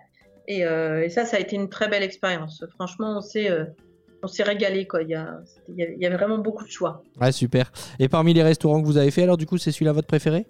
Et, 0.47 0.65
euh, 0.65 1.03
et 1.03 1.09
ça, 1.09 1.25
ça 1.25 1.37
a 1.37 1.39
été 1.39 1.55
une 1.55 1.69
très 1.69 1.87
belle 1.87 2.03
expérience. 2.03 2.63
Franchement, 2.75 3.17
on 3.17 3.21
s'est 3.21 3.49
euh, 3.49 3.65
on 4.23 4.27
s'est 4.27 4.43
régalé. 4.43 4.85
Quoi. 4.87 5.03
Il, 5.03 5.09
y 5.09 5.15
a, 5.15 5.39
il 5.69 5.75
y 5.99 6.05
avait- 6.05 6.15
vraiment 6.15 6.37
beaucoup 6.37 6.63
de 6.63 6.69
choix. 6.71 7.03
Ouais, 7.21 7.31
super. 7.31 7.71
Et 7.99 8.07
parmi 8.09 8.33
les 8.33 8.43
restaurants 8.43 8.81
que 8.81 8.87
vous 8.87 8.97
avez 8.97 9.11
fait, 9.11 9.23
alors 9.23 9.37
du 9.37 9.45
coup, 9.45 9.57
c'est 9.57 9.71
celui-là 9.71 9.91
votre 9.91 10.07
préféré? 10.07 10.45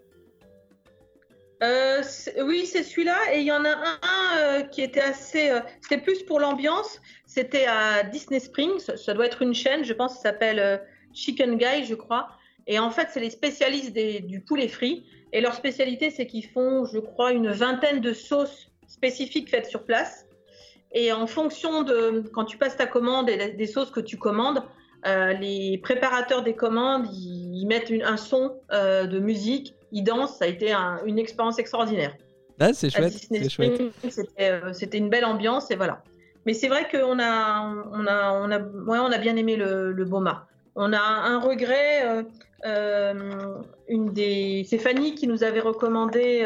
Euh, 1.64 2.02
oui, 2.44 2.66
c'est 2.66 2.84
celui-là. 2.84 3.18
Et 3.34 3.40
il 3.40 3.46
y 3.46 3.52
en 3.52 3.64
a 3.64 3.70
un 3.72 4.38
euh, 4.38 4.62
qui 4.64 4.82
était 4.82 5.02
assez. 5.02 5.50
euh, 5.50 5.60
c'était 5.82 6.02
plus 6.02 6.24
pour 6.24 6.40
l'ambiance. 6.40 7.00
C'était 7.26 7.66
à 7.66 8.04
Disney 8.04 8.40
Springs. 8.40 8.80
Ça 8.98 9.14
doit 9.14 9.26
être 9.26 9.42
une 9.42 9.54
chaîne, 9.54 9.84
je 9.84 9.94
pense. 9.94 10.16
Ça 10.16 10.24
s'appelle 10.24 10.82
Chicken 11.14 11.58
Guy, 11.58 11.86
je 11.86 11.96
crois. 11.96 12.28
Et 12.68 12.80
en 12.80 12.90
fait, 12.92 13.08
c'est 13.12 13.20
les 13.20 13.30
spécialistes 13.30 13.94
des- 13.94 14.20
du 14.20 14.42
poulet 14.42 14.68
frit. 14.68 15.06
Et 15.34 15.42
leur 15.42 15.54
spécialité, 15.54 16.12
c'est 16.12 16.28
qu'ils 16.28 16.46
font, 16.48 16.86
je 16.86 17.00
crois, 17.00 17.32
une 17.32 17.50
vingtaine 17.52 18.00
de 18.00 18.14
sauces 18.14 18.68
spécifiques 19.00 19.50
faites 19.50 19.68
sur 19.68 19.84
place. 19.84 20.26
Et 20.94 21.12
en 21.12 21.28
fonction 21.28 21.84
de 21.84 22.24
quand 22.34 22.46
tu 22.46 22.58
passes 22.58 22.78
ta 22.78 22.88
commande 22.88 23.30
et 23.30 23.52
des 23.52 23.68
sauces 23.68 23.92
que 23.92 24.00
tu 24.00 24.18
commandes, 24.18 24.64
euh, 25.06 25.34
les 25.34 25.78
préparateurs 25.84 26.42
des 26.42 26.56
commandes, 26.56 27.06
ils, 27.14 27.66
mettent 27.68 27.90
une- 27.90 28.04
un 28.04 28.18
son 28.18 28.44
euh, 28.72 29.06
de 29.06 29.20
musique, 29.20 29.76
ils 29.92 30.04
dansent. 30.04 30.38
Ça 30.38 30.46
a 30.46 30.48
été 30.48 30.72
un- 30.72 31.00
une 31.06 31.20
expérience 31.20 31.60
extraordinaire. 31.60 32.14
Ah, 32.60 32.72
c'est 32.74 32.90
chouette. 32.90 33.12
C'était 34.10 34.50
euh, 34.52 34.72
c'était 34.72 34.98
une 34.98 35.10
belle 35.10 35.26
ambiance 35.26 35.70
et 35.72 35.76
voilà. 35.76 36.02
Mais 36.46 36.54
c'est 36.54 36.70
vrai 36.70 36.88
qu'on 36.90 37.20
a, 37.20 37.62
on 37.92 38.06
a, 38.08 38.18
on 38.44 38.50
a, 38.52 38.60
ouais, 38.60 39.00
on 39.08 39.12
a 39.12 39.18
bien 39.18 39.36
aimé 39.36 39.56
le, 39.58 39.92
le 39.92 40.06
Boma. 40.06 40.48
On 40.76 40.94
a 40.94 41.00
un 41.00 41.40
regret. 41.40 42.24
une 43.88 44.14
des, 44.14 44.66
c'est 44.70 44.78
Fanny 44.80 45.14
qui 45.16 45.28
nous 45.28 45.44
avait 45.44 45.60
recommandé 45.60 46.46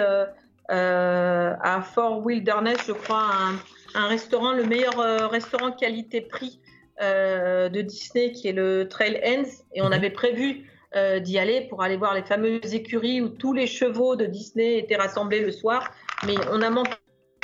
à 0.69 1.81
Fort 1.81 2.25
Wilderness, 2.25 2.77
je 2.87 2.93
crois, 2.93 3.23
un, 3.33 3.55
un 3.95 4.07
restaurant, 4.07 4.53
le 4.53 4.65
meilleur 4.65 4.99
euh, 4.99 5.27
restaurant 5.27 5.71
qualité-prix 5.71 6.61
euh, 7.01 7.69
de 7.69 7.81
Disney, 7.81 8.31
qui 8.31 8.47
est 8.47 8.53
le 8.53 8.87
Trail 8.87 9.19
Ends, 9.25 9.49
et 9.73 9.81
on 9.81 9.87
Mhm. 9.87 9.93
avait 9.93 10.09
prévu 10.09 10.69
euh, 10.95 11.19
d'y 11.19 11.37
aller 11.37 11.61
pour 11.69 11.83
aller 11.83 11.97
voir 11.97 12.13
les 12.13 12.23
fameuses 12.23 12.73
écuries 12.73 13.21
où 13.21 13.29
tous 13.29 13.53
les 13.53 13.67
chevaux 13.67 14.15
de 14.15 14.25
Disney 14.25 14.79
étaient 14.79 14.95
rassemblés 14.95 15.39
le 15.39 15.51
soir, 15.51 15.91
mais 16.25 16.35
on 16.51 16.61
a 16.61 16.69
manqué 16.69 16.91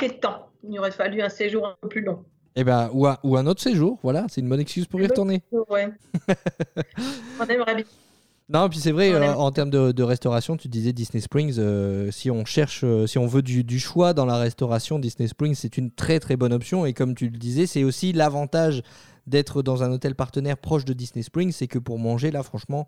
de 0.02 0.08
temps. 0.20 0.50
Il 0.68 0.78
aurait 0.78 0.90
fallu 0.90 1.22
un 1.22 1.28
séjour 1.28 1.66
un 1.66 1.74
peu 1.80 1.88
plus 1.88 2.00
long. 2.02 2.24
Eh 2.56 2.64
ben, 2.64 2.90
ou, 2.92 3.06
un, 3.06 3.18
ou 3.22 3.36
un 3.36 3.46
autre 3.46 3.60
séjour, 3.60 3.98
voilà, 4.02 4.24
c'est 4.28 4.40
une 4.40 4.48
bonne 4.48 4.60
excuse 4.60 4.86
pour 4.86 5.00
y 5.00 5.06
retourner. 5.06 5.42
Ouais. 5.68 5.88
on 7.38 7.44
aimerait 7.46 7.76
bien. 7.76 7.84
Non, 8.48 8.68
puis 8.68 8.78
c'est 8.78 8.92
vrai, 8.92 9.12
euh, 9.12 9.34
en 9.34 9.50
termes 9.50 9.70
de, 9.70 9.90
de 9.90 10.02
restauration, 10.04 10.56
tu 10.56 10.68
disais 10.68 10.92
Disney 10.92 11.20
Springs, 11.20 11.56
euh, 11.58 12.12
si 12.12 12.30
on 12.30 12.44
cherche, 12.44 12.82
euh, 12.84 13.08
si 13.08 13.18
on 13.18 13.26
veut 13.26 13.42
du, 13.42 13.64
du 13.64 13.80
choix 13.80 14.14
dans 14.14 14.24
la 14.24 14.38
restauration, 14.38 15.00
Disney 15.00 15.26
Springs, 15.26 15.56
c'est 15.56 15.76
une 15.76 15.90
très 15.90 16.20
très 16.20 16.36
bonne 16.36 16.52
option. 16.52 16.86
Et 16.86 16.92
comme 16.92 17.16
tu 17.16 17.28
le 17.28 17.38
disais, 17.38 17.66
c'est 17.66 17.82
aussi 17.82 18.12
l'avantage 18.12 18.82
d'être 19.26 19.62
dans 19.62 19.82
un 19.82 19.90
hôtel 19.90 20.14
partenaire 20.14 20.58
proche 20.58 20.84
de 20.84 20.92
Disney 20.92 21.24
Springs, 21.24 21.50
c'est 21.50 21.66
que 21.66 21.80
pour 21.80 21.98
manger, 21.98 22.30
là, 22.30 22.44
franchement, 22.44 22.86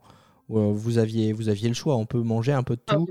vous, 0.49 0.99
aviez, 0.99 1.33
vous 1.33 1.49
aviez 1.49 1.69
le 1.69 1.75
choix. 1.75 1.97
On 1.97 2.07
peut 2.07 2.23
manger 2.23 2.53
un 2.53 2.63
peu 2.63 2.77
de 2.77 2.83
Ah 2.87 2.95
tout. 2.95 3.09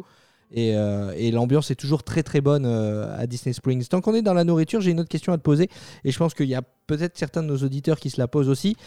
Et, 0.50 0.78
euh, 0.78 1.12
et 1.18 1.30
l'ambiance 1.32 1.70
est 1.70 1.76
toujours 1.76 2.04
très 2.04 2.24
très 2.24 2.40
bonne 2.40 2.66
à 2.66 3.28
Disney 3.28 3.52
Springs. 3.52 3.86
Tant 3.88 4.00
qu'on 4.00 4.16
est 4.16 4.22
dans 4.22 4.34
la 4.34 4.46
nourriture, 4.46 4.80
j'ai 4.80 4.92
une 4.92 5.02
autre 5.02 5.10
question 5.10 5.34
à 5.34 5.38
te 5.38 5.44
poser. 5.44 5.70
Et 6.06 6.12
je 6.12 6.18
pense 6.18 6.34
qu'il 6.34 6.48
y 6.48 6.56
a 6.56 6.62
peut-être 6.62 7.18
certains 7.18 7.44
de 7.44 7.48
nos 7.48 7.58
auditeurs 7.58 8.00
qui 8.00 8.10
se 8.10 8.20
la 8.20 8.30
posent 8.30 8.48
aussi. 8.48 8.78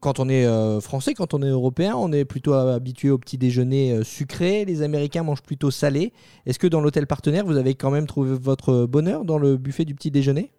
Quand 0.00 0.20
on 0.20 0.28
est 0.28 0.46
euh, 0.46 0.80
français, 0.80 1.14
quand 1.14 1.34
on 1.34 1.42
est 1.42 1.48
européen, 1.48 1.94
on 1.96 2.12
est 2.12 2.24
plutôt 2.24 2.52
habitué 2.52 3.10
au 3.10 3.18
petit 3.18 3.38
déjeuner 3.38 3.92
euh, 3.92 4.04
sucré. 4.04 4.64
Les 4.64 4.82
Américains 4.82 5.22
mangent 5.22 5.42
plutôt 5.42 5.70
salé. 5.70 6.12
Est-ce 6.44 6.58
que 6.58 6.66
dans 6.66 6.80
l'hôtel 6.80 7.06
partenaire, 7.06 7.44
vous 7.44 7.56
avez 7.56 7.74
quand 7.74 7.90
même 7.90 8.06
trouvé 8.06 8.36
votre 8.38 8.86
bonheur 8.86 9.24
dans 9.24 9.38
le 9.38 9.56
buffet 9.56 9.84
du 9.84 9.94
petit 9.94 10.10
déjeuner? 10.10 10.52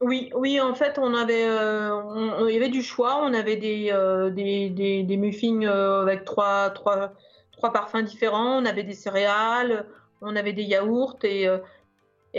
Oui, 0.00 0.30
oui, 0.36 0.60
en 0.60 0.74
fait, 0.74 0.96
on 0.98 1.12
avait, 1.12 1.44
euh, 1.44 2.50
y 2.50 2.56
avait 2.56 2.68
du 2.68 2.82
choix. 2.82 3.20
On 3.20 3.34
avait 3.34 3.56
des, 3.56 3.90
euh, 3.92 4.30
muffins 4.30 5.62
euh, 5.62 6.02
avec 6.02 6.24
trois, 6.24 6.70
trois, 6.70 7.14
trois 7.50 7.72
parfums 7.72 8.04
différents. 8.04 8.62
On 8.62 8.64
avait 8.64 8.84
des 8.84 8.94
céréales, 8.94 9.86
on 10.20 10.36
avait 10.36 10.52
des 10.52 10.62
yaourts. 10.62 11.18
Et, 11.24 11.48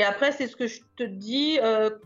après, 0.01 0.32
c'est 0.32 0.47
ce 0.47 0.55
que 0.55 0.68
je 0.68 0.80
te 0.95 1.03
dis, 1.03 1.60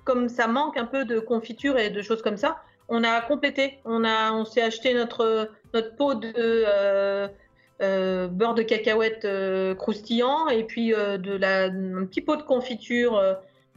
comme 0.05 0.27
ça 0.27 0.47
manque 0.47 0.77
un 0.77 0.85
peu 0.85 1.05
de 1.05 1.19
confiture 1.19 1.77
et 1.77 1.91
de 1.91 2.01
choses 2.01 2.23
comme 2.23 2.37
ça, 2.37 2.57
on 2.89 3.03
a 3.03 3.21
complété. 3.21 3.79
On, 3.85 4.03
on 4.05 4.45
s'est 4.45 4.61
acheté 4.61 4.93
notre, 4.93 5.49
notre 5.73 5.95
pot 5.95 6.15
de 6.15 6.33
euh, 6.37 7.27
euh, 7.81 8.27
beurre 8.27 8.53
de 8.53 8.63
cacahuète 8.63 9.25
euh, 9.25 9.75
croustillant 9.75 10.47
et 10.47 10.63
puis 10.63 10.89
de 10.91 11.35
la, 11.35 11.65
un 11.65 12.05
petit 12.05 12.21
pot 12.21 12.35
de 12.35 12.43
confiture. 12.43 13.21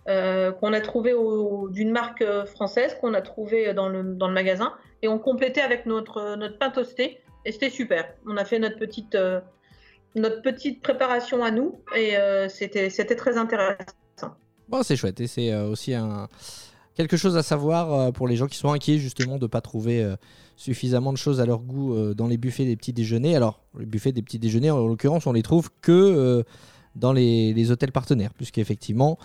qu'on 0.07 0.73
a 0.73 0.81
trouvé 0.81 1.15
d'une 1.71 1.91
marque 1.91 2.25
française 2.47 2.97
qu'on 3.01 3.15
a 3.15 3.23
trouvé 3.23 3.75
dans 3.75 3.89
le, 3.89 4.03
dans 4.15 4.29
le 4.29 4.35
magasin 4.35 4.73
et 5.03 5.09
on 5.09 5.19
complétait 5.19 5.63
avec 5.63 5.85
notre, 5.85 6.37
notre 6.37 6.59
pain 6.59 6.71
toasté 6.71 7.21
et 7.45 7.53
c'était 7.53 7.71
super. 7.71 8.13
On 8.25 8.37
a 8.37 8.45
fait 8.45 8.61
notre 8.61 8.79
petite, 8.79 9.17
notre 10.15 10.43
petite 10.43 10.81
préparation 10.81 11.43
à 11.43 11.51
nous 11.51 11.81
et 11.97 12.15
c'était 12.49 12.91
c'était 12.91 13.17
très 13.17 13.37
intéressant. 13.37 14.37
Bon, 14.69 14.83
c'est 14.83 14.97
chouette. 14.97 15.21
Et 15.21 15.27
c'est 15.27 15.55
aussi 15.55 15.95
un... 15.95 16.29
quelque 16.97 17.17
chose 17.17 17.37
à 17.37 17.43
savoir 17.43 17.93
euh, 17.93 18.11
pour 18.11 18.27
les 18.27 18.37
gens 18.37 18.47
qui 18.47 18.57
sont 18.57 18.73
inquiets 18.73 18.99
justement 18.99 19.37
de 19.37 19.45
ne 19.45 19.47
pas 19.47 19.61
trouver 19.61 20.03
euh, 20.03 20.17
suffisamment 20.57 21.13
de 21.13 21.19
choses 21.19 21.41
à 21.41 21.47
leur 21.47 21.61
goût 21.61 21.95
euh, 21.95 22.15
dans 22.15 22.27
les 22.27 22.39
buffets 22.39 22.65
des 22.65 22.77
petits 22.77 22.95
déjeuners. 22.95 23.37
Alors, 23.37 23.61
les 23.79 23.87
buffets 23.87 24.13
des 24.13 24.23
petits 24.23 24.39
déjeuners, 24.39 24.71
en 24.71 24.87
l'occurrence, 24.87 25.27
on 25.27 25.33
les 25.33 25.43
trouve 25.43 25.71
que 25.83 26.45
dans 26.97 27.13
les, 27.13 27.71
hôtels 27.71 27.93
partenaires, 27.93 28.33
puisqu'effectivement, 28.33 29.19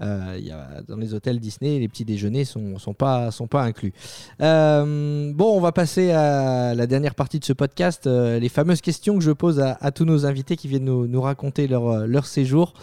euh, 0.00 0.38
dans 0.86 0.96
les 0.96 1.14
hôtels 1.14 1.40
Disney, 1.40 1.80
les 1.80 1.88
petits 1.88 2.04
déjeuners 2.04 2.44
sont, 2.44 2.78
sont, 2.78 2.94
pas, 2.94 3.32
sont 3.32 3.48
pas 3.48 3.62
inclus. 3.62 3.92
Bon, 4.38 5.56
on 5.56 5.60
va 5.60 5.72
passer 5.72 6.12
à 6.12 6.74
la 6.74 6.86
dernière 6.86 7.16
partie 7.16 7.40
de 7.40 7.44
ce 7.44 7.52
podcast, 7.52 8.06
les 8.06 8.48
fameuses 8.48 8.80
questions 8.80 9.18
que 9.18 9.24
je 9.24 9.32
pose 9.32 9.58
à, 9.58 9.90
tous 9.90 10.04
nos 10.04 10.24
invités 10.24 10.56
qui 10.56 10.68
viennent 10.68 10.84
nous, 10.84 11.20
raconter 11.20 11.66
leur, 11.66 12.26
séjour 12.26 12.74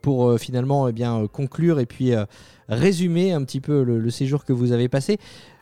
pour 0.00 0.38
finalement 0.38 0.88
eh 0.88 0.92
bien, 0.92 1.26
conclure 1.30 1.78
et 1.78 1.86
puis 1.86 2.14
résumer 2.74 3.32
un 3.32 3.44
petit 3.44 3.60
peu 3.60 3.82
le, 3.82 3.98
le 3.98 4.10
séjour 4.10 4.44
que 4.44 4.52
vous 4.52 4.72
avez 4.72 4.88
passé. 4.88 5.18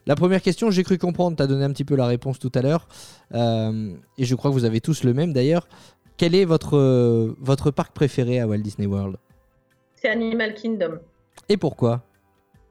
La 0.07 0.17
première 0.17 0.43
question, 0.43 0.71
j'ai 0.71 0.83
cru 0.83 0.99
comprendre, 0.99 1.37
tu 1.37 1.43
as 1.43 1.47
donné 1.47 1.65
un 1.65 1.71
petit 1.71 1.85
peu 1.85 1.95
la 1.95 2.07
réponse 2.07 2.39
tout 2.39 2.53
à 2.55 2.63
l'heure, 2.63 2.89
euh, 3.35 3.93
et 4.19 4.25
je 4.25 4.35
crois 4.35 4.51
que 4.51 4.55
vous 4.55 4.65
avez 4.65 4.81
tous 4.81 5.05
le 5.05 5.13
même 5.13 5.33
d'ailleurs. 5.33 5.69
Quel 6.17 6.35
est 6.35 6.45
votre, 6.45 6.77
euh, 6.77 7.35
votre 7.39 7.71
parc 7.71 7.95
préféré 7.95 8.41
à 8.41 8.47
Walt 8.47 8.59
Disney 8.59 8.87
World? 8.87 9.17
C'est 9.97 10.09
Animal 10.09 10.55
Kingdom. 10.55 10.99
Et 11.49 11.57
pourquoi? 11.57 12.03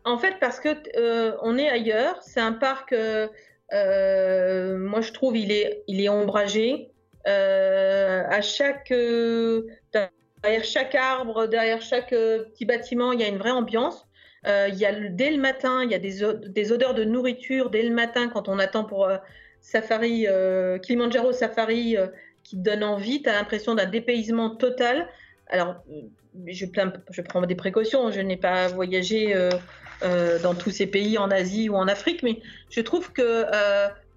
En 0.06 0.18
fait, 0.18 0.36
parce 0.40 0.60
que 0.60 0.70
euh, 0.98 1.36
on 1.42 1.58
est 1.58 1.70
ailleurs. 1.70 2.18
C'est 2.22 2.40
un 2.40 2.54
parc. 2.54 2.92
moi, 2.92 3.30
je 3.72 5.14
trouve 5.14 5.38
il 5.38 5.52
est 5.52 5.84
il 5.88 6.02
est 6.02 6.10
ombragé. 6.10 6.92
À 7.26 8.42
chaque 8.42 8.90
derrière 8.90 10.64
chaque 10.64 10.96
arbre, 10.96 11.48
derrière 11.48 11.82
chaque 11.82 12.10
petit 12.10 12.66
bâtiment, 12.66 13.12
il 13.12 13.20
y 13.20 13.24
a 13.24 13.28
une 13.28 13.38
vraie 13.38 13.52
ambiance. 13.52 14.08
Euh, 14.48 14.70
il 14.72 14.78
y 14.78 14.86
a 14.86 14.94
dès 14.94 15.32
le 15.32 15.38
matin, 15.38 15.84
il 15.84 15.92
y 15.92 15.96
a 15.96 16.00
des, 16.00 16.72
odeurs 16.72 16.94
de 16.94 17.04
nourriture 17.04 17.70
dès 17.70 17.84
le 17.84 17.94
matin 17.94 18.30
quand 18.30 18.48
on 18.48 18.58
attend 18.58 18.86
pour 18.86 19.06
euh, 19.06 19.18
Safari 19.60 20.28
euh, 20.28 20.78
Kilimanjaro 20.78 21.34
Safari 21.34 21.98
qui 22.44 22.58
donne 22.58 22.84
envie. 22.84 23.22
Tu 23.22 23.30
as 23.30 23.34
l'impression 23.34 23.76
d'un 23.76 23.86
dépaysement 23.86 24.52
total. 24.52 25.08
Alors, 25.48 25.76
je, 26.48 26.66
prends 27.22 27.42
des 27.42 27.56
précautions. 27.56 28.12
Je 28.12 28.22
n'ai 28.22 28.38
pas 28.38 28.68
voyagé 28.70 29.36
dans 30.02 30.56
tous 30.56 30.72
ces 30.72 30.88
pays 30.88 31.18
en 31.18 31.30
Asie 31.30 31.70
ou 31.70 31.76
en 31.76 31.88
Afrique, 31.88 32.24
mais 32.24 32.40
je 32.70 32.80
trouve 32.80 33.12
que 33.12 33.46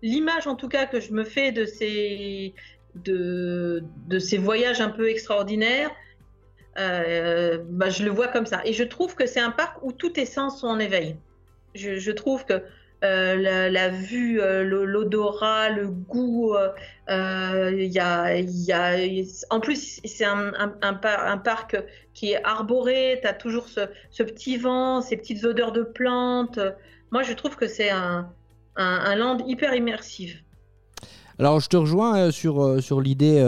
l'image, 0.03 0.47
en 0.47 0.55
tout 0.55 0.69
cas, 0.69 0.87
que 0.87 1.01
je 1.01 1.13
me 1.13 1.25
fais 1.25 1.51
de 1.51 1.65
ces 1.65 2.55
de 2.95 4.19
ces 4.21 4.39
voyages 4.39 4.81
un 4.81 4.91
peu 4.91 5.09
extraordinaires, 5.09 5.91
euh, 6.79 7.59
bah, 7.69 7.91
je 7.91 8.05
le 8.05 8.11
vois 8.11 8.29
comme 8.29 8.47
ça. 8.47 8.61
Et 8.65 8.73
je 8.73 8.85
trouve 8.85 9.15
que 9.15 9.27
c'est 9.27 9.41
un 9.41 9.51
parc 9.51 9.83
où 9.83 9.93
tous 9.93 10.11
tes 10.11 10.27
sens 10.27 10.61
sont 10.61 10.69
en 10.69 10.79
éveil. 10.79 11.17
Je, 11.75 12.11
trouve 12.11 12.45
que 12.45 12.63
euh, 13.05 13.69
la, 13.71 13.89
vue, 13.89 14.41
euh, 14.41 14.63
l'odorat, 14.63 15.71
le 15.71 15.89
goût, 15.89 16.55
y 17.09 17.99
a, 17.99 18.35
y 18.39 18.73
a, 18.73 19.37
en 19.51 19.61
plus, 19.61 20.01
c'est 20.05 20.25
un, 20.25 20.53
un, 20.59 20.75
un 20.83 20.95
par- 20.95 21.27
un 21.27 21.39
parc 21.39 21.77
qui 22.15 22.33
est 22.33 22.45
arboré, 22.45 23.19
tu 23.23 23.29
as 23.29 23.33
toujours 23.33 23.69
ce, 23.69 24.23
petit 24.23 24.57
vent, 24.57 25.01
ces 25.01 25.17
petites 25.17 25.45
odeurs 25.45 25.73
de 25.73 25.83
plantes. 25.83 26.61
Moi, 27.11 27.23
je 27.23 27.33
trouve 27.33 27.57
que 27.57 27.69
c'est 27.69 27.91
un, 27.91 28.31
land 28.77 29.39
hyper 29.47 29.75
immersif. 29.75 30.43
Alors, 31.39 31.61
je 31.61 31.69
te 31.69 31.77
rejoins 31.77 32.31
sur, 32.31 32.83
sur 32.83 33.01
l'idée 33.01 33.43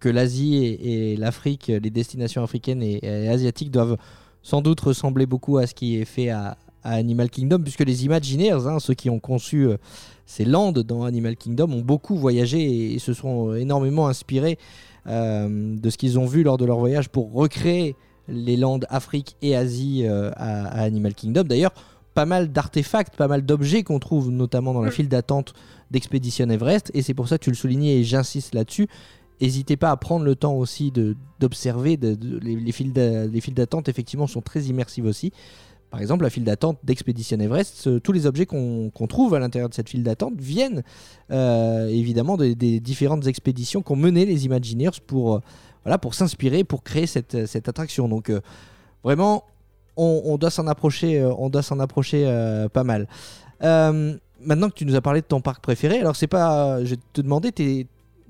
que 0.00 0.08
l'Asie 0.08 0.56
et, 0.56 1.12
et 1.12 1.16
l'Afrique, 1.16 1.68
les 1.68 1.90
destinations 1.90 2.42
africaines 2.42 2.82
et, 2.82 2.98
et 3.02 3.28
asiatiques 3.28 3.70
doivent 3.70 3.96
sans 4.42 4.62
doute 4.62 4.80
ressembler 4.80 5.26
beaucoup 5.26 5.58
à 5.58 5.66
ce 5.66 5.74
qui 5.74 5.96
est 5.96 6.04
fait 6.04 6.30
à, 6.30 6.56
à 6.84 6.92
Animal 6.92 7.30
Kingdom, 7.30 7.58
puisque 7.60 7.80
les 7.84 8.04
Imagineers, 8.04 8.66
hein, 8.66 8.78
ceux 8.78 8.94
qui 8.94 9.10
ont 9.10 9.18
conçu 9.18 9.66
euh, 9.66 9.76
ces 10.24 10.44
landes 10.44 10.80
dans 10.80 11.02
Animal 11.04 11.36
Kingdom, 11.36 11.72
ont 11.72 11.80
beaucoup 11.80 12.16
voyagé 12.16 12.60
et, 12.60 12.94
et 12.94 12.98
se 12.98 13.12
sont 13.12 13.54
énormément 13.54 14.06
inspirés 14.06 14.58
euh, 15.08 15.76
de 15.76 15.90
ce 15.90 15.96
qu'ils 15.98 16.18
ont 16.18 16.26
vu 16.26 16.42
lors 16.44 16.58
de 16.58 16.64
leur 16.64 16.78
voyage 16.78 17.08
pour 17.08 17.32
recréer 17.32 17.96
les 18.28 18.56
landes 18.56 18.86
Afrique 18.88 19.36
et 19.42 19.56
Asie 19.56 20.02
euh, 20.04 20.30
à, 20.36 20.66
à 20.66 20.82
Animal 20.82 21.14
Kingdom. 21.14 21.44
D'ailleurs, 21.44 21.72
pas 22.14 22.26
mal 22.26 22.50
d'artefacts, 22.50 23.16
pas 23.16 23.28
mal 23.28 23.44
d'objets 23.44 23.82
qu'on 23.82 23.98
trouve 23.98 24.30
notamment 24.30 24.72
dans 24.72 24.80
la 24.82 24.88
Mm. 24.88 24.92
file 24.92 25.08
d'attente 25.08 25.54
d'Expédition 25.90 26.48
Everest, 26.50 26.90
et 26.94 27.02
c'est 27.02 27.14
pour 27.14 27.28
ça 27.28 27.38
que 27.38 27.44
tu 27.44 27.50
le 27.50 27.56
soulignais 27.56 27.98
et 27.98 28.04
j'insiste 28.04 28.54
là-dessus. 28.54 28.88
N'hésitez 29.40 29.76
pas 29.76 29.90
à 29.90 29.96
prendre 29.96 30.24
le 30.24 30.34
temps 30.34 30.54
aussi 30.54 30.92
d'observer. 31.40 31.96
De, 31.96 32.14
de- 32.14 32.38
les, 32.38 32.56
les 32.56 32.72
files 32.72 32.92
d'a- 32.92 33.26
les 33.26 33.40
files 33.40 33.54
d'attente, 33.54 33.88
effectivement, 33.88 34.26
sont 34.26 34.40
très 34.40 34.62
immersives 34.62 35.04
aussi. 35.04 35.32
Par 35.90 36.00
exemple, 36.00 36.24
la 36.24 36.30
file 36.30 36.44
d'attente 36.44 36.78
d'Expédition 36.84 37.38
Everest, 37.38 37.74
ce- 37.76 37.98
tous 37.98 38.12
les 38.12 38.26
objets 38.26 38.46
qu'on 38.46 38.90
trouve 39.08 39.34
à 39.34 39.38
l'intérieur 39.38 39.68
de 39.68 39.74
cette 39.74 39.88
file 39.88 40.02
d'attente 40.02 40.34
viennent 40.38 40.82
euh, 41.30 41.86
évidemment 41.88 42.36
des, 42.36 42.54
différentes 42.80 43.26
expéditions 43.26 43.82
qu'ont 43.82 43.96
menées 43.96 44.24
les 44.26 44.46
Imagineers 44.46 44.90
pour, 45.06 45.36
euh, 45.36 45.40
voilà, 45.84 45.98
pour 45.98 46.14
s'inspirer, 46.14 46.64
pour 46.64 46.82
créer 46.82 47.06
cette, 47.06 47.46
cette 47.46 47.68
attraction. 47.68 48.08
Donc, 48.08 48.30
euh, 48.30 48.40
vraiment, 49.04 49.44
on, 49.96 50.36
doit 50.38 50.50
s'en 50.50 50.66
approcher, 50.66 51.20
euh, 51.20 51.32
on 51.38 51.48
doit 51.48 51.62
s'en 51.62 51.78
approcher 51.78 52.24
euh, 52.26 52.68
pas 52.68 52.84
mal. 52.84 53.06
Euh, 53.62 54.16
maintenant 54.40 54.68
que 54.68 54.74
tu 54.74 54.84
nous 54.86 54.94
as 54.94 55.00
parlé 55.00 55.20
de 55.20 55.26
ton 55.26 55.40
parc 55.40 55.62
préféré, 55.62 55.98
alors 56.00 56.16
c'est 56.16 56.26
pas, 56.26 56.84
je 56.84 56.90
vais 56.90 57.00
te 57.12 57.20
demander 57.20 57.52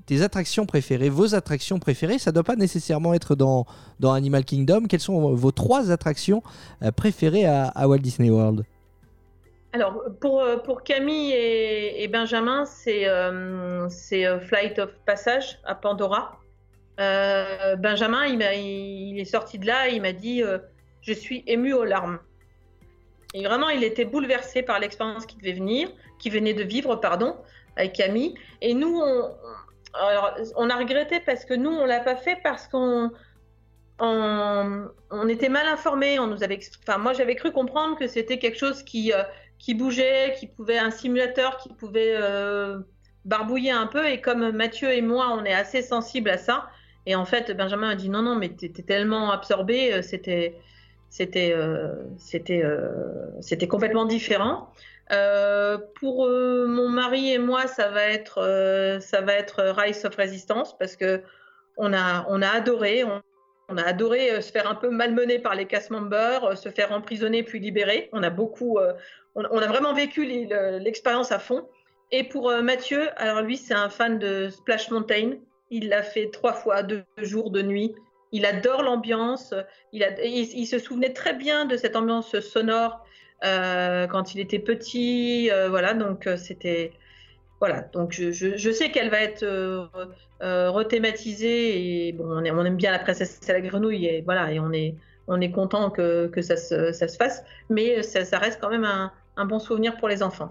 tes 0.07 0.21
attractions 0.23 0.65
préférées, 0.65 1.09
vos 1.09 1.35
attractions 1.35 1.79
préférées. 1.79 2.17
Ça 2.17 2.31
doit 2.31 2.43
pas 2.43 2.55
nécessairement 2.55 3.13
être 3.13 3.35
dans, 3.35 3.67
dans 3.99 4.13
Animal 4.13 4.43
Kingdom. 4.45 4.85
Quelles 4.89 5.01
sont 5.01 5.35
vos 5.35 5.51
trois 5.51 5.91
attractions 5.91 6.41
euh, 6.81 6.91
préférées 6.91 7.45
à, 7.45 7.87
Walt 7.87 7.99
Disney 7.99 8.31
World? 8.31 8.63
Alors, 9.73 10.01
pour, 10.21 10.41
euh, 10.41 10.57
pour 10.57 10.83
Camille 10.83 11.33
et, 11.33 12.07
Benjamin, 12.07 12.65
c'est 12.65 13.05
euh, 13.05 14.39
Flight 14.39 14.79
of 14.79 14.91
Passage 15.05 15.59
à 15.65 15.75
Pandora. 15.75 16.39
Benjamin, 16.97 18.25
il, 18.25 19.19
est 19.19 19.25
sorti 19.25 19.59
de 19.59 19.67
là 19.67 19.89
et 19.89 19.95
il 19.95 20.01
m'a 20.01 20.13
dit 20.13 20.41
Je 21.01 21.13
suis 21.13 21.43
ému 21.45 21.73
aux 21.73 21.83
larmes. 21.83 22.17
Et 23.33 23.43
vraiment, 23.43 23.69
il 23.69 23.83
était 23.83 24.05
bouleversé 24.05 24.63
par 24.63 24.79
l'expérience 24.79 25.25
qui 25.25 25.37
devait 25.37 25.53
venir, 25.53 25.89
qui 26.17 26.29
venait 26.29 26.53
de 26.53 26.63
vivre, 26.63 26.95
pardon, 26.95 27.35
avec 27.75 27.93
Camille. 27.93 28.33
Et 28.61 28.73
nous, 28.73 28.99
on, 28.99 29.29
alors, 29.93 30.37
on 30.55 30.69
a 30.69 30.75
regretté 30.75 31.19
parce 31.19 31.45
que 31.45 31.53
nous, 31.53 31.71
on 31.71 31.85
l'a 31.85 31.99
pas 31.99 32.15
fait 32.15 32.37
parce 32.43 32.67
qu'on 32.67 33.11
on, 33.99 34.87
on 35.11 35.27
était 35.27 35.49
mal 35.49 35.67
informés. 35.67 36.19
On 36.19 36.27
nous 36.27 36.43
avait, 36.43 36.59
enfin, 36.87 36.97
moi, 36.97 37.13
j'avais 37.13 37.35
cru 37.35 37.51
comprendre 37.51 37.97
que 37.97 38.07
c'était 38.07 38.37
quelque 38.37 38.57
chose 38.57 38.83
qui, 38.83 39.13
euh, 39.13 39.23
qui 39.59 39.73
bougeait, 39.73 40.35
qui 40.39 40.47
pouvait 40.47 40.77
un 40.77 40.91
simulateur 40.91 41.57
qui 41.57 41.69
pouvait 41.73 42.15
euh, 42.15 42.79
barbouiller 43.25 43.71
un 43.71 43.87
peu. 43.87 44.07
Et 44.07 44.21
comme 44.21 44.51
Mathieu 44.51 44.91
et 44.93 45.01
moi, 45.01 45.29
on 45.31 45.45
est 45.45 45.53
assez 45.53 45.81
sensibles 45.81 46.29
à 46.29 46.37
ça. 46.37 46.67
Et 47.05 47.15
en 47.15 47.25
fait, 47.25 47.55
Benjamin 47.55 47.89
a 47.89 47.95
dit 47.95 48.09
non, 48.09 48.21
non, 48.21 48.35
mais 48.35 48.49
t'étais 48.49 48.83
tellement 48.83 49.31
absorbé, 49.31 49.93
euh, 49.93 50.01
c'était, 50.01 50.57
c'était, 51.09 51.55
c'était, 52.17 52.63
c'était 53.39 53.67
complètement 53.67 54.05
différent. 54.05 54.69
Euh, 55.11 55.77
pour 55.99 56.25
euh, 56.25 56.67
mon 56.67 56.89
mari 56.89 57.31
et 57.31 57.37
moi, 57.37 57.67
ça 57.67 57.89
va 57.89 58.03
être, 58.03 58.39
euh, 58.39 58.99
Rise 58.99 60.05
of 60.05 60.15
Resistance 60.15 60.77
parce 60.77 60.95
que 60.95 61.21
on 61.77 61.93
a, 61.93 62.49
adoré, 62.49 63.03
on, 63.03 63.77
a 63.77 63.83
adoré 63.83 64.41
se 64.41 64.51
faire 64.51 64.67
un 64.67 64.75
peu 64.75 64.89
malmener 64.89 65.37
par 65.37 65.53
les 65.53 65.65
cast 65.65 65.91
members, 65.91 66.57
se 66.57 66.69
faire 66.69 66.91
emprisonner 66.91 67.43
puis 67.43 67.59
libérer. 67.59 68.09
On 68.13 68.23
a 68.23 68.31
beaucoup, 68.31 68.79
on, 69.35 69.43
a 69.43 69.67
vraiment 69.67 69.93
vécu 69.93 70.25
l'expérience 70.25 71.31
à 71.31 71.37
fond. 71.37 71.69
Et 72.11 72.23
pour 72.23 72.51
Mathieu, 72.63 73.09
alors 73.17 73.43
lui, 73.43 73.57
c'est 73.57 73.75
un 73.75 73.89
fan 73.89 74.17
de 74.17 74.49
Splash 74.49 74.89
Mountain. 74.89 75.33
Il 75.69 75.89
l'a 75.89 76.01
fait 76.01 76.31
trois 76.31 76.53
fois, 76.53 76.81
deux 76.81 77.03
jours, 77.17 77.51
de 77.51 77.61
nuit. 77.61 77.93
Il 78.31 78.47
adore 78.47 78.81
l'ambiance. 78.81 79.53
Il, 79.93 80.65
se 80.65 80.79
souvenait 80.79 81.13
très 81.13 81.33
bien 81.33 81.65
de 81.65 81.77
cette 81.77 81.95
ambiance 81.95 82.39
sonore 82.39 83.05
quand 83.41 84.33
il 84.33 84.39
était 84.39 84.59
petit. 84.59 85.49
euh, 85.51 85.69
voilà, 85.69 85.93
donc 85.93 86.27
euh, 86.27 86.37
c'était. 86.37 86.91
Voilà, 87.59 87.81
donc 87.93 88.11
je, 88.13 88.31
je- 88.31 88.55
je 88.55 88.71
sais 88.71 88.91
qu'elle 88.91 89.09
va 89.09 89.19
être 89.21 89.41
euh, 89.41 89.85
euh, 90.43 90.69
rethématisée 90.69 92.07
et 92.07 92.11
bon, 92.13 92.25
on, 92.27 92.43
est- 92.43 92.51
on 92.51 92.63
aime 92.65 92.75
bien 92.77 92.91
la 92.91 92.99
princesse 92.99 93.39
et 93.49 93.51
la 93.51 93.61
grenouille 93.61 94.05
et 94.05 94.21
voilà, 94.21 94.51
et 94.51 94.59
on 94.59 94.71
est, 94.71 94.93
on 95.27 95.41
est 95.41 95.49
content 95.49 95.89
que, 95.89 96.27
que 96.27 96.43
ça, 96.43 96.55
se, 96.55 96.91
ça 96.91 97.07
se 97.07 97.17
fasse, 97.17 97.43
mais 97.71 98.03
ça, 98.03 98.25
ça 98.25 98.37
reste 98.37 98.59
quand 98.61 98.69
même 98.69 98.83
un, 98.83 99.11
un 99.37 99.45
bon 99.45 99.57
souvenir 99.57 99.97
pour 99.97 100.07
les 100.07 100.21
enfants. 100.21 100.49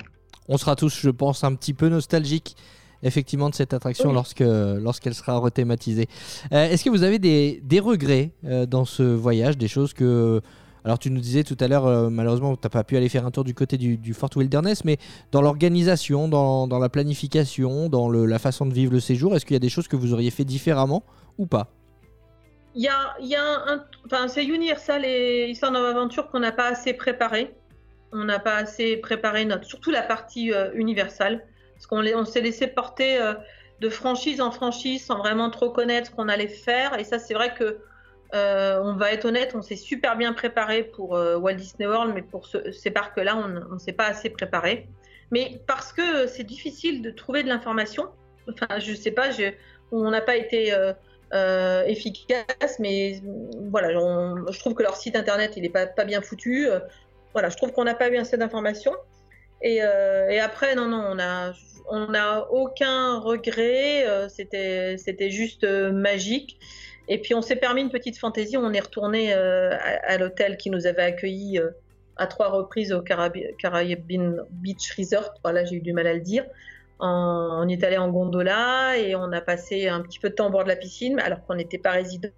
On 0.49 0.57
sera 0.59 0.75
tous, 0.75 0.99
je 1.01 1.11
pense, 1.11 1.45
un 1.45 1.55
petit 1.55 1.75
peu 1.75 1.89
nostalgiques 1.89 2.57
effectivement 3.05 3.51
de 3.51 3.55
cette 3.55 3.73
attraction 3.73 4.09
Oui. 4.09 4.15
lorsque 4.15 4.41
lorsqu'elle 4.45 5.15
sera 5.15 5.39
rethématisée. 5.39 6.09
Euh, 6.53 6.65
Est-ce 6.71 6.83
que 6.85 6.91
vous 6.91 7.05
avez 7.05 7.21
des, 7.21 7.61
des 7.63 7.79
regrets 7.79 8.33
euh, 8.45 8.67
dans 8.67 8.85
ce 8.85 9.03
voyage, 9.05 9.57
des 9.59 9.69
choses 9.69 9.93
que 9.93 10.41
alors 10.87 11.01
tu 11.01 11.11
nous 11.11 11.21
disais 11.21 11.43
tout 11.43 11.57
à 11.59 11.67
l'heure, 11.67 11.85
euh, 11.85 12.11
malheureusement, 12.11 12.55
tu 12.55 12.61
n'as 12.63 12.71
pas 12.71 12.85
pu 12.85 12.97
aller 12.97 13.09
faire 13.09 13.27
un 13.27 13.33
tour 13.33 13.43
du 13.43 13.55
côté 13.55 13.77
du, 13.77 13.97
du 13.97 14.15
Fort 14.15 14.31
Wilderness, 14.37 14.85
mais 14.85 14.99
dans 15.33 15.43
l'organisation, 15.43 16.29
dans, 16.29 16.79
la 16.79 16.89
planification, 16.89 17.89
dans 17.89 18.09
la 18.09 18.39
façon 18.39 18.67
de 18.67 18.73
vivre 18.73 18.93
le 18.93 19.01
séjour, 19.01 19.35
est-ce 19.35 19.45
qu'il 19.45 19.55
y 19.55 19.57
a 19.57 19.61
des 19.61 19.69
choses 19.69 19.89
que 19.89 19.97
vous 19.97 20.15
auriez 20.15 20.31
fait 20.31 20.45
différemment 20.45 21.03
ou 21.39 21.47
pas? 21.47 21.73
Il 22.77 22.83
y 22.83 22.89
a, 22.89 23.17
y 23.21 23.35
a 23.35 23.43
un, 23.43 23.85
enfin, 24.05 24.29
c'est 24.29 24.45
Universal 24.45 25.05
et 25.05 25.49
Island 25.51 25.75
of 25.75 25.87
Adventure 25.87 26.31
qu'on 26.31 26.39
n'a 26.39 26.53
pas 26.53 26.69
assez 26.69 26.93
préparé. 26.93 27.53
On 28.13 28.23
n'a 28.23 28.39
pas 28.39 28.55
assez 28.55 28.97
préparé 28.99 29.45
notre, 29.45 29.65
surtout 29.65 29.91
la 29.91 30.03
partie 30.03 30.53
euh, 30.53 30.71
Universal, 30.75 31.45
parce 31.75 31.89
qu'on 31.89 32.25
s'est 32.25 32.43
laissé 32.43 32.69
porter 32.69 33.21
euh, 33.21 33.35
de 33.81 33.89
franchise 33.89 34.41
en 34.41 34.53
franchise 34.53 35.05
sans 35.05 35.19
vraiment 35.19 35.51
trop 35.51 35.71
connaître 35.71 36.13
ce 36.13 36.15
qu'on 36.15 36.29
allait 36.29 36.47
faire. 36.47 36.97
Et 36.97 37.03
ça, 37.03 37.19
c'est 37.19 37.35
vrai 37.35 37.55
que 37.55 37.79
euh, 38.35 38.81
on 38.83 38.97
va 38.97 39.13
être 39.13 39.25
honnête, 39.25 39.55
on 39.55 39.63
s'est 39.63 39.77
super 39.77 40.17
bien 40.17 40.33
préparé 40.33 40.83
pour 40.85 41.17
euh, 41.17 41.37
Walt 41.37 41.55
Disney 41.55 41.87
World, 41.87 42.13
mais 42.15 42.23
pour 42.23 42.47
ce- 42.47 42.71
ces 42.73 42.91
parcs-là, 42.91 43.37
on 43.37 43.75
ne 43.75 43.79
s'est 43.79 43.93
pas 43.93 44.07
assez 44.07 44.31
préparé. 44.31 44.89
Mais 45.31 45.61
parce 45.67 45.93
que 45.93 46.27
c'est 46.27 46.45
difficile 46.45 47.03
de 47.03 47.11
trouver 47.11 47.43
de 47.43 47.49
l'information. 47.49 48.09
Enfin, 48.49 48.79
je 48.79 48.95
sais 48.95 49.11
pas, 49.11 49.31
on 49.93 50.11
n'a 50.11 50.21
pas 50.21 50.37
été 50.37 50.73
euh, 50.73 50.93
euh, 51.35 51.85
efficace, 51.85 52.79
mais 52.79 53.21
voilà, 53.71 53.99
on- 54.01 54.51
je 54.51 54.59
trouve 54.61 54.75
que 54.75 54.83
leur 54.83 54.97
site 54.97 55.17
internet 55.17 55.53
il 55.57 55.65
est 55.65 55.71
pas, 55.71 55.87
pas 55.87 56.05
bien 56.05 56.21
foutu. 56.21 56.69
Voilà, 57.33 57.49
je 57.49 57.57
trouve 57.57 57.73
qu'on 57.73 57.85
n'a 57.85 57.95
pas 57.95 58.09
eu 58.09 58.17
assez 58.17 58.37
d'informations. 58.37 58.95
Et, 59.63 59.81
après, 60.41 60.75
non, 60.75 60.87
non, 60.87 61.17
on 61.89 62.07
n'a 62.09 62.47
aucun 62.51 63.19
regret. 63.19 64.07
c'était, 64.29 64.97
juste 65.31 65.65
magique. 65.65 66.59
Et 67.09 67.19
puis 67.21 67.35
on 67.35 67.43
s'est 67.43 67.57
permis 67.57 67.83
une 67.83 67.91
petite 67.91 68.19
fantaisie. 68.19 68.57
On 68.57 68.73
est 68.73 68.81
retourné 68.81 69.33
euh, 69.35 69.71
à, 69.73 70.13
à 70.13 70.19
l'hôtel 70.19 70.57
qui 70.57 70.71
nous 70.71 70.87
avait 70.87 71.03
accueillis 71.03 71.59
euh, 71.59 71.71
à 72.17 72.27
trois 72.27 72.49
reprises 72.49 72.93
au 72.93 73.03
Caribbean 73.03 74.43
Beach 74.51 74.95
Resort. 74.99 75.35
Voilà, 75.43 75.65
j'ai 75.65 75.77
eu 75.77 75.81
du 75.81 75.93
mal 75.93 76.07
à 76.07 76.15
le 76.15 76.21
dire. 76.21 76.45
En- 76.99 77.63
on 77.63 77.69
est 77.69 77.85
allé 77.85 77.99
en 77.99 78.09
gondola 78.11 78.97
et 78.97 79.15
on 79.15 79.31
a 79.33 79.41
passé 79.41 79.89
un 79.89 80.01
petit 80.01 80.19
peu 80.19 80.31
de 80.31 80.35
temps 80.35 80.47
au 80.49 80.51
bord 80.51 80.65
de 80.65 80.69
la 80.69 80.77
piscine, 80.77 81.21
alors 81.21 81.45
qu'on 81.47 81.55
n'était 81.55 81.79
pas 81.79 81.91
résident, 81.91 82.31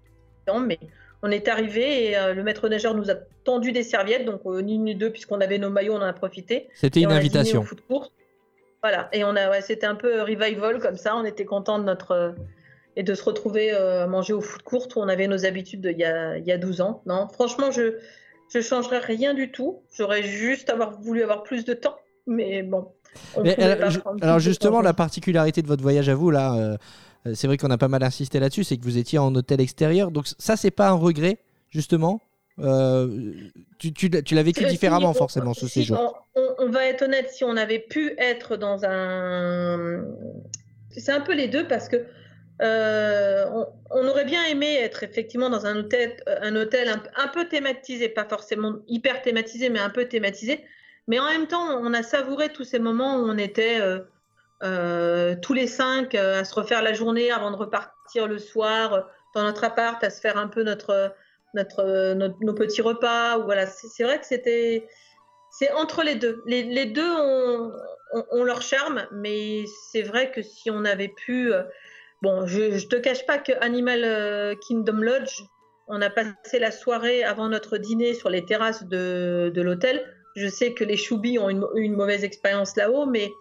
mais 0.65 0.79
on 1.23 1.31
est 1.31 1.47
arrivé 1.47 2.09
et 2.11 2.17
euh, 2.17 2.33
le 2.33 2.43
maître 2.43 2.67
nageur 2.69 2.93
nous 2.93 3.09
a 3.09 3.15
tendu 3.43 3.71
des 3.71 3.83
serviettes, 3.83 4.25
donc 4.25 4.45
ni 4.45 4.75
une 4.75 4.83
ni 4.85 4.95
deux, 4.95 5.11
puisqu'on 5.11 5.41
avait 5.41 5.57
nos 5.57 5.69
maillots, 5.69 5.93
on 5.93 5.97
en 6.01 6.01
a 6.01 6.13
profité. 6.13 6.67
C'était 6.73 7.01
une 7.01 7.11
invitation. 7.11 7.61
au 7.61 7.63
foot 7.63 7.81
court. 7.87 8.11
Voilà, 8.81 9.09
et 9.11 9.23
on 9.25 9.35
a, 9.35 9.49
ouais, 9.49 9.61
c'était 9.61 9.85
un 9.87 9.95
peu 9.95 10.21
revival 10.21 10.79
comme 10.79 10.95
ça. 10.95 11.15
On 11.15 11.25
était 11.25 11.43
content 11.45 11.79
de 11.79 11.83
notre 11.83 12.35
et 12.99 13.03
de 13.03 13.13
se 13.15 13.23
retrouver 13.23 13.71
euh, 13.71 14.03
à 14.03 14.07
manger 14.07 14.33
au 14.33 14.41
foot 14.41 14.61
court 14.61 14.87
où 14.95 14.99
on 14.99 15.07
avait 15.07 15.27
nos 15.27 15.45
habitudes 15.45 15.79
de 15.81 15.89
il 15.91 15.97
y 15.99 16.03
a, 16.03 16.37
il 16.37 16.45
y 16.45 16.51
a 16.51 16.57
12 16.57 16.81
ans. 16.81 17.01
Non, 17.05 17.27
franchement, 17.31 17.71
je 17.71 17.95
je 18.53 18.59
changerais 18.61 18.97
rien 18.99 19.33
du 19.33 19.51
tout. 19.51 19.83
J'aurais 19.95 20.23
juste 20.23 20.69
avoir 20.69 20.99
voulu 20.99 21.23
avoir 21.23 21.43
plus 21.43 21.63
de 21.65 21.73
temps, 21.73 21.95
mais 22.27 22.61
bon. 22.63 22.89
Mais, 23.43 23.55
alors, 24.21 24.39
justement, 24.39 24.81
la 24.81 24.93
particularité 24.93 25.61
de 25.61 25.67
votre 25.67 25.81
voyage 25.81 26.09
à 26.09 26.15
vous, 26.15 26.29
là, 26.29 26.55
euh, 26.55 26.77
euh, 27.27 27.33
c'est 27.35 27.47
vrai 27.47 27.57
qu'on 27.57 27.71
a 27.71 27.77
pas 27.77 27.87
mal 27.87 28.03
insisté 28.03 28.39
là-dessus, 28.39 28.63
c'est 28.63 28.77
que 28.77 28.83
vous 28.83 28.97
étiez 28.97 29.17
en 29.19 29.33
hôtel 29.35 29.61
extérieur. 29.61 30.11
Donc 30.11 30.25
ça, 30.37 30.55
c'est 30.57 30.71
pas 30.71 30.89
un 30.89 30.93
regret, 30.93 31.37
justement? 31.69 32.21
Euh, 32.59 33.31
tu, 33.77 33.93
tu 33.93 34.09
l'as- 34.09 34.21
tu 34.21 34.35
l'as 34.35 34.43
vécu 34.43 34.65
différemment, 34.65 35.13
forcément, 35.13 35.53
ce 35.53 35.65
si 35.67 35.79
séjour. 35.81 36.17
On, 36.35 36.41
on- 36.41 36.55
on 36.65 36.69
va 36.71 36.85
être 36.87 37.03
honnête, 37.03 37.29
si 37.31 37.43
on 37.45 37.55
avait 37.55 37.79
pu 37.79 38.13
être 38.17 38.57
dans 38.57 38.83
un. 38.83 40.03
C'est 40.91 41.11
un 41.11 41.21
peu 41.21 41.33
les 41.35 41.47
deux 41.47 41.67
parce 41.67 41.87
que 41.87 42.05
euh, 42.61 43.45
on, 43.89 44.07
aurait 44.07 44.25
bien 44.25 44.43
aimé 44.45 44.75
être 44.75 45.03
effectivement 45.03 45.49
dans 45.49 45.65
un 45.65 45.77
hôtel, 45.77 46.17
un, 46.27 46.55
hôtel 46.55 46.89
un, 47.15 47.27
peu 47.29 47.47
thématisé, 47.47 48.09
pas 48.09 48.25
forcément 48.25 48.75
hyper 48.87 49.21
thématisé, 49.21 49.69
mais 49.69 49.79
un 49.79 49.89
peu 49.89 50.05
thématisé. 50.05 50.65
Mais 51.07 51.19
en 51.19 51.25
même 51.25 51.47
temps, 51.47 51.79
on 51.81 51.93
a 51.93 52.03
savouré 52.03 52.49
tous 52.49 52.63
ces 52.65 52.79
moments 52.79 53.17
où 53.17 53.29
on 53.29 53.37
était 53.37 53.79
euh, 53.79 53.99
euh, 54.63 55.35
tous 55.41 55.53
les 55.53 55.67
cinq 55.67 56.15
euh, 56.15 56.41
à 56.41 56.43
se 56.43 56.53
refaire 56.53 56.81
la 56.81 56.93
journée 56.93 57.31
avant 57.31 57.51
de 57.51 57.55
repartir 57.55 58.27
le 58.27 58.37
soir 58.39 58.93
euh, 58.93 59.01
dans 59.33 59.43
notre 59.43 59.63
appart, 59.63 60.03
à 60.03 60.09
se 60.09 60.19
faire 60.19 60.37
un 60.37 60.47
peu 60.47 60.63
notre, 60.63 61.13
notre, 61.53 61.79
euh, 61.79 62.29
nos 62.41 62.53
petits 62.53 62.81
repas. 62.81 63.37
Ou 63.39 63.43
voilà, 63.45 63.67
c'est 63.67 64.03
vrai 64.03 64.19
que 64.19 64.25
c'était 64.25 64.87
c'est 65.51 65.71
entre 65.71 66.03
les 66.03 66.15
deux. 66.15 66.43
Les, 66.45 66.85
deux 66.85 67.11
ont, 67.11 68.43
leur 68.43 68.61
charme, 68.61 69.07
mais 69.11 69.65
c'est 69.91 70.01
vrai 70.01 70.31
que 70.31 70.41
si 70.41 70.69
on 70.71 70.85
avait 70.85 71.09
pu, 71.09 71.53
euh, 71.53 71.63
bon, 72.21 72.45
je, 72.47 72.77
je 72.77 72.87
te 72.87 72.95
cache 72.95 73.25
pas 73.25 73.37
que 73.37 73.51
Animal 73.61 74.01
euh, 74.03 74.55
Kingdom 74.67 74.97
Lodge, 74.97 75.41
on 75.87 76.01
a 76.01 76.09
passé 76.09 76.59
la 76.59 76.71
soirée 76.71 77.23
avant 77.23 77.49
notre 77.49 77.77
dîner 77.77 78.13
sur 78.13 78.29
les 78.29 78.45
terrasses 78.45 78.83
de, 78.83 79.51
de 79.53 79.61
l'hôtel. 79.61 80.03
Je 80.35 80.47
sais 80.47 80.73
que 80.73 80.83
les 80.83 80.97
choubis 80.97 81.39
ont 81.39 81.49
une, 81.49 81.65
eu 81.75 81.81
une 81.81 81.95
mauvaise 81.95 82.23
expérience 82.23 82.75
là-haut, 82.75 83.05
mais 83.07 83.31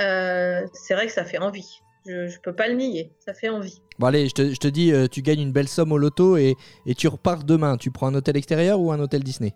euh, 0.00 0.66
c'est 0.72 0.94
vrai 0.94 1.06
que 1.06 1.12
ça 1.12 1.24
fait 1.24 1.38
envie. 1.38 1.78
Je, 2.04 2.26
je 2.26 2.40
peux 2.40 2.52
pas 2.54 2.66
le 2.66 2.74
nier, 2.74 3.12
ça 3.24 3.32
fait 3.32 3.48
envie. 3.48 3.80
Bon, 4.00 4.08
allez, 4.08 4.28
je 4.28 4.34
te, 4.34 4.50
je 4.50 4.56
te 4.58 4.66
dis, 4.66 4.92
euh, 4.92 5.06
tu 5.06 5.22
gagnes 5.22 5.40
une 5.40 5.52
belle 5.52 5.68
somme 5.68 5.92
au 5.92 5.98
loto 5.98 6.36
et, 6.36 6.56
et 6.86 6.96
tu 6.96 7.06
repars 7.06 7.44
demain. 7.44 7.76
Tu 7.76 7.92
prends 7.92 8.08
un 8.08 8.14
hôtel 8.16 8.36
extérieur 8.36 8.80
ou 8.80 8.90
un 8.90 8.98
hôtel 8.98 9.22
Disney? 9.22 9.54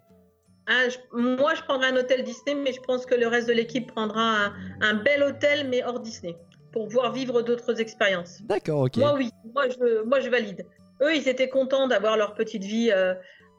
Ah, 0.69 0.89
je- 0.89 0.99
moi, 1.19 1.55
je 1.55 1.63
prendrai 1.63 1.89
un 1.89 1.97
hôtel 1.97 2.23
Disney, 2.23 2.55
mais 2.55 2.73
je 2.73 2.81
pense 2.81 3.05
que 3.07 3.17
le 3.17 3.27
reste 3.27 3.49
de 3.49 3.53
l'équipe 3.53 3.87
prendra 3.93 4.47
un, 4.47 4.53
un 4.81 4.95
bel 4.95 5.25
hôtel, 5.25 5.69
mais 5.69 5.83
hors 5.85 5.99
Disney, 6.01 6.37
pour 6.77 6.89
pouvoir 6.89 7.11
vivre 7.11 7.41
d'autres 7.41 7.81
expériences. 7.81 8.43
D'accord, 8.43 8.81
ok. 8.81 8.99
Moi, 8.99 9.15
oui, 9.15 9.31
moi 9.55 9.65
je, 9.71 10.05
moi, 10.05 10.21
je 10.21 10.29
valide. 10.29 10.67
Eux, 11.01 11.17
ils 11.17 11.27
étaient 11.27 11.49
contents 11.49 11.89
d'avoir 11.89 12.19
leur 12.19 12.35
petite 12.35 12.65
vie 12.65 12.91
euh, 12.93 13.15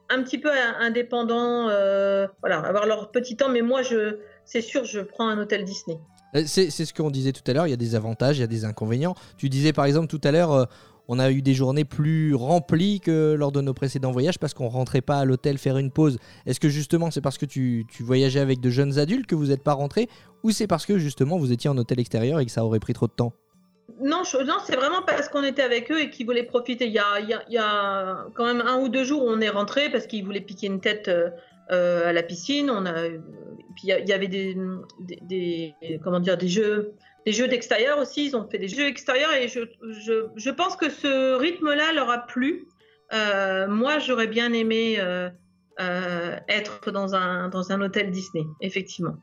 un 0.08 0.22
petit 0.22 0.38
peu 0.38 0.52
indépendant, 0.80 1.68
euh, 1.68 2.28
voilà, 2.42 2.60
avoir 2.60 2.86
leur 2.86 3.10
petit 3.10 3.36
temps, 3.36 3.50
mais 3.50 3.64
moi, 3.64 3.82
je, 3.82 4.20
c'est 4.46 4.62
sûr, 4.62 4.86
je 4.86 5.00
prends 5.00 5.28
un 5.28 5.40
hôtel 5.40 5.64
Disney. 5.64 5.98
Euh, 6.36 6.44
C'est 6.46 6.70
c'est 6.70 6.86
ce 6.86 6.94
qu'on 6.94 7.10
disait 7.10 7.32
tout 7.32 7.42
à 7.48 7.54
l'heure, 7.54 7.66
il 7.66 7.72
y 7.72 7.74
a 7.74 7.78
des 7.78 7.96
avantages, 7.96 8.38
il 8.38 8.42
y 8.42 8.44
a 8.44 8.48
des 8.48 8.66
inconvénients. 8.66 9.16
Tu 9.40 9.50
disais 9.50 9.74
par 9.74 9.86
exemple 9.86 10.08
tout 10.08 10.22
à 10.24 10.32
l'heure, 10.32 10.52
euh, 10.52 10.66
on 11.08 11.20
a 11.20 11.32
eu 11.32 11.42
des 11.42 11.54
journées 11.54 11.86
plus 11.86 12.36
remplies 12.36 13.00
que 13.00 13.34
lors 13.34 13.52
de 13.52 13.62
nos 13.62 13.74
précédents 13.74 14.12
voyages 14.12 14.40
parce 14.40 14.54
qu'on 14.54 14.68
rentrait 14.68 15.02
pas 15.02 15.20
à 15.20 15.26
l'hôtel 15.26 15.58
faire 15.58 15.78
une 15.78 15.92
pause. 15.92 16.18
Est-ce 16.46 16.60
que 16.60 16.70
justement 16.70 17.12
c'est 17.12 17.22
parce 17.22 17.38
que 17.38 17.46
tu, 17.46 17.86
voyageais 18.00 18.40
avec 18.40 18.60
de 18.60 18.70
jeunes 18.70 19.00
adultes 19.00 19.28
que 19.28 19.36
vous 19.36 19.48
n'êtes 19.48 19.64
pas 19.64 19.74
rentrés 19.74 20.10
ou 20.44 20.52
c'est 20.52 20.68
parce 20.68 20.86
que 20.86 20.98
justement 20.98 21.38
vous 21.38 21.52
étiez 21.52 21.70
en 21.70 21.78
hôtel 21.78 22.00
extérieur 22.00 22.40
et 22.40 22.46
que 22.46 22.52
ça 22.52 22.66
aurait 22.66 22.80
pris 22.80 22.94
trop 22.94 23.08
de 23.08 23.14
temps? 23.14 23.34
Non, 24.02 24.22
non 24.46 24.58
c'est 24.64 24.76
vraiment 24.76 25.02
parce 25.06 25.30
qu'on 25.30 25.44
était 25.44 25.64
avec 25.64 25.92
eux 25.92 26.02
et 26.02 26.10
qu'ils 26.10 26.26
voulaient 26.26 26.44
profiter. 26.44 26.86
Il 26.88 26.94
y, 26.94 27.00
a, 27.58 28.26
quand 28.36 28.46
même 28.46 28.62
un 28.62 28.80
ou 28.80 28.90
deux 28.90 29.04
jours 29.04 29.24
où 29.24 29.30
on 29.30 29.40
est 29.40 29.50
rentré 29.50 29.90
parce 29.90 30.08
qu'ils 30.08 30.26
voulaient 30.26 30.42
piquer 30.42 30.68
une 30.68 30.82
tête 30.82 31.08
euh, 31.08 31.30
euh, 31.72 32.10
à 32.10 32.14
la 32.14 32.22
piscine. 32.22 32.72
Il 33.84 33.90
y, 33.90 34.14
avait 34.14 34.28
des, 34.28 34.58
des- 35.22 35.74
comment 36.04 36.20
dire, 36.20 36.38
des 36.38 36.48
jeux, 36.48 36.94
des 37.28 37.34
jeux 37.34 37.50
d'extérieur 37.50 37.98
aussi. 38.00 38.28
Ils 38.28 38.38
ont 38.38 38.48
fait 38.50 38.58
des 38.58 38.70
jeux 38.70 38.86
extérieurs 38.88 39.34
et 39.34 39.50
je, 39.50 39.60
je, 40.38 40.50
pense 40.50 40.78
que 40.78 40.90
ce 40.90 41.36
rythme-là 41.36 41.92
leur 41.92 42.10
a 42.10 42.20
plu. 42.20 42.70
Euh, 43.12 43.68
moi, 43.68 44.00
j'aurais 44.00 44.28
bien 44.28 44.54
aimé 44.54 44.96
euh, 44.98 45.30
euh, 45.82 46.38
être 46.48 46.90
dans 46.92 47.16
un 47.16 47.82
hôtel 47.82 48.12
Disney, 48.12 48.46
effectivement. 48.62 49.18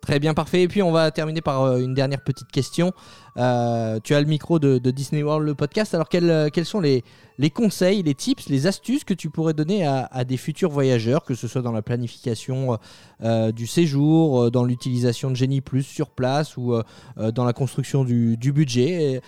Très 0.00 0.20
bien, 0.20 0.32
parfait. 0.32 0.62
Et 0.62 0.68
puis 0.68 0.82
on 0.82 0.92
va 0.92 1.10
terminer 1.10 1.40
par 1.40 1.62
euh, 1.62 1.78
une 1.78 1.92
dernière 1.92 2.22
petite 2.22 2.50
question. 2.50 2.92
Euh, 3.36 3.98
tu 4.02 4.14
as 4.14 4.20
le 4.20 4.26
micro 4.26 4.58
de, 4.58 4.78
Disney 4.78 5.22
World, 5.22 5.46
le 5.46 5.54
podcast. 5.54 5.94
Alors 5.94 6.08
quels, 6.08 6.30
euh, 6.30 6.48
quels 6.50 6.64
sont 6.64 6.80
les, 6.80 7.02
conseils, 7.50 8.02
les 8.02 8.14
tips, 8.14 8.48
les 8.48 8.66
astuces 8.66 9.04
que 9.04 9.14
tu 9.14 9.28
pourrais 9.28 9.54
donner 9.54 9.86
à, 9.86 10.24
des 10.24 10.36
futurs 10.36 10.70
voyageurs, 10.70 11.24
que 11.24 11.34
ce 11.34 11.48
soit 11.48 11.62
dans 11.62 11.72
la 11.72 11.82
planification 11.82 12.78
du 13.20 13.66
séjour, 13.66 14.50
dans 14.50 14.64
l'utilisation 14.64 15.30
de 15.30 15.36
Genie 15.36 15.60
Plus 15.60 15.82
sur 15.82 16.10
place 16.10 16.56
ou 16.56 16.74
dans 17.16 17.44
la 17.44 17.52
construction 17.52 18.04
du, 18.04 18.52
budget? 18.52 19.12
Et 19.12 19.20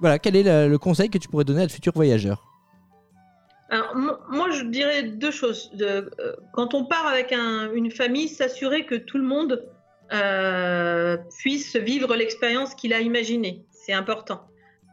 Voilà, 0.00 0.18
quel 0.18 0.36
est 0.36 0.68
le, 0.68 0.78
conseil 0.78 1.10
que 1.10 1.18
tu 1.18 1.28
pourrais 1.28 1.44
donner 1.44 1.62
à 1.62 1.66
de 1.66 1.72
futurs 1.72 1.92
voyageurs? 1.94 2.42
Moi, 3.94 4.50
je 4.50 4.64
dirais 4.64 5.02
deux 5.02 5.30
choses. 5.30 5.70
Quand 6.52 6.74
on 6.74 6.84
part 6.84 7.06
avec 7.06 7.32
un- 7.32 7.70
une 7.74 7.90
famille, 7.90 8.28
s'assurer 8.28 8.86
que 8.86 8.94
tout 8.94 9.18
le 9.18 9.24
monde 9.24 9.62
euh, 10.12 11.16
puisse 11.38 11.74
vivre 11.76 12.14
l'expérience 12.14 12.74
qu'il 12.74 12.92
a 12.92 13.00
imaginée. 13.00 13.64
C'est 13.70 13.94
important. 13.94 14.42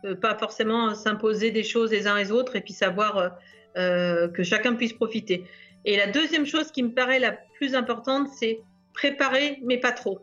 Euh, 0.05 0.15
pas 0.15 0.37
forcément 0.37 0.95
s'imposer 0.95 1.51
des 1.51 1.63
choses 1.63 1.91
les 1.91 2.07
uns 2.07 2.17
les 2.17 2.31
autres 2.31 2.55
et 2.55 2.61
puis 2.61 2.71
savoir 2.71 3.35
euh, 3.77 4.29
que 4.29 4.43
chacun 4.43 4.75
puisse 4.75 4.93
profiter. 4.93 5.43
Et 5.83 5.97
la 5.97 6.07
deuxième 6.07 6.45
chose 6.45 6.71
qui 6.71 6.83
me 6.83 6.93
paraît 6.93 7.19
la 7.19 7.33
plus 7.33 7.75
importante, 7.75 8.29
c'est 8.29 8.61
préparer, 8.93 9.59
mais 9.63 9.77
pas 9.77 9.91
trop. 9.91 10.21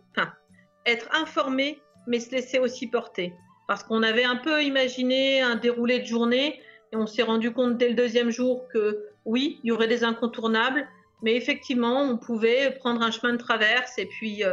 Être 0.87 1.09
informé, 1.15 1.79
mais 2.07 2.21
se 2.21 2.31
laisser 2.31 2.59
aussi 2.59 2.87
porter. 2.87 3.35
Parce 3.69 3.83
qu'on 3.83 4.03
avait 4.03 4.25
un 4.25 4.37
peu 4.37 4.63
imaginé 4.63 5.43
un 5.43 5.57
déroulé 5.57 5.99
de 5.99 6.07
journée 6.07 6.61
et 6.93 6.97
on 6.97 7.07
s'est 7.07 7.23
rendu 7.23 7.53
compte 7.53 7.77
dès 7.77 7.89
le 7.89 7.95
deuxième 7.95 8.31
jour 8.31 8.67
que 8.73 9.05
oui, 9.27 9.61
il 9.63 9.69
y 9.69 9.73
aurait 9.73 9.89
des 9.89 10.05
incontournables, 10.05 10.87
mais 11.23 11.35
effectivement, 11.35 12.03
on 12.03 12.17
pouvait 12.17 12.71
prendre 12.79 13.03
un 13.03 13.11
chemin 13.11 13.33
de 13.33 13.39
traverse 13.39 13.99
et 13.99 14.07
puis, 14.07 14.45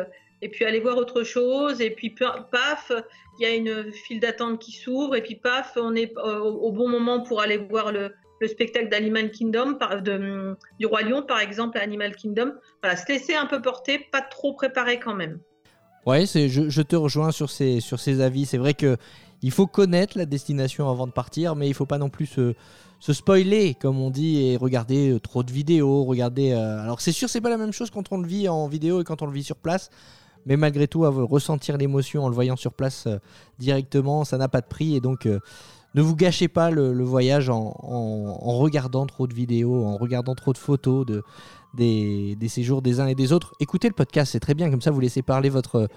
et 0.43 0.49
puis 0.49 0.65
aller 0.65 0.79
voir 0.79 0.97
autre 0.97 1.23
chose. 1.23 1.81
Et 1.81 1.89
puis, 1.89 2.09
pa- 2.09 2.47
paf, 2.51 2.91
il 3.39 3.43
y 3.43 3.45
a 3.45 3.55
une 3.55 3.91
file 3.91 4.19
d'attente 4.19 4.59
qui 4.59 4.71
s'ouvre. 4.71 5.15
Et 5.15 5.21
puis, 5.21 5.35
paf, 5.35 5.73
on 5.77 5.95
est 5.95 6.13
euh, 6.17 6.39
au 6.39 6.71
bon 6.71 6.89
moment 6.89 7.21
pour 7.21 7.41
aller 7.41 7.57
voir 7.57 7.91
le, 7.91 8.11
le 8.41 8.47
spectacle 8.47 8.89
d'Animal 8.89 9.31
Kingdom, 9.31 9.77
de, 10.03 10.55
du 10.79 10.85
Roi 10.85 11.01
Lion, 11.03 11.23
par 11.23 11.39
exemple, 11.39 11.77
à 11.77 11.81
Animal 11.81 12.15
Kingdom. 12.15 12.51
Voilà, 12.81 12.97
se 12.97 13.11
laisser 13.11 13.33
un 13.35 13.45
peu 13.45 13.61
porter, 13.61 13.99
pas 14.11 14.21
trop 14.21 14.53
préparé 14.53 14.99
quand 14.99 15.15
même. 15.15 15.39
Ouais, 16.05 16.25
je, 16.25 16.81
te 16.81 16.95
rejoins 16.97 17.31
sur 17.31 17.49
ces, 17.49 17.79
sur 17.79 17.99
ces 17.99 18.19
avis. 18.19 18.45
C'est 18.45 18.57
vrai 18.57 18.73
que 18.73 18.97
il 19.41 19.51
faut 19.51 19.67
connaître 19.67 20.17
la 20.17 20.25
destination 20.25 20.89
avant 20.89 21.07
de 21.07 21.11
partir, 21.11 21.55
mais 21.55 21.67
il 21.67 21.73
faut 21.73 21.85
pas 21.85 21.97
non 21.97 22.09
plus 22.09 22.25
se, 22.25 22.53
se 22.99 23.13
spoiler, 23.13 23.73
comme 23.73 23.99
on 23.99 24.09
dit, 24.09 24.45
et 24.47 24.57
regarder 24.57 25.11
euh, 25.11 25.19
trop 25.19 25.43
de 25.43 25.51
vidéos. 25.51 26.03
Regarder. 26.03 26.51
euh, 26.51 26.83
Alors 26.83 26.99
c'est 26.99 27.11
sûr, 27.13 27.29
c'est 27.29 27.41
pas 27.41 27.49
la 27.49 27.57
même 27.57 27.71
chose 27.73 27.89
quand 27.89 28.11
on 28.11 28.17
le 28.17 28.27
vit 28.27 28.49
en 28.49 28.67
vidéo 28.67 29.01
et 29.01 29.03
quand 29.05 29.21
on 29.21 29.25
le 29.25 29.33
vit 29.33 29.43
sur 29.43 29.57
place. 29.57 29.89
Mais 30.45 30.57
malgré 30.57 30.87
tout, 30.87 31.01
ressentir 31.01 31.77
l'émotion 31.77 32.25
en 32.25 32.29
le 32.29 32.35
voyant 32.35 32.55
sur 32.55 32.73
place 32.73 33.07
euh, 33.07 33.17
directement, 33.59 34.25
ça 34.25 34.37
n'a 34.37 34.47
pas 34.47 34.61
de 34.61 34.67
prix. 34.67 34.95
Et 34.95 34.99
donc, 34.99 35.25
euh, 35.25 35.39
ne 35.95 36.01
vous 36.01 36.15
gâchez 36.15 36.47
pas 36.47 36.71
le, 36.71 36.91
voyage 37.03 37.49
en, 37.49 37.71
regardant 38.59 39.05
trop 39.05 39.27
de 39.27 39.33
vidéos, 39.33 39.85
en 39.85 39.97
regardant 39.97 40.35
trop 40.35 40.51
de 40.53 40.57
photos 40.57 41.05
de, 41.05 41.23
des, 41.73 42.47
séjours 42.47 42.81
des 42.81 42.99
uns 42.99 43.07
et 43.07 43.15
des 43.15 43.31
autres. 43.31 43.53
Écoutez 43.59 43.87
le 43.87 43.93
podcast, 43.93 44.31
c'est 44.31 44.39
très 44.39 44.55
bien. 44.55 44.69
Comme 44.69 44.81
ça, 44.81 44.91
vous 44.91 44.99
laissez 44.99 45.21
parler 45.21 45.49
votre, 45.49 45.87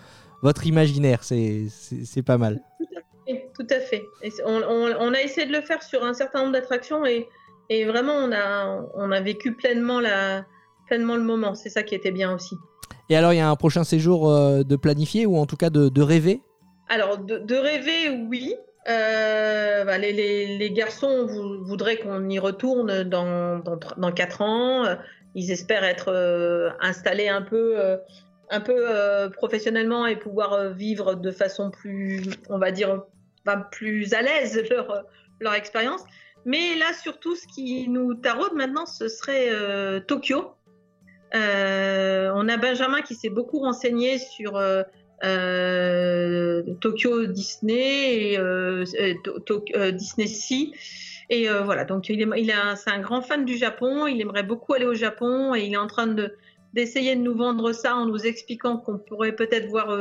imaginaire. 0.65 1.25
C'est 1.25 2.23
pas 2.25 2.39
mal. 2.39 2.61
Tout 3.27 3.67
à 3.71 3.81
fait. 3.81 4.05
On, 4.45 4.63
on- 5.01 5.15
a 5.15 5.21
essayé 5.21 5.47
de 5.47 5.53
le 5.53 5.63
faire 5.63 5.83
sur 5.83 6.05
un 6.05 6.13
certain 6.13 6.41
nombre 6.41 6.53
d'attractions 6.53 7.05
et, 7.07 7.27
vraiment 7.87 8.15
on 8.15 9.11
a, 9.11 9.21
vécu 9.21 9.55
pleinement 9.55 10.01
le 10.01 11.23
moment. 11.23 11.55
C'est 11.55 11.71
ça 11.71 11.83
qui 11.83 11.95
était 11.95 12.13
bien 12.13 12.35
aussi. 12.35 12.57
Et 13.09 13.17
alors, 13.17 13.33
il 13.33 13.37
y 13.37 13.41
a 13.41 13.49
un 13.49 13.57
prochain 13.57 13.85
séjour 13.85 14.31
euh, 14.31 14.63
de 14.63 14.77
planifier 14.77 15.27
ou 15.27 15.37
en 15.37 15.47
tout 15.47 15.57
cas 15.57 15.71
de, 15.71 16.03
rêver? 16.03 16.41
Alors, 16.89 17.19
de, 17.19 17.55
rêver, 17.55 18.11
oui. 18.29 18.55
Euh, 18.89 19.85
bah, 19.85 19.99
les, 19.99 20.71
garçons 20.73 21.27
vou- 21.27 21.65
voudraient 21.65 21.97
qu'on 21.97 22.29
y 22.29 22.39
retourne 22.39 23.05
dans, 23.05 23.59
dans, 23.59 23.79
dans 23.97 24.13
4 24.13 24.43
ans. 24.43 24.85
Ils 25.35 25.51
espèrent 25.51 25.85
être 25.85 26.09
euh, 26.09 26.71
installés 26.81 27.29
un 27.29 27.43
peu, 27.43 27.77
professionnellement 29.37 30.07
et 30.07 30.17
pouvoir 30.17 30.71
vivre 30.71 31.15
de 31.15 31.31
façon 31.31 31.71
plus, 31.71 32.23
on 32.49 32.59
va 32.59 32.71
dire, 32.71 33.03
plus 33.71 34.15
à 34.15 34.23
l'aise 34.23 34.65
leur, 34.71 35.05
leur 35.41 35.55
expérience. 35.55 36.03
Mais 36.45 36.77
là, 36.77 36.87
surtout, 37.03 37.35
ce 37.35 37.47
qui 37.49 37.89
nous 37.89 38.15
taraude 38.15 38.55
maintenant, 38.55 38.87
ce 38.87 39.09
serait 39.09 39.51
Tokyo. 40.07 40.57
Euh, 41.35 42.31
on 42.35 42.49
a 42.49 42.57
Benjamin 42.57 43.03
qui 43.03 43.15
s'est 43.15 43.31
beaucoup 43.31 43.59
renseigné 43.59 44.19
sur 44.19 44.57
euh, 44.57 44.83
euh, 45.25 46.63
Tokyo 46.81 47.27
Disney 47.27 48.35
et 48.35 49.93
Disney 49.93 50.27
Sea. 50.27 50.73
Et 51.29 51.49
voilà, 51.49 51.85
donc 51.85 52.09
il 52.09 52.21
est, 52.21 52.53
a- 52.53 52.77
c'est 52.77 52.91
un 52.91 53.01
grand 53.01 53.23
fan 53.23 53.45
du 53.45 53.57
Japon. 53.57 54.07
Il 54.07 54.21
aimerait 54.21 54.45
beaucoup 54.45 54.75
aller 54.75 54.87
au 54.87 54.95
Japon 54.95 55.55
et 55.55 55.65
il 55.65 55.73
est 55.73 55.79
en 55.79 55.89
train 55.89 56.07
de 56.07 56.35
d'essayer 56.75 57.17
de 57.17 57.23
nous 57.23 57.35
vendre 57.35 57.73
ça 57.73 57.95
en 57.97 58.05
nous 58.05 58.27
expliquant 58.27 58.77
qu'on 58.77 58.99
pourrait 58.99 59.33
peut-être 59.35 59.67
voir 59.69 59.97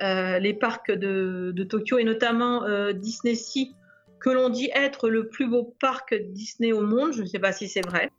les 0.00 0.54
parcs 0.54 0.92
de, 0.92 1.50
de 1.54 1.64
Tokyo 1.64 1.98
et 1.98 2.04
notamment 2.04 2.62
Disney 2.92 3.34
Sea, 3.34 3.72
que 4.20 4.30
l'on 4.30 4.48
dit 4.48 4.70
être 4.72 5.10
le 5.10 5.28
plus 5.28 5.48
beau 5.48 5.74
parc 5.80 6.14
Disney 6.14 6.72
au 6.72 6.82
monde. 6.82 7.12
Je 7.12 7.22
ne 7.22 7.26
sais 7.26 7.40
pas 7.40 7.52
si 7.52 7.68
c'est 7.68 7.84
vrai. 7.84 8.10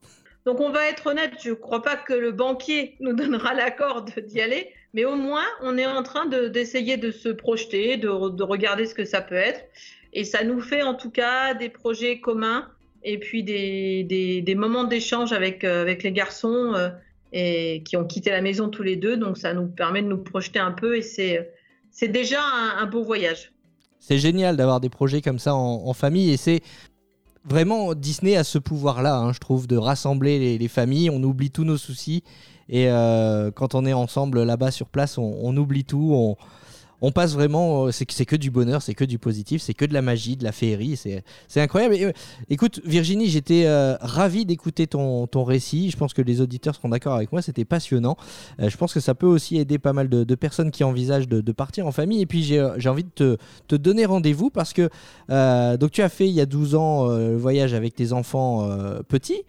Donc 0.47 0.61
on 0.61 0.69
va 0.69 0.87
être 0.87 1.07
honnête, 1.07 1.33
je 1.43 1.49
ne 1.49 1.55
crois 1.55 1.81
pas 1.81 1.97
que 1.97 2.13
le 2.13 2.31
banquier 2.31 2.95
nous 3.01 3.11
donnera 3.11 3.53
l'accord 3.53 4.03
d'y 4.03 4.39
aller, 4.39 4.69
mais 4.93 5.03
au 5.03 5.17
moins 5.17 5.43
on 5.61 5.77
est 5.77 5.85
en 5.85 6.03
train 6.03 6.25
de- 6.25 6.47
d'essayer 6.47 6.95
de, 6.95 7.11
se 7.11 7.27
projeter, 7.27 7.97
de, 7.97 8.29
de 8.29 8.43
regarder 8.43 8.85
ce 8.85 8.95
que 8.95 9.03
ça 9.03 9.19
peut 9.19 9.35
être. 9.35 9.59
Et 10.13 10.23
ça 10.23 10.45
nous 10.45 10.61
fait 10.61 10.83
en 10.83 10.93
tout 10.93 11.09
cas 11.11 11.53
des 11.53 11.67
projets 11.67 12.21
communs 12.21 12.69
et 13.03 13.17
puis 13.17 13.43
des, 13.43 14.55
moments 14.55 14.85
d'échange 14.85 15.33
avec, 15.33 15.65
euh, 15.65 15.83
les 15.83 16.11
garçons 16.13 16.71
euh, 16.75 16.91
et 17.33 17.83
qui 17.83 17.97
ont 17.97 18.05
quitté 18.05 18.29
la 18.29 18.39
maison 18.39 18.69
tous 18.69 18.83
les 18.83 18.95
deux. 18.95 19.17
Donc 19.17 19.37
ça 19.37 19.53
nous 19.53 19.67
permet 19.67 20.01
de 20.01 20.07
nous 20.07 20.23
projeter 20.23 20.59
un 20.59 20.71
peu 20.71 20.95
et 20.95 21.01
c'est 21.01 22.07
déjà 22.07 22.39
un, 22.41 22.83
un 22.83 22.85
beau 22.85 23.03
voyage. 23.03 23.51
C'est 23.99 24.17
génial 24.17 24.55
d'avoir 24.55 24.79
des 24.79 24.89
projets 24.89 25.21
comme 25.21 25.39
ça 25.39 25.53
en, 25.53 25.87
en 25.89 25.93
famille 25.93 26.31
et 26.31 26.37
c'est 26.37 26.61
vraiment 27.47 27.93
Disney 27.93 28.35
a 28.35 28.43
ce 28.43 28.57
pouvoir-là, 28.57 29.17
hein, 29.17 29.33
je 29.33 29.39
trouve, 29.39 29.67
de 29.67 29.77
rassembler 29.77 30.39
les, 30.39 30.57
les 30.57 30.67
familles. 30.67 31.09
On 31.09 31.23
oublie 31.23 31.51
tous 31.51 31.63
nos 31.63 31.77
soucis 31.77 32.23
et 32.69 32.89
euh, 32.89 33.51
quand 33.51 33.75
on 33.75 33.85
est 33.85 33.93
ensemble 33.93 34.43
là-bas 34.43 34.71
sur 34.71 34.87
place, 34.87 35.17
on, 35.17 35.55
oublie 35.55 35.85
tout. 35.85 36.35
On 37.01 37.11
passe 37.11 37.33
vraiment, 37.33 37.85
euh, 37.85 37.91
c'est 37.91 38.25
que 38.25 38.35
du 38.35 38.49
bonheur, 38.49 38.81
c'est 38.81 38.95
que 38.95 39.05
du 39.05 39.19
positif, 39.19 39.61
c'est 39.61 39.73
que 39.73 39.85
de 39.85 39.93
la 39.93 40.01
magie, 40.01 40.35
de 40.35 40.43
la 40.43 40.51
féerie, 40.51 40.97
c'est 41.47 41.61
incroyable. 41.61 41.95
Euh, 41.99 42.11
écoute, 42.49 42.81
Virginie, 42.85 43.27
j'étais 43.27 43.65
euh, 43.65 43.95
ravi 44.01 44.45
d'écouter 44.45 44.87
ton, 44.87 45.27
récit. 45.43 45.91
Je 45.91 45.97
pense 45.97 46.13
que 46.13 46.21
les 46.21 46.41
auditeurs 46.41 46.75
seront 46.75 46.89
d'accord 46.89 47.13
avec 47.13 47.31
moi, 47.31 47.41
c'était 47.41 47.65
passionnant. 47.65 48.17
Euh, 48.59 48.69
je 48.69 48.77
pense 48.77 48.93
que 48.93 48.99
ça 48.99 49.13
peut 49.13 49.27
aussi 49.27 49.57
aider 49.57 49.77
pas 49.77 49.93
mal 49.93 50.09
de, 50.09 50.35
personnes 50.35 50.71
qui 50.71 50.83
envisagent 50.83 51.27
de, 51.27 51.51
partir 51.51 51.85
en 51.85 51.91
famille. 51.91 52.21
Et 52.21 52.25
puis 52.25 52.43
j'ai 52.43 52.89
envie 52.89 53.03
de 53.03 53.37
te, 53.67 53.75
donner 53.75 54.05
rendez-vous 54.05 54.49
parce 54.49 54.73
que 54.73 54.89
donc 55.77 55.91
tu 55.91 56.01
as 56.01 56.09
fait 56.09 56.27
il 56.27 56.33
y 56.33 56.41
a 56.41 56.45
12 56.45 56.75
ans 56.75 57.07
le 57.07 57.35
voyage 57.35 57.73
avec 57.73 57.95
tes 57.95 58.13
enfants 58.13 58.67
petits. 59.07 59.43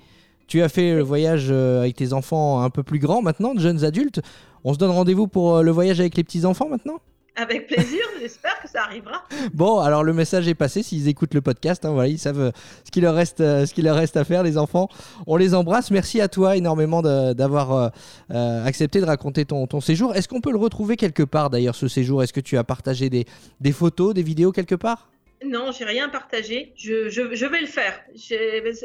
Tu 0.46 0.62
as 0.62 0.68
fait 0.68 0.94
le 0.94 1.02
voyage 1.02 1.50
avec 1.50 1.96
tes 1.96 2.12
enfants 2.12 2.62
un 2.62 2.70
peu 2.70 2.82
plus 2.82 2.98
grands 2.98 3.22
maintenant, 3.22 3.54
de 3.54 3.60
jeunes 3.60 3.84
adultes. 3.84 4.20
On 4.64 4.72
se 4.72 4.78
donne 4.78 4.90
rendez-vous 4.90 5.26
pour 5.26 5.62
le 5.62 5.70
voyage 5.70 6.00
avec 6.00 6.16
les 6.16 6.24
petits 6.24 6.44
enfants 6.44 6.68
maintenant? 6.68 7.00
Avec 7.40 7.69
plaisir, 7.69 8.01
j'espère 8.20 8.60
que 8.60 8.69
ça 8.69 8.82
arrivera. 8.82 9.24
Bon, 9.55 9.78
alors 9.78 10.02
le 10.02 10.12
message 10.12 10.48
est 10.48 10.56
passé. 10.56 10.82
S'ils 10.82 11.06
écoutent 11.06 11.35
le 11.35 11.40
podcast, 11.40 11.85
hein, 11.85 11.93
voilà, 11.93 12.09
ils 12.09 12.19
savent 12.19 12.40
euh, 12.40 12.51
ce 12.85 12.90
qu'il 12.90 13.05
leur 13.05 13.15
reste, 13.15 13.40
euh, 13.40 13.65
ce 13.65 13.73
qu'il 13.73 13.85
leur 13.85 13.94
reste 13.94 14.16
à 14.16 14.24
faire, 14.24 14.43
les 14.43 14.59
enfants. 14.59 14.89
On 15.28 15.36
les 15.36 15.55
embrasse. 15.55 15.93
Merci 15.93 16.20
à 16.20 16.27
toi 16.27 16.56
énormément 16.56 17.01
d'avoir 17.01 17.93
euh, 18.31 18.65
accepté 18.66 19.01
de 19.01 19.05
raconter 19.05 19.44
ton, 19.44 19.69
ton 19.69 19.81
séjour. 19.81 20.16
Est-ce 20.16 20.27
qu'on 20.27 20.40
peut 20.40 20.51
le 20.51 20.59
retrouver 20.59 20.97
quelque 20.97 21.23
part 21.23 21.48
d'ailleurs 21.48 21.77
ce 21.77 21.86
séjour? 21.86 22.24
Est-ce 22.24 22.32
que 22.32 22.40
tu 22.40 22.59
as 22.59 22.65
partagé 22.65 23.09
des, 23.09 23.24
des 23.60 23.73
photos, 23.73 24.15
des 24.15 24.24
vidéos 24.24 24.51
quelque 24.51 24.74
part? 24.74 25.09
Non, 25.44 25.70
j'ai 25.70 25.85
rien 25.85 26.09
partagé. 26.09 26.73
Je, 26.77 27.09
je, 27.09 27.36
je 27.36 27.47
vais 27.47 27.60
le 27.60 27.69
faire. 27.69 28.01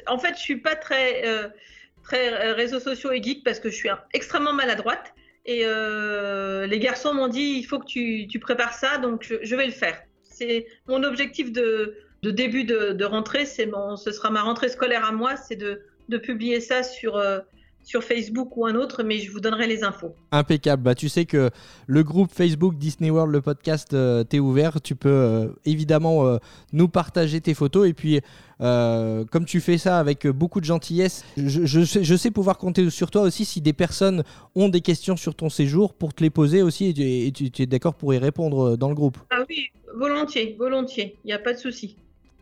En 0.05 0.19
fait, 0.19 0.35
je 0.35 0.41
suis 0.41 0.57
pas 0.57 0.75
très, 0.75 1.25
euh, 1.25 1.47
très 2.03 2.53
réseaux 2.53 2.79
sociaux 2.79 3.11
et 3.11 3.23
geek 3.23 3.43
parce 3.43 3.59
que 3.59 3.71
je 3.71 3.75
suis 3.75 3.89
extrêmement 4.13 4.53
maladroite. 4.53 5.15
Et 5.45 5.63
euh, 5.65 6.65
les 6.67 6.79
garçons 6.79 7.13
m'ont 7.13 7.27
dit 7.27 7.55
il 7.57 7.63
faut 7.63 7.79
que 7.79 7.85
tu, 7.85 8.27
tu 8.27 8.39
prépares 8.39 8.73
ça, 8.73 8.97
donc 8.97 9.23
je, 9.23 9.35
je 9.41 9.55
vais 9.55 9.65
le 9.65 9.71
faire. 9.71 10.01
C'est 10.23 10.65
mon 10.87 11.03
objectif 11.03 11.51
de, 11.51 11.95
de 12.21 12.31
début 12.31 12.63
de, 12.63 12.93
de 12.93 13.05
rentrée. 13.05 13.45
C'est 13.45 13.65
mon, 13.65 13.97
ce 13.97 14.11
sera 14.11 14.29
ma 14.29 14.41
rentrée 14.41 14.69
scolaire 14.69 15.05
à 15.05 15.11
moi, 15.11 15.35
c'est 15.35 15.57
de, 15.57 15.81
de 16.09 16.17
publier 16.17 16.61
ça 16.61 16.81
sur 16.83 17.17
euh, 17.17 17.39
sur 17.83 18.03
Facebook 18.03 18.55
ou 18.57 18.65
un 18.65 18.75
autre, 18.75 19.03
mais 19.03 19.19
je 19.19 19.31
vous 19.31 19.39
donnerai 19.39 19.67
les 19.67 19.83
infos. 19.83 20.15
Impeccable. 20.31 20.83
Bah, 20.83 20.95
tu 20.95 21.09
sais 21.09 21.25
que 21.25 21.49
le 21.87 22.03
groupe 22.03 22.31
Facebook 22.31 22.75
Disney 22.77 23.09
World, 23.09 23.31
le 23.31 23.41
podcast, 23.41 23.93
euh, 23.93 24.23
t'es 24.23 24.39
ouvert. 24.39 24.81
Tu 24.81 24.95
peux 24.95 25.09
euh, 25.09 25.47
évidemment 25.65 26.25
euh, 26.25 26.37
nous 26.71 26.87
partager 26.87 27.41
tes 27.41 27.53
photos. 27.53 27.87
Et 27.87 27.93
puis, 27.93 28.21
euh, 28.61 29.25
comme 29.31 29.45
tu 29.45 29.59
fais 29.59 29.77
ça 29.77 29.99
avec 29.99 30.25
beaucoup 30.27 30.59
de 30.61 30.65
gentillesse, 30.65 31.25
je, 31.37 31.65
je 31.65 31.83
sais, 31.83 32.03
je 32.03 32.15
sais 32.15 32.31
pouvoir 32.31 32.57
compter 32.57 32.89
sur 32.89 33.11
toi 33.11 33.21
aussi 33.23 33.43
si 33.45 33.59
des 33.61 33.73
personnes 33.73 34.23
ont 34.55 34.69
des 34.69 34.81
questions 34.81 35.17
sur 35.17 35.35
ton 35.35 35.49
séjour 35.49 35.93
pour 35.93 36.13
te 36.13 36.23
les 36.23 36.29
poser 36.29 36.61
aussi. 36.61 36.85
Et 36.87 36.93
tu, 36.93 37.01
et 37.03 37.31
tu- 37.31 37.51
tu 37.51 37.61
es 37.63 37.65
d'accord 37.65 37.95
pour 37.95 38.13
y 38.13 38.17
répondre 38.17 38.77
dans 38.77 38.89
le 38.89 38.95
groupe. 38.95 39.17
Ah 39.29 39.43
oui, 39.49 39.65
volontiers, 39.95 40.55
volontiers. 40.57 41.17
Il 41.23 41.27
n'y 41.27 41.33
a 41.33 41.39
pas 41.39 41.53
de 41.53 41.59
souci. 41.59 41.97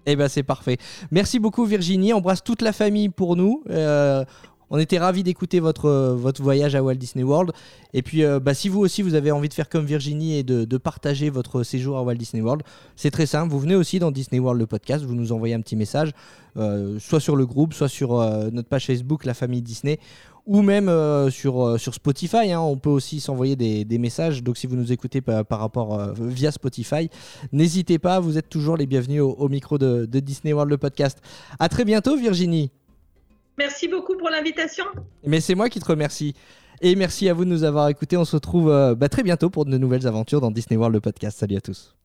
Eh 0.08 0.16
ben 0.16 0.28
c'est 0.28 0.42
parfait. 0.42 0.78
Merci 1.12 1.38
beaucoup 1.38 1.64
Virginie. 1.64 2.12
Embrasse 2.12 2.44
toute 2.44 2.64
la 2.64 2.74
famille 2.74 3.10
pour 3.10 3.36
nous. 3.36 3.64
Euh, 3.70 4.26
on 4.72 4.80
était 4.80 4.98
ravis 4.98 5.22
d'écouter 5.22 5.60
votre, 5.60 5.86
euh, 5.86 6.16
votre 6.16 6.42
voyage 6.42 6.76
à 6.76 6.82
Walt 6.82 6.96
Disney 6.96 7.24
World. 7.24 7.52
Et 7.94 8.02
puis, 8.02 8.24
euh, 8.24 8.40
bah, 8.40 8.54
si 8.54 8.70
vous 8.70 8.80
aussi, 8.80 9.02
vous 9.02 9.16
avez 9.16 9.30
envie 9.30 9.50
de 9.50 9.54
faire 9.54 9.70
comme 9.70 9.86
Virginie 9.86 10.38
et 10.38 10.44
de, 10.44 10.78
partager 10.78 11.30
votre 11.30 11.62
séjour 11.62 11.98
à 11.98 12.04
Walt 12.04 12.16
Disney 12.16 12.42
World, 12.42 12.64
c'est 12.96 13.12
très 13.12 13.26
simple. 13.26 13.52
Vous 13.52 13.60
venez 13.60 13.76
aussi 13.76 14.00
dans 14.00 14.10
Disney 14.10 14.40
World, 14.40 14.60
le 14.60 14.66
podcast, 14.66 15.04
vous 15.04 15.14
nous 15.14 15.32
envoyez 15.32 15.54
un 15.54 15.60
petit 15.60 15.76
message, 15.76 16.12
euh, 16.58 16.98
soit 17.00 17.20
sur 17.20 17.36
le 17.36 17.46
groupe, 17.46 17.74
soit 17.74 17.90
sur 17.90 18.18
notre 18.52 18.68
page 18.70 18.88
Facebook, 18.88 19.26
La 19.26 19.34
Famille 19.34 19.62
Disney, 19.62 20.00
ou 20.48 20.62
même 20.64 20.90
sur, 21.30 21.80
sur 21.80 21.94
Spotify. 21.94 22.52
hein. 22.52 22.62
On 22.62 22.78
peut 22.78 22.90
aussi 22.90 23.20
s'envoyer 23.20 23.56
des, 23.56 23.98
messages. 24.00 24.42
Donc, 24.42 24.58
si 24.58 24.66
vous 24.66 24.76
nous 24.76 24.92
écoutez 24.92 25.22
par, 25.22 25.60
rapport 25.60 26.14
via 26.18 26.52
Spotify, 26.52 27.10
n'hésitez 27.52 28.00
pas. 28.00 28.20
Vous 28.20 28.38
êtes 28.38 28.50
toujours 28.50 28.78
les 28.78 28.88
bienvenus 28.88 29.22
au, 29.22 29.34
au 29.34 29.50
micro 29.50 29.78
de, 29.78 30.06
de 30.06 30.20
Disney 30.20 30.54
World, 30.54 30.72
le 30.72 30.78
podcast. 30.78 31.20
À 31.60 31.70
très 31.70 31.86
bientôt, 31.86 32.18
Virginie. 32.18 32.72
Merci 33.58 33.88
beaucoup 33.88 34.18
pour 34.18 34.30
l'invitation. 34.30 34.86
Mais 35.26 35.42
c'est 35.42 35.56
moi 35.56 35.70
qui 35.70 35.80
te 35.80 35.86
remercie. 35.86 36.34
Et 36.82 36.96
merci 36.96 37.30
à 37.30 37.34
vous 37.34 37.46
de 37.46 37.50
nous 37.50 37.64
avoir 37.64 37.90
écoutés. 37.90 38.18
On 38.18 38.26
se 38.26 38.36
retrouve 38.36 38.72
euh, 38.72 38.96
bah, 38.96 39.08
très 39.08 39.24
bientôt 39.24 39.50
pour 39.50 39.66
de 39.66 39.78
nouvelles 39.78 40.08
aventures 40.08 40.42
dans 40.42 40.52
Disney 40.52 40.78
World, 40.78 40.94
le 40.96 41.02
podcast. 41.02 41.40
Salut 41.40 41.58
à 41.58 41.62
tous. 41.62 41.96